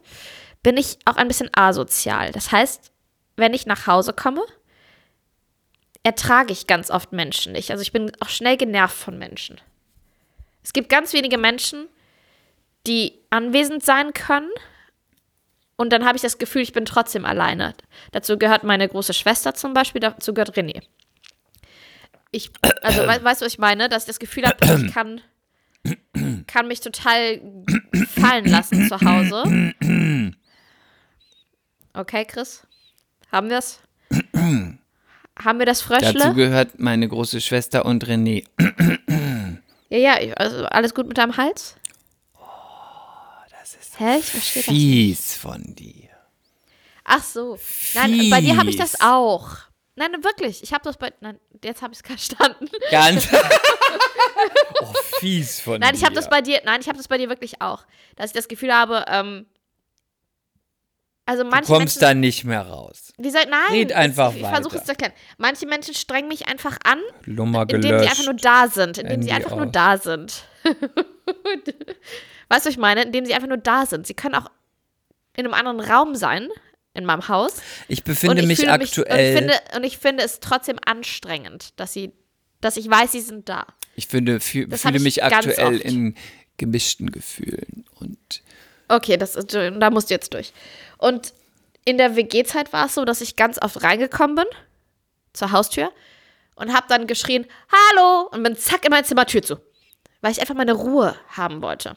bin 0.64 0.77
ich 0.77 0.99
auch 1.05 1.16
ein 1.16 1.29
bisschen 1.29 1.51
asozial. 1.55 2.33
Das 2.33 2.51
heißt, 2.51 2.91
wenn 3.37 3.55
ich 3.55 3.64
nach 3.66 3.87
Hause 3.87 4.12
komme, 4.12 4.43
ertrage 6.03 6.53
ich 6.53 6.66
ganz 6.66 6.91
oft 6.91 7.12
Menschen 7.12 7.53
nicht. 7.53 7.70
Also 7.70 7.83
ich 7.83 7.93
bin 7.93 8.11
auch 8.20 8.29
schnell 8.29 8.57
genervt 8.57 8.97
von 8.97 9.18
Menschen. 9.18 9.61
Es 10.63 10.73
gibt 10.73 10.89
ganz 10.89 11.13
wenige 11.13 11.39
Menschen, 11.39 11.89
die 12.87 13.15
anwesend 13.31 13.85
sein 13.85 14.13
können. 14.13 14.51
Und 15.77 15.93
dann 15.93 16.05
habe 16.05 16.17
ich 16.17 16.23
das 16.23 16.39
Gefühl, 16.39 16.63
ich 16.63 16.73
bin 16.73 16.85
trotzdem 16.85 17.25
alleine. 17.25 17.75
Dazu 18.13 18.39
gehört 18.39 18.63
meine 18.63 18.89
große 18.89 19.15
Schwester 19.15 19.55
zum 19.55 19.75
Beispiel, 19.75 20.01
dazu 20.01 20.35
gehört 20.35 20.57
René. 20.57 20.83
Ich, 22.31 22.51
also 22.83 23.03
we 23.03 23.25
weißt 23.25 23.41
du, 23.43 23.47
was 23.47 23.53
ich 23.53 23.59
meine? 23.59 23.89
Dass 23.89 24.05
ich 24.05 24.07
das 24.07 24.19
Gefühl 24.19 24.45
habe, 24.45 24.57
ich 24.65 24.93
kann, 24.93 25.21
kann 26.47 26.69
mich 26.69 26.81
total 26.81 27.41
fallen 28.09 28.47
lassen 28.47 28.89
zu 28.89 29.01
Hause. 29.01 29.73
Okay, 31.95 32.25
Chris? 32.25 32.67
Haben 33.31 33.51
wir 33.51 33.59
es? 33.59 33.81
Haben 35.39 35.59
wir 35.59 35.67
das 35.67 35.87
Dazu 35.87 35.95
Fröschle? 35.95 36.35
gehört 36.35 36.79
meine 36.79 37.09
große 37.09 37.41
Schwester 37.41 37.85
und 37.85 38.07
René. 38.07 38.45
Ja, 39.99 40.18
ja, 40.18 40.32
also 40.34 40.64
alles 40.64 40.95
gut 40.95 41.07
mit 41.07 41.18
deinem 41.18 41.36
Hals? 41.36 41.76
Das 43.51 43.74
ist 43.74 44.01
Hä? 44.01 44.18
Ich 44.18 44.24
verstehe 44.24 44.62
das. 44.62 44.74
fies 44.74 45.36
von 45.36 45.62
dir. 45.74 46.09
Ach 47.05 47.22
so. 47.22 47.59
Nein, 47.95 48.30
bei 48.30 48.40
dir 48.40 48.57
habe 48.57 48.70
ich 48.70 48.76
das 48.76 48.93
Fies. 48.93 49.01
auch. 49.03 49.49
Nein, 49.95 50.24
wirklich. 50.24 50.62
Ich 50.62 50.72
habe 50.72 50.82
das 50.84 50.97
bei. 50.97 51.12
Nein, 51.20 51.38
jetzt 51.62 51.82
habe 51.82 51.93
ich 51.93 52.01
es 52.01 52.07
verstanden. 52.07 52.70
Ganz. 52.90 53.28
oh, 54.80 54.95
fies 55.18 55.61
von 55.61 55.74
dir. 55.74 55.80
Nein, 55.80 55.95
ich 55.95 56.05
habe 56.05 56.14
das 56.14 56.30
bei 56.30 56.40
dir. 56.40 56.62
Nein, 56.64 56.80
ich 56.80 56.88
habe 56.88 56.97
das 56.97 57.09
bei 57.09 57.18
dir 57.18 57.28
wirklich 57.28 57.61
auch. 57.61 57.84
Dass 58.16 58.30
ich 58.30 58.32
das 58.32 58.49
Gefühl 58.49 58.72
habe, 58.72 59.05
ähm, 59.09 59.45
also 61.33 61.45
Du 61.45 61.51
manche 61.51 61.66
kommst 61.66 61.97
Menschen. 61.97 62.01
da 62.01 62.14
nicht 62.14 62.45
mehr 62.45 62.62
raus. 62.62 63.12
Wie 63.18 63.30
soll, 63.30 63.43
nein, 63.49 63.70
Red 63.72 63.93
einfach 63.93 64.35
ich, 64.35 64.41
ich 64.43 64.47
versuche 64.47 64.72
weiter. 64.74 64.76
es 64.80 64.85
zu 64.85 64.91
erklären. 64.93 65.12
Manche 65.39 65.66
Menschen 65.66 65.95
strengen 65.95 66.28
mich 66.28 66.47
einfach 66.49 66.78
an, 66.85 67.01
Lummer 67.24 67.62
indem 67.62 67.80
gelöscht. 67.83 68.05
sie 68.05 68.11
einfach 68.11 68.24
nur 68.24 68.35
da 68.35 68.68
sind. 68.68 68.99
Indem 68.99 69.22
sie 69.22 69.30
Handy 69.30 69.45
einfach 69.45 69.57
nur 69.57 69.66
aus. 69.66 69.72
da 69.72 69.99
sind. 69.99 70.45
weißt 70.64 71.66
du, 71.66 71.74
was 72.49 72.66
ich 72.66 72.78
meine? 72.78 73.03
Indem 73.03 73.24
sie 73.26 73.35
einfach 73.35 73.49
nur 73.49 73.57
da 73.59 73.87
sind. 73.87 74.07
Sie 74.07 74.14
können 74.14 74.35
auch 74.35 74.51
in 75.37 75.45
einem 75.47 75.55
anderen 75.55 75.80
Raum 75.80 76.14
sein, 76.14 76.49
in 76.95 77.05
meinem 77.05 77.26
Haus. 77.28 77.57
ich 77.89 78.05
befinde 78.05 78.43
ich 78.43 78.49
mich 78.49 78.68
aktuell. 78.68 79.11
und, 79.12 79.18
ich 79.18 79.39
finde, 79.39 79.61
und 79.76 79.85
ich 79.85 79.99
finde 79.99 80.24
es 80.24 80.41
trotzdem 80.41 80.76
anstrengend, 80.85 81.78
dass 81.80 81.93
sie, 81.93 82.12
dass 82.61 82.76
ich 82.76 82.89
weiß, 82.89 83.12
sie 83.12 83.20
sind 83.20 83.49
da. 83.49 83.66
Ich 83.97 84.07
finde, 84.09 84.41
fühle 84.41 84.68
mich 85.01 85.22
aktuell 85.24 85.78
in 85.78 86.14
gemischten 86.59 87.11
Gefühlen. 87.11 87.85
Und 87.99 88.43
Okay, 88.93 89.16
das 89.16 89.36
ist, 89.36 89.55
da 89.55 89.90
musst 89.90 90.11
du 90.11 90.14
jetzt 90.14 90.34
durch. 90.34 90.53
Und 90.99 91.32
in 91.84 91.99
der 91.99 92.14
WG-Zeit 92.16 92.72
war 92.72 92.86
es 92.86 92.95
so, 92.95 93.05
dass 93.05 93.20
ich 93.20 93.36
ganz 93.36 93.61
oft 93.61 93.82
reingekommen 93.82 94.36
bin 94.36 94.45
zur 95.32 95.51
Haustür 95.53 95.90
und 96.57 96.74
habe 96.74 96.86
dann 96.88 97.07
geschrien, 97.07 97.47
Hallo! 97.90 98.28
Und 98.32 98.43
bin 98.43 98.57
zack 98.57 98.84
in 98.84 98.90
mein 98.90 99.05
Zimmer 99.05 99.26
Tür 99.26 99.43
zu, 99.43 99.57
weil 100.20 100.32
ich 100.32 100.40
einfach 100.40 100.55
meine 100.55 100.74
Ruhe 100.74 101.16
haben 101.28 101.62
wollte. 101.62 101.97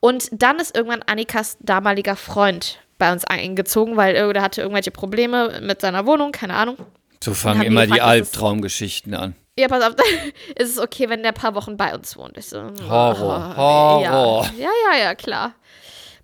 Und 0.00 0.28
dann 0.32 0.58
ist 0.58 0.74
irgendwann 0.74 1.02
Annikas 1.02 1.56
damaliger 1.60 2.16
Freund 2.16 2.78
bei 2.98 3.12
uns 3.12 3.24
eingezogen, 3.24 3.96
weil 3.96 4.14
er 4.16 4.42
hatte 4.42 4.62
irgendwelche 4.62 4.90
Probleme 4.90 5.60
mit 5.62 5.80
seiner 5.80 6.06
Wohnung, 6.06 6.32
keine 6.32 6.54
Ahnung. 6.54 6.76
so 7.22 7.34
fangen 7.34 7.60
die 7.60 7.66
immer 7.66 7.86
die 7.86 7.94
es- 7.98 8.00
Albtraumgeschichten 8.00 9.14
an. 9.14 9.34
Ja, 9.58 9.68
pass 9.68 9.82
auf, 9.82 9.94
ist 10.56 10.70
es 10.70 10.78
okay, 10.78 11.08
wenn 11.08 11.22
der 11.22 11.32
ein 11.32 11.34
paar 11.34 11.54
Wochen 11.54 11.76
bei 11.76 11.94
uns 11.94 12.16
wohnt? 12.16 12.38
Ich 12.38 12.46
so, 12.48 12.58
Horror, 12.88 13.52
oh, 13.52 13.56
Horror. 13.56 14.00
Ja, 14.02 14.64
ja, 14.64 14.70
ja, 14.92 14.98
ja, 15.04 15.14
klar. 15.14 15.54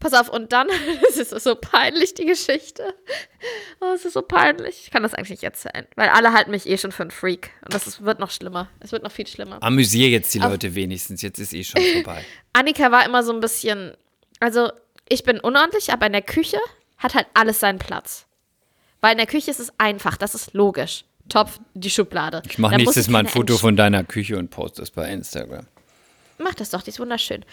Pass 0.00 0.12
auf, 0.12 0.28
und 0.28 0.52
dann, 0.52 0.68
es 1.08 1.16
ist 1.16 1.30
so 1.42 1.54
peinlich, 1.54 2.14
die 2.14 2.26
Geschichte. 2.26 2.94
Oh, 3.80 3.92
es 3.94 4.04
ist 4.04 4.12
so 4.12 4.22
peinlich. 4.22 4.82
Ich 4.84 4.90
kann 4.90 5.02
das 5.02 5.14
eigentlich 5.14 5.30
nicht 5.30 5.42
erzählen, 5.42 5.86
weil 5.96 6.08
alle 6.10 6.32
halten 6.32 6.50
mich 6.50 6.66
eh 6.66 6.76
schon 6.78 6.92
für 6.92 7.02
einen 7.02 7.10
Freak. 7.10 7.50
Und 7.64 7.72
das 7.74 7.86
ist, 7.86 8.04
wird 8.04 8.18
noch 8.18 8.30
schlimmer. 8.30 8.68
Es 8.80 8.92
wird 8.92 9.02
noch 9.02 9.12
viel 9.12 9.26
schlimmer. 9.26 9.62
Amüsier 9.62 10.08
jetzt 10.08 10.32
die 10.34 10.38
Leute 10.38 10.74
wenigstens. 10.74 11.22
Jetzt 11.22 11.38
ist 11.38 11.52
eh 11.54 11.64
schon 11.64 11.80
vorbei. 11.80 12.24
Annika 12.52 12.90
war 12.90 13.04
immer 13.06 13.22
so 13.22 13.32
ein 13.32 13.40
bisschen, 13.40 13.96
also 14.40 14.70
ich 15.08 15.22
bin 15.24 15.40
unordentlich, 15.40 15.92
aber 15.92 16.06
in 16.06 16.12
der 16.12 16.22
Küche 16.22 16.58
hat 16.98 17.14
halt 17.14 17.26
alles 17.34 17.60
seinen 17.60 17.78
Platz. 17.78 18.26
Weil 19.00 19.12
in 19.12 19.18
der 19.18 19.26
Küche 19.26 19.50
ist 19.50 19.60
es 19.60 19.72
einfach, 19.78 20.16
das 20.16 20.34
ist 20.34 20.52
logisch. 20.54 21.04
Topf, 21.28 21.58
die 21.74 21.90
Schublade. 21.90 22.42
Ich 22.48 22.58
mache 22.58 22.76
nächstes 22.76 23.08
Mal 23.08 23.20
ein 23.20 23.26
Foto 23.26 23.54
Entsch- 23.54 23.60
von 23.60 23.76
deiner 23.76 24.04
Küche 24.04 24.38
und 24.38 24.50
poste 24.50 24.82
es 24.82 24.90
bei 24.90 25.10
Instagram. 25.10 25.66
Mach 26.38 26.54
das 26.54 26.70
doch, 26.70 26.82
die 26.82 26.90
ist 26.90 27.00
wunderschön. 27.00 27.44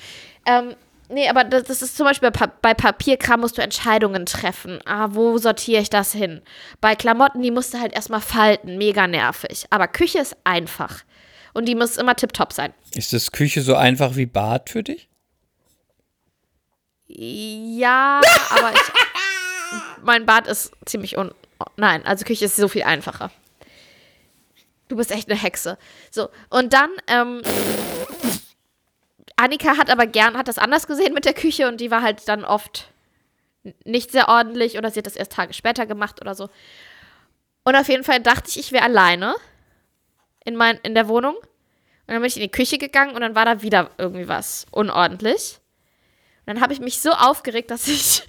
Ähm, 0.46 0.76
nee, 1.14 1.30
aber 1.30 1.44
das, 1.44 1.64
das 1.64 1.82
ist 1.82 1.98
zum 1.98 2.06
Beispiel 2.06 2.32
bei, 2.32 2.48
bei 2.62 2.74
Papierkram 2.74 3.42
musst 3.42 3.58
du 3.58 3.62
Entscheidungen 3.62 4.26
treffen. 4.26 4.80
Ah, 4.86 5.10
wo 5.12 5.38
sortiere 5.38 5.82
ich 5.82 5.90
das 5.90 6.12
hin? 6.12 6.42
Bei 6.82 6.96
Klamotten, 6.96 7.42
die 7.42 7.52
musst 7.52 7.74
du 7.74 7.80
halt 7.80 7.94
erstmal 7.94 8.22
falten, 8.22 8.78
mega 8.78 9.08
nervig. 9.08 9.66
Aber 9.70 9.88
Küche 9.88 10.20
ist 10.20 10.36
einfach. 10.44 11.04
Und 11.54 11.66
die 11.66 11.76
muss 11.76 11.98
immer 11.98 12.16
tipptopp 12.16 12.52
sein. 12.52 12.74
Ist 12.96 13.14
das 13.14 13.32
Küche 13.32 13.62
so 13.62 13.76
einfach 13.76 14.16
wie 14.16 14.26
Bad 14.26 14.70
für 14.70 14.84
dich? 14.84 15.08
Ja, 17.08 18.22
aber 18.50 18.72
ich, 18.74 18.82
mein 20.04 20.26
Bad 20.26 20.48
ist 20.48 20.72
ziemlich 20.86 21.18
un. 21.18 21.32
Nein, 21.78 22.06
also 22.06 22.26
Küche 22.26 22.46
ist 22.46 22.56
so 22.56 22.68
viel 22.68 22.84
einfacher. 22.84 23.32
Du 24.88 24.98
bist 24.98 25.12
echt 25.12 25.30
eine 25.30 25.40
Hexe. 25.40 25.78
So, 26.12 26.30
und 26.50 26.74
dann, 26.74 26.90
ähm, 27.08 27.42
Annika 29.36 29.78
hat 29.78 29.90
aber 29.90 30.08
gern, 30.08 30.38
hat 30.38 30.48
das 30.48 30.58
anders 30.58 30.88
gesehen 30.88 31.14
mit 31.14 31.26
der 31.26 31.34
Küche 31.34 31.68
und 31.68 31.82
die 31.82 31.92
war 31.92 32.02
halt 32.02 32.28
dann 32.28 32.46
oft 32.46 32.90
nicht 33.84 34.12
sehr 34.12 34.28
ordentlich 34.28 34.78
oder 34.78 34.92
sie 34.92 35.00
hat 35.00 35.06
das 35.06 35.16
erst 35.16 35.32
Tage 35.32 35.54
später 35.54 35.86
gemacht 35.86 36.22
oder 36.22 36.36
so. 36.36 36.50
Und 37.64 37.76
auf 37.76 37.88
jeden 37.88 38.04
Fall 38.04 38.20
dachte 38.20 38.50
ich, 38.50 38.60
ich 38.60 38.72
wäre 38.72 38.84
alleine 38.84 39.36
in, 40.44 40.56
mein, 40.56 40.78
in 40.84 40.96
der 40.96 41.08
Wohnung. 41.08 41.36
Und 41.36 42.08
dann 42.08 42.18
bin 42.18 42.26
ich 42.26 42.36
in 42.36 42.44
die 42.44 42.52
Küche 42.52 42.78
gegangen 42.78 43.16
und 43.16 43.22
dann 43.22 43.36
war 43.36 43.46
da 43.46 43.62
wieder 43.62 43.92
irgendwie 43.98 44.28
was 44.28 44.66
unordentlich. 44.72 45.60
Und 46.46 46.56
dann 46.56 46.62
habe 46.62 46.74
ich 46.74 46.82
mich 46.82 47.00
so 47.00 47.12
aufgeregt, 47.12 47.72
dass 47.72 47.88
ich. 47.88 48.24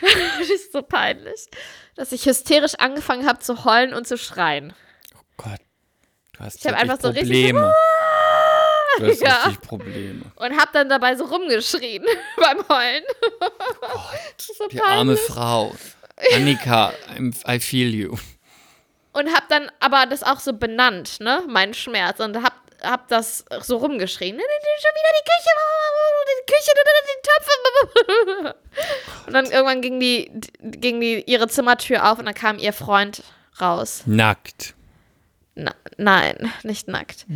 das 0.38 0.48
ist 0.48 0.72
so 0.72 0.82
peinlich. 0.82 1.48
Dass 1.96 2.12
ich 2.12 2.26
hysterisch 2.26 2.76
angefangen 2.76 3.26
habe 3.26 3.40
zu 3.40 3.64
heulen 3.64 3.92
und 3.92 4.06
zu 4.06 4.16
schreien. 4.16 4.72
Oh 5.16 5.22
Gott. 5.36 5.60
Du 6.34 6.44
hast 6.44 6.60
Ich 6.60 6.66
hab 6.66 6.78
wirklich 6.78 6.90
einfach 6.90 7.00
so 7.00 7.08
richtig 7.08 7.52
Hast 9.00 9.20
Ja. 9.22 9.34
richtig 9.44 9.60
Probleme. 9.60 10.22
Und 10.36 10.58
habe 10.58 10.70
dann 10.72 10.88
dabei 10.88 11.14
so 11.16 11.24
rumgeschrien 11.24 12.04
beim 12.36 12.58
Heulen. 12.68 13.04
Das 14.36 14.48
ist 14.50 14.58
so 14.58 14.68
Die 14.68 14.80
arme. 14.80 15.16
Frau. 15.16 15.74
Annika, 16.34 16.92
I 17.48 17.58
feel 17.58 17.92
you. 17.94 18.16
Und 19.12 19.32
habe 19.34 19.46
dann 19.48 19.70
aber 19.80 20.06
das 20.06 20.22
auch 20.22 20.40
so 20.40 20.52
benannt, 20.52 21.20
ne, 21.20 21.42
meinen 21.48 21.74
Schmerz. 21.74 22.20
Und 22.20 22.36
hab, 22.42 22.54
hab 22.82 23.08
das 23.08 23.44
so 23.62 23.76
rumgeschrien. 23.78 24.34
Schon 24.34 24.38
wieder 24.38 25.12
die 25.16 25.30
Küche, 25.30 26.72
die 27.06 27.22
Töpfe. 28.42 28.54
Und 29.26 29.32
dann 29.32 29.46
irgendwann 29.46 29.80
ging 29.82 29.98
die, 30.00 30.30
ging 30.60 31.00
die 31.00 31.22
ihre 31.26 31.48
Zimmertür 31.48 32.10
auf 32.10 32.18
und 32.18 32.26
dann 32.26 32.34
kam 32.34 32.58
ihr 32.58 32.72
Freund 32.72 33.22
raus. 33.60 34.02
Nackt. 34.06 34.74
Na, 35.54 35.72
nein, 35.96 36.52
nicht 36.62 36.88
nackt. 36.88 37.26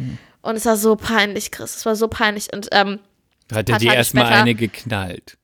Und 0.42 0.56
es 0.56 0.66
war 0.66 0.76
so 0.76 0.96
peinlich, 0.96 1.50
Chris. 1.50 1.76
Es 1.76 1.86
war 1.86 1.96
so 1.96 2.08
peinlich. 2.08 2.52
Und 2.52 2.68
ähm, 2.72 3.00
Hat 3.52 3.68
er 3.68 3.78
dir 3.78 3.94
erstmal 3.94 4.26
eine 4.26 4.54
geknallt. 4.54 5.36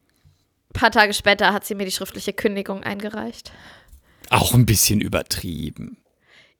ein 0.71 0.81
paar 0.81 0.91
Tage 0.91 1.15
später 1.15 1.53
hat 1.53 1.65
sie 1.65 1.75
mir 1.75 1.85
die 1.85 1.93
schriftliche 1.93 2.33
Kündigung 2.33 2.83
eingereicht. 2.83 3.53
Auch 4.31 4.55
ein 4.55 4.67
bisschen 4.67 5.01
übertrieben. 5.01 5.99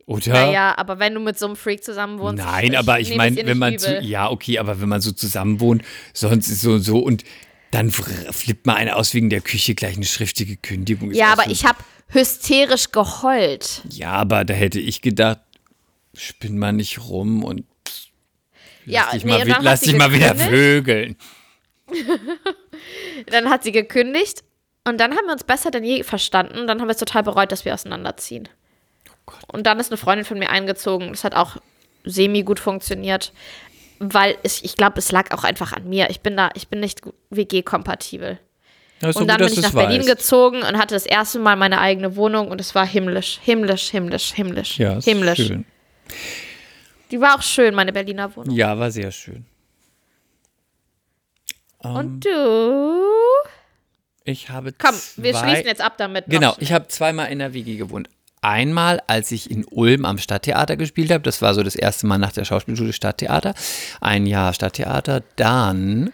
Oder? 0.07 0.33
Naja, 0.33 0.77
aber 0.77 0.99
wenn 0.99 1.15
du 1.15 1.21
mit 1.21 1.39
so 1.39 1.47
einem 1.47 1.57
Freak 1.57 1.83
zusammen 1.83 2.19
wohnst. 2.19 2.45
Nein, 2.45 2.77
aber 2.77 3.01
ich 3.01 3.09
nehme 3.09 3.25
es 3.27 3.35
meine, 3.37 3.49
wenn 3.49 3.59
man 3.59 3.79
zu, 3.79 4.01
ja, 4.01 4.31
okay, 4.31 4.59
aber 4.59 4.81
wenn 4.81 4.89
man 4.89 5.01
so 5.01 5.13
zusammen 5.13 5.61
wohnt, 5.61 5.83
sonst 6.13 6.49
ist 6.49 6.61
so 6.61 6.79
so 6.79 6.99
und 6.99 7.25
dann 7.71 7.91
flippt 7.91 8.67
man 8.67 8.77
eine 8.77 8.97
aus 8.97 9.15
wegen 9.15 9.31
der 9.31 9.41
Küche 9.41 9.75
gleich 9.75 9.97
eine 9.97 10.05
schriftliche 10.05 10.57
Kündigung. 10.57 11.11
Ja, 11.13 11.33
aber 11.33 11.45
so, 11.45 11.51
ich 11.51 11.65
habe 11.65 11.79
hysterisch 12.09 12.93
geheult. 12.93 13.83
Ja, 13.91 14.13
aber 14.13 14.45
da 14.45 14.53
hätte 14.55 14.79
ich 14.79 15.01
gedacht, 15.01 15.41
spinn 16.15 16.59
mal 16.59 16.73
nicht 16.73 17.01
rum 17.09 17.43
und 17.43 17.65
Ja, 18.87 19.03
lass 19.05 19.13
dich 19.13 19.25
nee, 19.25 19.31
mal, 19.31 19.45
dann 19.45 19.65
lass 19.65 19.81
dich 19.81 19.97
mal 19.97 20.13
wieder 20.13 20.35
vögeln. 20.35 21.17
Dann 23.31 23.51
hat 23.51 23.63
sie 23.63 23.73
gekündigt 23.73 24.43
und 24.87 24.99
dann 24.99 25.13
haben 25.17 25.27
wir 25.27 25.33
uns 25.33 25.45
besser 25.45 25.71
denn 25.71 25.85
je 25.85 26.03
verstanden. 26.03 26.59
Und 26.59 26.67
dann 26.67 26.81
haben 26.81 26.89
wir 26.89 26.93
es 26.93 26.99
total 26.99 27.23
bereut, 27.23 27.53
dass 27.53 27.65
wir 27.65 27.73
auseinanderziehen. 27.75 28.49
Oh 29.27 29.33
und 29.53 29.67
dann 29.67 29.81
ist 29.81 29.91
eine 29.91 29.97
Freundin 29.97 30.25
von 30.25 30.39
mir 30.39 30.51
eingezogen. 30.51 31.11
Das 31.11 31.25
hat 31.25 31.35
auch 31.35 31.57
semi 32.05 32.43
gut 32.43 32.61
funktioniert, 32.61 33.33
weil 33.99 34.37
es, 34.43 34.63
ich 34.63 34.77
glaube, 34.77 34.99
es 34.99 35.11
lag 35.13 35.35
auch 35.35 35.45
einfach 35.45 35.73
an 35.73 35.89
mir. 35.89 36.11
Ich 36.11 36.21
bin 36.21 36.37
da, 36.37 36.51
ich 36.55 36.69
bin 36.69 36.81
nicht 36.81 37.01
WG-kompatibel. 37.31 38.39
Ja, 39.01 39.13
so 39.13 39.21
Und 39.21 39.29
dann 39.29 39.39
gut, 39.39 39.47
bin 39.47 39.55
ich 39.55 39.63
nach 39.63 39.73
Berlin 39.73 40.01
weißt. 40.01 40.09
gezogen 40.09 40.59
und 40.63 40.79
hatte 40.79 40.95
das 40.95 41.07
erste 41.07 41.39
Mal 41.39 41.57
meine 41.57 41.81
eigene 41.81 42.17
Wohnung 42.17 42.49
und 42.49 42.61
es 42.61 42.75
war 42.75 42.87
himmlisch, 42.87 43.41
himmlisch, 43.43 43.91
himmlisch, 43.91 44.33
himmlisch, 44.33 44.79
Ja, 44.79 45.01
himmlisch. 45.01 45.47
schön. 45.47 45.65
Die 47.11 47.21
war 47.21 47.37
auch 47.37 47.43
schön, 47.43 47.75
meine 47.75 47.93
Berliner 47.93 48.35
Wohnung. 48.35 48.55
Ja, 48.55 48.79
war 48.79 48.91
sehr 48.91 49.13
schön. 49.13 49.47
Ähm, 51.83 51.95
Und 51.97 52.25
du? 52.25 53.01
Ich 54.25 54.49
habe 54.49 54.73
Komm, 54.73 54.95
wir 55.17 55.37
schließen 55.37 55.67
jetzt 55.67 55.83
ab 55.83 55.95
damit. 55.99 56.25
Genau, 56.29 56.55
ich 56.59 56.73
habe 56.73 56.89
zweimal 56.89 57.31
in 57.31 57.41
der 57.41 57.53
WG 57.53 57.77
gewohnt. 57.77 58.09
Einmal, 58.41 59.01
als 59.07 59.31
ich 59.33 59.51
in 59.51 59.65
Ulm 59.65 60.05
am 60.05 60.19
Stadttheater 60.19 60.77
gespielt 60.77 61.11
habe, 61.11 61.23
das 61.23 61.41
war 61.41 61.55
so 61.55 61.63
das 61.63 61.77
erste 61.77 62.07
Mal 62.07 62.19
nach 62.19 62.33
der 62.33 62.45
Schauspielschule 62.45 62.93
Stadttheater, 62.93 63.55
ein 64.01 64.27
Jahr 64.27 64.53
Stadttheater, 64.53 65.23
dann 65.37 66.13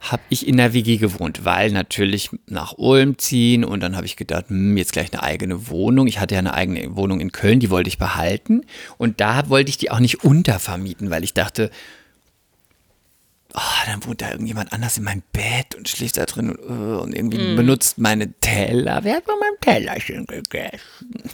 habe 0.00 0.22
ich 0.28 0.46
in 0.46 0.56
der 0.56 0.74
WG 0.74 0.96
gewohnt, 0.96 1.44
weil 1.44 1.72
natürlich 1.72 2.30
nach 2.46 2.74
Ulm 2.78 3.18
ziehen 3.18 3.64
und 3.64 3.80
dann 3.80 3.96
habe 3.96 4.06
ich 4.06 4.16
gedacht, 4.16 4.48
hm, 4.48 4.76
jetzt 4.76 4.92
gleich 4.92 5.12
eine 5.12 5.22
eigene 5.22 5.68
Wohnung. 5.68 6.06
Ich 6.06 6.20
hatte 6.20 6.34
ja 6.34 6.38
eine 6.38 6.54
eigene 6.54 6.94
Wohnung 6.96 7.20
in 7.20 7.32
Köln, 7.32 7.58
die 7.58 7.70
wollte 7.70 7.88
ich 7.88 7.98
behalten 7.98 8.62
und 8.96 9.20
da 9.20 9.48
wollte 9.48 9.70
ich 9.70 9.78
die 9.78 9.90
auch 9.90 9.98
nicht 9.98 10.24
untervermieten, 10.24 11.10
weil 11.10 11.24
ich 11.24 11.34
dachte, 11.34 11.70
ah, 13.54 13.86
dann 13.86 14.04
wohnt 14.04 14.20
da 14.20 14.30
irgendjemand 14.30 14.72
anders 14.72 14.98
in 14.98 15.04
meinem 15.04 15.22
Bett 15.32 15.74
und 15.74 15.88
schläft 15.88 16.18
da 16.18 16.26
drin 16.26 16.50
und, 16.50 16.58
äh, 16.58 17.00
und 17.00 17.14
irgendwie 17.14 17.56
benutzt 17.56 17.98
meine 17.98 18.32
Teller. 18.40 19.00
Wer 19.02 19.16
hat 19.16 19.24
von 19.24 19.38
meinem 19.38 19.58
Tellerchen 19.60 20.26
gegessen? 20.26 21.30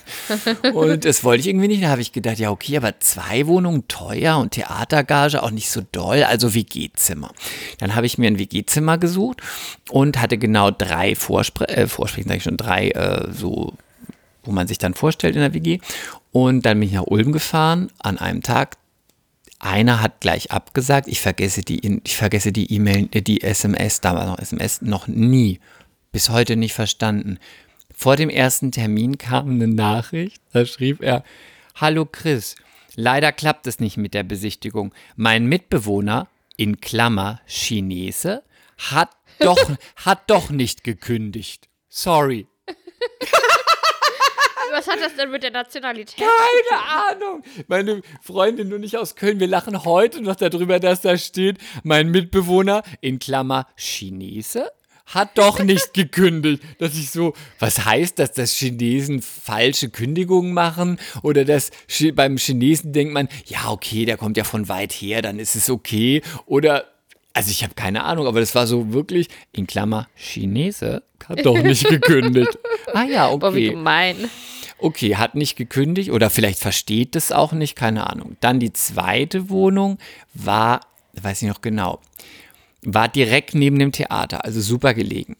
und 0.75 1.05
das 1.05 1.25
wollte 1.25 1.41
ich 1.41 1.49
irgendwie 1.49 1.69
nicht. 1.69 1.83
Da 1.83 1.89
habe 1.89 2.01
ich 2.01 2.13
gedacht, 2.13 2.39
ja, 2.39 2.51
okay, 2.51 2.77
aber 2.77 2.99
zwei 3.01 3.47
Wohnungen 3.47 3.89
teuer 3.89 4.39
und 4.39 4.53
Theatergage 4.53 5.43
auch 5.43 5.51
nicht 5.51 5.71
so 5.71 5.83
doll, 5.93 6.23
also 6.23 6.55
WG-Zimmer. 6.55 7.33
Dann 7.79 7.95
habe 7.95 8.07
ich 8.07 8.19
mir 8.19 8.29
ein 8.29 8.39
WG-Zimmer 8.39 8.99
gesucht 8.99 9.41
und 9.91 10.21
hatte 10.21 10.39
genau 10.39 10.71
drei 10.71 11.17
Vorspre 11.17 11.69
äh, 11.69 11.87
Vorsprechen, 11.87 12.29
sage 12.29 12.39
ich 12.39 12.45
schon, 12.45 12.57
drei 12.57 12.91
äh, 12.91 13.33
so 13.33 13.75
wo 14.45 14.53
man 14.53 14.67
sich 14.67 14.79
dann 14.79 14.95
vorstellt 14.95 15.37
in 15.37 15.41
der 15.41 15.55
WG. 15.55 15.79
Und 16.33 16.67
dann 16.67 16.79
bin 16.79 16.89
ich 16.89 16.95
nach 16.95 17.07
Ulm 17.07 17.33
gefahren 17.33 17.91
an 17.99 18.19
einem 18.19 18.43
Tag. 18.43 18.77
Einer 19.65 20.03
hat 20.03 20.21
gleich 20.21 20.51
abgesagt. 20.51 21.09
Ich 21.09 21.23
vergesse 21.23 21.63
die, 21.63 22.01
ich 22.05 22.17
vergesse 22.19 22.53
die 22.53 22.71
E-Mail, 22.71 23.09
äh, 23.13 23.23
die 23.23 23.41
SMS, 23.41 24.03
damals 24.03 24.27
noch 24.27 24.39
SMS, 24.39 24.83
noch 24.83 25.07
nie. 25.07 25.59
Bis 26.13 26.29
heute 26.29 26.57
nicht 26.57 26.75
verstanden. 26.75 27.39
Vor 27.95 28.17
dem 28.17 28.29
ersten 28.29 28.73
Termin 28.73 29.17
kam 29.17 29.53
eine 29.53 29.67
Nachricht. 29.67 30.43
Da 30.53 30.67
schrieb 30.67 31.03
er: 31.03 31.25
Hallo 31.77 32.05
Chris, 32.05 32.57
leider 32.95 33.33
klappt 33.33 33.67
es 33.67 33.81
nicht 33.81 33.97
mit 33.97 34.13
der 34.13 34.23
Besichtigung. 34.23 34.93
Mein 35.17 35.47
Mitbewohner, 35.47 36.29
in 36.59 36.83
Klammer 36.83 37.41
Chinese, 37.47 38.43
hat 38.77 39.13
doch, 39.39 39.71
hat 39.97 40.29
doch 40.29 40.51
nicht 40.51 40.85
gekündigt. 40.85 41.71
Sorry. 41.89 42.49
Was 44.75 44.89
hat 44.89 44.99
das 45.01 45.15
denn 45.15 45.31
mit 45.31 45.45
der 45.45 45.53
Nationalität? 45.53 46.17
Keine 46.19 46.83
Ahnung. 46.83 47.45
Meine 47.69 48.03
Freundin 48.21 48.73
und 48.73 48.83
ich 48.83 48.99
aus 48.99 49.15
Köln, 49.15 49.39
wir 49.39 49.47
lachen 49.47 49.85
heute 49.85 50.21
noch 50.21 50.35
darüber, 50.35 50.81
dass 50.81 51.01
da 51.01 51.17
steht, 51.17 51.59
mein 51.85 52.09
Mitbewohner, 52.11 52.83
in 53.01 53.21
Klammer 53.21 53.69
Chinese, 53.77 54.73
hat 55.07 55.39
doch 55.39 55.61
nicht 55.61 55.95
gekündigt. 55.95 56.61
Dass 56.81 56.95
ich 56.97 57.13
so, 57.13 57.35
was 57.61 57.85
heißt 57.85 58.19
das, 58.19 58.33
dass 58.33 58.51
Chinesen 58.51 59.23
falsche 59.23 59.91
Kündigungen 59.91 60.53
machen? 60.53 60.99
Oder 61.23 61.45
dass 61.45 61.71
beim 62.15 62.37
Chinesen 62.37 62.93
denkt 62.93 63.15
man, 63.15 63.29
ja, 63.47 63.69
okay, 63.69 64.07
der 64.07 64.17
kommt 64.17 64.37
ja 64.37 64.43
von 64.43 64.69
weit 64.69 64.93
her, 64.93 65.23
dann 65.23 65.39
ist 65.39 65.55
es 65.55 65.71
okay. 65.71 66.21
Oder, 66.47 66.87
also 67.33 67.49
ich 67.49 67.63
habe 67.63 67.75
keine 67.75 68.03
Ahnung, 68.03 68.27
aber 68.27 68.41
das 68.41 68.57
war 68.57 68.67
so 68.67 68.93
wirklich, 68.93 69.29
in 69.53 69.69
Klammer 69.69 70.09
Chinese, 70.17 71.05
hat 71.29 71.47
doch 71.47 71.63
nicht 71.63 71.87
gekündigt. 71.89 72.59
Ah 72.93 73.05
ja, 73.05 73.29
okay. 73.29 73.39
Boah, 73.39 73.55
wie 73.55 73.71
gemein. 73.71 74.31
Okay, 74.85 75.17
hat 75.17 75.35
nicht 75.35 75.57
gekündigt 75.57 76.11
oder 76.11 76.29
vielleicht 76.29 76.59
versteht 76.59 77.17
es 77.17 77.33
auch 77.33 77.53
nicht, 77.53 77.75
keine 77.75 78.11
Ahnung. 78.11 78.37
Dann 78.41 78.61
die 78.61 78.75
zweite 78.75 79.49
Wohnung 79.49 79.97
war, 80.35 80.83
weiß 81.15 81.41
ich 81.41 81.49
noch 81.49 81.63
genau, 81.63 82.03
war 82.83 83.09
direkt 83.09 83.55
neben 83.55 83.79
dem 83.79 83.93
Theater, 83.93 84.45
also 84.45 84.61
super 84.61 84.93
gelegen. 84.93 85.39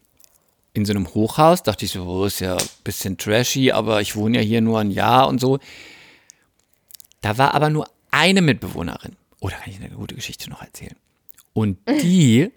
In 0.73 0.87
so 0.87 0.95
einem 0.95 1.07
Hochhaus 1.13 1.63
dachte 1.63 1.85
ich 1.85 1.91
so, 1.91 2.05
oh, 2.05 2.25
ist 2.25 2.41
ja 2.41 2.57
ein 2.57 2.65
bisschen 2.85 3.19
trashy, 3.19 3.71
aber 3.71 4.01
ich 4.01 4.17
wohne 4.17 4.39
ja 4.39 4.43
hier 4.43 4.63
nur 4.63 4.81
ein 4.81 4.91
Jahr 4.91 5.29
und 5.29 5.43
so. 5.43 5.59
Da 7.21 7.37
war 7.37 7.53
aber 7.53 7.69
nur 7.69 7.87
eine 8.11 8.41
Mitbewohnerin. 8.41 9.15
Oh, 9.41 9.51
da 9.51 9.57
kann 9.57 9.69
ich 9.69 9.77
eine 9.77 9.91
gute 9.91 10.15
Geschichte 10.15 10.49
noch 10.49 10.63
erzählen. 10.63 10.97
Und 11.53 11.77
die 11.87 12.51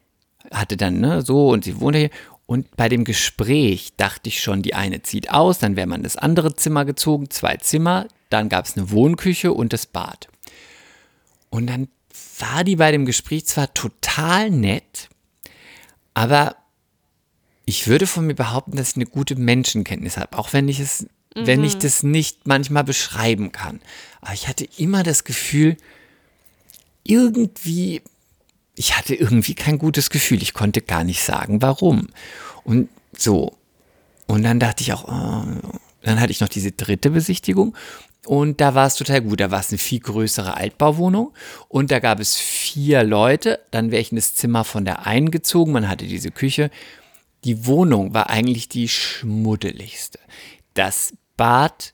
hatte 0.50 0.78
dann, 0.78 1.00
ne, 1.00 1.20
so, 1.20 1.50
und 1.50 1.64
sie 1.64 1.78
wohnte 1.82 1.98
hier. 1.98 2.10
Und 2.50 2.76
bei 2.76 2.88
dem 2.88 3.04
Gespräch 3.04 3.92
dachte 3.96 4.28
ich 4.28 4.42
schon, 4.42 4.62
die 4.62 4.74
eine 4.74 5.02
zieht 5.02 5.30
aus, 5.30 5.60
dann 5.60 5.76
wäre 5.76 5.86
man 5.86 6.00
in 6.00 6.02
das 6.02 6.16
andere 6.16 6.56
Zimmer 6.56 6.84
gezogen, 6.84 7.30
zwei 7.30 7.56
Zimmer, 7.58 8.08
dann 8.28 8.48
gab 8.48 8.64
es 8.64 8.76
eine 8.76 8.90
Wohnküche 8.90 9.52
und 9.52 9.72
das 9.72 9.86
Bad. 9.86 10.26
Und 11.48 11.68
dann 11.68 11.86
war 12.40 12.64
die 12.64 12.74
bei 12.74 12.90
dem 12.90 13.06
Gespräch 13.06 13.46
zwar 13.46 13.72
total 13.72 14.50
nett, 14.50 15.10
aber 16.12 16.56
ich 17.66 17.86
würde 17.86 18.08
von 18.08 18.26
mir 18.26 18.34
behaupten, 18.34 18.76
dass 18.76 18.90
ich 18.90 18.96
eine 18.96 19.06
gute 19.06 19.36
Menschenkenntnis 19.36 20.16
habe, 20.16 20.36
auch 20.36 20.52
wenn 20.52 20.66
ich 20.66 20.80
es, 20.80 21.06
wenn 21.36 21.62
ich 21.62 21.78
das 21.78 22.02
nicht 22.02 22.48
manchmal 22.48 22.82
beschreiben 22.82 23.52
kann. 23.52 23.80
Aber 24.22 24.34
ich 24.34 24.48
hatte 24.48 24.66
immer 24.76 25.04
das 25.04 25.22
Gefühl, 25.22 25.76
irgendwie 27.04 28.02
ich 28.80 28.96
hatte 28.96 29.14
irgendwie 29.14 29.54
kein 29.54 29.76
gutes 29.76 30.08
Gefühl. 30.08 30.40
Ich 30.40 30.54
konnte 30.54 30.80
gar 30.80 31.04
nicht 31.04 31.22
sagen, 31.22 31.60
warum. 31.60 32.06
Und 32.64 32.88
so. 33.14 33.52
Und 34.26 34.42
dann 34.42 34.58
dachte 34.58 34.82
ich 34.82 34.94
auch, 34.94 35.04
oh. 35.04 35.44
dann 36.00 36.18
hatte 36.18 36.32
ich 36.32 36.40
noch 36.40 36.48
diese 36.48 36.72
dritte 36.72 37.10
Besichtigung. 37.10 37.76
Und 38.24 38.62
da 38.62 38.74
war 38.74 38.86
es 38.86 38.94
total 38.94 39.20
gut. 39.20 39.40
Da 39.40 39.50
war 39.50 39.60
es 39.60 39.68
eine 39.68 39.76
viel 39.76 40.00
größere 40.00 40.56
Altbauwohnung. 40.56 41.34
Und 41.68 41.90
da 41.90 41.98
gab 41.98 42.20
es 42.20 42.36
vier 42.36 43.04
Leute. 43.04 43.60
Dann 43.70 43.90
wäre 43.90 44.00
ich 44.00 44.12
in 44.12 44.16
das 44.16 44.34
Zimmer 44.34 44.64
von 44.64 44.86
der 44.86 45.06
einen 45.06 45.30
gezogen. 45.30 45.72
Man 45.72 45.86
hatte 45.86 46.06
diese 46.06 46.30
Küche. 46.30 46.70
Die 47.44 47.66
Wohnung 47.66 48.14
war 48.14 48.30
eigentlich 48.30 48.70
die 48.70 48.88
schmuddeligste. 48.88 50.18
Das 50.72 51.12
Bad 51.36 51.92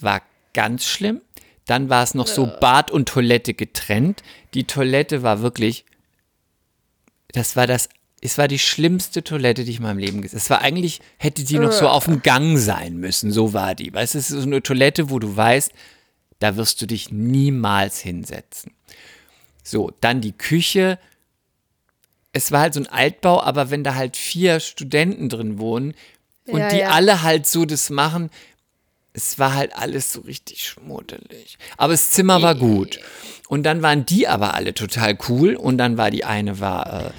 war 0.00 0.22
ganz 0.54 0.86
schlimm. 0.86 1.20
Dann 1.66 1.90
war 1.90 2.02
es 2.02 2.14
noch 2.14 2.28
so 2.28 2.46
Bad 2.46 2.90
und 2.90 3.10
Toilette 3.10 3.52
getrennt. 3.52 4.22
Die 4.54 4.64
Toilette 4.64 5.22
war 5.22 5.42
wirklich, 5.42 5.84
das 7.32 7.56
war 7.56 7.66
das, 7.66 7.88
es 8.20 8.38
war 8.38 8.48
die 8.48 8.58
schlimmste 8.58 9.22
Toilette, 9.22 9.64
die 9.64 9.70
ich 9.70 9.76
in 9.76 9.84
meinem 9.84 9.98
Leben 9.98 10.22
gesehen 10.22 10.38
habe. 10.38 10.44
Es 10.44 10.50
war 10.50 10.60
eigentlich, 10.60 11.00
hätte 11.18 11.44
die 11.44 11.58
noch 11.58 11.72
so 11.72 11.88
auf 11.88 12.06
dem 12.06 12.22
Gang 12.22 12.58
sein 12.58 12.96
müssen. 12.96 13.30
So 13.30 13.52
war 13.52 13.74
die. 13.74 13.92
Weißt 13.92 14.14
du, 14.14 14.18
es 14.18 14.30
ist 14.30 14.40
so 14.42 14.46
eine 14.46 14.62
Toilette, 14.62 15.10
wo 15.10 15.18
du 15.18 15.36
weißt, 15.36 15.72
da 16.38 16.56
wirst 16.56 16.80
du 16.82 16.86
dich 16.86 17.10
niemals 17.10 18.00
hinsetzen. 18.00 18.72
So, 19.62 19.92
dann 20.00 20.20
die 20.20 20.32
Küche. 20.32 20.98
Es 22.32 22.52
war 22.52 22.60
halt 22.60 22.74
so 22.74 22.80
ein 22.80 22.86
Altbau, 22.86 23.42
aber 23.42 23.70
wenn 23.70 23.84
da 23.84 23.94
halt 23.94 24.16
vier 24.16 24.60
Studenten 24.60 25.28
drin 25.28 25.58
wohnen 25.58 25.94
und 26.46 26.60
Ja, 26.60 26.68
die 26.70 26.78
ja. 26.78 26.90
alle 26.90 27.22
halt 27.22 27.46
so 27.46 27.64
das 27.64 27.90
machen, 27.90 28.30
es 29.12 29.38
war 29.38 29.54
halt 29.54 29.74
alles 29.76 30.12
so 30.12 30.20
richtig 30.20 30.66
schmuddelig. 30.66 31.58
Aber 31.76 31.92
das 31.92 32.10
Zimmer 32.10 32.40
war 32.42 32.54
gut. 32.54 33.00
Und 33.48 33.64
dann 33.64 33.82
waren 33.82 34.06
die 34.06 34.28
aber 34.28 34.54
alle 34.54 34.74
total 34.74 35.18
cool. 35.28 35.56
Und 35.56 35.78
dann 35.78 35.96
war 35.96 36.10
die 36.10 36.24
eine 36.24 36.60
war, 36.60 37.06
äh, 37.06 37.10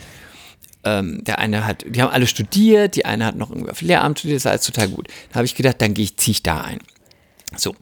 ähm, 0.83 1.23
der 1.23 1.39
eine 1.39 1.65
hat, 1.65 1.83
die 1.87 2.01
haben 2.01 2.11
alle 2.11 2.27
studiert, 2.27 2.95
die 2.95 3.05
eine 3.05 3.25
hat 3.25 3.35
noch 3.35 3.49
irgendwie 3.49 3.71
auf 3.71 3.81
Lehramt 3.81 4.19
studiert, 4.19 4.37
das 4.37 4.45
war 4.45 4.51
alles 4.51 4.65
total 4.65 4.89
gut. 4.89 5.07
Da 5.29 5.35
habe 5.35 5.45
ich 5.45 5.55
gedacht, 5.55 5.81
dann 5.81 5.93
gehe 5.93 6.05
ich, 6.05 6.17
ziehe 6.17 6.33
ich 6.33 6.43
da 6.43 6.61
ein. 6.61 6.79
So. 7.57 7.75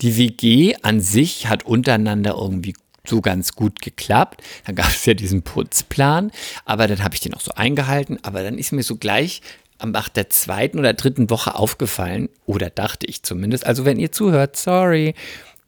Die 0.00 0.16
WG 0.16 0.76
an 0.82 1.00
sich 1.00 1.48
hat 1.48 1.64
untereinander 1.64 2.36
irgendwie 2.38 2.74
so 3.04 3.20
ganz 3.20 3.54
gut 3.54 3.80
geklappt. 3.80 4.42
Dann 4.66 4.76
gab 4.76 4.90
es 4.90 5.04
ja 5.06 5.14
diesen 5.14 5.42
Putzplan, 5.42 6.30
aber 6.64 6.86
dann 6.86 7.02
habe 7.02 7.14
ich 7.14 7.20
den 7.20 7.34
auch 7.34 7.40
so 7.40 7.52
eingehalten. 7.52 8.18
Aber 8.22 8.44
dann 8.44 8.58
ist 8.58 8.70
mir 8.70 8.82
so 8.82 8.96
gleich 8.96 9.40
am 9.78 9.92
nach 9.92 10.08
der 10.08 10.28
zweiten 10.28 10.78
oder 10.78 10.92
dritten 10.92 11.30
Woche 11.30 11.54
aufgefallen, 11.54 12.28
oder 12.46 12.68
dachte 12.70 13.06
ich 13.06 13.22
zumindest, 13.22 13.64
also 13.64 13.84
wenn 13.84 13.98
ihr 13.98 14.12
zuhört, 14.12 14.56
sorry, 14.56 15.14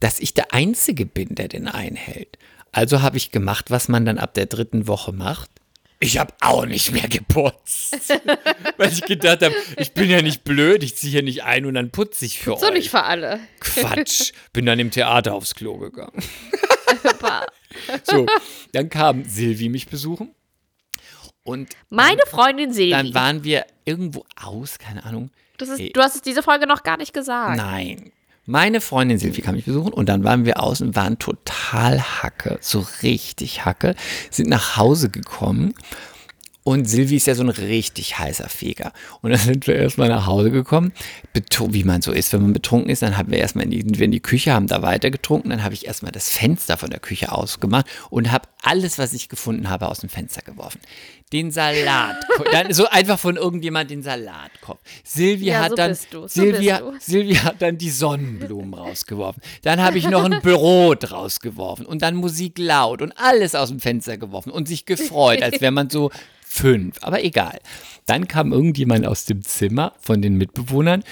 dass 0.01 0.18
ich 0.20 0.35
der 0.35 0.52
Einzige 0.52 1.06
bin, 1.06 1.35
der 1.35 1.48
den 1.48 1.68
einhält. 1.68 2.39
Also 2.72 3.02
habe 3.02 3.16
ich 3.16 3.31
gemacht, 3.31 3.70
was 3.70 3.89
man 3.89 4.05
dann 4.05 4.18
ab 4.18 4.35
der 4.35 4.47
dritten 4.47 4.86
Woche 4.86 5.12
macht. 5.12 5.51
Ich 6.02 6.16
habe 6.18 6.32
auch 6.40 6.64
nicht 6.64 6.93
mehr 6.93 7.09
geputzt. 7.09 7.94
Weil 8.78 8.90
ich 8.93 9.02
gedacht 9.02 9.43
habe, 9.43 9.55
ich 9.77 9.93
bin 9.93 10.09
ja 10.09 10.22
nicht 10.22 10.44
blöd, 10.44 10.82
ich 10.82 10.97
ziehe 10.97 11.10
hier 11.10 11.22
nicht 11.22 11.43
ein 11.44 11.66
und 11.66 11.74
dann 11.74 11.90
putze 11.90 12.24
ich 12.24 12.39
für 12.39 12.56
So 12.56 12.68
euch. 12.68 12.72
nicht 12.72 12.90
für 12.90 13.02
alle. 13.02 13.39
Quatsch. 13.60 14.32
Bin 14.55 14.64
dann 14.64 14.78
im 14.78 14.90
Theater 14.90 15.35
aufs 15.35 15.55
Klo 15.55 15.77
gegangen. 15.78 16.12
So, 18.05 18.27
dann 18.72 18.89
kam 18.89 19.24
Silvi 19.24 19.68
mich 19.68 19.86
besuchen. 19.86 20.35
Und 21.44 21.70
Meine 21.89 22.20
Freundin 22.27 22.72
Silvi. 22.72 22.90
dann 22.90 23.14
waren 23.14 23.44
wir 23.44 23.64
irgendwo 23.85 24.24
aus, 24.36 24.78
keine 24.78 25.05
Ahnung. 25.05 25.31
Das 25.59 25.68
ist, 25.68 25.81
Ey. 25.81 25.93
du 25.93 26.01
hast 26.01 26.16
es 26.16 26.22
diese 26.22 26.43
Folge 26.43 26.66
noch 26.66 26.82
gar 26.82 26.97
nicht 26.97 27.12
gesagt. 27.12 27.56
Nein. 27.56 28.12
Meine 28.51 28.81
Freundin 28.81 29.16
Silvi 29.16 29.43
kam 29.43 29.55
mich 29.55 29.66
besuchen 29.66 29.93
und 29.93 30.09
dann 30.09 30.24
waren 30.24 30.44
wir 30.44 30.60
aus 30.60 30.81
und 30.81 30.97
waren 30.97 31.20
total 31.20 32.01
Hacke, 32.01 32.59
so 32.60 32.85
richtig 33.05 33.64
Hacke, 33.64 33.94
sind 34.28 34.48
nach 34.48 34.77
Hause 34.77 35.09
gekommen 35.09 35.72
und 36.64 36.89
Silvi 36.89 37.14
ist 37.14 37.28
ja 37.28 37.36
so 37.36 37.44
ein 37.44 37.48
richtig 37.48 38.18
heißer 38.18 38.48
Feger. 38.48 38.93
Und 39.22 39.31
dann 39.31 39.39
sind 39.39 39.68
wir 39.68 39.77
erstmal 39.77 40.09
nach 40.09 40.27
Hause 40.27 40.51
gekommen, 40.51 40.93
wie 41.68 41.85
man 41.85 42.02
so 42.02 42.10
ist, 42.10 42.32
wenn 42.32 42.43
man 42.43 42.52
betrunken 42.52 42.90
ist, 42.90 43.02
dann 43.02 43.16
haben 43.16 43.31
wir 43.31 43.39
erstmal 43.39 43.66
in 43.66 43.70
die, 43.70 44.02
in 44.05 44.10
die 44.10 44.20
Küche, 44.20 44.52
haben 44.52 44.66
da 44.66 44.82
weiter 44.82 45.12
getrunken, 45.12 45.51
dann 45.51 45.62
habe 45.62 45.74
ich 45.74 45.86
erstmal 45.86 46.10
das 46.10 46.28
Fenster 46.28 46.77
von 46.77 46.90
der 46.90 46.98
Küche 46.98 47.31
ausgemacht 47.31 47.86
und 48.10 48.32
habe 48.32 48.48
alles, 48.62 48.98
was 48.98 49.12
ich 49.12 49.28
gefunden 49.28 49.70
habe, 49.70 49.89
aus 49.89 50.01
dem 50.01 50.10
Fenster 50.10 50.43
geworfen. 50.43 50.81
Den 51.32 51.52
Salat, 51.52 52.16
dann 52.51 52.73
so 52.73 52.89
einfach 52.89 53.19
von 53.19 53.36
irgendjemand 53.36 53.90
den 53.90 54.02
Salatkopf. 54.02 54.81
Silvi 55.05 55.47
Ja, 55.47 55.61
hat 55.61 55.70
so 55.70 55.77
dann, 55.77 55.94
so 55.94 56.27
Silvia. 56.27 56.93
Silvia 56.98 57.44
hat 57.44 57.62
dann 57.62 57.78
die 57.78 57.90
Sonnenblumen 57.90 58.74
rausgeworfen. 58.74 59.40
Dann 59.62 59.81
habe 59.81 59.98
ich 59.98 60.09
noch 60.09 60.24
ein 60.24 60.40
Brot 60.43 61.12
rausgeworfen 61.12 61.86
und 61.86 62.02
dann 62.02 62.16
Musik 62.16 62.59
laut 62.59 63.01
und 63.01 63.12
alles 63.16 63.55
aus 63.55 63.69
dem 63.69 63.78
Fenster 63.78 64.19
geworfen 64.19 64.51
und 64.51 64.66
sich 64.66 64.86
gefreut, 64.86 65.43
als 65.43 65.61
wäre 65.61 65.73
man 65.73 65.89
so 65.89 66.11
fünf. 66.44 66.97
Aber 67.02 67.23
egal. 67.23 67.61
Dann 68.07 68.27
kam 68.27 68.52
irgendjemand 68.52 69.07
aus 69.07 69.24
dem 69.24 69.43
Zimmer 69.43 69.94
von 70.01 70.20
den 70.20 70.35
Mitbewohnern, 70.35 71.05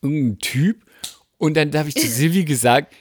irgendein 0.00 0.38
Typ, 0.38 0.84
und 1.36 1.54
dann 1.58 1.76
habe 1.76 1.90
ich 1.90 1.94
zu 1.94 2.06
Silvi 2.06 2.44
gesagt, 2.44 2.94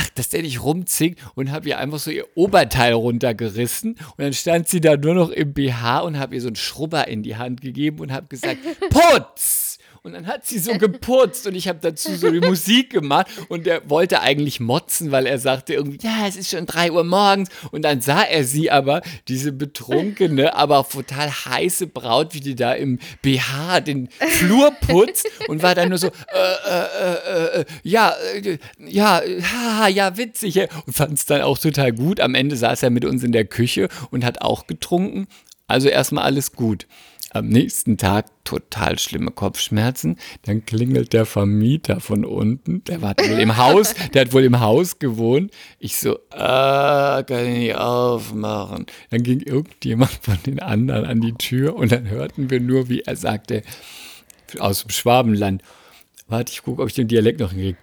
ach, 0.00 0.10
dass 0.10 0.28
der 0.28 0.42
nicht 0.42 0.62
rumzinkt 0.62 1.20
und 1.34 1.50
habe 1.50 1.68
ihr 1.68 1.78
einfach 1.78 1.98
so 1.98 2.10
ihr 2.10 2.26
Oberteil 2.34 2.92
runtergerissen 2.92 3.92
und 3.92 4.18
dann 4.18 4.32
stand 4.32 4.68
sie 4.68 4.80
da 4.80 4.96
nur 4.96 5.14
noch 5.14 5.30
im 5.30 5.52
BH 5.52 6.00
und 6.00 6.18
habe 6.18 6.34
ihr 6.34 6.40
so 6.40 6.48
einen 6.48 6.56
Schrubber 6.56 7.08
in 7.08 7.22
die 7.22 7.36
Hand 7.36 7.60
gegeben 7.60 8.00
und 8.00 8.12
habe 8.12 8.26
gesagt, 8.28 8.58
putz! 8.90 9.59
Und 10.02 10.14
dann 10.14 10.26
hat 10.26 10.46
sie 10.46 10.58
so 10.58 10.78
geputzt 10.78 11.46
und 11.46 11.54
ich 11.54 11.68
habe 11.68 11.78
dazu 11.82 12.14
so 12.14 12.30
die 12.30 12.40
Musik 12.40 12.90
gemacht 12.90 13.26
und 13.48 13.66
der 13.66 13.88
wollte 13.90 14.20
eigentlich 14.22 14.58
motzen, 14.58 15.12
weil 15.12 15.26
er 15.26 15.38
sagte 15.38 15.74
irgendwie, 15.74 15.98
ja, 16.02 16.26
es 16.26 16.36
ist 16.36 16.50
schon 16.50 16.64
drei 16.64 16.90
Uhr 16.90 17.04
morgens 17.04 17.50
und 17.70 17.82
dann 17.82 18.00
sah 18.00 18.22
er 18.22 18.44
sie 18.44 18.70
aber, 18.70 19.02
diese 19.28 19.52
betrunkene, 19.52 20.54
aber 20.54 20.86
total 20.88 21.30
heiße 21.30 21.86
Braut, 21.86 22.32
wie 22.32 22.40
die 22.40 22.54
da 22.54 22.72
im 22.72 22.98
BH 23.20 23.80
den 23.80 24.08
Flur 24.08 24.70
putzt 24.70 25.28
und 25.48 25.62
war 25.62 25.74
dann 25.74 25.90
nur 25.90 25.98
so, 25.98 26.06
äh, 26.06 26.10
äh, 26.10 27.58
äh, 27.58 27.60
äh, 27.60 27.64
ja, 27.82 28.14
äh, 28.34 28.58
ja, 28.78 29.20
haha, 29.20 29.88
ja, 29.88 30.16
witzig. 30.16 30.60
Und 30.86 30.94
fand 30.94 31.18
es 31.18 31.26
dann 31.26 31.42
auch 31.42 31.58
total 31.58 31.92
gut. 31.92 32.20
Am 32.20 32.34
Ende 32.34 32.56
saß 32.56 32.82
er 32.82 32.90
mit 32.90 33.04
uns 33.04 33.22
in 33.22 33.32
der 33.32 33.44
Küche 33.44 33.88
und 34.10 34.24
hat 34.24 34.40
auch 34.40 34.66
getrunken. 34.66 35.26
Also 35.66 35.88
erstmal 35.88 36.24
alles 36.24 36.52
gut. 36.52 36.86
Am 37.32 37.48
nächsten 37.48 37.96
Tag 37.96 38.26
total 38.44 38.98
schlimme 38.98 39.30
Kopfschmerzen. 39.30 40.16
Dann 40.42 40.66
klingelt 40.66 41.12
der 41.12 41.26
Vermieter 41.26 42.00
von 42.00 42.24
unten. 42.24 42.82
Der 42.84 43.02
war 43.02 43.14
wohl 43.18 43.38
im 43.38 43.56
Haus. 43.56 43.94
Der 44.12 44.22
hat 44.22 44.32
wohl 44.32 44.42
im 44.42 44.58
Haus 44.58 44.98
gewohnt. 44.98 45.52
Ich 45.78 45.96
so, 45.98 46.16
äh, 46.32 47.22
kann 47.22 47.46
ich 47.46 47.58
nicht 47.58 47.76
aufmachen. 47.76 48.86
Dann 49.10 49.22
ging 49.22 49.40
irgendjemand 49.40 50.10
von 50.22 50.38
den 50.44 50.60
anderen 50.60 51.04
an 51.04 51.20
die 51.20 51.34
Tür 51.34 51.76
und 51.76 51.92
dann 51.92 52.08
hörten 52.10 52.50
wir 52.50 52.58
nur, 52.58 52.88
wie 52.88 53.02
er 53.02 53.14
sagte, 53.14 53.62
aus 54.58 54.82
dem 54.82 54.90
Schwabenland. 54.90 55.62
Warte, 56.26 56.52
ich 56.52 56.62
gucke, 56.62 56.82
ob 56.82 56.88
ich 56.88 56.94
den 56.94 57.08
Dialekt 57.08 57.38
noch 57.38 57.52
hinkriege. 57.52 57.78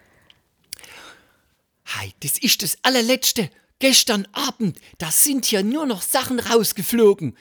Hi, 1.86 2.12
das 2.22 2.38
ist 2.38 2.64
das 2.64 2.78
allerletzte. 2.82 3.50
Gestern 3.80 4.28
Abend, 4.34 4.78
da 4.98 5.10
sind 5.10 5.46
hier 5.46 5.64
nur 5.64 5.86
noch 5.86 6.02
Sachen 6.02 6.40
rausgeflogen. 6.40 7.38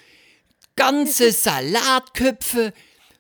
Ganze 0.77 1.33
Salatköpfe, 1.91 2.73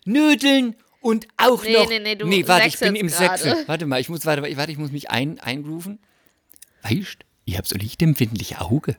Nudeln 0.05 0.77
und 1.01 1.27
auch 1.37 1.62
Nee, 1.65 1.73
noch. 1.74 1.89
nee, 1.89 1.99
nee, 1.99 2.15
du 2.15 2.49
warte, 2.49 2.69
ich 2.69 2.78
bin 2.78 2.95
im. 2.97 3.09
Sechsel. 3.09 3.57
Warte 3.66 3.87
mal, 3.87 4.01
ich 4.01 4.09
muss, 4.09 4.24
warte, 4.27 4.43
warte, 4.57 4.73
ich 4.73 4.78
muss 4.78 4.93
mich 4.93 5.11
ein, 5.11 5.39
einrufen. 5.41 5.99
Weißt, 6.83 7.19
ich 7.45 7.57
hab 7.57 7.66
so 7.66 7.77
lichtempfindliche 7.77 8.61
Auge. 8.61 8.97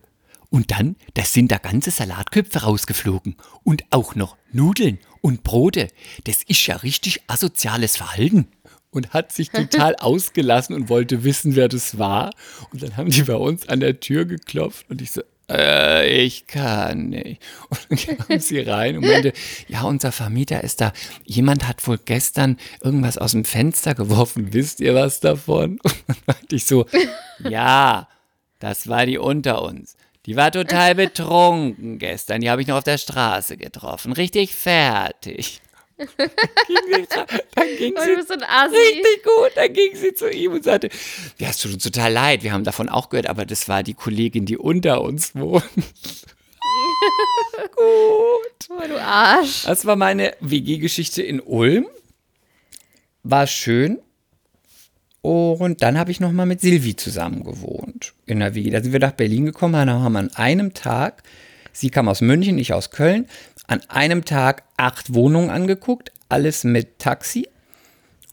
Und 0.49 0.71
dann, 0.71 0.95
da 1.13 1.23
sind 1.23 1.51
da 1.51 1.57
ganze 1.57 1.91
Salatköpfe 1.91 2.59
rausgeflogen. 2.63 3.35
Und 3.63 3.83
auch 3.89 4.15
noch 4.15 4.37
Nudeln 4.53 4.99
und 5.21 5.43
Brote. 5.43 5.89
Das 6.23 6.43
ist 6.43 6.65
ja 6.67 6.77
richtig 6.77 7.21
asoziales 7.27 7.97
Verhalten. 7.97 8.47
Und 8.89 9.13
hat 9.13 9.33
sich 9.33 9.49
total 9.49 9.95
ausgelassen 9.99 10.73
und 10.73 10.87
wollte 10.87 11.25
wissen, 11.25 11.55
wer 11.57 11.67
das 11.67 11.97
war. 11.99 12.33
Und 12.71 12.81
dann 12.81 12.95
haben 12.95 13.09
die 13.09 13.23
bei 13.23 13.35
uns 13.35 13.67
an 13.67 13.81
der 13.81 13.99
Tür 13.99 14.23
geklopft 14.23 14.89
und 14.89 15.01
ich 15.01 15.11
so, 15.11 15.21
äh, 15.49 16.07
ich 16.07 16.47
kann 16.47 17.09
nicht. 17.09 17.41
Und 17.89 18.07
dann 18.07 18.17
kam 18.17 18.39
sie 18.39 18.59
rein 18.59 18.97
und 18.97 19.05
meinte, 19.05 19.33
ja, 19.67 19.83
unser 19.83 20.11
Vermieter 20.11 20.63
ist 20.63 20.81
da. 20.81 20.91
Jemand 21.23 21.67
hat 21.67 21.85
wohl 21.87 21.97
gestern 21.97 22.57
irgendwas 22.81 23.17
aus 23.17 23.31
dem 23.31 23.45
Fenster 23.45 23.95
geworfen. 23.95 24.53
Wisst 24.53 24.79
ihr 24.81 24.93
was 24.95 25.19
davon? 25.19 25.79
Und 25.83 26.03
dann 26.07 26.17
meinte 26.25 26.55
ich 26.55 26.65
so, 26.65 26.85
ja, 27.39 28.07
das 28.59 28.87
war 28.87 29.05
die 29.05 29.17
unter 29.17 29.61
uns. 29.61 29.95
Die 30.25 30.35
war 30.35 30.51
total 30.51 30.95
betrunken 30.95 31.99
gestern. 31.99 32.41
Die 32.41 32.49
habe 32.49 32.61
ich 32.61 32.67
noch 32.67 32.77
auf 32.77 32.83
der 32.83 32.97
Straße 32.97 33.55
getroffen. 33.55 34.11
Richtig 34.11 34.53
fertig. 34.53 35.61
Dann 35.97 37.67
ging 37.77 37.95
sie 37.97 38.09
du 38.09 38.15
bist 38.15 38.27
so 38.27 38.35
ein 38.35 38.43
Assi. 38.43 38.75
richtig 38.75 39.23
gut. 39.23 39.51
Dann 39.55 39.73
ging 39.73 39.95
sie 39.95 40.13
zu 40.13 40.29
ihm 40.29 40.53
und 40.53 40.63
sagte, 40.63 40.89
ja, 41.39 41.49
es 41.49 41.57
tut 41.57 41.73
uns 41.73 41.83
total 41.83 42.13
leid. 42.13 42.43
Wir 42.43 42.53
haben 42.53 42.63
davon 42.63 42.89
auch 42.89 43.09
gehört, 43.09 43.27
aber 43.27 43.45
das 43.45 43.67
war 43.67 43.83
die 43.83 43.95
Kollegin, 43.95 44.45
die 44.45 44.57
unter 44.57 45.01
uns 45.01 45.33
wohnt. 45.35 45.63
gut. 47.75 48.69
Oh, 48.69 48.87
du 48.87 49.01
Arsch. 49.01 49.63
Das 49.63 49.85
war 49.85 49.95
meine 49.95 50.35
WG-Geschichte 50.39 51.21
in 51.21 51.39
Ulm. 51.39 51.87
War 53.23 53.47
schön. 53.47 53.99
Und 55.21 55.81
dann 55.81 55.97
habe 55.97 56.11
ich 56.11 56.19
noch 56.19 56.31
mal 56.31 56.45
mit 56.45 56.61
Silvi 56.61 56.95
zusammen 56.95 57.43
gewohnt 57.43 58.13
in 58.25 58.39
der 58.39 58.55
WG. 58.55 58.69
Da 58.69 58.81
sind 58.81 58.93
wir 58.93 58.99
nach 58.99 59.11
Berlin 59.11 59.45
gekommen, 59.45 59.73
dann 59.73 59.89
haben 59.89 60.13
wir 60.13 60.19
an 60.19 60.33
einem 60.35 60.73
Tag, 60.73 61.23
sie 61.73 61.89
kam 61.89 62.07
aus 62.07 62.21
München, 62.21 62.57
ich 62.57 62.73
aus 62.73 62.91
Köln, 62.91 63.27
an 63.67 63.81
einem 63.89 64.25
Tag 64.25 64.63
acht 64.77 65.13
Wohnungen 65.13 65.49
angeguckt, 65.49 66.11
alles 66.29 66.63
mit 66.63 66.99
Taxi 66.99 67.47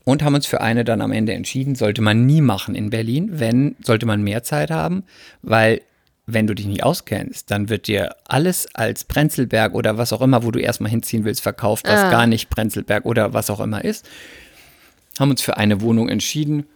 und 0.04 0.22
haben 0.22 0.34
uns 0.34 0.46
für 0.46 0.60
eine 0.60 0.84
dann 0.84 1.00
am 1.00 1.12
Ende 1.12 1.32
entschieden, 1.32 1.74
sollte 1.74 2.02
man 2.02 2.26
nie 2.26 2.40
machen 2.40 2.74
in 2.74 2.90
Berlin, 2.90 3.30
wenn, 3.32 3.76
sollte 3.84 4.06
man 4.06 4.22
mehr 4.22 4.42
Zeit 4.42 4.70
haben, 4.70 5.04
weil 5.42 5.80
wenn 6.26 6.46
du 6.46 6.54
dich 6.54 6.66
nicht 6.66 6.82
auskennst, 6.84 7.50
dann 7.50 7.68
wird 7.68 7.86
dir 7.86 8.16
alles 8.24 8.66
als 8.74 9.04
Prenzlberg 9.04 9.74
oder 9.74 9.98
was 9.98 10.12
auch 10.12 10.22
immer, 10.22 10.42
wo 10.42 10.50
du 10.50 10.58
erstmal 10.58 10.90
hinziehen 10.90 11.24
willst, 11.24 11.42
verkauft, 11.42 11.86
was 11.86 12.00
Ah. 12.00 12.10
gar 12.10 12.26
nicht 12.26 12.48
Prenzlberg 12.48 13.04
oder 13.04 13.34
was 13.34 13.50
auch 13.50 13.60
immer 13.60 13.84
ist. 13.84 14.08
Haben 15.18 15.30
uns 15.30 15.42
für 15.42 15.56
eine 15.58 15.80
Wohnung 15.80 16.08
entschieden. 16.08 16.66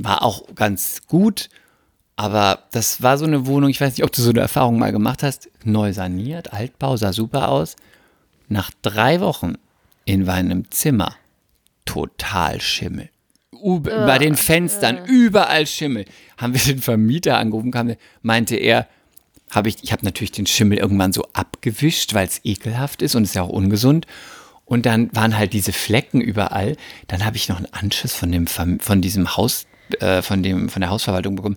war 0.00 0.22
auch 0.22 0.54
ganz 0.54 1.02
gut. 1.08 1.48
Aber 2.18 2.64
das 2.72 3.00
war 3.00 3.16
so 3.16 3.26
eine 3.26 3.46
Wohnung, 3.46 3.70
ich 3.70 3.80
weiß 3.80 3.92
nicht, 3.92 4.02
ob 4.02 4.10
du 4.10 4.20
so 4.20 4.30
eine 4.30 4.40
Erfahrung 4.40 4.76
mal 4.76 4.90
gemacht 4.90 5.22
hast. 5.22 5.48
Neu 5.62 5.92
saniert, 5.92 6.52
Altbau, 6.52 6.96
sah 6.96 7.12
super 7.12 7.48
aus. 7.48 7.76
Nach 8.48 8.72
drei 8.82 9.20
Wochen 9.20 9.54
in 10.04 10.24
meinem 10.24 10.68
Zimmer 10.72 11.14
total 11.84 12.60
Schimmel. 12.60 13.08
U 13.52 13.78
bei 13.78 14.18
den 14.18 14.34
Fenstern 14.34 15.06
überall 15.06 15.64
Schimmel. 15.68 16.06
Haben 16.36 16.54
wir 16.54 16.60
den 16.60 16.82
Vermieter 16.82 17.38
angerufen, 17.38 17.70
kam, 17.70 17.94
meinte 18.22 18.56
er, 18.56 18.88
habe 19.50 19.68
ich, 19.68 19.76
ich 19.84 19.92
habe 19.92 20.04
natürlich 20.04 20.32
den 20.32 20.46
Schimmel 20.46 20.78
irgendwann 20.78 21.12
so 21.12 21.24
abgewischt, 21.34 22.14
weil 22.14 22.26
es 22.26 22.40
ekelhaft 22.42 23.00
ist 23.00 23.14
und 23.14 23.22
ist 23.22 23.36
ja 23.36 23.42
auch 23.42 23.48
ungesund. 23.48 24.08
Und 24.64 24.86
dann 24.86 25.14
waren 25.14 25.38
halt 25.38 25.52
diese 25.52 25.72
Flecken 25.72 26.20
überall. 26.20 26.76
Dann 27.06 27.24
habe 27.24 27.36
ich 27.36 27.48
noch 27.48 27.58
einen 27.58 27.72
Anschiss 27.72 28.12
von 28.12 28.32
dem 28.32 28.48
von 28.48 29.00
diesem 29.00 29.36
Haus 29.36 29.68
äh, 30.00 30.22
von 30.22 30.42
dem 30.42 30.68
von 30.68 30.80
der 30.80 30.90
Hausverwaltung 30.90 31.36
bekommen. 31.36 31.56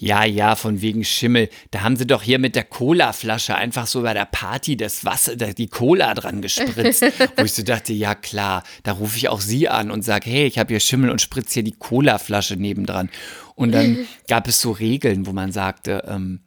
Ja, 0.00 0.24
ja, 0.24 0.54
von 0.54 0.80
wegen 0.80 1.04
Schimmel. 1.04 1.48
Da 1.72 1.82
haben 1.82 1.96
sie 1.96 2.06
doch 2.06 2.22
hier 2.22 2.38
mit 2.38 2.54
der 2.54 2.62
Colaflasche 2.62 3.56
einfach 3.56 3.88
so 3.88 4.02
bei 4.02 4.14
der 4.14 4.26
Party 4.26 4.76
das 4.76 5.04
Wasser, 5.04 5.34
die 5.34 5.66
Cola 5.66 6.14
dran 6.14 6.40
gespritzt. 6.40 7.02
Wo 7.36 7.42
ich 7.42 7.52
so 7.52 7.64
dachte, 7.64 7.92
ja 7.92 8.14
klar, 8.14 8.62
da 8.84 8.92
rufe 8.92 9.16
ich 9.16 9.28
auch 9.28 9.40
sie 9.40 9.68
an 9.68 9.90
und 9.90 10.02
sage, 10.02 10.30
hey, 10.30 10.46
ich 10.46 10.58
habe 10.58 10.72
hier 10.72 10.80
Schimmel 10.80 11.10
und 11.10 11.20
spritze 11.20 11.54
hier 11.54 11.64
die 11.64 11.76
Colaflasche 11.76 12.54
nebendran. 12.54 13.10
Und 13.56 13.72
dann 13.72 14.06
gab 14.28 14.46
es 14.46 14.60
so 14.60 14.70
Regeln, 14.70 15.26
wo 15.26 15.32
man 15.32 15.50
sagte, 15.50 16.04
ähm, 16.06 16.40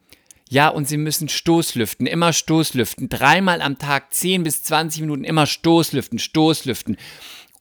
ja, 0.50 0.68
und 0.68 0.88
Sie 0.88 0.98
müssen 0.98 1.30
Stoßlüften, 1.30 2.08
immer 2.08 2.34
Stoßlüften. 2.34 3.08
Dreimal 3.08 3.62
am 3.62 3.78
Tag, 3.78 4.14
10 4.14 4.44
bis 4.44 4.64
20 4.64 5.02
Minuten, 5.02 5.24
immer 5.24 5.46
Stoßlüften, 5.46 6.20
Stoßlüften. 6.20 6.98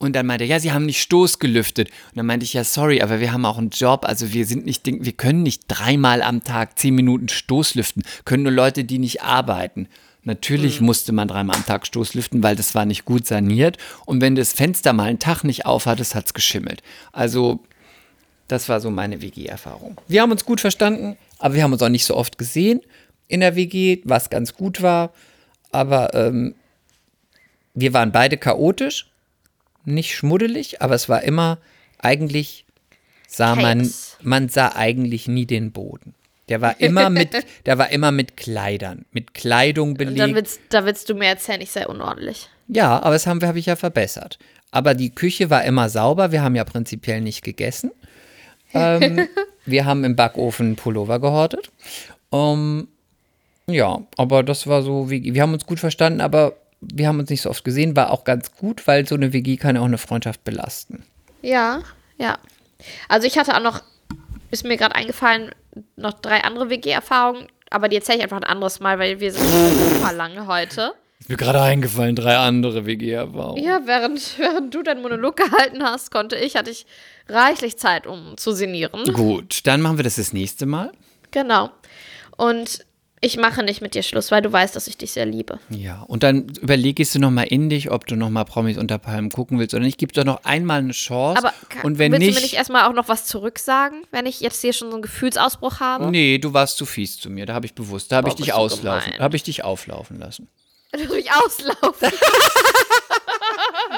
Und 0.01 0.17
dann 0.17 0.25
meinte 0.25 0.45
er, 0.45 0.49
ja, 0.49 0.59
Sie 0.59 0.73
haben 0.73 0.87
nicht 0.87 1.03
Stoß 1.03 1.39
gelüftet. 1.41 1.89
Und 1.89 2.17
dann 2.17 2.25
meinte 2.25 2.45
ich, 2.45 2.55
ja, 2.55 2.65
sorry, 2.65 3.03
aber 3.03 3.21
wir 3.21 3.35
haben 3.35 3.45
auch 3.45 3.59
einen 3.59 3.69
Job. 3.69 4.07
Also 4.07 4.33
wir 4.33 4.47
sind 4.47 4.65
nicht, 4.65 4.87
wir 4.87 5.13
können 5.13 5.43
nicht 5.43 5.65
dreimal 5.69 6.23
am 6.23 6.43
Tag 6.43 6.79
10 6.79 6.95
Minuten 6.95 7.29
Stoßlüften. 7.29 8.05
Können 8.25 8.45
nur 8.45 8.53
Leute, 8.53 8.85
die 8.85 8.99
nicht 8.99 9.23
arbeiten. 9.23 9.89
Natürlich 10.23 10.81
musste 10.81 11.13
man 11.13 11.29
dreimal 11.29 11.57
am 11.57 11.67
Tag 11.67 11.87
Stoßlüften, 11.87 12.43
weil 12.43 12.57
das 12.57 12.75
war 12.75 12.87
nicht 12.87 13.05
gut 13.05 13.27
saniert. 13.27 13.77
Und 14.07 14.23
wenn 14.23 14.37
das 14.37 14.55
Fenster 14.55 14.95
mal 14.95 15.05
einen 15.05 15.19
Tag 15.19 15.45
nicht 15.45 15.67
aufhattest, 15.67 16.15
hat 16.15 16.25
es 16.25 16.35
geschimmelt. 16.35 16.83
Also 17.13 17.61
das 18.49 18.71
war 18.71 18.81
so 18.81 18.91
meine 18.91 19.21
WG-Erfahrung. 19.21 20.01
Wir 20.09 20.23
haben 20.23 20.33
uns 20.33 20.47
gut 20.47 20.63
verstanden, 20.63 21.19
aber 21.39 21.55
wir 21.57 21.63
haben 21.63 21.75
uns 21.75 21.83
auch 21.83 21.91
nicht 21.91 22.07
so 22.07 22.17
oft 22.17 22.39
gesehen 22.39 22.81
in 23.29 23.41
der 23.41 23.55
WG, 23.55 24.01
was 24.05 24.31
ganz 24.31 24.55
gut 24.55 24.81
war. 24.81 25.13
Aber 25.73 26.15
ähm, 26.15 26.55
wir 27.75 27.93
waren 27.93 28.13
beide 28.13 28.39
chaotisch, 28.39 29.10
nicht 29.85 30.15
schmuddelig, 30.15 30.83
aber 30.83 30.95
es 30.95 31.09
war 31.09 31.23
immer 31.23 31.59
eigentlich 31.99 32.65
sah 33.27 33.55
man, 33.55 33.91
man 34.23 34.49
sah 34.49 34.73
eigentlich 34.75 35.29
nie 35.29 35.47
den 35.47 35.73
Boden. 35.73 36.15
Der 36.49 36.61
war 36.61 36.81
immer 36.81 37.11
mit, 37.11 37.31
der 37.67 37.79
war 37.79 37.91
immer 37.91 38.11
mit 38.11 38.37
Kleidern, 38.37 39.05
mit 39.13 39.35
Kleidung 39.35 39.91
Und 39.91 40.01
dann 40.01 40.15
belegt. 40.15 40.35
willst, 40.35 40.61
da 40.71 40.85
willst 40.85 41.09
du 41.09 41.15
mir 41.15 41.27
erzählen, 41.27 41.61
ich 41.61 41.71
sei 41.71 41.87
unordentlich. 41.87 42.49
Ja, 42.67 43.01
aber 43.03 43.15
das 43.15 43.27
haben 43.27 43.41
wir, 43.41 43.49
habe 43.49 43.61
ich 43.61 43.67
ja 43.67 43.77
verbessert. 43.77 44.39
Aber 44.73 44.95
die 44.95 45.15
Küche 45.15 45.51
war 45.51 45.65
immer 45.65 45.89
sauber. 45.89 46.33
Wir 46.33 46.43
haben 46.43 46.57
ja 46.57 46.65
prinzipiell 46.65 47.21
nicht 47.21 47.43
gegessen. 47.43 47.93
Ähm, 48.75 49.29
wir 49.65 49.85
haben 49.85 50.05
im 50.05 50.17
Backofen 50.17 50.77
Pullover 50.77 51.21
gehortet. 51.21 51.71
Ähm, 52.33 52.89
ja, 53.67 54.01
aber 54.17 54.43
das 54.43 54.67
war 54.67 54.83
so, 54.83 55.11
wie, 55.11 55.35
wir 55.35 55.43
haben 55.43 55.53
uns 55.53 55.67
gut 55.67 55.81
verstanden, 55.81 56.21
aber 56.21 56.55
wir 56.81 57.09
haben 57.09 57.19
uns 57.19 57.31
nicht 57.31 57.43
so 57.43 57.51
oft 57.51 57.65
gesehen. 57.65 57.97
War 57.97 58.11
auch 58.11 58.25
ganz 58.25 58.53
gut, 58.53 58.87
weil 58.87 59.07
so 59.07 59.15
eine 59.15 59.33
WG 59.33 59.57
kann 59.57 59.77
ja 59.77 59.83
auch 59.83 59.87
eine 59.87 59.99
Freundschaft 59.99 60.45
belasten. 60.45 61.05
Ja, 61.43 61.83
ja. 62.19 62.39
Also 63.09 63.27
ich 63.27 63.39
hatte 63.39 63.55
auch 63.55 63.63
noch, 63.63 63.83
ist 64.51 64.65
mir 64.65 64.77
gerade 64.77 64.95
eingefallen, 64.95 65.51
noch 65.97 66.15
drei 66.15 66.43
andere 66.43 66.71
WG-Erfahrungen, 66.71 67.47
aber 67.71 67.89
die 67.89 67.97
erzähle 67.97 68.19
ich 68.19 68.25
einfach 68.25 68.39
ein 68.39 68.45
anderes 68.45 68.81
Mal, 68.81 68.99
weil 68.99 69.21
wir 69.21 69.33
sind 69.33 69.47
super 69.47 70.13
lange 70.13 70.47
heute. 70.47 70.95
Ist 71.21 71.29
mir 71.29 71.37
gerade 71.37 71.61
eingefallen, 71.61 72.17
drei 72.17 72.37
andere 72.39 72.87
WG-Erfahrungen. 72.87 73.63
Ja, 73.63 73.83
während, 73.85 74.21
während 74.39 74.75
du 74.75 74.83
deinen 74.83 75.03
Monolog 75.03 75.37
gehalten 75.37 75.83
hast, 75.83 76.11
konnte 76.11 76.37
ich, 76.37 76.57
hatte 76.57 76.71
ich 76.71 76.87
reichlich 77.29 77.79
Zeit, 77.79 78.07
um 78.07 78.37
zu 78.37 78.53
sinnieren. 78.53 79.05
Gut, 79.13 79.67
dann 79.67 79.83
machen 79.83 79.99
wir 79.99 80.05
das 80.05 80.17
das 80.17 80.33
nächste 80.33 80.67
Mal. 80.67 80.93
Genau. 81.31 81.71
Und 82.37 82.85
ich 83.23 83.37
mache 83.37 83.63
nicht 83.63 83.83
mit 83.83 83.95
dir 83.95 84.03
Schluss, 84.03 84.31
weil 84.31 84.41
du 84.41 84.51
weißt, 84.51 84.75
dass 84.75 84.87
ich 84.87 84.97
dich 84.97 85.13
sehr 85.13 85.27
liebe. 85.27 85.59
Ja, 85.69 86.03
und 86.09 86.23
dann 86.23 86.49
überlegst 86.61 87.15
du 87.15 87.19
noch 87.19 87.31
mal 87.31 87.43
in 87.43 87.69
dich, 87.69 87.91
ob 87.91 88.07
du 88.07 88.17
noch 88.17 88.31
mal 88.31 88.45
Promis 88.45 88.79
unter 88.79 88.99
Palmen 88.99 89.31
gucken 89.31 89.59
willst 89.59 89.75
oder 89.75 89.85
nicht. 89.85 89.99
Gib 89.99 90.13
doch 90.15 90.25
noch 90.25 90.45
einmal 90.45 90.79
eine 90.79 90.93
Chance. 90.93 91.39
Aber 91.39 91.53
ka- 91.69 91.83
und 91.83 91.99
wenn 91.99 92.13
willst 92.13 92.21
nicht, 92.21 92.37
du 92.37 92.41
mir 92.41 92.43
nicht 92.43 92.55
erstmal 92.55 92.89
auch 92.89 92.95
noch 92.95 93.09
was 93.09 93.27
zurücksagen, 93.27 94.05
wenn 94.11 94.25
ich 94.27 94.41
jetzt 94.41 94.61
hier 94.63 94.73
schon 94.73 94.89
so 94.91 94.95
einen 94.97 95.03
Gefühlsausbruch 95.03 95.81
habe? 95.81 96.07
Nee, 96.11 96.39
du 96.39 96.55
warst 96.55 96.79
zu 96.79 96.87
fies 96.87 97.19
zu 97.21 97.29
mir. 97.29 97.45
Da 97.47 97.53
habe 97.55 97.67
ich 97.67 97.75
bewusst. 97.75 98.11
Da 98.11 98.17
habe 98.17 98.29
Oh, 98.29 98.31
ich 98.31 98.37
dich 98.37 98.53
auslaufen. 98.55 99.13
Da 99.19 99.25
habe 99.25 99.37
ich 99.37 99.43
dich 99.43 99.65
auflaufen 99.65 100.19
lassen. 100.19 100.49
Du 100.93 101.15
mich 101.15 101.31
auslaufen, 101.31 102.09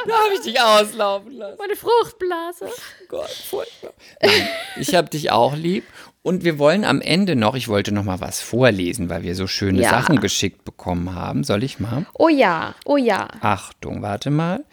Da 0.07 0.15
habe 0.15 0.35
ich 0.35 0.41
dich 0.41 0.61
auslaufen 0.61 1.33
lassen. 1.39 1.57
meine 1.59 1.77
Fruchtblase. 1.77 2.69
Gott, 3.09 3.31
furchtbar. 3.31 3.93
Nein, 4.21 4.49
ich 4.79 4.95
habe 4.95 5.09
dich 5.09 5.31
auch 5.31 5.55
lieb. 5.55 5.85
Und 6.23 6.45
wir 6.45 6.59
wollen 6.59 6.85
am 6.85 7.01
Ende 7.01 7.35
noch, 7.35 7.57
ich 7.57 7.67
wollte 7.67 7.93
noch 7.93 8.05
mal 8.05 8.21
was 8.21 8.41
vorlesen, 8.41 9.11
weil 9.11 9.25
wir 9.25 9.35
so 9.35 9.49
schöne 9.49 9.83
Ja. 9.83 9.91
Sachen 9.91 10.21
geschickt 10.21 10.65
bekommen 10.65 11.15
haben. 11.17 11.43
Soll 11.43 11.65
ich 11.65 11.81
mal? 11.81 12.07
Oh 12.15 12.29
ja, 12.29 12.75
oh 12.85 12.97
ja. 12.97 13.29
Achtung, 13.41 14.03
warte 14.03 14.31
mal. 14.31 14.65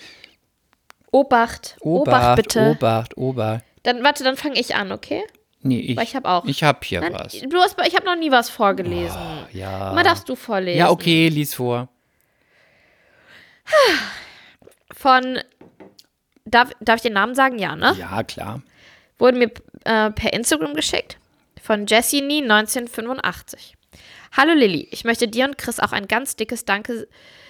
Obacht, 1.12 1.76
Obacht, 1.82 2.36
bitte. 2.36 2.70
Obacht, 2.70 3.18
Obacht. 3.18 3.64
Dann 3.82 4.04
warte, 4.04 4.24
dann 4.24 4.38
fange 4.38 4.60
ich 4.60 4.76
an, 4.76 4.92
okay? 4.92 5.24
Nee, 5.62 5.80
ich, 5.80 5.98
Weil 5.98 6.04
ich 6.04 6.16
hab 6.16 6.26
auch. 6.26 6.46
Ich 6.46 6.64
habe 6.64 6.80
hier 6.84 7.02
Nein, 7.02 7.14
was. 7.14 7.34
Du 7.34 7.58
hast, 7.58 7.76
ich 7.86 7.96
habe 7.96 8.06
noch 8.06 8.16
nie 8.16 8.32
was 8.32 8.50
vorgelesen. 8.50 9.20
Ja. 9.52 9.92
Mal 9.94 10.04
darfst 10.04 10.30
du 10.30 10.36
vorlesen. 10.36 10.78
Ja, 10.80 10.92
okay, 10.92 11.30
lies 11.30 11.56
vor. 11.56 11.90
Von, 14.96 15.40
darf, 16.46 16.72
darf 16.80 16.98
ich 16.98 17.02
den 17.02 17.14
Namen 17.14 17.36
sagen? 17.36 17.60
Ja, 17.60 17.76
ne? 17.76 17.96
Ja, 17.98 18.24
klar. 18.24 18.62
Wurde 19.18 19.38
mir 19.38 19.52
äh, 19.86 20.12
per 20.12 20.34
Instagram 20.34 20.74
geschickt. 20.76 21.19
Von 21.62 21.86
Jessini 21.86 22.42
1985. 22.42 23.76
Hallo 24.36 24.54
Lilly, 24.54 24.88
ich 24.92 25.04
möchte 25.04 25.28
dir 25.28 25.46
und 25.46 25.58
Chris 25.58 25.80
auch 25.80 25.92
ein 25.92 26.08
ganz 26.08 26.36
dickes 26.36 26.66
Danke 26.66 27.08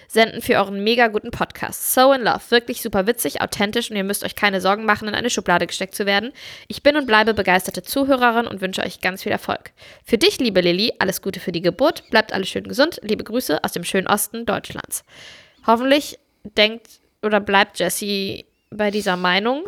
senden 0.08 0.42
für 0.42 0.54
euren 0.56 0.82
mega 0.82 1.06
guten 1.06 1.30
Podcast. 1.30 1.94
So 1.94 2.12
in 2.12 2.22
Love. 2.22 2.40
Wirklich 2.50 2.82
super 2.82 3.06
witzig, 3.06 3.40
authentisch 3.40 3.90
und 3.90 3.96
ihr 3.96 4.04
müsst 4.04 4.24
euch 4.24 4.34
keine 4.34 4.60
Sorgen 4.60 4.84
machen, 4.84 5.06
in 5.06 5.14
eine 5.14 5.30
Schublade 5.30 5.66
gesteckt 5.66 5.94
zu 5.94 6.04
werden. 6.04 6.32
Ich 6.66 6.82
bin 6.82 6.96
und 6.96 7.06
bleibe 7.06 7.34
begeisterte 7.34 7.82
Zuhörerin 7.82 8.46
und 8.46 8.60
wünsche 8.60 8.82
euch 8.82 9.00
ganz 9.00 9.22
viel 9.22 9.32
Erfolg. 9.32 9.70
Für 10.04 10.18
dich, 10.18 10.38
liebe 10.38 10.60
Lilly, 10.60 10.94
alles 10.98 11.22
Gute 11.22 11.38
für 11.38 11.52
die 11.52 11.62
Geburt. 11.62 12.08
Bleibt 12.10 12.32
alle 12.32 12.44
schön 12.44 12.64
gesund. 12.64 12.98
Liebe 13.02 13.22
Grüße 13.22 13.62
aus 13.62 13.72
dem 13.72 13.84
schönen 13.84 14.08
Osten 14.08 14.46
Deutschlands. 14.46 15.04
Hoffentlich 15.66 16.18
denkt 16.42 16.88
oder 17.22 17.38
bleibt 17.38 17.78
Jessie 17.78 18.46
bei 18.70 18.90
dieser 18.90 19.16
Meinung, 19.16 19.64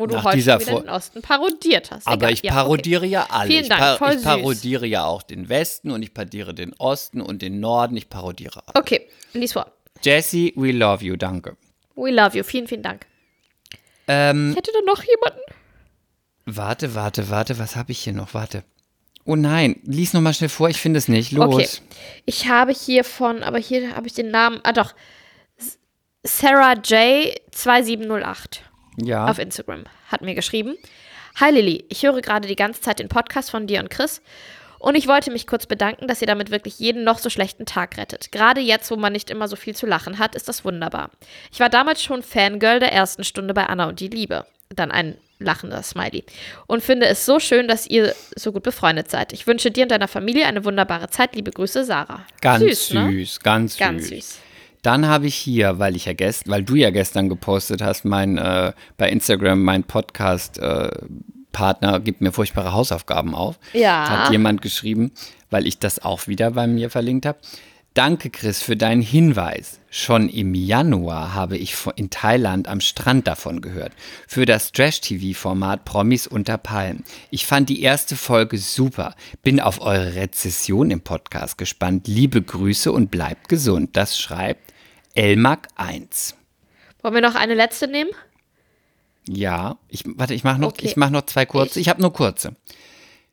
wo 0.00 0.06
du 0.06 0.14
Nach 0.16 0.24
heute 0.24 0.38
wieder 0.38 0.58
Vor- 0.60 0.80
den 0.80 0.88
Osten 0.88 1.20
parodiert 1.22 1.90
hast. 1.90 2.06
Aber 2.06 2.16
Egal. 2.28 2.32
ich 2.32 2.42
Ja, 2.42 2.52
parodiere 2.54 3.06
ja 3.06 3.26
alle. 3.28 3.48
Vielen 3.48 3.62
ich, 3.64 3.68
Dank, 3.68 3.98
voll 3.98 4.08
ich 4.10 4.14
süß. 4.16 4.24
parodiere 4.24 4.86
ja 4.86 5.04
auch 5.04 5.22
den 5.22 5.48
Westen 5.48 5.90
und 5.90 6.02
ich 6.02 6.14
parodiere 6.14 6.54
den 6.54 6.72
Osten 6.78 7.20
und 7.20 7.42
den 7.42 7.60
Norden. 7.60 7.96
Ich 7.96 8.08
parodiere 8.08 8.62
alle. 8.66 8.74
Okay, 8.80 9.08
lies 9.34 9.52
vor. 9.52 9.70
Jessie, 10.02 10.52
we 10.56 10.72
love 10.72 11.04
you, 11.04 11.16
danke. 11.16 11.56
We 11.96 12.10
love 12.10 12.36
you. 12.36 12.42
Vielen, 12.42 12.66
vielen 12.66 12.82
Dank. 12.82 13.06
Ähm, 14.08 14.50
Ich 14.52 14.56
hätte 14.56 14.72
da 14.72 14.80
noch 14.90 15.02
jemanden. 15.04 15.40
warte, 16.46 16.94
warte, 16.94 17.28
warte, 17.30 17.58
was 17.58 17.76
habe 17.76 17.92
ich 17.92 18.00
hier 18.00 18.14
noch? 18.14 18.32
Warte. 18.34 18.64
Oh 19.26 19.36
nein, 19.36 19.78
lies 19.84 20.14
noch 20.14 20.22
mal 20.22 20.32
schnell 20.32 20.48
vor, 20.48 20.70
ich 20.70 20.78
finde 20.80 20.96
es 20.98 21.06
nicht. 21.08 21.30
Los. 21.32 21.54
Okay. 21.54 21.68
Ich 22.24 22.48
habe 22.48 22.72
hier 22.72 23.04
von, 23.04 23.42
aber 23.42 23.58
hier 23.58 23.94
habe 23.94 24.06
ich 24.06 24.14
den 24.14 24.30
Namen, 24.30 24.60
ah 24.64 24.72
doch, 24.72 24.94
Sarah 26.24 26.72
J 26.74 27.34
2708 27.50 28.62
Ja. 28.96 29.26
auf 29.26 29.38
Instagram 29.38 29.84
hat 30.08 30.22
mir 30.22 30.34
geschrieben. 30.34 30.76
Hi 31.40 31.52
Lilly, 31.52 31.84
ich 31.88 32.02
höre 32.02 32.20
gerade 32.20 32.48
die 32.48 32.56
ganze 32.56 32.80
Zeit 32.80 32.98
den 32.98 33.08
Podcast 33.08 33.50
von 33.50 33.66
dir 33.66 33.80
und 33.80 33.90
Chris 33.90 34.20
und 34.80 34.94
ich 34.94 35.06
wollte 35.06 35.30
mich 35.30 35.46
kurz 35.46 35.66
bedanken, 35.66 36.08
dass 36.08 36.22
ihr 36.22 36.26
damit 36.26 36.50
wirklich 36.50 36.78
jeden 36.78 37.04
noch 37.04 37.18
so 37.18 37.28
schlechten 37.28 37.66
Tag 37.66 37.98
rettet. 37.98 38.32
Gerade 38.32 38.62
jetzt, 38.62 38.90
wo 38.90 38.96
man 38.96 39.12
nicht 39.12 39.30
immer 39.30 39.46
so 39.46 39.54
viel 39.54 39.76
zu 39.76 39.84
lachen 39.86 40.18
hat, 40.18 40.34
ist 40.34 40.48
das 40.48 40.64
wunderbar. 40.64 41.10
Ich 41.52 41.60
war 41.60 41.68
damals 41.68 42.02
schon 42.02 42.22
Fangirl 42.22 42.80
der 42.80 42.92
ersten 42.92 43.22
Stunde 43.22 43.52
bei 43.52 43.66
Anna 43.66 43.88
und 43.88 44.00
die 44.00 44.08
Liebe. 44.08 44.46
Dann 44.74 44.90
ein 44.90 45.18
lachender 45.38 45.82
Smiley. 45.82 46.24
Und 46.66 46.82
finde 46.82 47.06
es 47.06 47.26
so 47.26 47.40
schön, 47.40 47.68
dass 47.68 47.86
ihr 47.86 48.14
so 48.36 48.52
gut 48.52 48.62
befreundet 48.62 49.10
seid. 49.10 49.34
Ich 49.34 49.46
wünsche 49.46 49.70
dir 49.70 49.82
und 49.82 49.90
deiner 49.90 50.08
Familie 50.08 50.46
eine 50.46 50.64
wunderbare 50.64 51.10
Zeit. 51.10 51.34
Liebe 51.34 51.50
Grüße, 51.50 51.84
Sarah. 51.84 52.24
Ganz 52.40 52.64
süß, 52.64 52.88
süß, 52.88 52.94
ne? 52.94 53.26
ganz 53.42 53.72
süß. 53.72 53.78
Ganz 53.78 54.08
süß. 54.08 54.38
Dann 54.82 55.06
habe 55.06 55.26
ich 55.26 55.34
hier, 55.34 55.78
weil 55.78 55.96
ich 55.96 56.06
ja 56.06 56.12
gest, 56.14 56.48
weil 56.48 56.62
du 56.62 56.74
ja 56.74 56.90
gestern 56.90 57.28
gepostet 57.28 57.82
hast, 57.82 58.04
mein 58.04 58.38
äh, 58.38 58.72
bei 58.96 59.10
Instagram 59.10 59.62
mein 59.62 59.84
Podcast 59.84 60.58
äh, 60.58 60.90
Partner 61.52 62.00
gibt 62.00 62.20
mir 62.20 62.32
furchtbare 62.32 62.72
Hausaufgaben 62.72 63.34
auf. 63.34 63.58
Ja. 63.72 64.08
Hat 64.08 64.30
jemand 64.30 64.62
geschrieben, 64.62 65.12
weil 65.50 65.66
ich 65.66 65.78
das 65.78 66.02
auch 66.02 66.26
wieder 66.26 66.52
bei 66.52 66.66
mir 66.66 66.90
verlinkt 66.90 67.26
habe. 67.26 67.38
Danke, 67.92 68.30
Chris, 68.30 68.62
für 68.62 68.76
deinen 68.76 69.02
Hinweis. 69.02 69.80
Schon 69.90 70.28
im 70.28 70.54
Januar 70.54 71.34
habe 71.34 71.58
ich 71.58 71.74
in 71.96 72.08
Thailand 72.08 72.68
am 72.68 72.80
Strand 72.80 73.26
davon 73.26 73.60
gehört. 73.60 73.92
Für 74.28 74.46
das 74.46 74.70
Trash-TV-Format 74.70 75.84
Promis 75.84 76.28
unter 76.28 76.56
Palmen. 76.56 77.02
Ich 77.30 77.46
fand 77.46 77.68
die 77.68 77.82
erste 77.82 78.14
Folge 78.14 78.58
super. 78.58 79.16
Bin 79.42 79.58
auf 79.58 79.80
eure 79.80 80.14
Rezession 80.14 80.92
im 80.92 81.00
Podcast 81.00 81.58
gespannt. 81.58 82.06
Liebe 82.06 82.40
Grüße 82.40 82.92
und 82.92 83.10
bleibt 83.10 83.48
gesund. 83.48 83.96
Das 83.96 84.16
schreibt 84.16 84.69
Elmag 85.14 85.68
1. 85.76 86.36
Wollen 87.02 87.14
wir 87.14 87.20
noch 87.20 87.34
eine 87.34 87.54
letzte 87.54 87.88
nehmen? 87.88 88.10
Ja, 89.28 89.78
ich, 89.88 90.04
warte, 90.06 90.34
ich 90.34 90.44
mache 90.44 90.60
noch, 90.60 90.68
okay. 90.68 90.92
mach 90.96 91.10
noch 91.10 91.26
zwei 91.26 91.46
kurze. 91.46 91.78
Ich, 91.80 91.86
ich 91.86 91.88
habe 91.88 92.00
nur 92.00 92.12
kurze. 92.12 92.56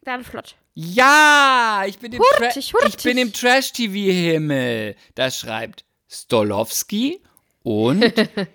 Dann 0.03 0.23
flott. 0.23 0.55
Ja, 0.73 1.83
ich 1.87 1.97
bin 1.97 2.13
im, 2.13 2.19
hurtig, 2.19 2.73
hurtig. 2.73 2.95
Ich 2.97 3.03
bin 3.03 3.17
im 3.17 3.33
Trash-TV-Himmel. 3.33 4.95
Das 5.15 5.39
schreibt 5.39 5.85
Stolowski 6.07 7.19
und 7.63 8.13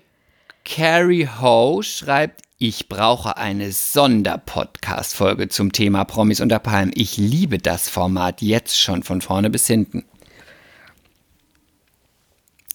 Carrie 0.65 1.29
Ho 1.41 1.83
schreibt, 1.83 2.43
ich 2.59 2.89
brauche 2.89 3.39
eine 3.39 3.73
Sonderpodcast-Folge 3.73 5.49
zum 5.49 5.73
Thema 5.73 6.05
Promis 6.05 6.41
unter 6.41 6.61
Palmen. 6.61 6.93
Ich 6.95 7.17
liebe 7.17 7.59
das 7.59 7.89
Format 7.89 8.41
jetzt 8.41 8.81
schon 8.81 9.03
von 9.03 9.21
vorne 9.21 9.51
bis 9.51 9.67
hinten. 9.67 10.05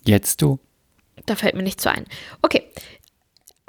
Jetzt 0.07 0.41
du. 0.41 0.59
Da 1.25 1.35
fällt 1.35 1.55
mir 1.55 1.63
nichts 1.63 1.83
so 1.83 1.89
ein. 1.89 2.05
Okay. 2.41 2.63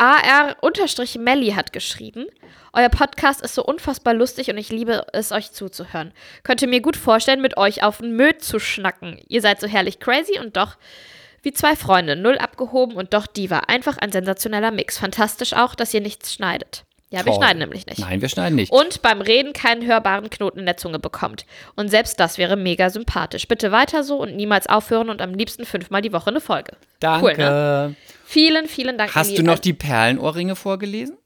AR-Melli 0.01 1.51
hat 1.51 1.73
geschrieben, 1.73 2.27
euer 2.73 2.89
Podcast 2.89 3.40
ist 3.40 3.56
so 3.56 3.65
unfassbar 3.65 4.15
lustig 4.15 4.48
und 4.48 4.56
ich 4.56 4.70
liebe 4.70 5.05
es, 5.12 5.32
euch 5.32 5.51
zuzuhören. 5.51 6.12
Könnt 6.44 6.62
ihr 6.62 6.69
mir 6.69 6.81
gut 6.81 6.97
vorstellen, 6.97 7.40
mit 7.40 7.56
euch 7.56 7.82
auf 7.82 7.98
den 7.98 8.15
Möd 8.15 8.44
zu 8.44 8.60
schnacken. 8.60 9.20
Ihr 9.27 9.43
seid 9.43 9.60
so 9.60 9.66
herrlich 9.66 9.98
crazy 9.98 10.39
und 10.39 10.56
doch 10.56 10.77
wie 11.43 11.52
zwei 11.52 11.74
Freunde, 11.74 12.15
null 12.15 12.39
abgehoben 12.39 12.97
und 12.97 13.12
doch 13.12 13.27
Diva. 13.27 13.60
Einfach 13.66 13.98
ein 13.98 14.12
sensationeller 14.12 14.70
Mix. 14.70 14.98
Fantastisch 14.98 15.55
auch, 15.55 15.74
dass 15.74 15.93
ihr 15.93 16.01
nichts 16.01 16.32
schneidet. 16.32 16.85
Ja, 17.11 17.25
wir 17.25 17.33
schneiden 17.33 17.59
nämlich 17.59 17.87
nicht. 17.87 18.01
Nein, 18.01 18.21
wir 18.21 18.29
schneiden 18.29 18.57
nicht. 18.57 18.71
Und 18.71 19.01
beim 19.01 19.23
Reden 19.23 19.55
keinen 19.55 19.87
hörbaren 19.87 20.29
Knoten 20.29 20.59
in 20.59 20.67
der 20.67 20.77
Zunge 20.77 20.99
bekommt. 20.99 21.47
Und 21.75 21.89
selbst 21.89 22.21
das 22.21 22.37
wäre 22.37 22.57
mega 22.57 22.91
sympathisch. 22.91 23.49
Bitte 23.49 23.73
weiter 23.73 24.05
so 24.05 24.17
und 24.21 24.37
niemals 24.37 24.67
aufhören 24.67 25.09
und 25.09 25.23
am 25.23 25.33
liebsten 25.33 25.65
fünfmal 25.65 26.03
die 26.03 26.13
Woche 26.13 26.29
eine 26.29 26.43
Folge. 26.43 26.73
Danke. 27.01 27.27
Cool, 27.27 27.37
ne? 27.37 27.97
Vielen, 28.27 28.69
vielen 28.69 28.99
Dank. 28.99 29.15
Hast 29.15 29.39
du 29.39 29.43
noch 29.43 29.59
die 29.59 29.73
Perlenohrringe 29.73 30.55
vorgelesen? 30.55 31.17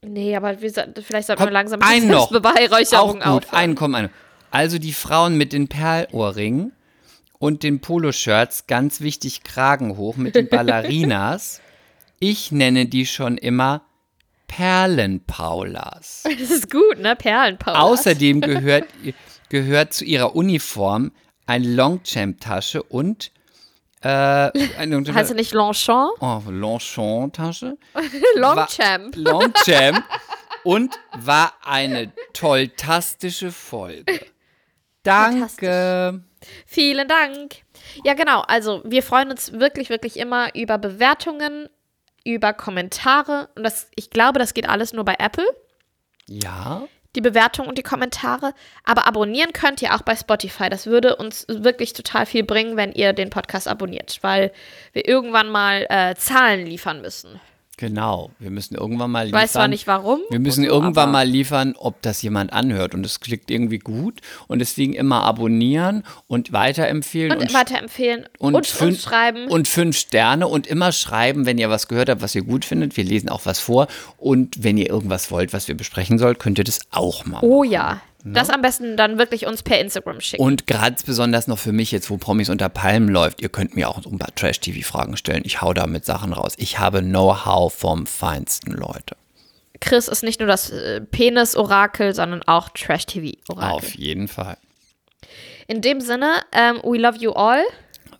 Nee, 0.00 0.34
aber 0.34 0.62
wir, 0.62 0.72
vielleicht 1.02 1.26
sollten 1.26 1.44
wir 1.44 1.50
langsam 1.50 1.80
ein 1.82 2.06
noch. 2.08 2.30
Beweihräucherung 2.30 3.20
Auch 3.22 3.42
gut, 3.42 3.52
einen 3.52 3.74
kommen 3.74 3.94
einen. 3.94 4.10
Also 4.50 4.78
die 4.78 4.94
Frauen 4.94 5.36
mit 5.36 5.52
den 5.52 5.68
Perlohrringen 5.68 6.72
und 7.38 7.62
den 7.62 7.80
Poloshirts, 7.80 8.66
ganz 8.66 9.02
wichtig 9.02 9.42
Kragen 9.42 9.98
hoch 9.98 10.16
mit 10.16 10.34
den 10.34 10.48
Ballerinas. 10.50 11.60
ich 12.20 12.52
nenne 12.52 12.86
die 12.86 13.04
schon 13.04 13.36
immer 13.36 13.82
Perlenpaulas. 14.48 16.24
Das 16.38 16.50
ist 16.50 16.70
gut, 16.70 16.98
ne? 16.98 17.14
Perlenpaulas. 17.14 17.80
Außerdem 17.80 18.40
gehört, 18.42 18.88
gehört 19.48 19.92
zu 19.94 20.04
ihrer 20.04 20.34
Uniform 20.34 21.12
eine 21.46 21.66
Longchamp-Tasche 21.68 22.82
und 22.82 23.30
äh, 24.02 24.08
eine, 24.08 25.04
heißt 25.14 25.30
du 25.30 25.34
nicht 25.34 25.52
Longchamp? 25.52 26.20
Oh, 26.20 26.42
Longchamp-Tasche. 26.48 27.78
Longchamp. 28.34 29.16
Longchamp. 29.16 30.04
und 30.64 30.98
war 31.16 31.52
eine 31.64 32.12
tolltastische 32.32 33.52
Folge. 33.52 34.20
Danke. 35.02 36.22
Vielen 36.66 37.08
Dank. 37.08 37.62
Ja, 38.04 38.14
genau. 38.14 38.42
Also, 38.42 38.82
wir 38.84 39.02
freuen 39.02 39.30
uns 39.30 39.52
wirklich, 39.52 39.88
wirklich 39.88 40.18
immer 40.18 40.54
über 40.54 40.78
Bewertungen 40.78 41.68
über 42.28 42.52
Kommentare. 42.52 43.48
Und 43.54 43.62
das, 43.64 43.90
ich 43.94 44.10
glaube, 44.10 44.38
das 44.38 44.54
geht 44.54 44.68
alles 44.68 44.92
nur 44.92 45.04
bei 45.04 45.16
Apple. 45.18 45.46
Ja. 46.26 46.86
Die 47.16 47.20
Bewertung 47.22 47.66
und 47.66 47.78
die 47.78 47.82
Kommentare. 47.82 48.52
Aber 48.84 49.06
abonnieren 49.06 49.52
könnt 49.52 49.80
ihr 49.80 49.94
auch 49.94 50.02
bei 50.02 50.14
Spotify. 50.14 50.68
Das 50.68 50.86
würde 50.86 51.16
uns 51.16 51.46
wirklich 51.48 51.94
total 51.94 52.26
viel 52.26 52.44
bringen, 52.44 52.76
wenn 52.76 52.92
ihr 52.92 53.12
den 53.14 53.30
Podcast 53.30 53.66
abonniert, 53.66 54.18
weil 54.20 54.52
wir 54.92 55.08
irgendwann 55.08 55.48
mal 55.48 55.86
äh, 55.88 56.14
Zahlen 56.16 56.66
liefern 56.66 57.00
müssen. 57.00 57.40
Genau, 57.78 58.32
wir 58.40 58.50
müssen 58.50 58.74
irgendwann 58.74 59.12
mal 59.12 59.26
liefern. 59.26 59.38
Ich 59.38 59.44
weiß 59.44 59.52
zwar 59.52 59.68
nicht 59.68 59.86
warum. 59.86 60.20
Wir 60.30 60.40
müssen 60.40 60.64
so, 60.64 60.70
irgendwann 60.70 61.12
mal 61.12 61.26
liefern, 61.26 61.76
ob 61.78 62.02
das 62.02 62.20
jemand 62.22 62.52
anhört 62.52 62.92
und 62.92 63.06
es 63.06 63.20
klickt 63.20 63.52
irgendwie 63.52 63.78
gut 63.78 64.20
und 64.48 64.58
deswegen 64.58 64.94
immer 64.94 65.22
abonnieren 65.22 66.02
und 66.26 66.52
weiterempfehlen. 66.52 67.30
Und, 67.30 67.42
und 67.42 67.54
weiterempfehlen 67.54 68.26
und, 68.40 68.56
und, 68.56 68.66
fünf, 68.66 69.00
schreiben. 69.00 69.46
Und 69.46 69.68
fünf 69.68 69.96
Sterne 69.96 70.48
und 70.48 70.66
immer 70.66 70.90
schreiben, 70.90 71.46
wenn 71.46 71.56
ihr 71.56 71.70
was 71.70 71.86
gehört 71.86 72.08
habt, 72.08 72.20
was 72.20 72.34
ihr 72.34 72.42
gut 72.42 72.64
findet. 72.64 72.96
Wir 72.96 73.04
lesen 73.04 73.28
auch 73.28 73.46
was 73.46 73.60
vor 73.60 73.86
und 74.16 74.64
wenn 74.64 74.76
ihr 74.76 74.90
irgendwas 74.90 75.30
wollt, 75.30 75.52
was 75.52 75.68
wir 75.68 75.76
besprechen 75.76 76.18
sollen, 76.18 76.36
könnt 76.36 76.58
ihr 76.58 76.64
das 76.64 76.80
auch 76.90 77.26
machen. 77.26 77.48
Oh 77.48 77.62
ja, 77.62 78.00
Ne? 78.28 78.34
Das 78.34 78.50
am 78.50 78.62
besten 78.62 78.96
dann 78.96 79.18
wirklich 79.18 79.46
uns 79.46 79.62
per 79.62 79.80
Instagram 79.80 80.20
schicken. 80.20 80.42
Und 80.42 80.66
ganz 80.66 81.02
besonders 81.02 81.46
noch 81.46 81.58
für 81.58 81.72
mich 81.72 81.92
jetzt, 81.92 82.10
wo 82.10 82.16
Promis 82.16 82.48
unter 82.48 82.68
Palmen 82.68 83.08
läuft, 83.08 83.40
ihr 83.40 83.48
könnt 83.48 83.74
mir 83.74 83.88
auch 83.88 84.04
ein 84.04 84.18
paar 84.18 84.34
Trash-TV-Fragen 84.34 85.16
stellen. 85.16 85.42
Ich 85.44 85.60
hau 85.60 85.72
da 85.72 85.86
mit 85.86 86.04
Sachen 86.04 86.32
raus. 86.32 86.54
Ich 86.56 86.78
habe 86.78 87.00
Know-how 87.00 87.72
vom 87.72 88.06
Feinsten, 88.06 88.72
Leute. 88.72 89.16
Chris 89.80 90.08
ist 90.08 90.22
nicht 90.22 90.40
nur 90.40 90.48
das 90.48 90.70
äh, 90.70 91.00
Penis-Orakel, 91.00 92.14
sondern 92.14 92.42
auch 92.42 92.68
Trash-TV-Orakel. 92.70 93.70
Auf 93.70 93.94
jeden 93.94 94.28
Fall. 94.28 94.56
In 95.66 95.82
dem 95.82 96.00
Sinne, 96.00 96.42
um, 96.52 96.58
ähm, 96.58 96.80
we 96.82 96.98
love 96.98 97.18
you 97.18 97.32
all. 97.32 97.62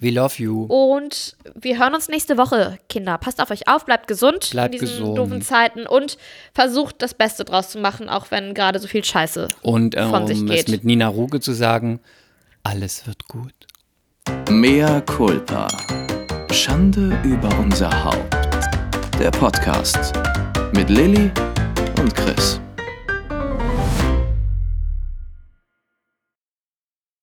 We 0.00 0.10
love 0.10 0.40
you. 0.40 0.64
Und 0.64 1.36
wir 1.54 1.78
hören 1.78 1.94
uns 1.94 2.08
nächste 2.08 2.38
Woche, 2.38 2.78
Kinder. 2.88 3.18
Passt 3.18 3.40
auf 3.42 3.50
euch 3.50 3.66
auf, 3.66 3.84
bleibt 3.84 4.06
gesund 4.06 4.50
bleibt 4.50 4.74
in 4.76 4.80
diesen 4.80 4.98
gesund. 4.98 5.18
doofen 5.18 5.42
Zeiten 5.42 5.86
und 5.86 6.18
versucht 6.54 7.02
das 7.02 7.14
Beste 7.14 7.44
draus 7.44 7.70
zu 7.70 7.78
machen, 7.78 8.08
auch 8.08 8.30
wenn 8.30 8.54
gerade 8.54 8.78
so 8.78 8.86
viel 8.86 9.04
Scheiße 9.04 9.48
und, 9.62 9.96
äh, 9.96 10.08
von 10.08 10.26
sich 10.28 10.40
um 10.40 10.46
geht. 10.46 10.66
es 10.66 10.68
mit 10.68 10.84
Nina 10.84 11.08
Ruge 11.08 11.40
zu 11.40 11.52
sagen, 11.52 11.98
alles 12.62 13.06
wird 13.08 13.26
gut. 13.26 13.52
Mea 14.50 15.00
culpa. 15.00 15.66
Schande 16.52 17.18
über 17.24 17.48
unser 17.58 18.04
Haupt. 18.04 18.36
Der 19.18 19.30
Podcast 19.32 20.12
mit 20.74 20.90
Lilly 20.90 21.30
und 21.98 22.14
Chris. 22.14 22.60